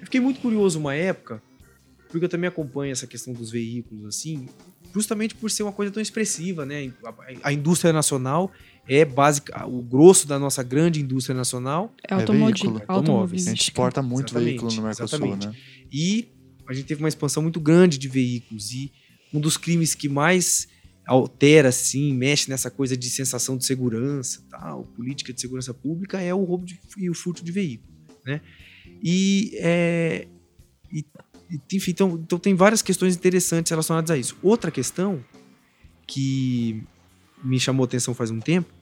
Eu 0.00 0.04
fiquei 0.04 0.20
muito 0.20 0.40
curioso 0.40 0.78
uma 0.78 0.94
época, 0.94 1.40
porque 2.10 2.24
eu 2.24 2.28
também 2.28 2.48
acompanho 2.48 2.92
essa 2.92 3.06
questão 3.06 3.32
dos 3.32 3.50
veículos, 3.50 4.04
assim, 4.06 4.48
justamente 4.92 5.34
por 5.34 5.50
ser 5.50 5.62
uma 5.62 5.72
coisa 5.72 5.92
tão 5.92 6.02
expressiva, 6.02 6.66
né? 6.66 6.92
A, 7.04 7.48
a 7.48 7.52
indústria 7.52 7.92
nacional 7.92 8.50
é 8.88 9.04
básica, 9.04 9.66
o 9.66 9.80
grosso 9.82 10.26
da 10.26 10.38
nossa 10.38 10.62
grande 10.62 11.00
indústria 11.00 11.34
nacional, 11.34 11.92
É 12.08 12.12
É 12.12 12.16
automodi- 12.16 12.62
veículo. 12.62 12.82
Automóveis. 12.86 13.46
A 13.46 13.50
gente 13.50 13.62
exporta 13.62 14.02
muito 14.02 14.28
Exatamente, 14.30 14.48
veículo 14.50 14.72
no 14.74 14.82
Mercosul, 14.82 15.04
exatamente. 15.18 15.46
né? 15.48 15.54
e 15.92 16.28
a 16.66 16.72
gente 16.72 16.86
teve 16.86 17.02
uma 17.02 17.08
expansão 17.08 17.42
muito 17.42 17.60
grande 17.60 17.98
de 17.98 18.08
veículos, 18.08 18.72
e 18.72 18.90
um 19.32 19.40
dos 19.40 19.56
crimes 19.56 19.94
que 19.94 20.08
mais 20.08 20.66
altera, 21.06 21.68
assim, 21.68 22.14
mexe 22.14 22.48
nessa 22.48 22.70
coisa 22.70 22.96
de 22.96 23.10
sensação 23.10 23.56
de 23.58 23.66
segurança, 23.66 24.42
tal, 24.50 24.84
política 24.96 25.32
de 25.34 25.40
segurança 25.40 25.74
pública, 25.74 26.18
é 26.20 26.32
o 26.34 26.42
roubo 26.44 26.64
de- 26.64 26.80
e 26.96 27.10
o 27.10 27.14
furto 27.14 27.44
de 27.44 27.52
veículo, 27.52 27.92
né? 28.24 28.40
E, 29.02 29.50
é, 29.56 30.26
e- 30.90 31.04
e, 31.50 31.76
enfim, 31.76 31.90
então, 31.90 32.18
então 32.24 32.38
tem 32.38 32.54
várias 32.54 32.80
questões 32.80 33.14
interessantes 33.14 33.68
relacionadas 33.68 34.10
a 34.10 34.16
isso. 34.16 34.34
Outra 34.42 34.70
questão 34.70 35.22
que 36.06 36.82
me 37.42 37.60
chamou 37.60 37.84
a 37.84 37.86
atenção 37.86 38.14
faz 38.14 38.30
um 38.30 38.40
tempo 38.40 38.72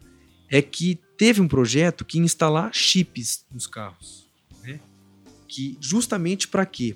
é 0.53 0.61
que 0.63 1.01
teve 1.17 1.41
um 1.41 1.49
projeto 1.49 2.05
que 2.05 2.19
ia 2.19 2.25
instalar 2.25 2.73
chips 2.75 3.45
nos 3.51 3.67
carros, 3.67 4.29
né? 4.63 4.81
Que 5.49 5.77
justamente 5.81 6.47
para 6.47 6.65
quê? 6.67 6.95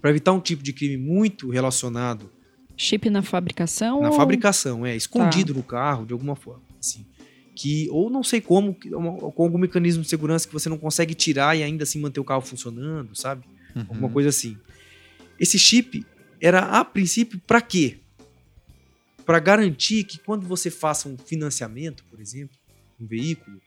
Para 0.00 0.10
evitar 0.10 0.32
um 0.32 0.40
tipo 0.40 0.62
de 0.62 0.72
crime 0.72 0.96
muito 0.98 1.48
relacionado 1.50 2.30
Chip 2.76 3.08
na 3.08 3.22
fabricação? 3.22 4.00
na 4.02 4.10
ou- 4.10 4.16
fabricação, 4.16 4.84
é 4.84 4.94
escondido 4.94 5.54
no 5.54 5.62
carro 5.62 6.04
de 6.04 6.12
alguma 6.12 6.36
forma, 6.36 6.62
assim. 6.78 7.06
Que 7.56 7.88
ou 7.90 8.10
não 8.10 8.22
sei 8.24 8.40
como, 8.40 8.74
com 8.74 9.42
algum 9.44 9.58
mecanismo 9.58 10.02
de 10.02 10.08
segurança 10.08 10.46
que 10.46 10.52
você 10.52 10.68
não 10.68 10.76
consegue 10.76 11.14
tirar 11.14 11.56
e 11.56 11.62
ainda 11.62 11.84
assim 11.84 12.00
manter 12.00 12.20
o 12.20 12.24
carro 12.24 12.42
funcionando, 12.42 13.14
sabe? 13.16 13.44
alguma 13.88 14.06
Uhum. 14.08 14.12
coisa 14.12 14.28
assim. 14.28 14.56
Esse 15.40 15.58
chip 15.58 16.04
era 16.42 16.60
a 16.60 16.84
princípio 16.84 17.40
para 17.46 17.60
quê? 17.60 17.98
Para 19.24 19.38
garantir 19.40 20.04
que 20.04 20.18
quando 20.18 20.46
você 20.46 20.70
faça 20.70 21.08
um 21.08 21.16
financiamento, 21.16 22.04
por 22.04 22.20
exemplo, 22.20 22.56
um 23.00 23.06
veículo, 23.06 23.60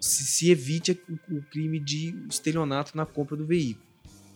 se, 0.00 0.24
se 0.24 0.50
evite 0.50 1.00
o, 1.08 1.36
o 1.36 1.42
crime 1.42 1.80
de 1.80 2.14
estelionato 2.30 2.96
na 2.96 3.04
compra 3.04 3.36
do 3.36 3.46
veículo. 3.46 3.84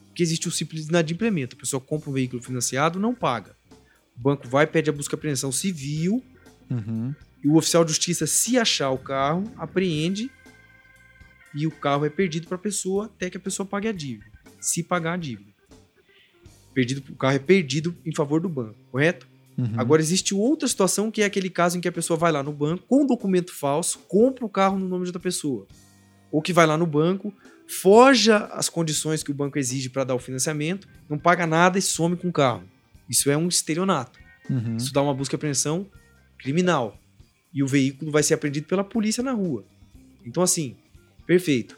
Porque 0.06 0.22
existe 0.22 0.48
o 0.48 0.50
simples 0.50 0.88
inadimplemento. 0.88 1.54
A 1.56 1.58
pessoa 1.58 1.80
compra 1.80 2.10
um 2.10 2.12
veículo 2.12 2.42
financiado, 2.42 2.98
não 2.98 3.14
paga. 3.14 3.56
O 4.16 4.20
banco 4.20 4.48
vai 4.48 4.66
pede 4.66 4.90
a 4.90 4.92
busca 4.92 5.14
e 5.14 5.16
apreensão 5.16 5.52
civil 5.52 6.22
Uhum. 6.70 7.12
e 7.42 7.48
o 7.48 7.56
oficial 7.56 7.84
de 7.84 7.90
justiça, 7.90 8.28
se 8.28 8.56
achar 8.56 8.90
o 8.90 8.98
carro, 8.98 9.42
apreende 9.56 10.30
e 11.52 11.66
o 11.66 11.70
carro 11.70 12.04
é 12.04 12.08
perdido 12.08 12.46
para 12.46 12.56
a 12.56 12.60
pessoa 12.60 13.06
até 13.06 13.28
que 13.28 13.36
a 13.36 13.40
pessoa 13.40 13.66
pague 13.66 13.88
a 13.88 13.92
dívida. 13.92 14.30
Se 14.60 14.82
pagar 14.82 15.14
a 15.14 15.16
dívida. 15.16 15.50
Perdido, 16.72 17.02
o 17.12 17.16
carro 17.16 17.34
é 17.34 17.40
perdido 17.40 17.96
em 18.06 18.14
favor 18.14 18.40
do 18.40 18.48
banco, 18.48 18.78
correto? 18.90 19.28
Uhum. 19.60 19.74
Agora 19.76 20.00
existe 20.00 20.34
outra 20.34 20.66
situação 20.66 21.10
que 21.10 21.20
é 21.20 21.26
aquele 21.26 21.50
caso 21.50 21.76
em 21.76 21.80
que 21.80 21.88
a 21.88 21.92
pessoa 21.92 22.16
vai 22.16 22.32
lá 22.32 22.42
no 22.42 22.52
banco 22.52 22.84
com 22.88 23.02
um 23.02 23.06
documento 23.06 23.52
falso, 23.52 23.98
compra 24.08 24.44
o 24.44 24.48
carro 24.48 24.78
no 24.78 24.88
nome 24.88 25.04
de 25.04 25.08
outra 25.08 25.20
pessoa. 25.20 25.66
Ou 26.32 26.40
que 26.40 26.52
vai 26.52 26.66
lá 26.66 26.78
no 26.78 26.86
banco, 26.86 27.34
forja 27.68 28.46
as 28.52 28.68
condições 28.68 29.22
que 29.22 29.30
o 29.30 29.34
banco 29.34 29.58
exige 29.58 29.90
para 29.90 30.04
dar 30.04 30.14
o 30.14 30.18
financiamento, 30.18 30.88
não 31.08 31.18
paga 31.18 31.46
nada 31.46 31.78
e 31.78 31.82
some 31.82 32.16
com 32.16 32.28
o 32.28 32.32
carro. 32.32 32.64
Isso 33.08 33.30
é 33.30 33.36
um 33.36 33.48
estelionato. 33.48 34.18
Uhum. 34.48 34.76
Isso 34.76 34.92
dá 34.92 35.02
uma 35.02 35.12
busca 35.12 35.34
e 35.34 35.36
apreensão 35.36 35.86
criminal. 36.38 36.98
E 37.52 37.62
o 37.62 37.66
veículo 37.66 38.10
vai 38.10 38.22
ser 38.22 38.34
apreendido 38.34 38.66
pela 38.66 38.84
polícia 38.84 39.22
na 39.22 39.32
rua. 39.32 39.64
Então, 40.24 40.42
assim, 40.42 40.76
perfeito. 41.26 41.76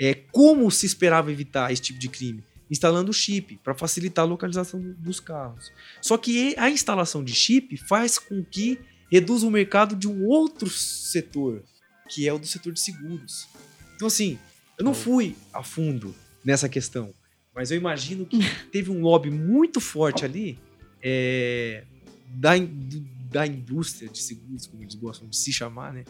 É 0.00 0.14
como 0.14 0.70
se 0.70 0.86
esperava 0.86 1.30
evitar 1.30 1.70
esse 1.70 1.82
tipo 1.82 1.98
de 1.98 2.08
crime? 2.08 2.42
Instalando 2.72 3.12
chip 3.12 3.58
para 3.62 3.74
facilitar 3.74 4.24
a 4.24 4.28
localização 4.28 4.80
do- 4.80 4.94
dos 4.94 5.20
carros. 5.20 5.70
Só 6.00 6.16
que 6.16 6.54
a 6.56 6.70
instalação 6.70 7.22
de 7.22 7.34
chip 7.34 7.76
faz 7.76 8.18
com 8.18 8.42
que 8.42 8.78
reduza 9.10 9.46
o 9.46 9.50
mercado 9.50 9.94
de 9.94 10.08
um 10.08 10.24
outro 10.24 10.70
setor, 10.70 11.62
que 12.08 12.26
é 12.26 12.32
o 12.32 12.38
do 12.38 12.46
setor 12.46 12.72
de 12.72 12.80
seguros. 12.80 13.46
Então, 13.94 14.08
assim, 14.08 14.38
eu 14.78 14.84
não 14.86 14.94
fui 14.94 15.36
a 15.52 15.62
fundo 15.62 16.14
nessa 16.42 16.66
questão, 16.68 17.12
mas 17.54 17.70
eu 17.70 17.76
imagino 17.76 18.24
que 18.24 18.38
teve 18.72 18.90
um 18.90 19.02
lobby 19.02 19.30
muito 19.30 19.78
forte 19.78 20.24
ali 20.24 20.58
é, 21.02 21.84
da, 22.36 22.52
da 23.30 23.46
indústria 23.46 24.08
de 24.08 24.18
seguros, 24.18 24.66
como 24.66 24.82
eles 24.82 24.94
gostam 24.94 25.28
de 25.28 25.36
se 25.36 25.52
chamar, 25.52 25.92
né? 25.92 26.04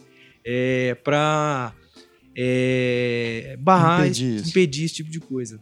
É, 0.45 0.95
para 0.95 1.75
barrar, 3.59 4.07
Impedir 4.07 4.49
impedir 4.49 4.85
esse 4.85 4.95
tipo 4.95 5.11
de 5.11 5.21
coisa. 5.21 5.61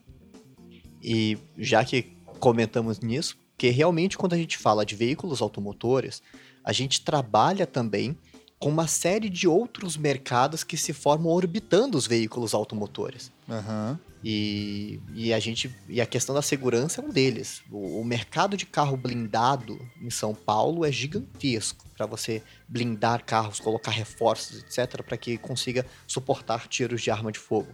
E 1.02 1.38
já 1.56 1.84
que 1.84 2.16
comentamos 2.38 3.00
nisso, 3.00 3.36
que 3.56 3.68
realmente 3.68 4.16
quando 4.16 4.32
a 4.32 4.38
gente 4.38 4.56
fala 4.56 4.84
de 4.84 4.94
veículos 4.94 5.42
automotores, 5.42 6.22
a 6.64 6.72
gente 6.72 7.02
trabalha 7.02 7.66
também 7.66 8.16
com 8.58 8.68
uma 8.68 8.86
série 8.86 9.30
de 9.30 9.48
outros 9.48 9.96
mercados 9.96 10.62
que 10.62 10.76
se 10.76 10.92
formam 10.92 11.32
orbitando 11.32 11.96
os 11.96 12.06
veículos 12.06 12.52
automotores. 12.52 13.32
Aham. 13.48 13.98
E, 14.22 15.00
e 15.14 15.32
a 15.32 15.38
gente 15.38 15.74
e 15.88 15.98
a 15.98 16.04
questão 16.04 16.34
da 16.34 16.42
segurança 16.42 17.00
é 17.00 17.04
um 17.04 17.08
deles. 17.08 17.62
O, 17.70 18.00
o 18.00 18.04
mercado 18.04 18.56
de 18.56 18.66
carro 18.66 18.96
blindado 18.96 19.80
em 20.00 20.10
São 20.10 20.34
Paulo 20.34 20.84
é 20.84 20.92
gigantesco 20.92 21.86
para 21.96 22.04
você 22.04 22.42
blindar 22.68 23.24
carros, 23.24 23.58
colocar 23.58 23.90
reforços, 23.90 24.62
etc, 24.62 25.02
para 25.02 25.16
que 25.16 25.38
consiga 25.38 25.86
suportar 26.06 26.68
tiros 26.68 27.00
de 27.00 27.10
arma 27.10 27.32
de 27.32 27.38
fogo. 27.38 27.68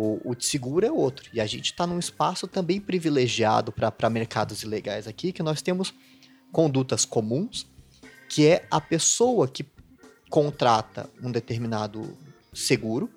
O, 0.00 0.30
o 0.30 0.36
seguro 0.38 0.86
é 0.86 0.92
outro. 0.92 1.28
E 1.32 1.40
a 1.40 1.46
gente 1.46 1.72
está 1.72 1.84
num 1.84 1.98
espaço 1.98 2.46
também 2.46 2.80
privilegiado 2.80 3.72
para 3.72 4.08
mercados 4.08 4.62
ilegais 4.62 5.08
aqui, 5.08 5.32
que 5.32 5.42
nós 5.42 5.60
temos 5.60 5.92
condutas 6.52 7.04
comuns, 7.04 7.66
que 8.28 8.46
é 8.46 8.64
a 8.70 8.80
pessoa 8.80 9.48
que 9.48 9.66
contrata 10.30 11.10
um 11.20 11.32
determinado 11.32 12.16
seguro 12.54 13.10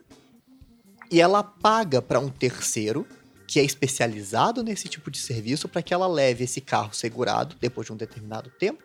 e 1.12 1.22
ela 1.22 1.44
paga 1.44 2.02
para 2.02 2.20
um 2.20 2.30
terceiro 2.30 3.06
que 3.46 3.60
é 3.60 3.64
especializado 3.64 4.64
nesse 4.64 4.88
tipo 4.88 5.12
de 5.12 5.20
serviço 5.20 5.70
para 5.70 5.84
que 5.84 5.94
ela 5.94 6.08
leve 6.08 6.46
esse 6.46 6.62
carro 6.62 6.94
segurado 6.94 7.56
depois 7.62 7.86
de 7.86 7.94
um 7.94 7.98
determinado 7.98 8.50
tempo 8.58 8.82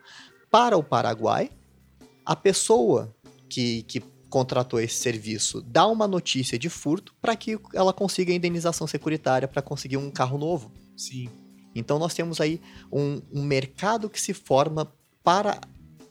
para 0.50 0.76
o 0.76 0.82
Paraguai. 0.82 1.50
A 2.26 2.36
pessoa 2.36 3.14
que, 3.48 3.84
que 3.84 4.02
contratou 4.28 4.80
esse 4.80 4.96
serviço 4.96 5.62
dá 5.62 5.86
uma 5.86 6.06
notícia 6.08 6.58
de 6.58 6.68
furto 6.68 7.14
para 7.20 7.36
que 7.36 7.58
ela 7.72 7.92
consiga 7.92 8.32
a 8.32 8.34
indenização 8.34 8.86
securitária 8.86 9.46
para 9.46 9.62
conseguir 9.62 9.96
um 9.96 10.10
carro 10.10 10.36
novo. 10.38 10.72
Sim. 10.96 11.28
Então 11.74 11.98
nós 11.98 12.14
temos 12.14 12.40
aí 12.40 12.60
um, 12.90 13.20
um 13.32 13.42
mercado 13.42 14.08
que 14.08 14.20
se 14.20 14.32
forma 14.32 14.92
para 15.22 15.60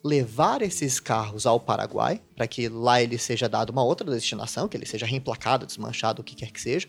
levar 0.04 0.62
esses 0.62 1.00
carros 1.00 1.48
ao 1.48 1.60
Paraguai, 1.60 2.22
para 2.36 2.48
que 2.48 2.70
lá 2.70 3.02
ele 3.02 3.18
seja 3.18 3.50
dado 3.50 3.72
uma 3.72 3.84
outra 3.84 4.10
destinação, 4.12 4.68
que 4.68 4.78
ele 4.78 4.86
seja 4.86 5.06
reemplacado, 5.06 5.66
desmanchado, 5.66 6.22
o 6.22 6.24
que 6.24 6.36
quer 6.36 6.52
que 6.52 6.62
seja. 6.62 6.88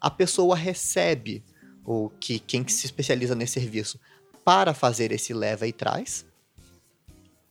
A 0.00 0.10
pessoa 0.10 0.56
recebe 0.56 1.44
o 1.84 2.10
que 2.10 2.40
quem 2.40 2.64
que 2.64 2.72
se 2.72 2.86
especializa 2.86 3.36
nesse 3.36 3.52
serviço 3.52 4.00
para 4.44 4.74
fazer 4.74 5.12
esse 5.12 5.32
leva 5.32 5.66
e 5.68 5.72
traz. 5.72 6.26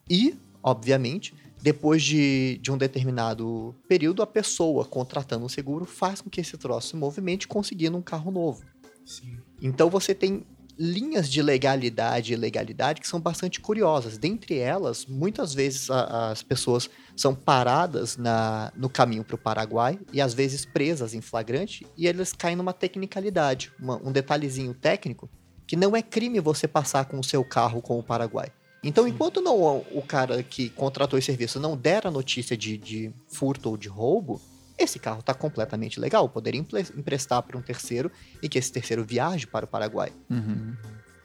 E, 0.10 0.36
obviamente, 0.62 1.34
depois 1.62 2.04
de, 2.04 2.60
de 2.62 2.72
um 2.72 2.78
determinado 2.78 3.76
período, 3.88 4.22
a 4.22 4.28
pessoa 4.28 4.86
contratando 4.86 5.46
um 5.46 5.50
seguro 5.50 5.86
faz 5.86 6.22
com 6.22 6.30
que 6.30 6.42
esse 6.42 6.58
troço 6.58 6.90
se 6.90 6.96
movimente 6.96 7.48
conseguindo 7.48 7.98
um 7.98 8.02
carro 8.02 8.32
novo. 8.32 8.64
Sim. 9.06 9.38
Então 9.62 9.90
você 9.90 10.16
tem 10.16 10.46
linhas 10.80 11.30
de 11.30 11.42
legalidade 11.42 12.32
e 12.32 12.36
ilegalidade 12.36 13.02
que 13.02 13.08
são 13.08 13.20
bastante 13.20 13.60
curiosas. 13.60 14.18
Dentre 14.18 14.58
elas, 14.58 15.06
muitas 15.06 15.54
vezes 15.54 15.92
a, 15.92 16.32
as 16.32 16.42
pessoas 16.42 16.90
são 17.18 17.36
paradas 17.36 18.16
na, 18.16 18.72
no 18.78 18.90
caminho 18.90 19.26
para 19.26 19.36
o 19.36 19.38
Paraguai 19.38 20.00
e 20.14 20.22
às 20.22 20.34
vezes 20.34 20.66
presas 20.66 21.14
em 21.14 21.20
flagrante 21.20 21.86
e 21.98 22.08
eles 22.08 22.32
caem 22.32 22.56
numa 22.56 22.72
tecnicalidade, 22.72 23.74
uma, 23.78 23.98
um 23.98 24.12
detalhezinho 24.12 24.74
técnico 24.74 25.30
que 25.68 25.76
não 25.76 25.96
é 25.96 26.02
crime 26.02 26.40
você 26.40 26.68
passar 26.68 27.06
com 27.06 27.20
o 27.20 27.24
seu 27.24 27.44
carro 27.44 27.82
com 27.82 28.00
o 28.00 28.04
Paraguai. 28.04 28.50
Então, 28.84 29.08
enquanto 29.08 29.42
não 29.42 29.84
o 29.92 30.02
cara 30.02 30.42
que 30.42 30.70
contratou 30.70 31.20
esse 31.20 31.26
serviço 31.26 31.60
não 31.60 31.76
der 31.76 32.08
a 32.08 32.12
notícia 32.12 32.56
de, 32.56 32.78
de 32.78 33.12
furto 33.28 33.70
ou 33.70 33.78
de 33.78 33.90
roubo, 33.90 34.42
esse 34.78 34.98
carro 34.98 35.20
está 35.20 35.34
completamente 35.34 36.00
legal. 36.00 36.30
Poderia 36.30 36.60
emprestar 36.62 37.44
para 37.44 37.58
um 37.58 37.62
terceiro 37.62 38.10
e 38.42 38.48
que 38.48 38.58
esse 38.58 38.72
terceiro 38.72 39.04
viaje 39.04 39.46
para 39.46 39.66
o 39.66 39.68
Paraguai. 39.68 40.14
Uhum. 40.30 40.76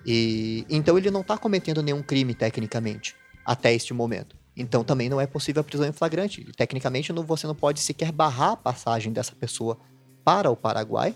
E 0.04 0.66
então 0.68 0.98
ele 0.98 1.10
não 1.10 1.20
está 1.20 1.38
cometendo 1.38 1.82
nenhum 1.82 2.02
crime 2.02 2.34
tecnicamente 2.34 3.14
até 3.44 3.72
este 3.72 3.94
momento. 3.94 4.36
Então 4.56 4.82
também 4.82 5.08
não 5.08 5.20
é 5.20 5.26
possível 5.26 5.60
a 5.60 5.64
prisão 5.64 5.86
em 5.86 5.92
flagrante. 5.92 6.44
Tecnicamente 6.56 7.12
não, 7.12 7.22
você 7.22 7.46
não 7.46 7.54
pode 7.54 7.80
sequer 7.80 8.10
barrar 8.10 8.52
a 8.52 8.56
passagem 8.56 9.12
dessa 9.12 9.32
pessoa 9.32 9.78
para 10.24 10.50
o 10.50 10.56
Paraguai, 10.56 11.14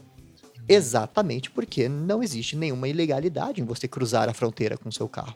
exatamente 0.69 1.51
porque 1.51 1.89
não 1.89 2.23
existe 2.23 2.55
nenhuma 2.57 2.89
ilegalidade 2.89 3.61
em 3.61 3.65
você 3.65 3.89
cruzar 3.89 4.29
a 4.29 4.35
fronteira 4.35 4.77
com 4.77 4.91
seu 4.91 5.09
carro. 5.09 5.35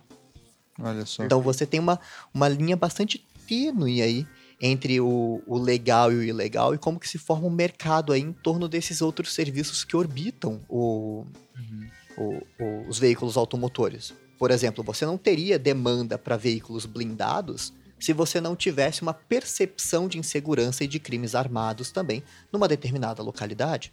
Olha 0.83 1.07
só. 1.07 1.25
Então 1.25 1.41
você 1.41 1.65
tem 1.65 1.79
uma, 1.79 1.99
uma 2.35 2.49
linha 2.49 2.77
bastante 2.77 3.25
tênue 3.47 4.03
aí 4.03 4.27
entre 4.61 5.01
o, 5.01 5.43
o, 5.47 5.59
legal 5.59 6.13
e 6.13 6.17
o 6.17 6.23
ilegal 6.23 6.75
e 6.75 6.79
como 6.79 6.99
que 6.99 7.09
se 7.09 7.19
forma 7.19 7.47
um 7.47 7.51
mercado 7.51 8.13
aí 8.13 8.21
em 8.21 8.33
torno 8.33 8.69
desses 8.69 9.01
outros 9.01 9.33
serviços 9.33 9.85
que 9.85 9.97
orbitam 9.97 10.61
o, 10.69 11.25
uhum. 11.57 11.89
o, 12.17 12.65
o, 12.65 12.89
os 12.89 12.99
veículos 12.99 13.37
automotores. 13.37 14.13
Por 14.39 14.51
exemplo, 14.51 14.83
você 14.83 15.07
não 15.07 15.17
teria 15.17 15.59
demanda 15.59 16.19
para 16.19 16.37
veículos 16.37 16.85
blindados 16.85 17.73
se 17.99 18.13
você 18.13 18.41
não 18.41 18.57
tivesse 18.57 19.03
uma 19.03 19.15
percepção 19.15 20.09
de 20.09 20.19
insegurança 20.19 20.83
e 20.83 20.89
de 20.89 20.99
crimes 20.99 21.37
armados 21.37 21.93
também 21.93 22.23
numa 22.53 22.67
determinada 22.67 23.23
localidade. 23.23 23.93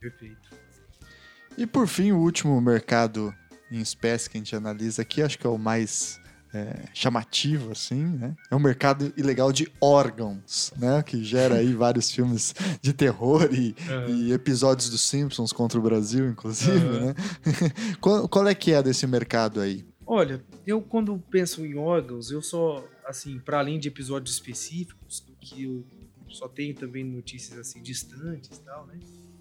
Perfeito. 0.00 0.64
E 1.56 1.66
por 1.66 1.86
fim, 1.86 2.10
o 2.10 2.18
último 2.18 2.60
mercado 2.60 3.34
em 3.70 3.80
espécie 3.80 4.28
que 4.28 4.36
a 4.36 4.40
gente 4.40 4.54
analisa 4.54 5.02
aqui, 5.02 5.22
acho 5.22 5.38
que 5.38 5.46
é 5.46 5.50
o 5.50 5.58
mais 5.58 6.20
é, 6.54 6.84
chamativo, 6.94 7.72
assim, 7.72 8.04
né? 8.04 8.36
É 8.48 8.54
um 8.54 8.60
mercado 8.60 9.12
ilegal 9.16 9.52
de 9.52 9.70
órgãos, 9.80 10.72
né? 10.78 11.02
Que 11.02 11.22
gera 11.24 11.56
aí 11.56 11.74
vários 11.74 12.10
filmes 12.10 12.54
de 12.80 12.92
terror 12.92 13.48
e, 13.52 13.74
uhum. 13.90 14.14
e 14.14 14.32
episódios 14.32 14.88
dos 14.88 15.02
Simpsons 15.02 15.52
contra 15.52 15.78
o 15.78 15.82
Brasil, 15.82 16.28
inclusive, 16.28 16.86
uhum. 16.86 17.06
né? 17.06 17.14
qual, 18.00 18.28
qual 18.28 18.46
é 18.46 18.54
que 18.54 18.72
é 18.72 18.82
desse 18.82 19.06
mercado 19.06 19.60
aí? 19.60 19.84
Olha, 20.06 20.44
eu 20.66 20.80
quando 20.80 21.18
penso 21.30 21.66
em 21.66 21.76
órgãos, 21.76 22.30
eu 22.30 22.40
só, 22.40 22.86
assim, 23.04 23.40
para 23.40 23.58
além 23.58 23.78
de 23.80 23.88
episódios 23.88 24.36
específicos, 24.36 25.26
que 25.40 25.64
eu 25.64 25.84
só 26.28 26.46
tenho 26.46 26.74
também 26.74 27.02
notícias, 27.02 27.58
assim, 27.58 27.82
distantes 27.82 28.58
e 28.58 28.60
tal, 28.60 28.86
né? 28.86 28.98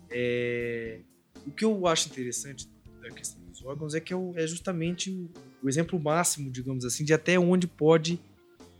É... 0.09 0.99
O 1.45 1.51
que 1.51 1.65
eu 1.65 1.85
acho 1.85 2.09
interessante 2.09 2.67
da 3.03 3.11
questão 3.11 3.43
dos 3.43 3.61
órgãos 3.63 3.93
é 3.93 3.99
que 3.99 4.13
é 4.35 4.47
justamente 4.47 5.29
o 5.61 5.67
exemplo 5.67 5.99
máximo, 5.99 6.49
digamos 6.49 6.85
assim, 6.85 7.03
de 7.03 7.13
até 7.13 7.37
onde 7.37 7.67
pode 7.67 8.17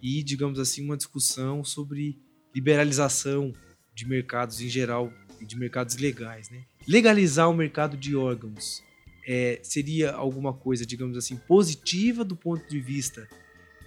ir, 0.02 0.24
digamos 0.24 0.60
assim, 0.60 0.84
uma 0.84 0.96
discussão 0.96 1.64
sobre 1.64 2.18
liberalização 2.56 3.54
de 3.94 4.08
mercados 4.08 4.62
em 4.62 4.70
geral 4.70 5.12
e 5.42 5.46
de 5.46 5.58
mercados 5.58 5.98
legais, 5.98 6.50
né? 6.50 6.64
Legalizar 6.88 7.50
o 7.50 7.54
mercado 7.54 7.98
de 7.98 8.16
órgãos 8.16 8.82
é, 9.28 9.60
seria 9.62 10.12
alguma 10.12 10.54
coisa, 10.54 10.86
digamos 10.86 11.18
assim, 11.18 11.36
positiva 11.36 12.24
do 12.24 12.36
ponto 12.36 12.68
de 12.68 12.80
vista 12.80 13.28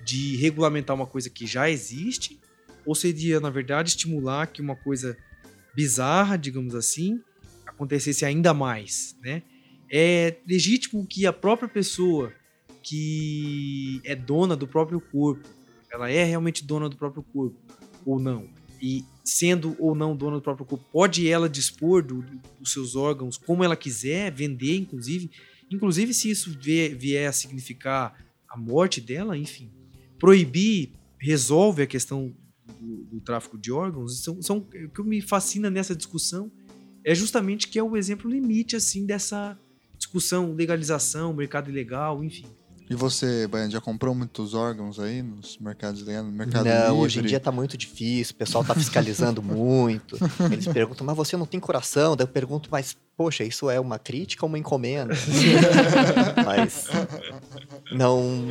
de 0.05 0.37
regulamentar 0.37 0.95
uma 0.95 1.07
coisa 1.07 1.31
que 1.31 1.47
já 1.47 1.69
existe, 1.69 2.39
ou 2.85 2.95
seria, 2.95 3.41
na 3.41 3.51
verdade, 3.51 3.89
estimular 3.91 4.47
que 4.47 4.61
uma 4.61 4.77
coisa 4.77 5.17
bizarra, 5.75 6.37
digamos 6.37 6.75
assim, 6.75 7.21
acontecesse 7.67 8.25
ainda 8.25 8.55
mais, 8.55 9.17
né? 9.23 9.43
É 9.91 10.37
legítimo 10.47 11.07
que 11.07 11.27
a 11.27 11.33
própria 11.33 11.69
pessoa 11.69 12.33
que 12.87 14.01
é 14.05 14.15
dona 14.15 14.55
do 14.55 14.67
próprio 14.67 15.01
corpo. 15.01 15.49
Ela 15.93 16.09
é 16.09 16.23
realmente 16.23 16.65
dona 16.65 16.89
do 16.89 16.97
próprio 16.97 17.25
corpo 17.25 17.57
ou 18.05 18.21
não? 18.21 18.49
E 18.81 19.05
sendo 19.25 19.75
ou 19.81 19.93
não 19.93 20.17
dona 20.17 20.37
do 20.37 20.43
próprio 20.43 20.65
corpo, 20.65 20.85
pode 20.93 21.29
ela 21.29 21.49
dispor 21.49 22.01
do, 22.01 22.25
dos 22.61 22.73
seus 22.73 22.95
órgãos 22.95 23.37
como 23.37 23.65
ela 23.65 23.75
quiser, 23.75 24.31
vender, 24.31 24.77
inclusive, 24.77 25.31
inclusive 25.69 26.15
se 26.15 26.31
isso 26.31 26.57
vier, 26.61 26.95
vier 26.95 27.29
a 27.29 27.33
significar 27.33 28.25
a 28.49 28.57
morte 28.57 29.01
dela, 29.01 29.37
enfim. 29.37 29.69
Proibir 30.17 30.93
resolve 31.19 31.83
a 31.83 31.87
questão 31.89 32.33
do, 32.81 33.05
do 33.05 33.21
tráfico 33.21 33.59
de 33.59 33.73
órgãos. 33.73 34.23
São, 34.23 34.41
são, 34.41 34.59
o 34.59 34.89
que 34.89 35.03
me 35.03 35.21
fascina 35.21 35.69
nessa 35.69 35.97
discussão 35.97 36.53
é 37.05 37.15
justamente 37.17 37.67
que 37.67 37.81
é 37.81 37.83
o 37.83 37.97
exemplo 37.97 38.31
limite 38.31 38.77
assim 38.77 39.05
dessa 39.05 39.59
discussão 40.07 40.53
legalização, 40.53 41.33
mercado 41.33 41.69
ilegal, 41.69 42.23
enfim. 42.23 42.47
E 42.89 42.95
você, 42.95 43.49
Baiano, 43.49 43.73
já 43.73 43.81
comprou 43.81 44.15
muitos 44.15 44.55
órgãos 44.55 45.01
aí 45.01 45.20
nos 45.20 45.59
mercados 45.59 46.07
no 46.07 46.31
mercado 46.31 46.65
Não, 46.66 46.73
livre? 46.73 46.93
hoje 46.93 47.19
em 47.19 47.23
dia 47.24 47.41
tá 47.41 47.51
muito 47.51 47.77
difícil, 47.77 48.33
o 48.33 48.37
pessoal 48.39 48.65
tá 48.65 48.77
fiscalizando 48.77 49.43
muito. 49.43 50.16
Eles 50.53 50.69
perguntam, 50.69 51.05
mas 51.05 51.16
você 51.16 51.37
não 51.37 51.47
tem 51.47 51.59
coração? 51.59 52.15
Daí 52.15 52.24
eu 52.24 52.28
pergunto, 52.28 52.69
mas, 52.70 52.97
poxa, 53.16 53.43
isso 53.43 53.69
é 53.69 53.81
uma 53.81 53.99
crítica 53.99 54.45
ou 54.45 54.49
uma 54.49 54.59
encomenda? 54.59 55.15
mas, 56.47 56.87
não... 57.91 58.47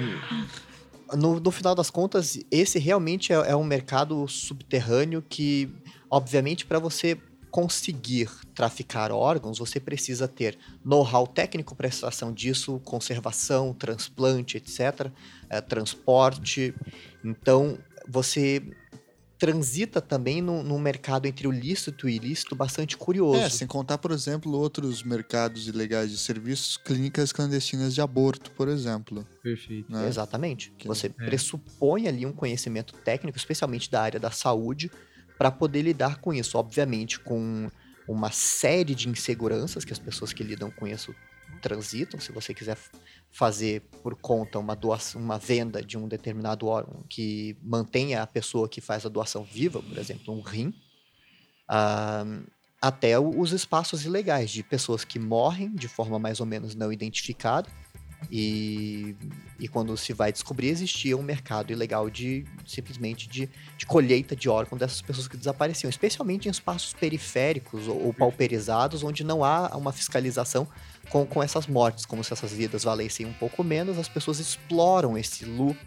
No, 1.15 1.40
no, 1.40 1.52
final 1.52 1.76
das 1.76 1.90
contas, 1.90 2.38
esse 2.49 2.80
realmente 2.80 3.32
é, 3.32 3.36
é 3.36 3.56
um 3.56 3.64
mercado 3.64 4.27
subterrâneo 4.27 5.23
que, 5.30 5.69
obviamente, 6.10 6.65
para 6.65 6.80
você 6.80 7.18
conseguir 7.56 8.30
traficar 8.53 9.14
órgãos, 9.14 9.60
você 9.60 9.80
precisa 9.80 10.27
ter 10.27 10.57
know-how 10.84 11.26
técnico 11.26 11.73
para 11.73 11.88
extração 11.88 12.34
disso, 12.34 12.82
conservação, 12.84 13.73
transplante, 13.73 14.57
etc., 14.57 15.10
é, 15.49 15.61
transporte. 15.61 16.76
Então, 17.23 17.80
você 18.10 18.61
transita 19.40 20.02
também 20.02 20.41
num, 20.41 20.77
mercado 20.77 21.27
entre 21.27 21.48
o 21.48 21.52
lícito 21.52 22.10
e 22.10 22.18
ilícito 22.18 22.57
bastante 22.57 22.98
curioso. 22.98 23.40
É, 23.40 23.49
sem 23.49 23.65
contar, 23.65 23.99
por 23.99 24.11
exemplo, 24.11 24.52
outros 24.52 25.02
mercados 25.02 25.65
ilegais 25.69 26.11
de 26.11 26.18
serviços, 26.18 26.76
clínicas 26.76 27.32
clandestinas 27.32 27.95
de 27.95 28.02
aborto, 28.02 28.52
por 28.52 28.68
exemplo. 28.68 29.26
Perfeito. 29.41 29.90
Né? 29.90 30.06
Exatamente. 30.10 30.73
Que 30.77 30.90
você 30.90 31.07
é. 31.07 31.10
pressupõe 31.10 32.10
ali 32.10 32.26
um 32.26 32.34
conhecimento 32.34 32.94
técnico, 32.95 33.38
especialmente 33.38 33.90
da 33.90 34.02
área 34.02 34.19
da 34.19 34.30
saúde, 34.30 34.91
para 35.38 35.52
poder 35.52 35.82
lidar 35.82 36.20
com 36.20 36.34
isso. 36.34 36.57
Obviamente, 36.57 37.20
com 37.20 37.70
uma 38.07 38.32
série 38.32 38.95
de 38.95 39.10
inseguranças 39.10 39.84
que 39.84 39.94
as 39.94 39.99
pessoas 39.99 40.32
que 40.32 40.44
lidam 40.44 40.70
com 40.72 40.88
isso 40.88 41.14
transitam. 41.62 42.20
Se 42.20 42.32
você 42.32 42.53
quiser 42.53 42.78
fazer 43.32 43.82
por 44.03 44.16
conta 44.16 44.60
uma 44.60 44.76
doação, 44.76 45.22
uma 45.22 45.38
venda 45.38 45.82
de 45.82 45.98
um 45.98 46.07
determinado 46.07 46.68
órgão 46.68 47.03
que 47.10 47.57
mantenha 47.62 48.22
a 48.22 48.28
pessoa 48.28 48.70
que 48.70 48.82
faz 48.82 49.06
a 49.06 49.10
doação 49.10 49.44
viva, 49.44 49.82
por 49.82 49.98
exemplo, 49.98 50.34
um 50.34 50.41
rim, 50.41 50.74
uh, 51.70 52.45
até 52.82 53.20
os 53.20 53.52
espaços 53.52 54.06
ilegais 54.06 54.52
de 54.52 54.64
pessoas 54.64 55.03
que 55.03 55.18
morrem 55.18 55.74
de 55.74 55.88
forma 55.88 56.20
mais 56.20 56.40
ou 56.40 56.45
menos 56.45 56.76
não 56.76 56.94
identificada 56.94 57.70
e, 58.31 59.15
e 59.60 59.68
quando 59.68 59.95
se 59.97 60.14
vai 60.14 60.31
descobrir, 60.31 60.68
existia 60.68 61.15
um 61.15 61.22
mercado 61.22 61.72
ilegal 61.72 62.10
de 62.10 62.45
simplesmente 62.65 63.27
de, 63.27 63.49
de 63.77 63.85
colheita 63.85 64.35
de 64.35 64.49
órgãos 64.49 64.80
dessas 64.80 65.02
pessoas 65.02 65.27
que 65.27 65.38
desapareciam, 65.38 65.89
especialmente 65.89 66.47
em 66.47 66.52
espaços 66.52 66.93
periféricos 66.93 67.88
ou, 67.88 68.07
ou 68.07 68.14
pauperizados, 68.14 69.03
onde 69.03 69.23
não 69.23 69.43
há 69.43 69.76
uma 69.76 69.91
fiscalização 69.91 70.68
com, 71.10 71.26
com 71.26 71.41
essas 71.41 71.68
mortes, 71.68 72.06
como 72.06 72.23
se 72.23 72.34
essas 72.34 72.52
vidas 72.52 72.84
valessem 72.84 73.26
um 73.26 73.34
pouco 73.34 73.64
menos, 73.64 73.97
as 73.97 74.10
pessoas 74.10 74.39
exploram 74.39 75.18
esse 75.18 75.45
loop 75.45 75.77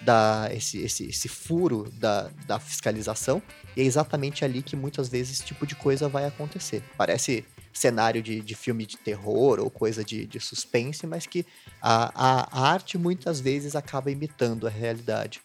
da, 0.00 0.48
esse, 0.52 0.78
esse, 0.78 1.04
esse 1.04 1.28
furo 1.28 1.90
da, 1.92 2.30
da 2.46 2.58
fiscalização, 2.58 3.42
e 3.76 3.82
é 3.82 3.84
exatamente 3.84 4.44
ali 4.44 4.62
que 4.62 4.74
muitas 4.74 5.08
vezes 5.08 5.38
esse 5.38 5.44
tipo 5.44 5.66
de 5.66 5.74
coisa 5.74 6.08
vai 6.08 6.26
acontecer. 6.26 6.82
Parece 6.96 7.44
cenário 7.72 8.22
de, 8.22 8.40
de 8.40 8.54
filme 8.54 8.84
de 8.84 8.96
terror 8.96 9.60
ou 9.60 9.70
coisa 9.70 10.04
de, 10.04 10.26
de 10.26 10.40
suspense, 10.40 11.06
mas 11.06 11.26
que 11.26 11.46
a, 11.80 12.12
a, 12.14 12.70
arte 12.70 12.98
muitas 12.98 13.40
vezes 13.40 13.76
acaba 13.76 14.10
imitando 14.10 14.66
a 14.66 14.70
realidade. 14.70 15.40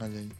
Olha 0.00 0.18
aí. 0.18 0.30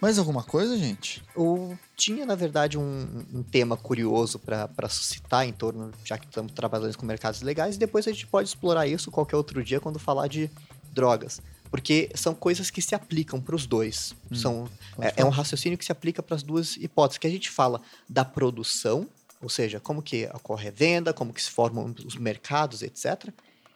Mais 0.00 0.18
alguma 0.18 0.42
coisa, 0.42 0.76
gente? 0.76 1.22
Eu 1.34 1.78
tinha, 1.96 2.26
na 2.26 2.34
verdade, 2.34 2.76
um, 2.76 3.24
um 3.32 3.42
tema 3.42 3.76
curioso 3.76 4.38
para 4.38 4.88
suscitar 4.88 5.46
em 5.46 5.52
torno, 5.52 5.90
já 6.04 6.18
que 6.18 6.26
estamos 6.26 6.52
trabalhando 6.52 6.96
com 6.96 7.06
mercados 7.06 7.40
legais, 7.40 7.76
e 7.76 7.78
depois 7.78 8.06
a 8.06 8.12
gente 8.12 8.26
pode 8.26 8.48
explorar 8.48 8.86
isso 8.86 9.10
qualquer 9.10 9.36
outro 9.36 9.64
dia 9.64 9.80
quando 9.80 9.98
falar 9.98 10.28
de 10.28 10.50
drogas. 10.92 11.40
Porque 11.70 12.10
são 12.14 12.34
coisas 12.34 12.70
que 12.70 12.80
se 12.80 12.94
aplicam 12.94 13.40
para 13.40 13.56
os 13.56 13.66
dois. 13.66 14.14
Hum, 14.30 14.34
são, 14.34 14.68
é, 15.00 15.14
é 15.16 15.24
um 15.24 15.30
raciocínio 15.30 15.76
que 15.76 15.84
se 15.84 15.92
aplica 15.92 16.22
para 16.22 16.36
as 16.36 16.42
duas 16.42 16.76
hipóteses. 16.76 17.18
Que 17.18 17.26
a 17.26 17.30
gente 17.30 17.50
fala 17.50 17.80
da 18.08 18.24
produção, 18.24 19.08
ou 19.42 19.48
seja, 19.48 19.78
como 19.80 20.02
que 20.02 20.26
ocorre 20.34 20.68
a 20.68 20.70
venda, 20.72 21.12
como 21.12 21.32
que 21.32 21.42
se 21.42 21.50
formam 21.50 21.94
os 22.04 22.16
mercados, 22.16 22.82
etc. 22.82 23.28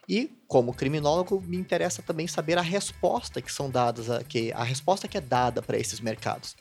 E, 0.08 0.32
como 0.48 0.72
criminólogo, 0.74 1.40
me 1.46 1.56
interessa 1.56 2.02
também 2.02 2.26
saber 2.26 2.58
a 2.58 2.62
resposta 2.62 3.40
que 3.40 3.52
são 3.52 3.70
dadas, 3.70 4.10
a, 4.10 4.24
que, 4.24 4.52
a 4.52 4.64
resposta 4.64 5.06
que 5.06 5.16
é 5.16 5.20
dada 5.20 5.62
para 5.62 5.78
esses 5.78 6.00
mercados. 6.00 6.56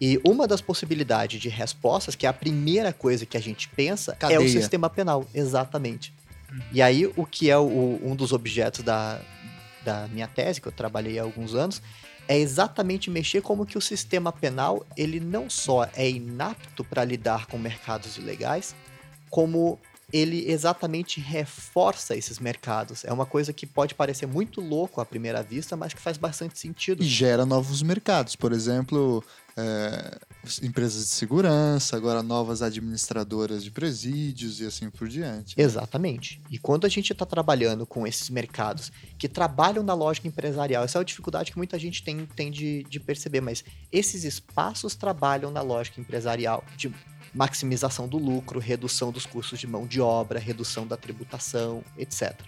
E 0.00 0.20
uma 0.24 0.46
das 0.46 0.60
possibilidades 0.60 1.40
de 1.40 1.48
respostas, 1.48 2.14
que 2.14 2.26
é 2.26 2.28
a 2.28 2.32
primeira 2.32 2.92
coisa 2.92 3.24
que 3.26 3.36
a 3.36 3.40
gente 3.40 3.68
pensa, 3.68 4.12
é 4.12 4.16
Cadeia. 4.16 4.40
o 4.40 4.48
sistema 4.48 4.88
penal, 4.90 5.26
exatamente. 5.34 6.12
E 6.72 6.82
aí, 6.82 7.06
o 7.16 7.24
que 7.26 7.48
é 7.50 7.56
o- 7.58 8.00
um 8.02 8.16
dos 8.16 8.32
objetos 8.32 8.82
da, 8.82 9.20
da 9.84 10.08
minha 10.08 10.26
tese, 10.26 10.60
que 10.60 10.66
eu 10.68 10.72
trabalhei 10.72 11.18
há 11.18 11.22
alguns 11.22 11.54
anos, 11.54 11.80
é 12.30 12.38
exatamente 12.38 13.10
mexer 13.10 13.42
como 13.42 13.66
que 13.66 13.76
o 13.76 13.80
sistema 13.80 14.30
penal, 14.30 14.86
ele 14.96 15.18
não 15.18 15.50
só 15.50 15.90
é 15.96 16.08
inapto 16.08 16.84
para 16.84 17.04
lidar 17.04 17.46
com 17.46 17.58
mercados 17.58 18.18
ilegais, 18.18 18.72
como 19.28 19.80
ele 20.12 20.50
exatamente 20.50 21.20
reforça 21.20 22.16
esses 22.16 22.38
mercados. 22.38 23.04
É 23.04 23.12
uma 23.12 23.26
coisa 23.26 23.52
que 23.52 23.66
pode 23.66 23.94
parecer 23.94 24.26
muito 24.26 24.60
louco 24.60 25.00
à 25.00 25.06
primeira 25.06 25.42
vista, 25.42 25.76
mas 25.76 25.94
que 25.94 26.00
faz 26.00 26.16
bastante 26.16 26.58
sentido. 26.58 27.02
E 27.02 27.06
gera 27.06 27.46
novos 27.46 27.82
mercados. 27.82 28.36
Por 28.36 28.52
exemplo, 28.52 29.24
é, 29.56 30.18
empresas 30.62 31.04
de 31.04 31.10
segurança, 31.10 31.96
agora 31.96 32.22
novas 32.22 32.62
administradoras 32.62 33.62
de 33.62 33.70
presídios 33.70 34.60
e 34.60 34.66
assim 34.66 34.90
por 34.90 35.08
diante. 35.08 35.54
Exatamente. 35.56 36.40
E 36.50 36.58
quando 36.58 36.86
a 36.86 36.88
gente 36.88 37.12
está 37.12 37.26
trabalhando 37.26 37.86
com 37.86 38.06
esses 38.06 38.30
mercados 38.30 38.90
que 39.18 39.28
trabalham 39.28 39.82
na 39.82 39.94
lógica 39.94 40.28
empresarial, 40.28 40.84
essa 40.84 40.98
é 40.98 41.00
uma 41.00 41.04
dificuldade 41.04 41.52
que 41.52 41.58
muita 41.58 41.78
gente 41.78 42.02
tem, 42.02 42.26
tem 42.26 42.50
de, 42.50 42.84
de 42.88 42.98
perceber, 42.98 43.40
mas 43.40 43.64
esses 43.92 44.24
espaços 44.24 44.94
trabalham 44.94 45.50
na 45.50 45.62
lógica 45.62 46.00
empresarial 46.00 46.64
de 46.76 46.92
maximização 47.34 48.08
do 48.08 48.18
lucro, 48.18 48.58
redução 48.58 49.12
dos 49.12 49.26
custos 49.26 49.58
de 49.58 49.66
mão 49.66 49.86
de 49.86 50.00
obra, 50.00 50.38
redução 50.38 50.86
da 50.86 50.96
tributação, 50.96 51.84
etc. 51.96 52.38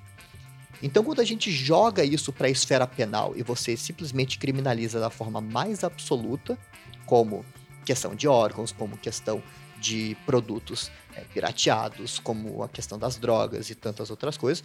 Então, 0.83 1.05
quando 1.05 1.21
a 1.21 1.25
gente 1.25 1.51
joga 1.51 2.05
isso 2.05 2.33
para 2.33 2.49
a 2.49 2.51
esfera 2.51 2.87
penal 2.87 3.35
e 3.37 3.43
você 3.43 3.77
simplesmente 3.77 4.39
criminaliza 4.39 4.99
da 4.99 5.11
forma 5.11 5.41
mais 5.41 5.85
absoluta, 5.85 6.59
como 7.07 7.45
questão 7.85 8.15
de 8.15 8.27
órgãos, 8.27 8.73
como 8.73 8.97
questão 8.97 9.43
de 9.79 10.17
produtos 10.27 10.91
é, 11.15 11.21
pirateados, 11.21 12.19
como 12.19 12.63
a 12.63 12.69
questão 12.69 12.99
das 12.99 13.17
drogas 13.17 13.71
e 13.71 13.75
tantas 13.75 14.11
outras 14.11 14.37
coisas, 14.37 14.65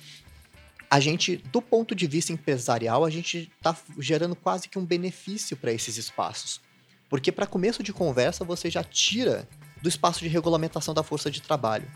a 0.90 1.00
gente, 1.00 1.38
do 1.38 1.62
ponto 1.62 1.94
de 1.94 2.08
vista 2.08 2.32
empresarial, 2.32 3.04
a 3.04 3.10
gente 3.10 3.52
está 3.58 3.76
gerando 4.00 4.36
quase 4.36 4.70
que 4.70 4.80
um 4.80 4.86
benefício 4.86 5.58
para 5.58 5.72
esses 5.72 5.98
espaços. 5.98 6.62
Porque, 7.10 7.32
para 7.32 7.46
começo 7.46 7.84
de 7.84 7.92
conversa, 7.92 8.46
você 8.46 8.70
já 8.70 8.84
tira 8.84 9.48
do 9.82 9.90
espaço 9.90 10.20
de 10.20 10.28
regulamentação 10.28 10.94
da 10.94 11.04
força 11.04 11.30
de 11.30 11.42
trabalho. 11.42 11.88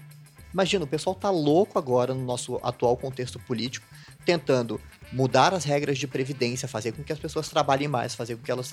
Imagina, 0.54 0.84
o 0.84 0.88
pessoal 0.88 1.16
tá 1.16 1.30
louco 1.30 1.80
agora 1.80 2.14
no 2.14 2.26
nosso 2.26 2.60
atual 2.62 2.98
contexto 2.98 3.40
político, 3.40 3.88
tentando 4.26 4.82
mudar 5.12 5.54
as 5.54 5.64
regras 5.64 5.98
de 5.98 6.08
previdência, 6.08 6.68
fazer 6.68 6.92
com 6.92 7.04
que 7.04 7.14
as 7.14 7.20
pessoas 7.20 7.48
trabalhem 7.48 7.88
mais, 7.88 8.16
fazer 8.16 8.36
com 8.36 8.44
que 8.44 8.52
elas 8.52 8.72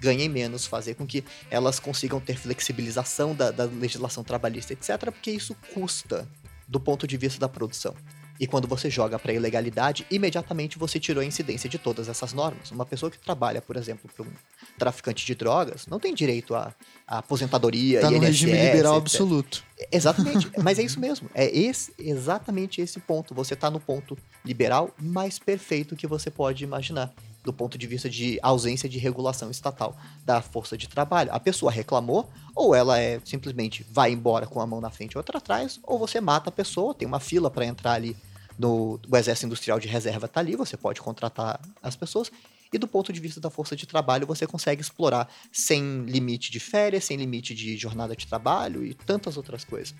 ganhem 0.00 0.28
menos, 0.28 0.66
fazer 0.66 0.94
com 0.94 1.06
que 1.06 1.24
elas 1.48 1.78
consigam 1.78 2.20
ter 2.20 2.36
flexibilização 2.36 3.34
da, 3.34 3.50
da 3.50 3.64
legislação 3.64 4.24
trabalhista, 4.24 4.72
etc., 4.72 5.10
porque 5.12 5.30
isso 5.30 5.54
custa 5.72 6.28
do 6.66 6.80
ponto 6.80 7.06
de 7.06 7.16
vista 7.16 7.38
da 7.38 7.48
produção. 7.48 7.94
E 8.40 8.46
quando 8.46 8.66
você 8.66 8.88
joga 8.88 9.18
para 9.18 9.34
ilegalidade, 9.34 10.06
imediatamente 10.10 10.78
você 10.78 10.98
tirou 10.98 11.20
a 11.20 11.26
incidência 11.26 11.68
de 11.68 11.78
todas 11.78 12.08
essas 12.08 12.32
normas. 12.32 12.70
Uma 12.70 12.86
pessoa 12.86 13.10
que 13.10 13.18
trabalha, 13.18 13.60
por 13.60 13.76
exemplo, 13.76 14.10
para 14.16 14.24
um 14.24 14.32
traficante 14.78 15.26
de 15.26 15.34
drogas, 15.34 15.86
não 15.86 16.00
tem 16.00 16.14
direito 16.14 16.54
a 16.54 16.74
aposentadoria, 17.06 18.00
Tá 18.00 18.10
no 18.10 18.16
INSS, 18.16 18.26
regime 18.26 18.52
liberal 18.52 18.94
etc. 18.94 19.02
absoluto. 19.02 19.62
Exatamente, 19.92 20.50
mas 20.56 20.78
é 20.78 20.82
isso 20.82 20.98
mesmo. 20.98 21.28
É 21.34 21.54
esse, 21.54 21.92
exatamente 21.98 22.80
esse 22.80 22.98
ponto. 22.98 23.34
Você 23.34 23.52
está 23.52 23.70
no 23.70 23.78
ponto 23.78 24.16
liberal 24.42 24.94
mais 24.98 25.38
perfeito 25.38 25.94
que 25.94 26.06
você 26.06 26.30
pode 26.30 26.64
imaginar, 26.64 27.12
do 27.44 27.52
ponto 27.52 27.76
de 27.76 27.86
vista 27.86 28.08
de 28.08 28.38
ausência 28.42 28.88
de 28.88 28.98
regulação 28.98 29.50
estatal 29.50 29.94
da 30.24 30.40
força 30.40 30.78
de 30.78 30.88
trabalho. 30.88 31.30
A 31.30 31.38
pessoa 31.38 31.70
reclamou, 31.70 32.26
ou 32.54 32.74
ela 32.74 32.98
é 32.98 33.20
simplesmente 33.22 33.84
vai 33.90 34.12
embora 34.12 34.46
com 34.46 34.62
a 34.62 34.66
mão 34.66 34.80
na 34.80 34.88
frente 34.88 35.12
e 35.12 35.18
outra 35.18 35.36
atrás, 35.36 35.78
ou 35.82 35.98
você 35.98 36.22
mata 36.22 36.48
a 36.48 36.52
pessoa, 36.52 36.94
tem 36.94 37.06
uma 37.06 37.20
fila 37.20 37.50
para 37.50 37.66
entrar 37.66 37.92
ali 37.92 38.16
no 38.60 39.00
o 39.10 39.16
exército 39.16 39.46
industrial 39.46 39.80
de 39.80 39.88
reserva 39.88 40.28
tá 40.28 40.40
ali, 40.40 40.54
você 40.54 40.76
pode 40.76 41.00
contratar 41.00 41.58
as 41.82 41.96
pessoas. 41.96 42.30
E 42.72 42.78
do 42.78 42.86
ponto 42.86 43.12
de 43.12 43.18
vista 43.18 43.40
da 43.40 43.50
força 43.50 43.74
de 43.74 43.86
trabalho, 43.86 44.26
você 44.26 44.46
consegue 44.46 44.80
explorar 44.80 45.28
sem 45.50 46.04
limite 46.04 46.52
de 46.52 46.60
férias, 46.60 47.04
sem 47.04 47.16
limite 47.16 47.54
de 47.54 47.76
jornada 47.76 48.14
de 48.14 48.26
trabalho 48.26 48.84
e 48.84 48.94
tantas 48.94 49.36
outras 49.36 49.64
coisas. 49.64 49.94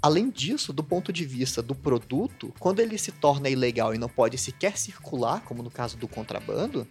Além 0.00 0.30
disso, 0.30 0.72
do 0.72 0.84
ponto 0.84 1.12
de 1.12 1.24
vista 1.24 1.60
do 1.60 1.74
produto, 1.74 2.54
quando 2.60 2.80
ele 2.80 2.96
se 2.96 3.12
torna 3.12 3.48
ilegal 3.48 3.94
e 3.94 3.98
não 3.98 4.08
pode 4.08 4.38
sequer 4.38 4.78
circular, 4.78 5.42
como 5.42 5.62
no 5.62 5.70
caso 5.70 5.96
do 5.96 6.06
contrabando, 6.06 6.86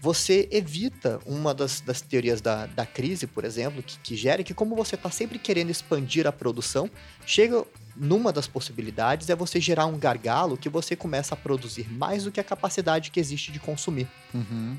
você 0.00 0.48
evita 0.50 1.20
uma 1.26 1.52
das, 1.52 1.80
das 1.82 2.00
teorias 2.00 2.40
da, 2.40 2.64
da 2.66 2.86
crise, 2.86 3.26
por 3.26 3.44
exemplo, 3.44 3.82
que, 3.82 3.98
que 3.98 4.16
gera 4.16 4.42
que, 4.42 4.54
como 4.54 4.74
você 4.74 4.94
está 4.94 5.10
sempre 5.10 5.38
querendo 5.38 5.70
expandir 5.70 6.26
a 6.26 6.32
produção, 6.32 6.90
chega 7.26 7.64
numa 7.94 8.32
das 8.32 8.46
possibilidades 8.46 9.28
é 9.28 9.36
você 9.36 9.60
gerar 9.60 9.84
um 9.84 9.98
gargalo 9.98 10.56
que 10.56 10.70
você 10.70 10.96
começa 10.96 11.34
a 11.34 11.36
produzir 11.36 11.86
mais 11.92 12.24
do 12.24 12.32
que 12.32 12.40
a 12.40 12.44
capacidade 12.44 13.10
que 13.10 13.20
existe 13.20 13.52
de 13.52 13.60
consumir. 13.60 14.08
Uhum. 14.32 14.76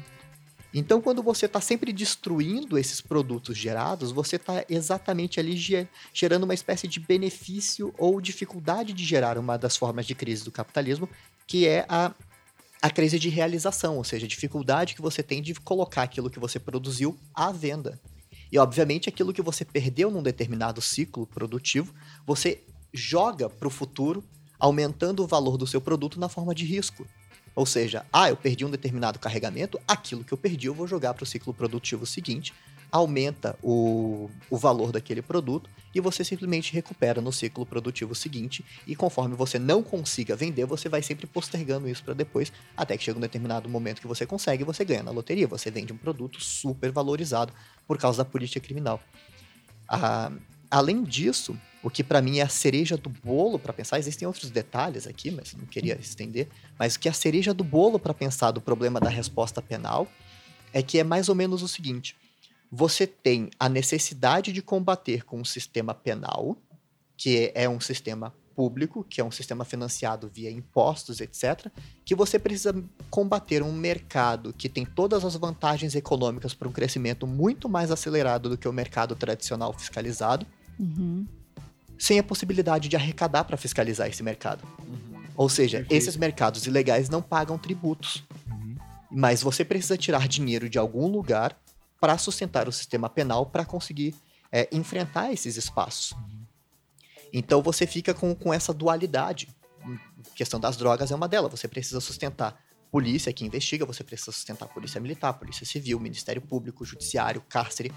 Então, 0.74 1.02
quando 1.02 1.22
você 1.22 1.46
está 1.46 1.60
sempre 1.60 1.92
destruindo 1.94 2.78
esses 2.78 3.02
produtos 3.02 3.58
gerados, 3.58 4.12
você 4.12 4.38
está 4.38 4.64
exatamente 4.70 5.40
ali 5.40 5.56
ge- 5.56 5.88
gerando 6.14 6.46
uma 6.46 6.54
espécie 6.54 6.88
de 6.88 7.00
benefício 7.00 7.94
ou 7.98 8.22
dificuldade 8.22 8.94
de 8.94 9.06
gerar 9.06 9.38
uma 9.38 9.58
das 9.58 9.76
formas 9.78 10.06
de 10.06 10.16
crise 10.16 10.46
do 10.46 10.52
capitalismo, 10.52 11.10
que 11.46 11.68
é 11.68 11.86
a, 11.90 12.14
a 12.82 12.90
crise 12.90 13.20
de 13.20 13.30
realização, 13.30 13.98
ou 13.98 14.04
seja, 14.04 14.26
a 14.26 14.30
dificuldade 14.30 14.96
que 14.96 15.02
você 15.02 15.22
tem 15.22 15.42
de 15.42 15.54
colocar 15.54 16.04
aquilo 16.04 16.30
que 16.30 16.40
você 16.40 16.60
produziu 16.60 17.18
à 17.34 17.52
venda. 17.52 18.00
E, 18.52 18.58
obviamente, 18.58 19.08
aquilo 19.08 19.32
que 19.32 19.42
você 19.42 19.64
perdeu 19.64 20.10
num 20.10 20.24
determinado 20.24 20.82
ciclo 20.82 21.28
produtivo, 21.28 21.94
você 22.26 22.64
joga 22.92 23.50
para 23.50 23.68
o 23.68 23.72
futuro, 23.72 24.24
aumentando 24.60 25.24
o 25.24 25.28
valor 25.28 25.58
do 25.58 25.68
seu 25.68 25.80
produto 25.80 26.20
na 26.20 26.28
forma 26.28 26.56
de 26.56 26.66
risco. 26.66 27.06
Ou 27.56 27.66
seja, 27.66 28.06
ah, 28.12 28.30
eu 28.30 28.36
perdi 28.36 28.66
um 28.66 28.70
determinado 28.70 29.20
carregamento, 29.20 29.80
aquilo 29.88 30.24
que 30.24 30.34
eu 30.34 30.38
perdi 30.38 30.68
eu 30.68 30.74
vou 30.74 30.88
jogar 30.88 31.14
para 31.14 31.24
o 31.24 31.28
ciclo 31.28 31.54
produtivo 31.54 32.06
seguinte, 32.06 32.54
aumenta 32.92 33.58
o, 33.64 34.30
o 34.50 34.58
valor 34.58 34.92
daquele 34.92 35.22
produto 35.22 35.70
e 35.96 36.02
você 36.02 36.24
simplesmente 36.24 36.74
recupera 36.74 37.22
no 37.22 37.32
ciclo 37.32 37.66
produtivo 37.66 38.14
seguinte. 38.14 38.66
E 38.86 38.96
conforme 38.96 39.36
você 39.36 39.58
não 39.58 39.82
consiga 39.82 40.36
vender, 40.36 40.66
você 40.66 40.90
vai 40.90 41.02
sempre 41.02 41.26
postergando 41.26 41.88
isso 41.88 42.04
para 42.04 42.14
depois, 42.14 42.52
até 42.76 42.98
que 42.98 43.04
chega 43.04 43.18
um 43.18 43.22
determinado 43.22 43.70
momento 43.70 44.02
que 44.02 44.08
você 44.08 44.26
consegue 44.26 44.64
e 44.64 44.66
você 44.66 44.84
ganha 44.84 45.04
na 45.04 45.12
loteria. 45.12 45.48
Você 45.48 45.72
vende 45.72 45.94
um 45.94 45.98
produto 45.98 46.42
super 46.42 46.92
valorizado 46.92 47.54
por 47.88 47.98
causa 47.98 48.20
da 48.20 48.26
política 48.26 48.60
criminal. 48.60 49.02
Ah, 49.88 50.32
além 50.70 51.04
disso, 51.04 51.58
o 51.84 51.90
que 51.90 52.04
para 52.04 52.22
mim 52.22 52.40
é 52.40 52.44
a 52.44 52.50
cereja 52.50 52.96
do 52.96 53.10
bolo 53.10 53.58
para 53.58 53.74
pensar, 53.74 54.00
existem 54.00 54.28
outros 54.28 54.50
detalhes 54.50 55.08
aqui, 55.08 55.32
mas 55.32 55.54
não 55.54 55.66
queria 55.66 55.98
estender, 56.00 56.48
mas 56.78 56.96
o 56.96 57.00
que 57.00 57.08
é 57.08 57.12
a 57.12 57.14
cereja 57.14 57.54
do 57.54 57.64
bolo 57.64 58.00
para 58.00 58.14
pensar 58.14 58.52
do 58.52 58.62
problema 58.62 59.00
da 59.00 59.10
resposta 59.10 59.62
penal 59.62 60.08
é 60.74 60.82
que 60.82 61.00
é 61.00 61.04
mais 61.04 61.28
ou 61.28 61.36
menos 61.36 61.62
o 61.62 61.68
seguinte: 61.68 62.16
você 62.72 63.06
tem 63.06 63.50
a 63.60 63.68
necessidade 63.68 64.54
de 64.54 64.62
combater 64.62 65.24
com 65.26 65.40
um 65.42 65.46
sistema 65.46 65.94
penal, 65.94 66.56
que 67.18 67.52
é 67.54 67.68
um 67.68 67.80
sistema 67.80 68.34
público, 68.56 69.04
que 69.10 69.20
é 69.20 69.24
um 69.24 69.32
sistema 69.32 69.64
financiado 69.66 70.30
via 70.34 70.50
impostos, 70.52 71.20
etc., 71.20 71.68
que 72.06 72.14
você 72.16 72.38
precisa 72.40 72.74
combater 73.10 73.62
um 73.64 73.72
mercado 73.74 74.54
que 74.54 74.70
tem 74.70 74.86
todas 74.86 75.24
as 75.26 75.36
vantagens 75.36 75.96
econômicas 75.96 76.54
para 76.54 76.68
um 76.68 76.72
crescimento 76.72 77.26
muito 77.28 77.68
mais 77.70 77.92
acelerado 77.92 78.50
do 78.50 78.58
que 78.58 78.68
o 78.68 78.74
mercado 78.74 79.16
tradicional 79.16 79.74
fiscalizado, 79.74 80.46
Uhum. 80.80 81.28
sem 82.00 82.18
a 82.18 82.24
possibilidade 82.24 82.90
de 82.90 82.96
arrecadar 82.96 83.44
para 83.44 83.56
fiscalizar 83.58 84.08
esse 84.10 84.24
mercado. 84.24 84.64
Ou 85.36 85.48
seja, 85.48 85.80
Perfeito. 85.80 85.98
esses 86.02 86.18
mercados 86.18 86.66
ilegais 86.66 87.08
não 87.10 87.22
pagam 87.22 87.58
tributos. 87.58 88.24
Uhum. 88.50 88.76
mas 89.12 89.44
você 89.44 89.64
precisa 89.66 89.98
tirar 89.98 90.28
dinheiro 90.28 90.70
de 90.70 90.78
algum 90.80 91.06
lugar 91.08 91.56
para 92.02 92.18
sustentar 92.18 92.68
o 92.68 92.72
sistema 92.72 93.08
penal 93.08 93.46
para 93.46 93.64
conseguir 93.64 94.16
é, 94.52 94.68
enfrentar 94.72 95.32
esses 95.32 95.56
espaços. 95.56 96.14
Então 97.32 97.62
você 97.62 97.86
fica 97.86 98.12
com, 98.12 98.34
com 98.34 98.52
essa 98.52 98.74
dualidade. 98.74 99.48
A 99.86 100.36
questão 100.36 100.60
das 100.60 100.76
drogas 100.76 101.12
é 101.12 101.16
uma 101.16 101.28
delas. 101.28 101.52
Você 101.52 101.68
precisa 101.68 102.02
sustentar 102.02 102.60
polícia 102.92 103.32
que 103.32 103.46
investiga, 103.46 103.86
você 103.86 104.04
precisa 104.04 104.32
sustentar 104.32 104.68
polícia 104.68 105.00
militar, 105.00 105.32
polícia 105.34 105.66
civil, 105.66 106.00
Ministério 106.00 106.42
Público, 106.42 106.84
Judiciário, 106.84 107.40
cárcere. 107.48 107.94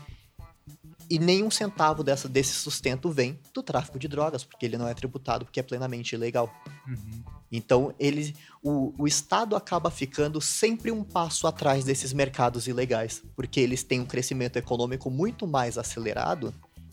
E 1.11 1.19
nenhum 1.19 1.51
centavo 1.51 2.03
dessa, 2.03 2.29
desse 2.29 2.55
sustento 2.55 3.11
vem 3.11 3.39
do 3.53 3.63
tráfico 3.63 3.99
de 3.99 4.09
drogas, 4.09 4.45
porque 4.45 4.65
ele 4.67 4.79
não 4.79 4.89
é 4.89 4.95
tributado, 4.95 5.45
porque 5.45 5.61
é 5.61 5.63
plenamente 5.63 6.15
ilegal. 6.15 6.53
Uhum. 6.87 7.23
Então, 7.53 7.95
ele, 7.99 8.35
o, 8.63 8.93
o 8.99 9.07
Estado 9.07 9.55
acaba 9.55 9.91
ficando 9.91 10.41
sempre 10.41 10.91
um 10.91 11.05
passo 11.05 11.47
atrás 11.47 11.85
desses 11.85 12.13
mercados 12.13 12.67
ilegais, 12.67 13.23
porque 13.37 13.61
eles 13.61 13.83
têm 13.83 14.01
um 14.01 14.07
crescimento 14.07 14.57
econômico 14.57 15.11
muito 15.11 15.47
mais 15.47 15.79
acelerado 15.79 16.53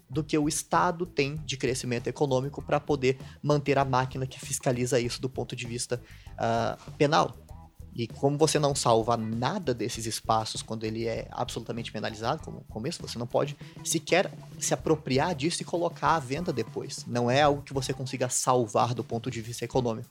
do 0.10 0.24
que 0.24 0.38
o 0.38 0.50
Estado 0.50 1.06
tem 1.06 1.38
de 1.46 1.56
crescimento 1.56 2.08
econômico 2.08 2.62
para 2.62 2.82
poder 2.82 3.18
manter 3.42 3.78
a 3.78 3.86
máquina 3.86 4.28
que 4.28 4.40
fiscaliza 4.40 5.00
isso 5.00 5.22
do 5.22 5.30
ponto 5.30 5.56
de 5.56 5.66
vista 5.66 6.02
uh, 6.34 6.92
penal. 6.98 7.34
E 7.94 8.08
como 8.08 8.38
você 8.38 8.58
não 8.58 8.74
salva 8.74 9.18
nada 9.18 9.74
desses 9.74 10.06
espaços 10.06 10.62
quando 10.62 10.86
ele 10.86 11.08
é 11.08 11.28
absolutamente 11.32 11.92
penalizado, 11.92 12.42
como 12.44 12.64
começo, 12.70 13.02
você 13.02 13.20
não 13.20 13.28
pode 13.28 13.58
sequer 13.84 14.32
se 14.60 14.74
apropriar 14.74 15.36
disso 15.36 15.62
e 15.62 15.66
colocar 15.66 16.16
à 16.16 16.20
venda 16.20 16.54
depois. 16.54 17.06
Não 17.06 17.30
é 17.30 17.42
algo 17.42 17.62
que 17.62 17.74
você 17.74 17.94
consiga 17.94 18.30
salvar 18.30 18.94
do 18.94 19.04
ponto 19.04 19.30
de 19.30 19.42
vista 19.42 19.66
econômico. 19.66 20.10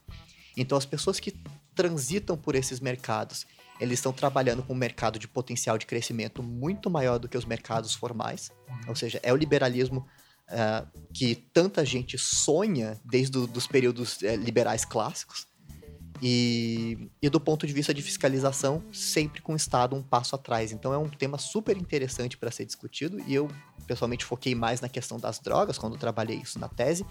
Então 0.57 0.77
as 0.77 0.85
pessoas 0.85 1.19
que 1.19 1.35
transitam 1.75 2.37
por 2.37 2.55
esses 2.55 2.81
mercados, 2.81 3.47
eles 3.81 3.99
estão 3.99 4.13
trabalhando 4.13 4.63
com 4.63 4.75
um 4.75 4.77
mercado 4.77 5.19
de 5.19 5.27
potencial 5.27 5.79
de 5.79 5.87
crescimento 5.87 6.43
muito 6.43 6.91
maior 6.91 7.19
do 7.19 7.29
que 7.29 7.39
os 7.39 7.47
mercados 7.47 7.95
formais. 7.95 8.51
Ou 8.87 8.95
seja, 8.95 9.19
é 9.23 9.33
o 9.33 9.37
liberalismo 9.37 10.07
uh, 10.51 10.87
que 11.15 11.35
tanta 11.35 11.83
gente 11.83 12.19
sonha 12.19 13.01
desde 13.05 13.39
os 13.39 13.67
períodos 13.67 14.19
uh, 14.19 14.37
liberais 14.37 14.85
clássicos 14.85 15.47
e, 16.23 17.11
e, 17.21 17.29
do 17.29 17.41
ponto 17.41 17.67
de 17.67 17.73
vista 17.73 17.95
de 17.95 18.03
fiscalização, 18.03 18.83
sempre 18.93 19.41
com 19.41 19.53
o 19.53 19.57
Estado 19.57 19.97
um 19.97 20.03
passo 20.03 20.35
atrás. 20.35 20.73
Então 20.73 20.93
é 20.93 20.99
um 20.99 21.09
tema 21.09 21.39
super 21.39 21.77
interessante 21.77 22.37
para 22.37 22.51
ser 22.51 22.65
discutido 22.67 23.21
e 23.27 23.35
eu 23.35 23.49
pessoalmente 23.87 24.25
foquei 24.25 24.55
mais 24.55 24.81
na 24.81 24.89
questão 24.89 25.19
das 25.19 25.39
drogas 25.39 25.79
quando 25.79 25.97
trabalhei 25.97 26.37
isso 26.37 26.59
na 26.59 26.69
tese, 26.69 27.05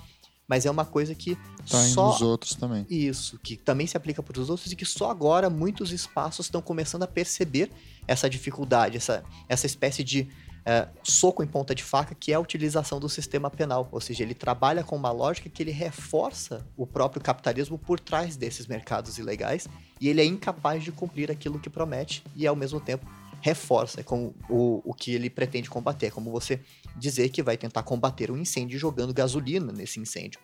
mas 0.47 0.65
é 0.65 0.71
uma 0.71 0.85
coisa 0.85 1.13
que 1.13 1.35
tá 1.69 1.83
só 1.83 2.07
nos 2.07 2.21
outros 2.21 2.55
também. 2.55 2.85
Isso, 2.89 3.37
que 3.39 3.55
também 3.55 3.85
se 3.85 3.95
aplica 3.95 4.23
para 4.23 4.39
os 4.39 4.49
outros 4.49 4.71
e 4.71 4.75
que 4.75 4.85
só 4.85 5.11
agora 5.11 5.49
muitos 5.49 5.91
espaços 5.91 6.47
estão 6.47 6.61
começando 6.61 7.03
a 7.03 7.07
perceber 7.07 7.71
essa 8.07 8.29
dificuldade, 8.29 8.97
essa, 8.97 9.23
essa 9.47 9.65
espécie 9.65 10.03
de 10.03 10.27
é, 10.69 10.87
soco 11.01 11.41
em 11.41 11.47
ponta 11.47 11.73
de 11.73 11.83
faca, 11.83 12.13
que 12.13 12.31
é 12.31 12.35
a 12.35 12.39
utilização 12.39 12.99
do 12.99 13.09
sistema 13.09 13.49
penal. 13.49 13.89
Ou 13.91 13.99
seja, 13.99 14.21
ele 14.21 14.35
trabalha 14.35 14.83
com 14.83 14.95
uma 14.95 15.11
lógica 15.11 15.49
que 15.49 15.63
ele 15.63 15.71
reforça 15.71 16.63
o 16.77 16.85
próprio 16.85 17.19
capitalismo 17.19 17.75
por 17.75 17.99
trás 17.99 18.37
desses 18.37 18.67
mercados 18.67 19.17
ilegais 19.17 19.67
e 19.99 20.07
ele 20.07 20.21
é 20.21 20.25
incapaz 20.25 20.83
de 20.83 20.91
cumprir 20.91 21.31
aquilo 21.31 21.57
que 21.57 21.71
promete 21.71 22.23
e, 22.35 22.45
ao 22.45 22.55
mesmo 22.55 22.79
tempo, 22.79 23.03
reforça 23.41 24.03
com 24.03 24.31
o, 24.47 24.83
o 24.85 24.93
que 24.93 25.11
ele 25.11 25.27
pretende 25.27 25.71
combater. 25.71 26.11
Como 26.11 26.29
você 26.29 26.59
dizer 26.95 27.29
que 27.29 27.41
vai 27.41 27.57
tentar 27.57 27.81
combater 27.81 28.29
um 28.29 28.37
incêndio 28.37 28.77
jogando 28.77 29.11
gasolina 29.11 29.71
nesse 29.71 29.99
incêndio. 29.99 30.39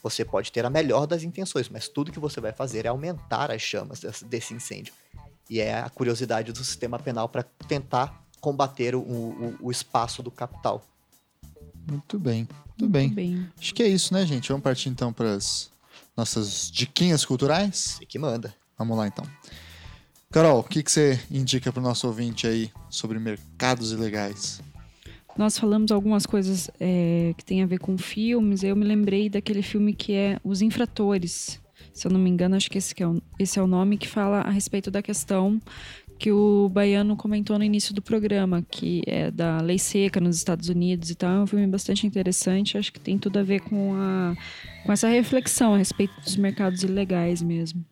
Você 0.00 0.24
pode 0.24 0.52
ter 0.52 0.64
a 0.64 0.70
melhor 0.70 1.08
das 1.08 1.24
intenções, 1.24 1.68
mas 1.68 1.88
tudo 1.88 2.12
que 2.12 2.20
você 2.20 2.40
vai 2.40 2.52
fazer 2.52 2.84
é 2.84 2.88
aumentar 2.88 3.50
as 3.50 3.62
chamas 3.62 4.00
desse 4.28 4.54
incêndio. 4.54 4.94
E 5.50 5.58
é 5.58 5.80
a 5.80 5.88
curiosidade 5.88 6.52
do 6.52 6.64
sistema 6.64 7.00
penal 7.00 7.28
para 7.28 7.42
tentar 7.42 8.25
combater 8.46 8.94
o, 8.94 9.00
o, 9.00 9.56
o 9.60 9.70
espaço 9.72 10.22
do 10.22 10.30
capital. 10.30 10.80
Muito 11.84 12.16
bem, 12.16 12.46
muito 12.78 12.88
bem. 12.88 13.08
bem. 13.08 13.50
Acho 13.60 13.74
que 13.74 13.82
é 13.82 13.88
isso, 13.88 14.14
né, 14.14 14.24
gente? 14.24 14.50
Vamos 14.50 14.62
partir 14.62 14.88
então 14.88 15.12
para 15.12 15.32
as 15.34 15.68
nossas 16.16 16.70
diquinhas 16.70 17.24
culturais? 17.24 17.96
Você 17.98 18.06
que 18.06 18.20
manda. 18.20 18.54
Vamos 18.78 18.96
lá 18.96 19.08
então. 19.08 19.26
Carol, 20.30 20.60
o 20.60 20.62
que, 20.62 20.80
que 20.80 20.92
você 20.92 21.20
indica 21.28 21.72
para 21.72 21.80
o 21.80 21.82
nosso 21.82 22.06
ouvinte 22.06 22.46
aí 22.46 22.70
sobre 22.88 23.18
mercados 23.18 23.90
ilegais? 23.90 24.60
Nós 25.36 25.58
falamos 25.58 25.90
algumas 25.90 26.24
coisas 26.24 26.70
é, 26.78 27.34
que 27.36 27.44
tem 27.44 27.64
a 27.64 27.66
ver 27.66 27.80
com 27.80 27.98
filmes. 27.98 28.62
Eu 28.62 28.76
me 28.76 28.84
lembrei 28.84 29.28
daquele 29.28 29.60
filme 29.60 29.92
que 29.92 30.12
é 30.12 30.38
Os 30.44 30.62
Infratores. 30.62 31.60
Se 31.92 32.06
eu 32.06 32.12
não 32.12 32.20
me 32.20 32.30
engano, 32.30 32.54
acho 32.54 32.70
que 32.70 32.78
esse, 32.78 32.94
que 32.94 33.02
é, 33.02 33.08
o, 33.08 33.20
esse 33.40 33.58
é 33.58 33.62
o 33.62 33.66
nome 33.66 33.98
que 33.98 34.06
fala 34.06 34.42
a 34.42 34.50
respeito 34.50 34.88
da 34.88 35.02
questão 35.02 35.60
que 36.18 36.32
o 36.32 36.68
Baiano 36.68 37.16
comentou 37.16 37.58
no 37.58 37.64
início 37.64 37.94
do 37.94 38.00
programa, 38.00 38.64
que 38.70 39.02
é 39.06 39.30
da 39.30 39.60
lei 39.60 39.78
seca 39.78 40.20
nos 40.20 40.36
Estados 40.36 40.68
Unidos 40.68 41.10
e 41.10 41.14
tal. 41.14 41.30
É 41.30 41.40
um 41.40 41.46
filme 41.46 41.66
bastante 41.66 42.06
interessante, 42.06 42.78
acho 42.78 42.92
que 42.92 43.00
tem 43.00 43.18
tudo 43.18 43.38
a 43.38 43.42
ver 43.42 43.60
com, 43.60 43.94
a, 43.94 44.34
com 44.84 44.92
essa 44.92 45.08
reflexão 45.08 45.74
a 45.74 45.78
respeito 45.78 46.18
dos 46.20 46.36
mercados 46.36 46.82
ilegais 46.82 47.42
mesmo. 47.42 47.84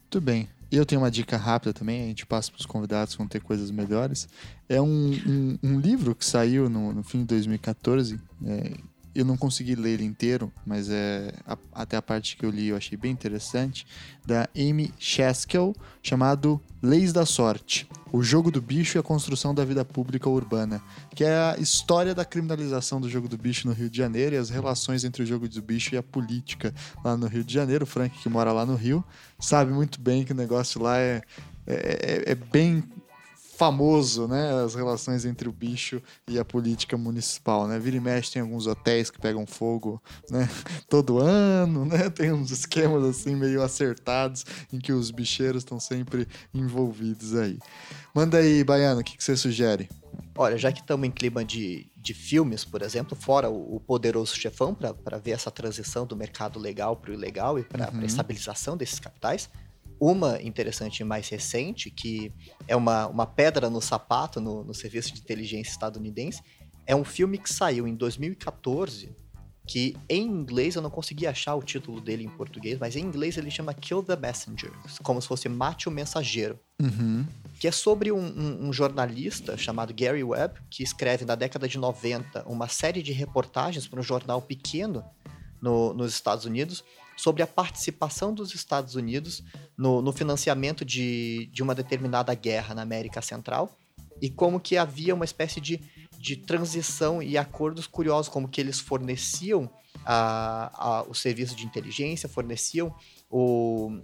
Muito 0.00 0.20
bem. 0.20 0.48
Eu 0.70 0.84
tenho 0.84 1.00
uma 1.00 1.10
dica 1.10 1.36
rápida 1.36 1.72
também, 1.72 2.04
a 2.04 2.06
gente 2.06 2.26
passa 2.26 2.50
para 2.50 2.58
os 2.58 2.66
convidados 2.66 3.14
que 3.14 3.18
vão 3.18 3.28
ter 3.28 3.40
coisas 3.40 3.70
melhores. 3.70 4.28
É 4.68 4.80
um, 4.80 5.12
um, 5.26 5.58
um 5.62 5.80
livro 5.80 6.14
que 6.14 6.24
saiu 6.24 6.68
no, 6.68 6.92
no, 6.92 7.02
fim 7.02 7.20
de 7.20 7.26
2014, 7.26 8.18
é, 8.44 8.72
eu 9.14 9.24
não 9.24 9.36
consegui 9.36 9.74
ler 9.74 9.94
ele 9.94 10.04
inteiro, 10.04 10.52
mas 10.66 10.90
é 10.90 11.32
a, 11.46 11.56
até 11.72 11.96
a 11.96 12.02
parte 12.02 12.36
que 12.36 12.44
eu 12.44 12.50
li 12.50 12.68
eu 12.68 12.76
achei 12.76 12.98
bem 12.98 13.12
interessante, 13.12 13.86
da 14.26 14.48
Amy 14.56 14.92
Cheskel, 14.98 15.74
chamado 16.02 16.60
Leis 16.82 17.12
da 17.12 17.24
Sorte: 17.24 17.88
O 18.12 18.22
jogo 18.22 18.50
do 18.50 18.60
bicho 18.60 18.98
e 18.98 18.98
a 18.98 19.02
construção 19.02 19.54
da 19.54 19.64
vida 19.64 19.84
pública 19.84 20.28
urbana, 20.28 20.82
que 21.14 21.22
é 21.22 21.36
a 21.36 21.56
história 21.58 22.14
da 22.14 22.24
criminalização 22.24 23.00
do 23.00 23.08
jogo 23.08 23.28
do 23.28 23.38
bicho 23.38 23.68
no 23.68 23.74
Rio 23.74 23.88
de 23.88 23.98
Janeiro 23.98 24.34
e 24.34 24.38
as 24.38 24.50
relações 24.50 25.04
entre 25.04 25.22
o 25.22 25.26
jogo 25.26 25.48
do 25.48 25.62
bicho 25.62 25.94
e 25.94 25.98
a 25.98 26.02
política 26.02 26.74
lá 27.04 27.16
no 27.16 27.26
Rio 27.26 27.44
de 27.44 27.54
Janeiro. 27.54 27.84
O 27.84 27.86
Frank, 27.86 28.18
que 28.18 28.28
mora 28.28 28.52
lá 28.52 28.66
no 28.66 28.74
Rio, 28.74 29.04
sabe 29.38 29.72
muito 29.72 30.00
bem 30.00 30.24
que 30.24 30.32
o 30.32 30.36
negócio 30.36 30.82
lá 30.82 30.98
é, 30.98 31.22
é, 31.66 31.74
é, 31.74 32.32
é 32.32 32.34
bem 32.34 32.82
famoso, 33.56 34.26
né? 34.26 34.62
As 34.64 34.74
relações 34.74 35.24
entre 35.24 35.48
o 35.48 35.52
bicho 35.52 36.02
e 36.28 36.38
a 36.38 36.44
política 36.44 36.96
municipal, 36.96 37.66
né? 37.66 37.78
Vira 37.78 37.96
e 37.96 38.00
mexe 38.00 38.32
tem 38.32 38.42
alguns 38.42 38.66
hotéis 38.66 39.10
que 39.10 39.20
pegam 39.20 39.46
fogo, 39.46 40.02
né? 40.30 40.48
Todo 40.88 41.18
ano, 41.18 41.84
né? 41.84 42.10
Tem 42.10 42.32
uns 42.32 42.50
esquemas 42.50 43.04
assim 43.04 43.34
meio 43.34 43.62
acertados 43.62 44.44
em 44.72 44.78
que 44.78 44.92
os 44.92 45.10
bicheiros 45.10 45.62
estão 45.62 45.78
sempre 45.80 46.26
envolvidos 46.52 47.34
aí. 47.34 47.58
Manda 48.14 48.38
aí, 48.38 48.62
Baiano, 48.62 49.00
o 49.00 49.04
que, 49.04 49.16
que 49.16 49.24
você 49.24 49.36
sugere? 49.36 49.88
Olha, 50.36 50.58
já 50.58 50.72
que 50.72 50.80
estamos 50.80 51.06
em 51.06 51.10
clima 51.10 51.44
de, 51.44 51.90
de 51.96 52.12
filmes, 52.12 52.64
por 52.64 52.82
exemplo, 52.82 53.16
fora 53.16 53.48
o, 53.48 53.76
o 53.76 53.80
Poderoso 53.80 54.34
Chefão, 54.36 54.74
para 54.74 55.18
ver 55.18 55.32
essa 55.32 55.50
transição 55.50 56.06
do 56.06 56.16
mercado 56.16 56.58
legal 56.58 56.96
para 56.96 57.10
o 57.10 57.14
ilegal 57.14 57.58
e 57.58 57.64
para 57.64 57.90
uhum. 57.92 58.00
a 58.00 58.04
estabilização 58.04 58.76
desses 58.76 58.98
capitais, 58.98 59.48
uma 60.04 60.40
interessante 60.42 61.00
e 61.00 61.04
mais 61.04 61.28
recente, 61.28 61.90
que 61.90 62.30
é 62.68 62.76
uma, 62.76 63.06
uma 63.06 63.26
pedra 63.26 63.70
no 63.70 63.80
sapato 63.80 64.40
no, 64.40 64.62
no 64.62 64.74
serviço 64.74 65.14
de 65.14 65.20
inteligência 65.20 65.72
estadunidense, 65.72 66.42
é 66.86 66.94
um 66.94 67.04
filme 67.04 67.38
que 67.38 67.50
saiu 67.50 67.88
em 67.88 67.94
2014, 67.94 69.16
que 69.66 69.96
em 70.06 70.26
inglês 70.26 70.74
eu 70.76 70.82
não 70.82 70.90
consegui 70.90 71.26
achar 71.26 71.54
o 71.54 71.62
título 71.62 72.02
dele 72.02 72.22
em 72.22 72.28
português, 72.28 72.78
mas 72.78 72.96
em 72.96 73.00
inglês 73.00 73.38
ele 73.38 73.50
chama 73.50 73.72
Kill 73.72 74.02
the 74.02 74.14
Messenger, 74.14 74.70
como 75.02 75.22
se 75.22 75.26
fosse 75.26 75.48
Mate 75.48 75.88
o 75.88 75.90
Mensageiro. 75.90 76.60
Uhum. 76.78 77.24
Que 77.58 77.68
é 77.68 77.72
sobre 77.72 78.12
um, 78.12 78.18
um, 78.18 78.68
um, 78.68 78.72
jornalista 78.74 79.56
chamado 79.56 79.94
Gary 79.94 80.22
Webb, 80.22 80.60
que 80.68 80.82
escreve 80.82 81.24
na 81.24 81.34
década 81.34 81.66
de 81.66 81.78
90 81.78 82.46
uma 82.46 82.68
série 82.68 83.02
de 83.02 83.12
reportagens 83.12 83.86
para 83.86 84.00
um 84.00 84.02
jornal 84.02 84.42
pequeno 84.42 85.02
no, 85.62 85.94
nos 85.94 86.12
Estados 86.12 86.44
Unidos, 86.44 86.84
sobre 87.16 87.42
a 87.42 87.46
participação 87.46 88.32
dos 88.34 88.54
Estados 88.54 88.94
Unidos 88.94 89.42
no, 89.76 90.02
no 90.02 90.12
financiamento 90.12 90.84
de, 90.84 91.46
de 91.52 91.62
uma 91.62 91.74
determinada 91.74 92.34
guerra 92.34 92.74
na 92.74 92.82
América 92.82 93.22
Central 93.22 93.76
e 94.20 94.30
como 94.30 94.60
que 94.60 94.76
havia 94.76 95.14
uma 95.14 95.24
espécie 95.24 95.60
de, 95.60 95.80
de 96.18 96.36
transição 96.36 97.22
e 97.22 97.36
acordos 97.36 97.86
curiosos, 97.86 98.28
como 98.28 98.48
que 98.48 98.60
eles 98.60 98.80
forneciam 98.80 99.70
a, 100.04 100.70
a, 100.74 101.02
o 101.02 101.14
serviço 101.14 101.54
de 101.54 101.64
inteligência, 101.64 102.28
forneciam 102.28 102.94
o, 103.30 104.00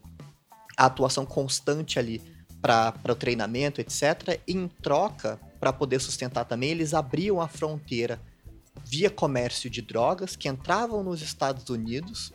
a 0.77 0.87
atuação 0.87 1.27
constante 1.27 1.99
ali 1.99 2.21
para 2.61 2.95
o 3.09 3.15
treinamento, 3.15 3.81
etc. 3.81 4.41
E 4.47 4.53
em 4.53 4.69
troca, 4.69 5.41
para 5.59 5.73
poder 5.73 6.01
sustentar 6.01 6.45
também, 6.45 6.71
eles 6.71 6.95
abriam 6.95 7.41
a 7.41 7.49
fronteira 7.49 8.21
via 8.85 9.11
comércio 9.11 9.69
de 9.69 9.83
drogas 9.83 10.37
que 10.37 10.49
entravam 10.49 11.03
nos 11.03 11.23
Estados 11.23 11.69
Unidos 11.69 12.33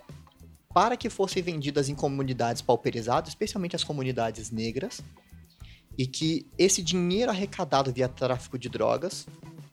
para 0.75 0.97
que 0.97 1.09
fossem 1.09 1.41
vendidas 1.41 1.87
em 1.87 1.95
comunidades 1.95 2.61
pauperizadas, 2.61 3.29
especialmente 3.29 3.77
as 3.77 3.83
comunidades 3.85 4.51
negras, 4.51 5.01
e 5.97 6.05
que 6.05 6.45
esse 6.57 6.83
dinheiro 6.83 7.31
arrecadado 7.31 7.93
via 7.93 8.09
tráfico 8.09 8.59
de 8.59 8.67
drogas, 8.67 9.25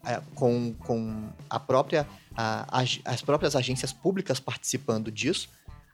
é, 0.05 0.21
com, 0.33 0.73
com 0.75 1.29
a 1.49 1.59
própria, 1.59 2.07
a, 2.33 2.81
as 3.03 3.21
próprias 3.21 3.53
agências 3.53 3.91
públicas 3.91 4.39
participando 4.39 5.11
disso, 5.11 5.49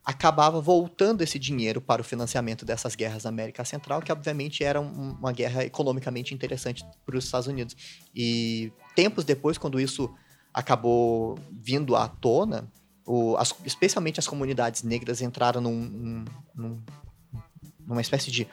acabava 0.06 0.62
voltando 0.62 1.24
esse 1.24 1.40
dinheiro 1.40 1.82
para 1.82 2.04
o 2.04 2.06
financiamento 2.06 2.64
dessas 2.64 2.96
guerras 2.96 3.24
na 3.24 3.30
América 3.30 3.66
Central, 3.66 4.04
que 4.04 4.12
obviamente 4.12 4.64
era 4.64 4.80
um- 4.80 5.14
uma 5.20 5.32
guerra 5.32 5.66
economicamente 5.66 6.36
interessante 6.36 6.86
para 7.04 7.18
os 7.18 7.26
Estados 7.26 7.48
Unidos. 7.48 7.76
E 8.16 8.72
tempos 8.96 9.26
depois, 9.26 9.58
quando 9.58 9.80
isso 9.80 10.14
acabou 10.54 11.36
vindo 11.52 11.96
à 11.96 12.08
tona, 12.08 12.72
o- 13.12 13.36
as- 13.38 13.56
especialmente 13.66 14.20
as 14.20 14.28
comunidades 14.28 14.84
negras 14.84 15.22
entraram 15.22 15.60
num, 15.62 15.80
num- 15.80 16.26
num- 16.56 16.82
numa 17.88 18.02
espécie 18.02 18.30
de 18.30 18.48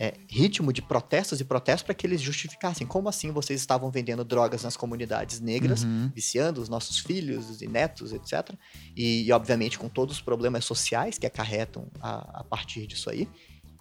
é, 0.00 0.14
ritmo 0.28 0.72
de 0.72 0.80
protestos 0.80 1.40
e 1.40 1.44
protestos 1.44 1.82
para 1.82 1.92
que 1.94 2.06
eles 2.06 2.20
justificassem 2.22 2.86
como 2.86 3.08
assim 3.08 3.30
vocês 3.32 3.60
estavam 3.60 3.90
vendendo 3.90 4.24
drogas 4.24 4.62
nas 4.62 4.76
comunidades 4.76 5.40
negras, 5.40 5.82
Uhum. 5.84 6.10
viciando 6.14 6.62
os 6.62 6.68
nossos 6.70 7.00
filhos 7.00 7.60
e 7.60 7.66
netos, 7.66 8.12
etc. 8.12 8.54
E, 8.96 9.24
e, 9.26 9.32
obviamente 9.32 9.78
com 9.78 9.88
todos 9.90 10.16
os 10.16 10.22
problemas 10.22 10.64
sociais 10.64 11.18
que 11.18 11.26
acarretam 11.26 11.88
a, 12.00 12.40
a 12.40 12.44
partir 12.44 12.86
disso 12.86 13.10
aí. 13.10 13.28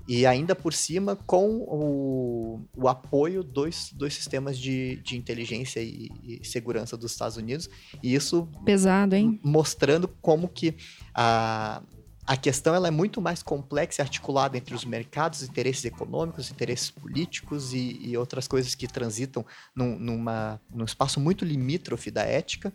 E 0.08 0.26
ainda 0.26 0.56
por 0.56 0.74
cima 0.74 1.16
com 1.16 1.58
o, 1.68 2.62
o 2.76 2.88
apoio 2.88 3.44
dos, 3.44 3.92
dos 3.94 4.14
sistemas 4.14 4.58
de, 4.58 4.98
de 4.98 5.18
inteligência 5.18 5.82
e, 5.82 6.10
e 6.24 6.46
segurança 6.46 6.96
dos 6.96 7.12
Estados 7.12 7.36
Unidos. 7.36 7.70
E 8.02 8.14
isso 8.14 8.48
Pesado, 8.64 9.16
hein? 9.16 9.40
mostrando 9.44 10.08
como 10.22 10.48
que 10.48 10.76
a, 11.14 11.82
a 12.28 12.36
questão 12.36 12.76
ela 12.76 12.90
é 12.90 12.92
muito 12.92 13.22
mais 13.22 13.42
complexa 13.42 14.02
e 14.02 14.04
articulada 14.04 14.58
entre 14.58 14.76
os 14.76 14.84
mercados, 14.84 15.44
interesses 15.44 15.86
econômicos, 15.86 16.52
interesses 16.52 16.92
políticos 16.92 17.74
e, 17.74 18.00
e 18.02 18.18
outras 18.18 18.48
coisas 18.50 18.76
que 18.76 18.86
transitam 18.86 19.46
num, 19.74 19.98
numa, 19.98 20.60
num 20.70 20.84
espaço 20.84 21.22
muito 21.22 21.46
limítrofe 21.46 22.12
da 22.12 22.24
ética. 22.24 22.74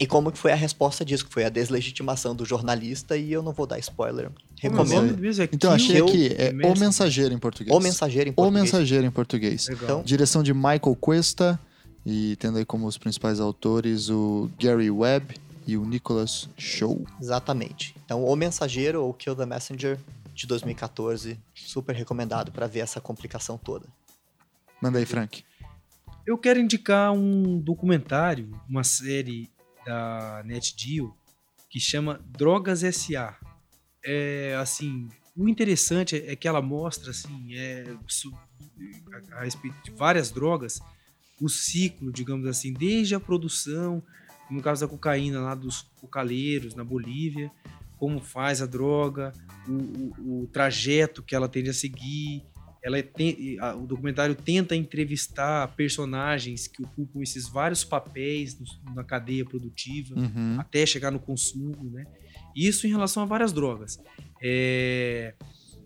E 0.00 0.06
como 0.06 0.32
que 0.32 0.38
foi 0.38 0.50
a 0.52 0.56
resposta 0.56 1.04
disso, 1.04 1.26
que 1.26 1.32
foi 1.32 1.44
a 1.44 1.48
deslegitimação 1.48 2.34
do 2.34 2.44
jornalista, 2.44 3.16
e 3.16 3.32
eu 3.32 3.42
não 3.42 3.52
vou 3.52 3.66
dar 3.66 3.78
spoiler. 3.78 4.28
O 4.28 4.32
Recomendo. 4.60 5.06
nome 5.06 5.20
mesmo? 5.20 5.44
É 5.44 5.48
Então, 5.52 5.72
achei 5.72 6.00
eu- 6.00 6.06
aqui, 6.06 6.28
é 6.36 6.50
O. 6.66 6.78
Mensageiro 6.78 7.34
em 7.34 7.38
português. 7.38 7.76
O 7.76 7.80
Mensageiro 7.80 8.28
em 8.28 8.32
O 8.32 8.34
português. 8.34 8.62
Mensageiro 8.64 9.06
em 9.06 9.10
português. 9.10 9.68
Então, 9.68 10.02
Direção 10.02 10.42
de 10.42 10.52
Michael 10.54 10.96
Cuesta 11.00 11.58
e 12.04 12.34
tendo 12.36 12.58
aí 12.58 12.64
como 12.64 12.86
os 12.86 12.98
principais 12.98 13.38
autores 13.38 14.08
o 14.08 14.50
Gary 14.60 14.90
Webb 14.90 15.36
e 15.66 15.76
o 15.76 15.84
Nicholas 15.84 16.48
Show. 16.56 17.04
Exatamente. 17.20 17.94
Então, 18.04 18.24
O 18.24 18.34
Mensageiro 18.34 19.02
ou 19.04 19.12
Kill 19.14 19.36
the 19.36 19.46
Messenger 19.46 19.98
de 20.34 20.46
2014, 20.46 21.38
super 21.54 21.94
recomendado 21.94 22.50
para 22.50 22.66
ver 22.66 22.80
essa 22.80 23.00
complicação 23.00 23.56
toda. 23.58 23.86
Manda 24.80 24.98
aí, 24.98 25.04
Frank. 25.06 25.44
Eu 26.26 26.38
quero 26.38 26.58
indicar 26.60 27.12
um 27.12 27.58
documentário, 27.58 28.48
uma 28.68 28.84
série 28.84 29.48
da 29.84 30.42
NetGeo 30.44 31.14
que 31.70 31.80
chama 31.80 32.20
Drogas 32.26 32.82
S.A. 32.84 33.36
É 34.04 34.56
assim, 34.60 35.08
o 35.36 35.48
interessante 35.48 36.16
é 36.16 36.36
que 36.36 36.46
ela 36.48 36.60
mostra 36.60 37.10
assim, 37.10 37.54
é, 37.54 37.84
a 39.32 39.44
respeito 39.44 39.76
de 39.84 39.90
várias 39.92 40.30
drogas, 40.30 40.80
o 41.40 41.48
ciclo, 41.48 42.12
digamos 42.12 42.46
assim, 42.46 42.72
desde 42.72 43.14
a 43.14 43.20
produção, 43.20 44.02
no 44.50 44.60
caso 44.60 44.82
da 44.84 44.88
cocaína 44.90 45.40
lá 45.40 45.54
dos 45.54 45.82
cocaleiros 46.00 46.74
na 46.74 46.84
Bolívia, 46.84 47.50
como 47.98 48.20
faz 48.20 48.60
a 48.60 48.66
droga, 48.66 49.32
o, 49.66 49.72
o- 49.72 50.42
o 50.42 50.46
trajeto 50.48 51.22
que 51.22 51.34
ela 51.34 51.48
tende 51.48 51.70
a 51.70 51.74
seguir, 51.74 52.44
ela 52.82 52.98
é 52.98 53.02
tem- 53.02 53.58
a- 53.60 53.74
o 53.76 53.86
documentário 53.86 54.34
tenta 54.34 54.74
entrevistar 54.74 55.68
personagens 55.76 56.66
que 56.66 56.82
ocupam 56.82 57.22
esses 57.22 57.48
vários 57.48 57.84
papéis 57.84 58.58
no- 58.58 58.94
na 58.94 59.04
cadeia 59.04 59.44
produtiva 59.44 60.18
Uhum. 60.18 60.56
até 60.58 60.84
chegar 60.84 61.10
no 61.10 61.18
consumo, 61.20 61.90
né? 61.90 62.04
Isso 62.56 62.86
em 62.86 62.90
relação 62.90 63.22
a 63.22 63.26
várias 63.26 63.52
drogas. 63.52 63.98
É, 64.42 65.34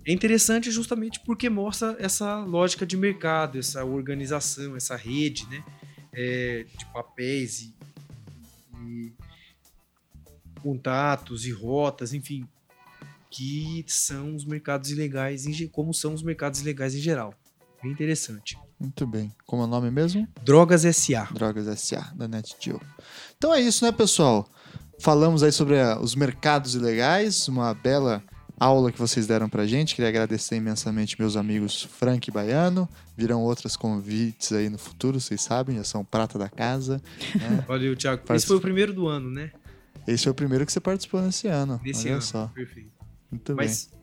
é 0.07 0.13
interessante 0.13 0.71
justamente 0.71 1.21
porque 1.21 1.49
mostra 1.51 1.97
essa 1.99 2.43
lógica 2.45 2.87
de 2.87 2.97
mercado, 2.97 3.59
essa 3.59 3.85
organização, 3.85 4.75
essa 4.77 4.97
rede, 4.97 5.47
né? 5.49 5.63
É, 6.13 6.65
de 6.79 6.87
papéis 6.93 7.61
e, 7.61 7.75
e 8.83 9.13
contatos 10.63 11.47
e 11.47 11.51
rotas, 11.53 12.13
enfim, 12.15 12.47
que 13.31 13.85
são 13.89 14.35
os 14.35 14.45
mercados 14.45 14.91
ilegais, 14.91 15.47
em 15.47 15.67
como 15.69 15.93
são 15.93 16.15
os 16.15 16.23
mercados 16.23 16.61
ilegais 16.61 16.95
em 16.95 16.99
geral. 17.01 17.35
Bem 17.83 17.93
interessante. 17.93 18.59
Muito 18.81 19.07
bem. 19.07 19.33
Como 19.47 19.63
é 19.63 19.65
o 19.65 19.69
nome 19.69 19.91
mesmo? 19.91 20.27
Drogas 20.43 20.83
SA. 20.97 21.29
Drogas 21.33 21.67
S.A. 21.69 22.13
da 22.15 22.27
NetGeo. 22.29 22.81
Então 23.37 23.53
é 23.55 23.61
isso, 23.61 23.85
né, 23.85 23.93
pessoal? 23.93 24.49
Falamos 24.99 25.43
aí 25.43 25.53
sobre 25.53 25.79
ah, 25.81 25.99
os 26.01 26.15
mercados 26.15 26.75
ilegais, 26.75 27.49
uma 27.49 27.73
bela 27.75 28.23
aula 28.59 28.91
que 28.91 28.99
vocês 28.99 29.27
deram 29.27 29.49
pra 29.49 29.67
gente. 29.67 29.95
Queria 29.95 30.09
agradecer 30.09 30.57
imensamente 30.57 31.19
meus 31.21 31.37
amigos 31.37 31.83
Frank 31.83 32.29
e 32.29 32.33
Baiano. 32.33 32.89
Virão 33.17 33.43
outros 33.43 33.77
convites 33.77 34.53
aí 34.53 34.69
no 34.71 34.79
futuro, 34.79 35.21
vocês 35.21 35.41
sabem, 35.43 35.77
já 35.77 35.85
são 35.85 36.05
prata 36.05 36.39
da 36.39 36.49
casa. 36.49 37.01
né? 37.35 37.65
Valeu, 37.69 37.95
Thiago. 37.97 38.23
Faz- 38.27 38.43
Esse 38.43 38.49
foi 38.49 38.57
o 38.57 38.61
primeiro 38.61 38.93
do 38.95 39.07
ano, 39.07 39.31
né? 39.31 39.53
Esse 40.07 40.25
foi 40.25 40.33
o 40.33 40.35
primeiro 40.35 40.65
que 40.65 40.73
você 40.73 40.81
participou 40.81 41.21
nesse 41.21 41.47
ano. 41.49 41.79
Desse 41.83 42.07
Olha 42.07 42.15
ano. 42.15 42.23
só. 42.23 42.47
Perfeito. 42.55 42.96
Muito 43.37 43.55
Mas 43.55 43.89
bem. 43.91 43.97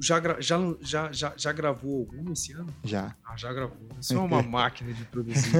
Já, 0.00 0.22
já, 0.38 0.76
já, 0.80 1.12
já, 1.12 1.32
já 1.36 1.52
gravou 1.52 2.08
algum 2.08 2.32
esse 2.32 2.52
ano? 2.52 2.72
Já. 2.84 3.12
Ah, 3.24 3.36
já 3.36 3.52
gravou. 3.52 3.76
Isso 4.00 4.14
é 4.14 4.18
uma 4.18 4.40
máquina 4.46 4.92
de 4.92 5.04
produzir. 5.06 5.50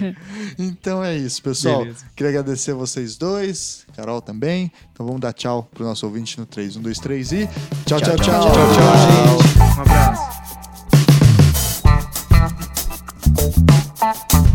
então 0.58 1.04
é 1.04 1.14
isso, 1.14 1.42
pessoal. 1.42 1.80
Beleza. 1.80 2.06
Queria 2.16 2.30
agradecer 2.30 2.70
a 2.70 2.74
vocês 2.74 3.18
dois, 3.18 3.86
Carol 3.94 4.22
também. 4.22 4.72
Então 4.92 5.04
vamos 5.04 5.20
dar 5.20 5.34
tchau 5.34 5.68
pro 5.74 5.84
nosso 5.84 6.06
ouvinte 6.06 6.40
no 6.40 6.46
3. 6.46 6.76
1, 6.76 6.82
2, 6.82 6.98
3 6.98 7.32
e. 7.32 7.46
Tchau, 7.84 8.00
tchau, 8.00 8.16
tchau. 8.16 8.16
Tchau, 8.16 8.16
tchau, 8.16 8.52
tchau, 8.52 8.74
tchau 8.74 9.38
gente. 9.42 9.58
Um 9.60 9.82
abraço. 14.32 14.49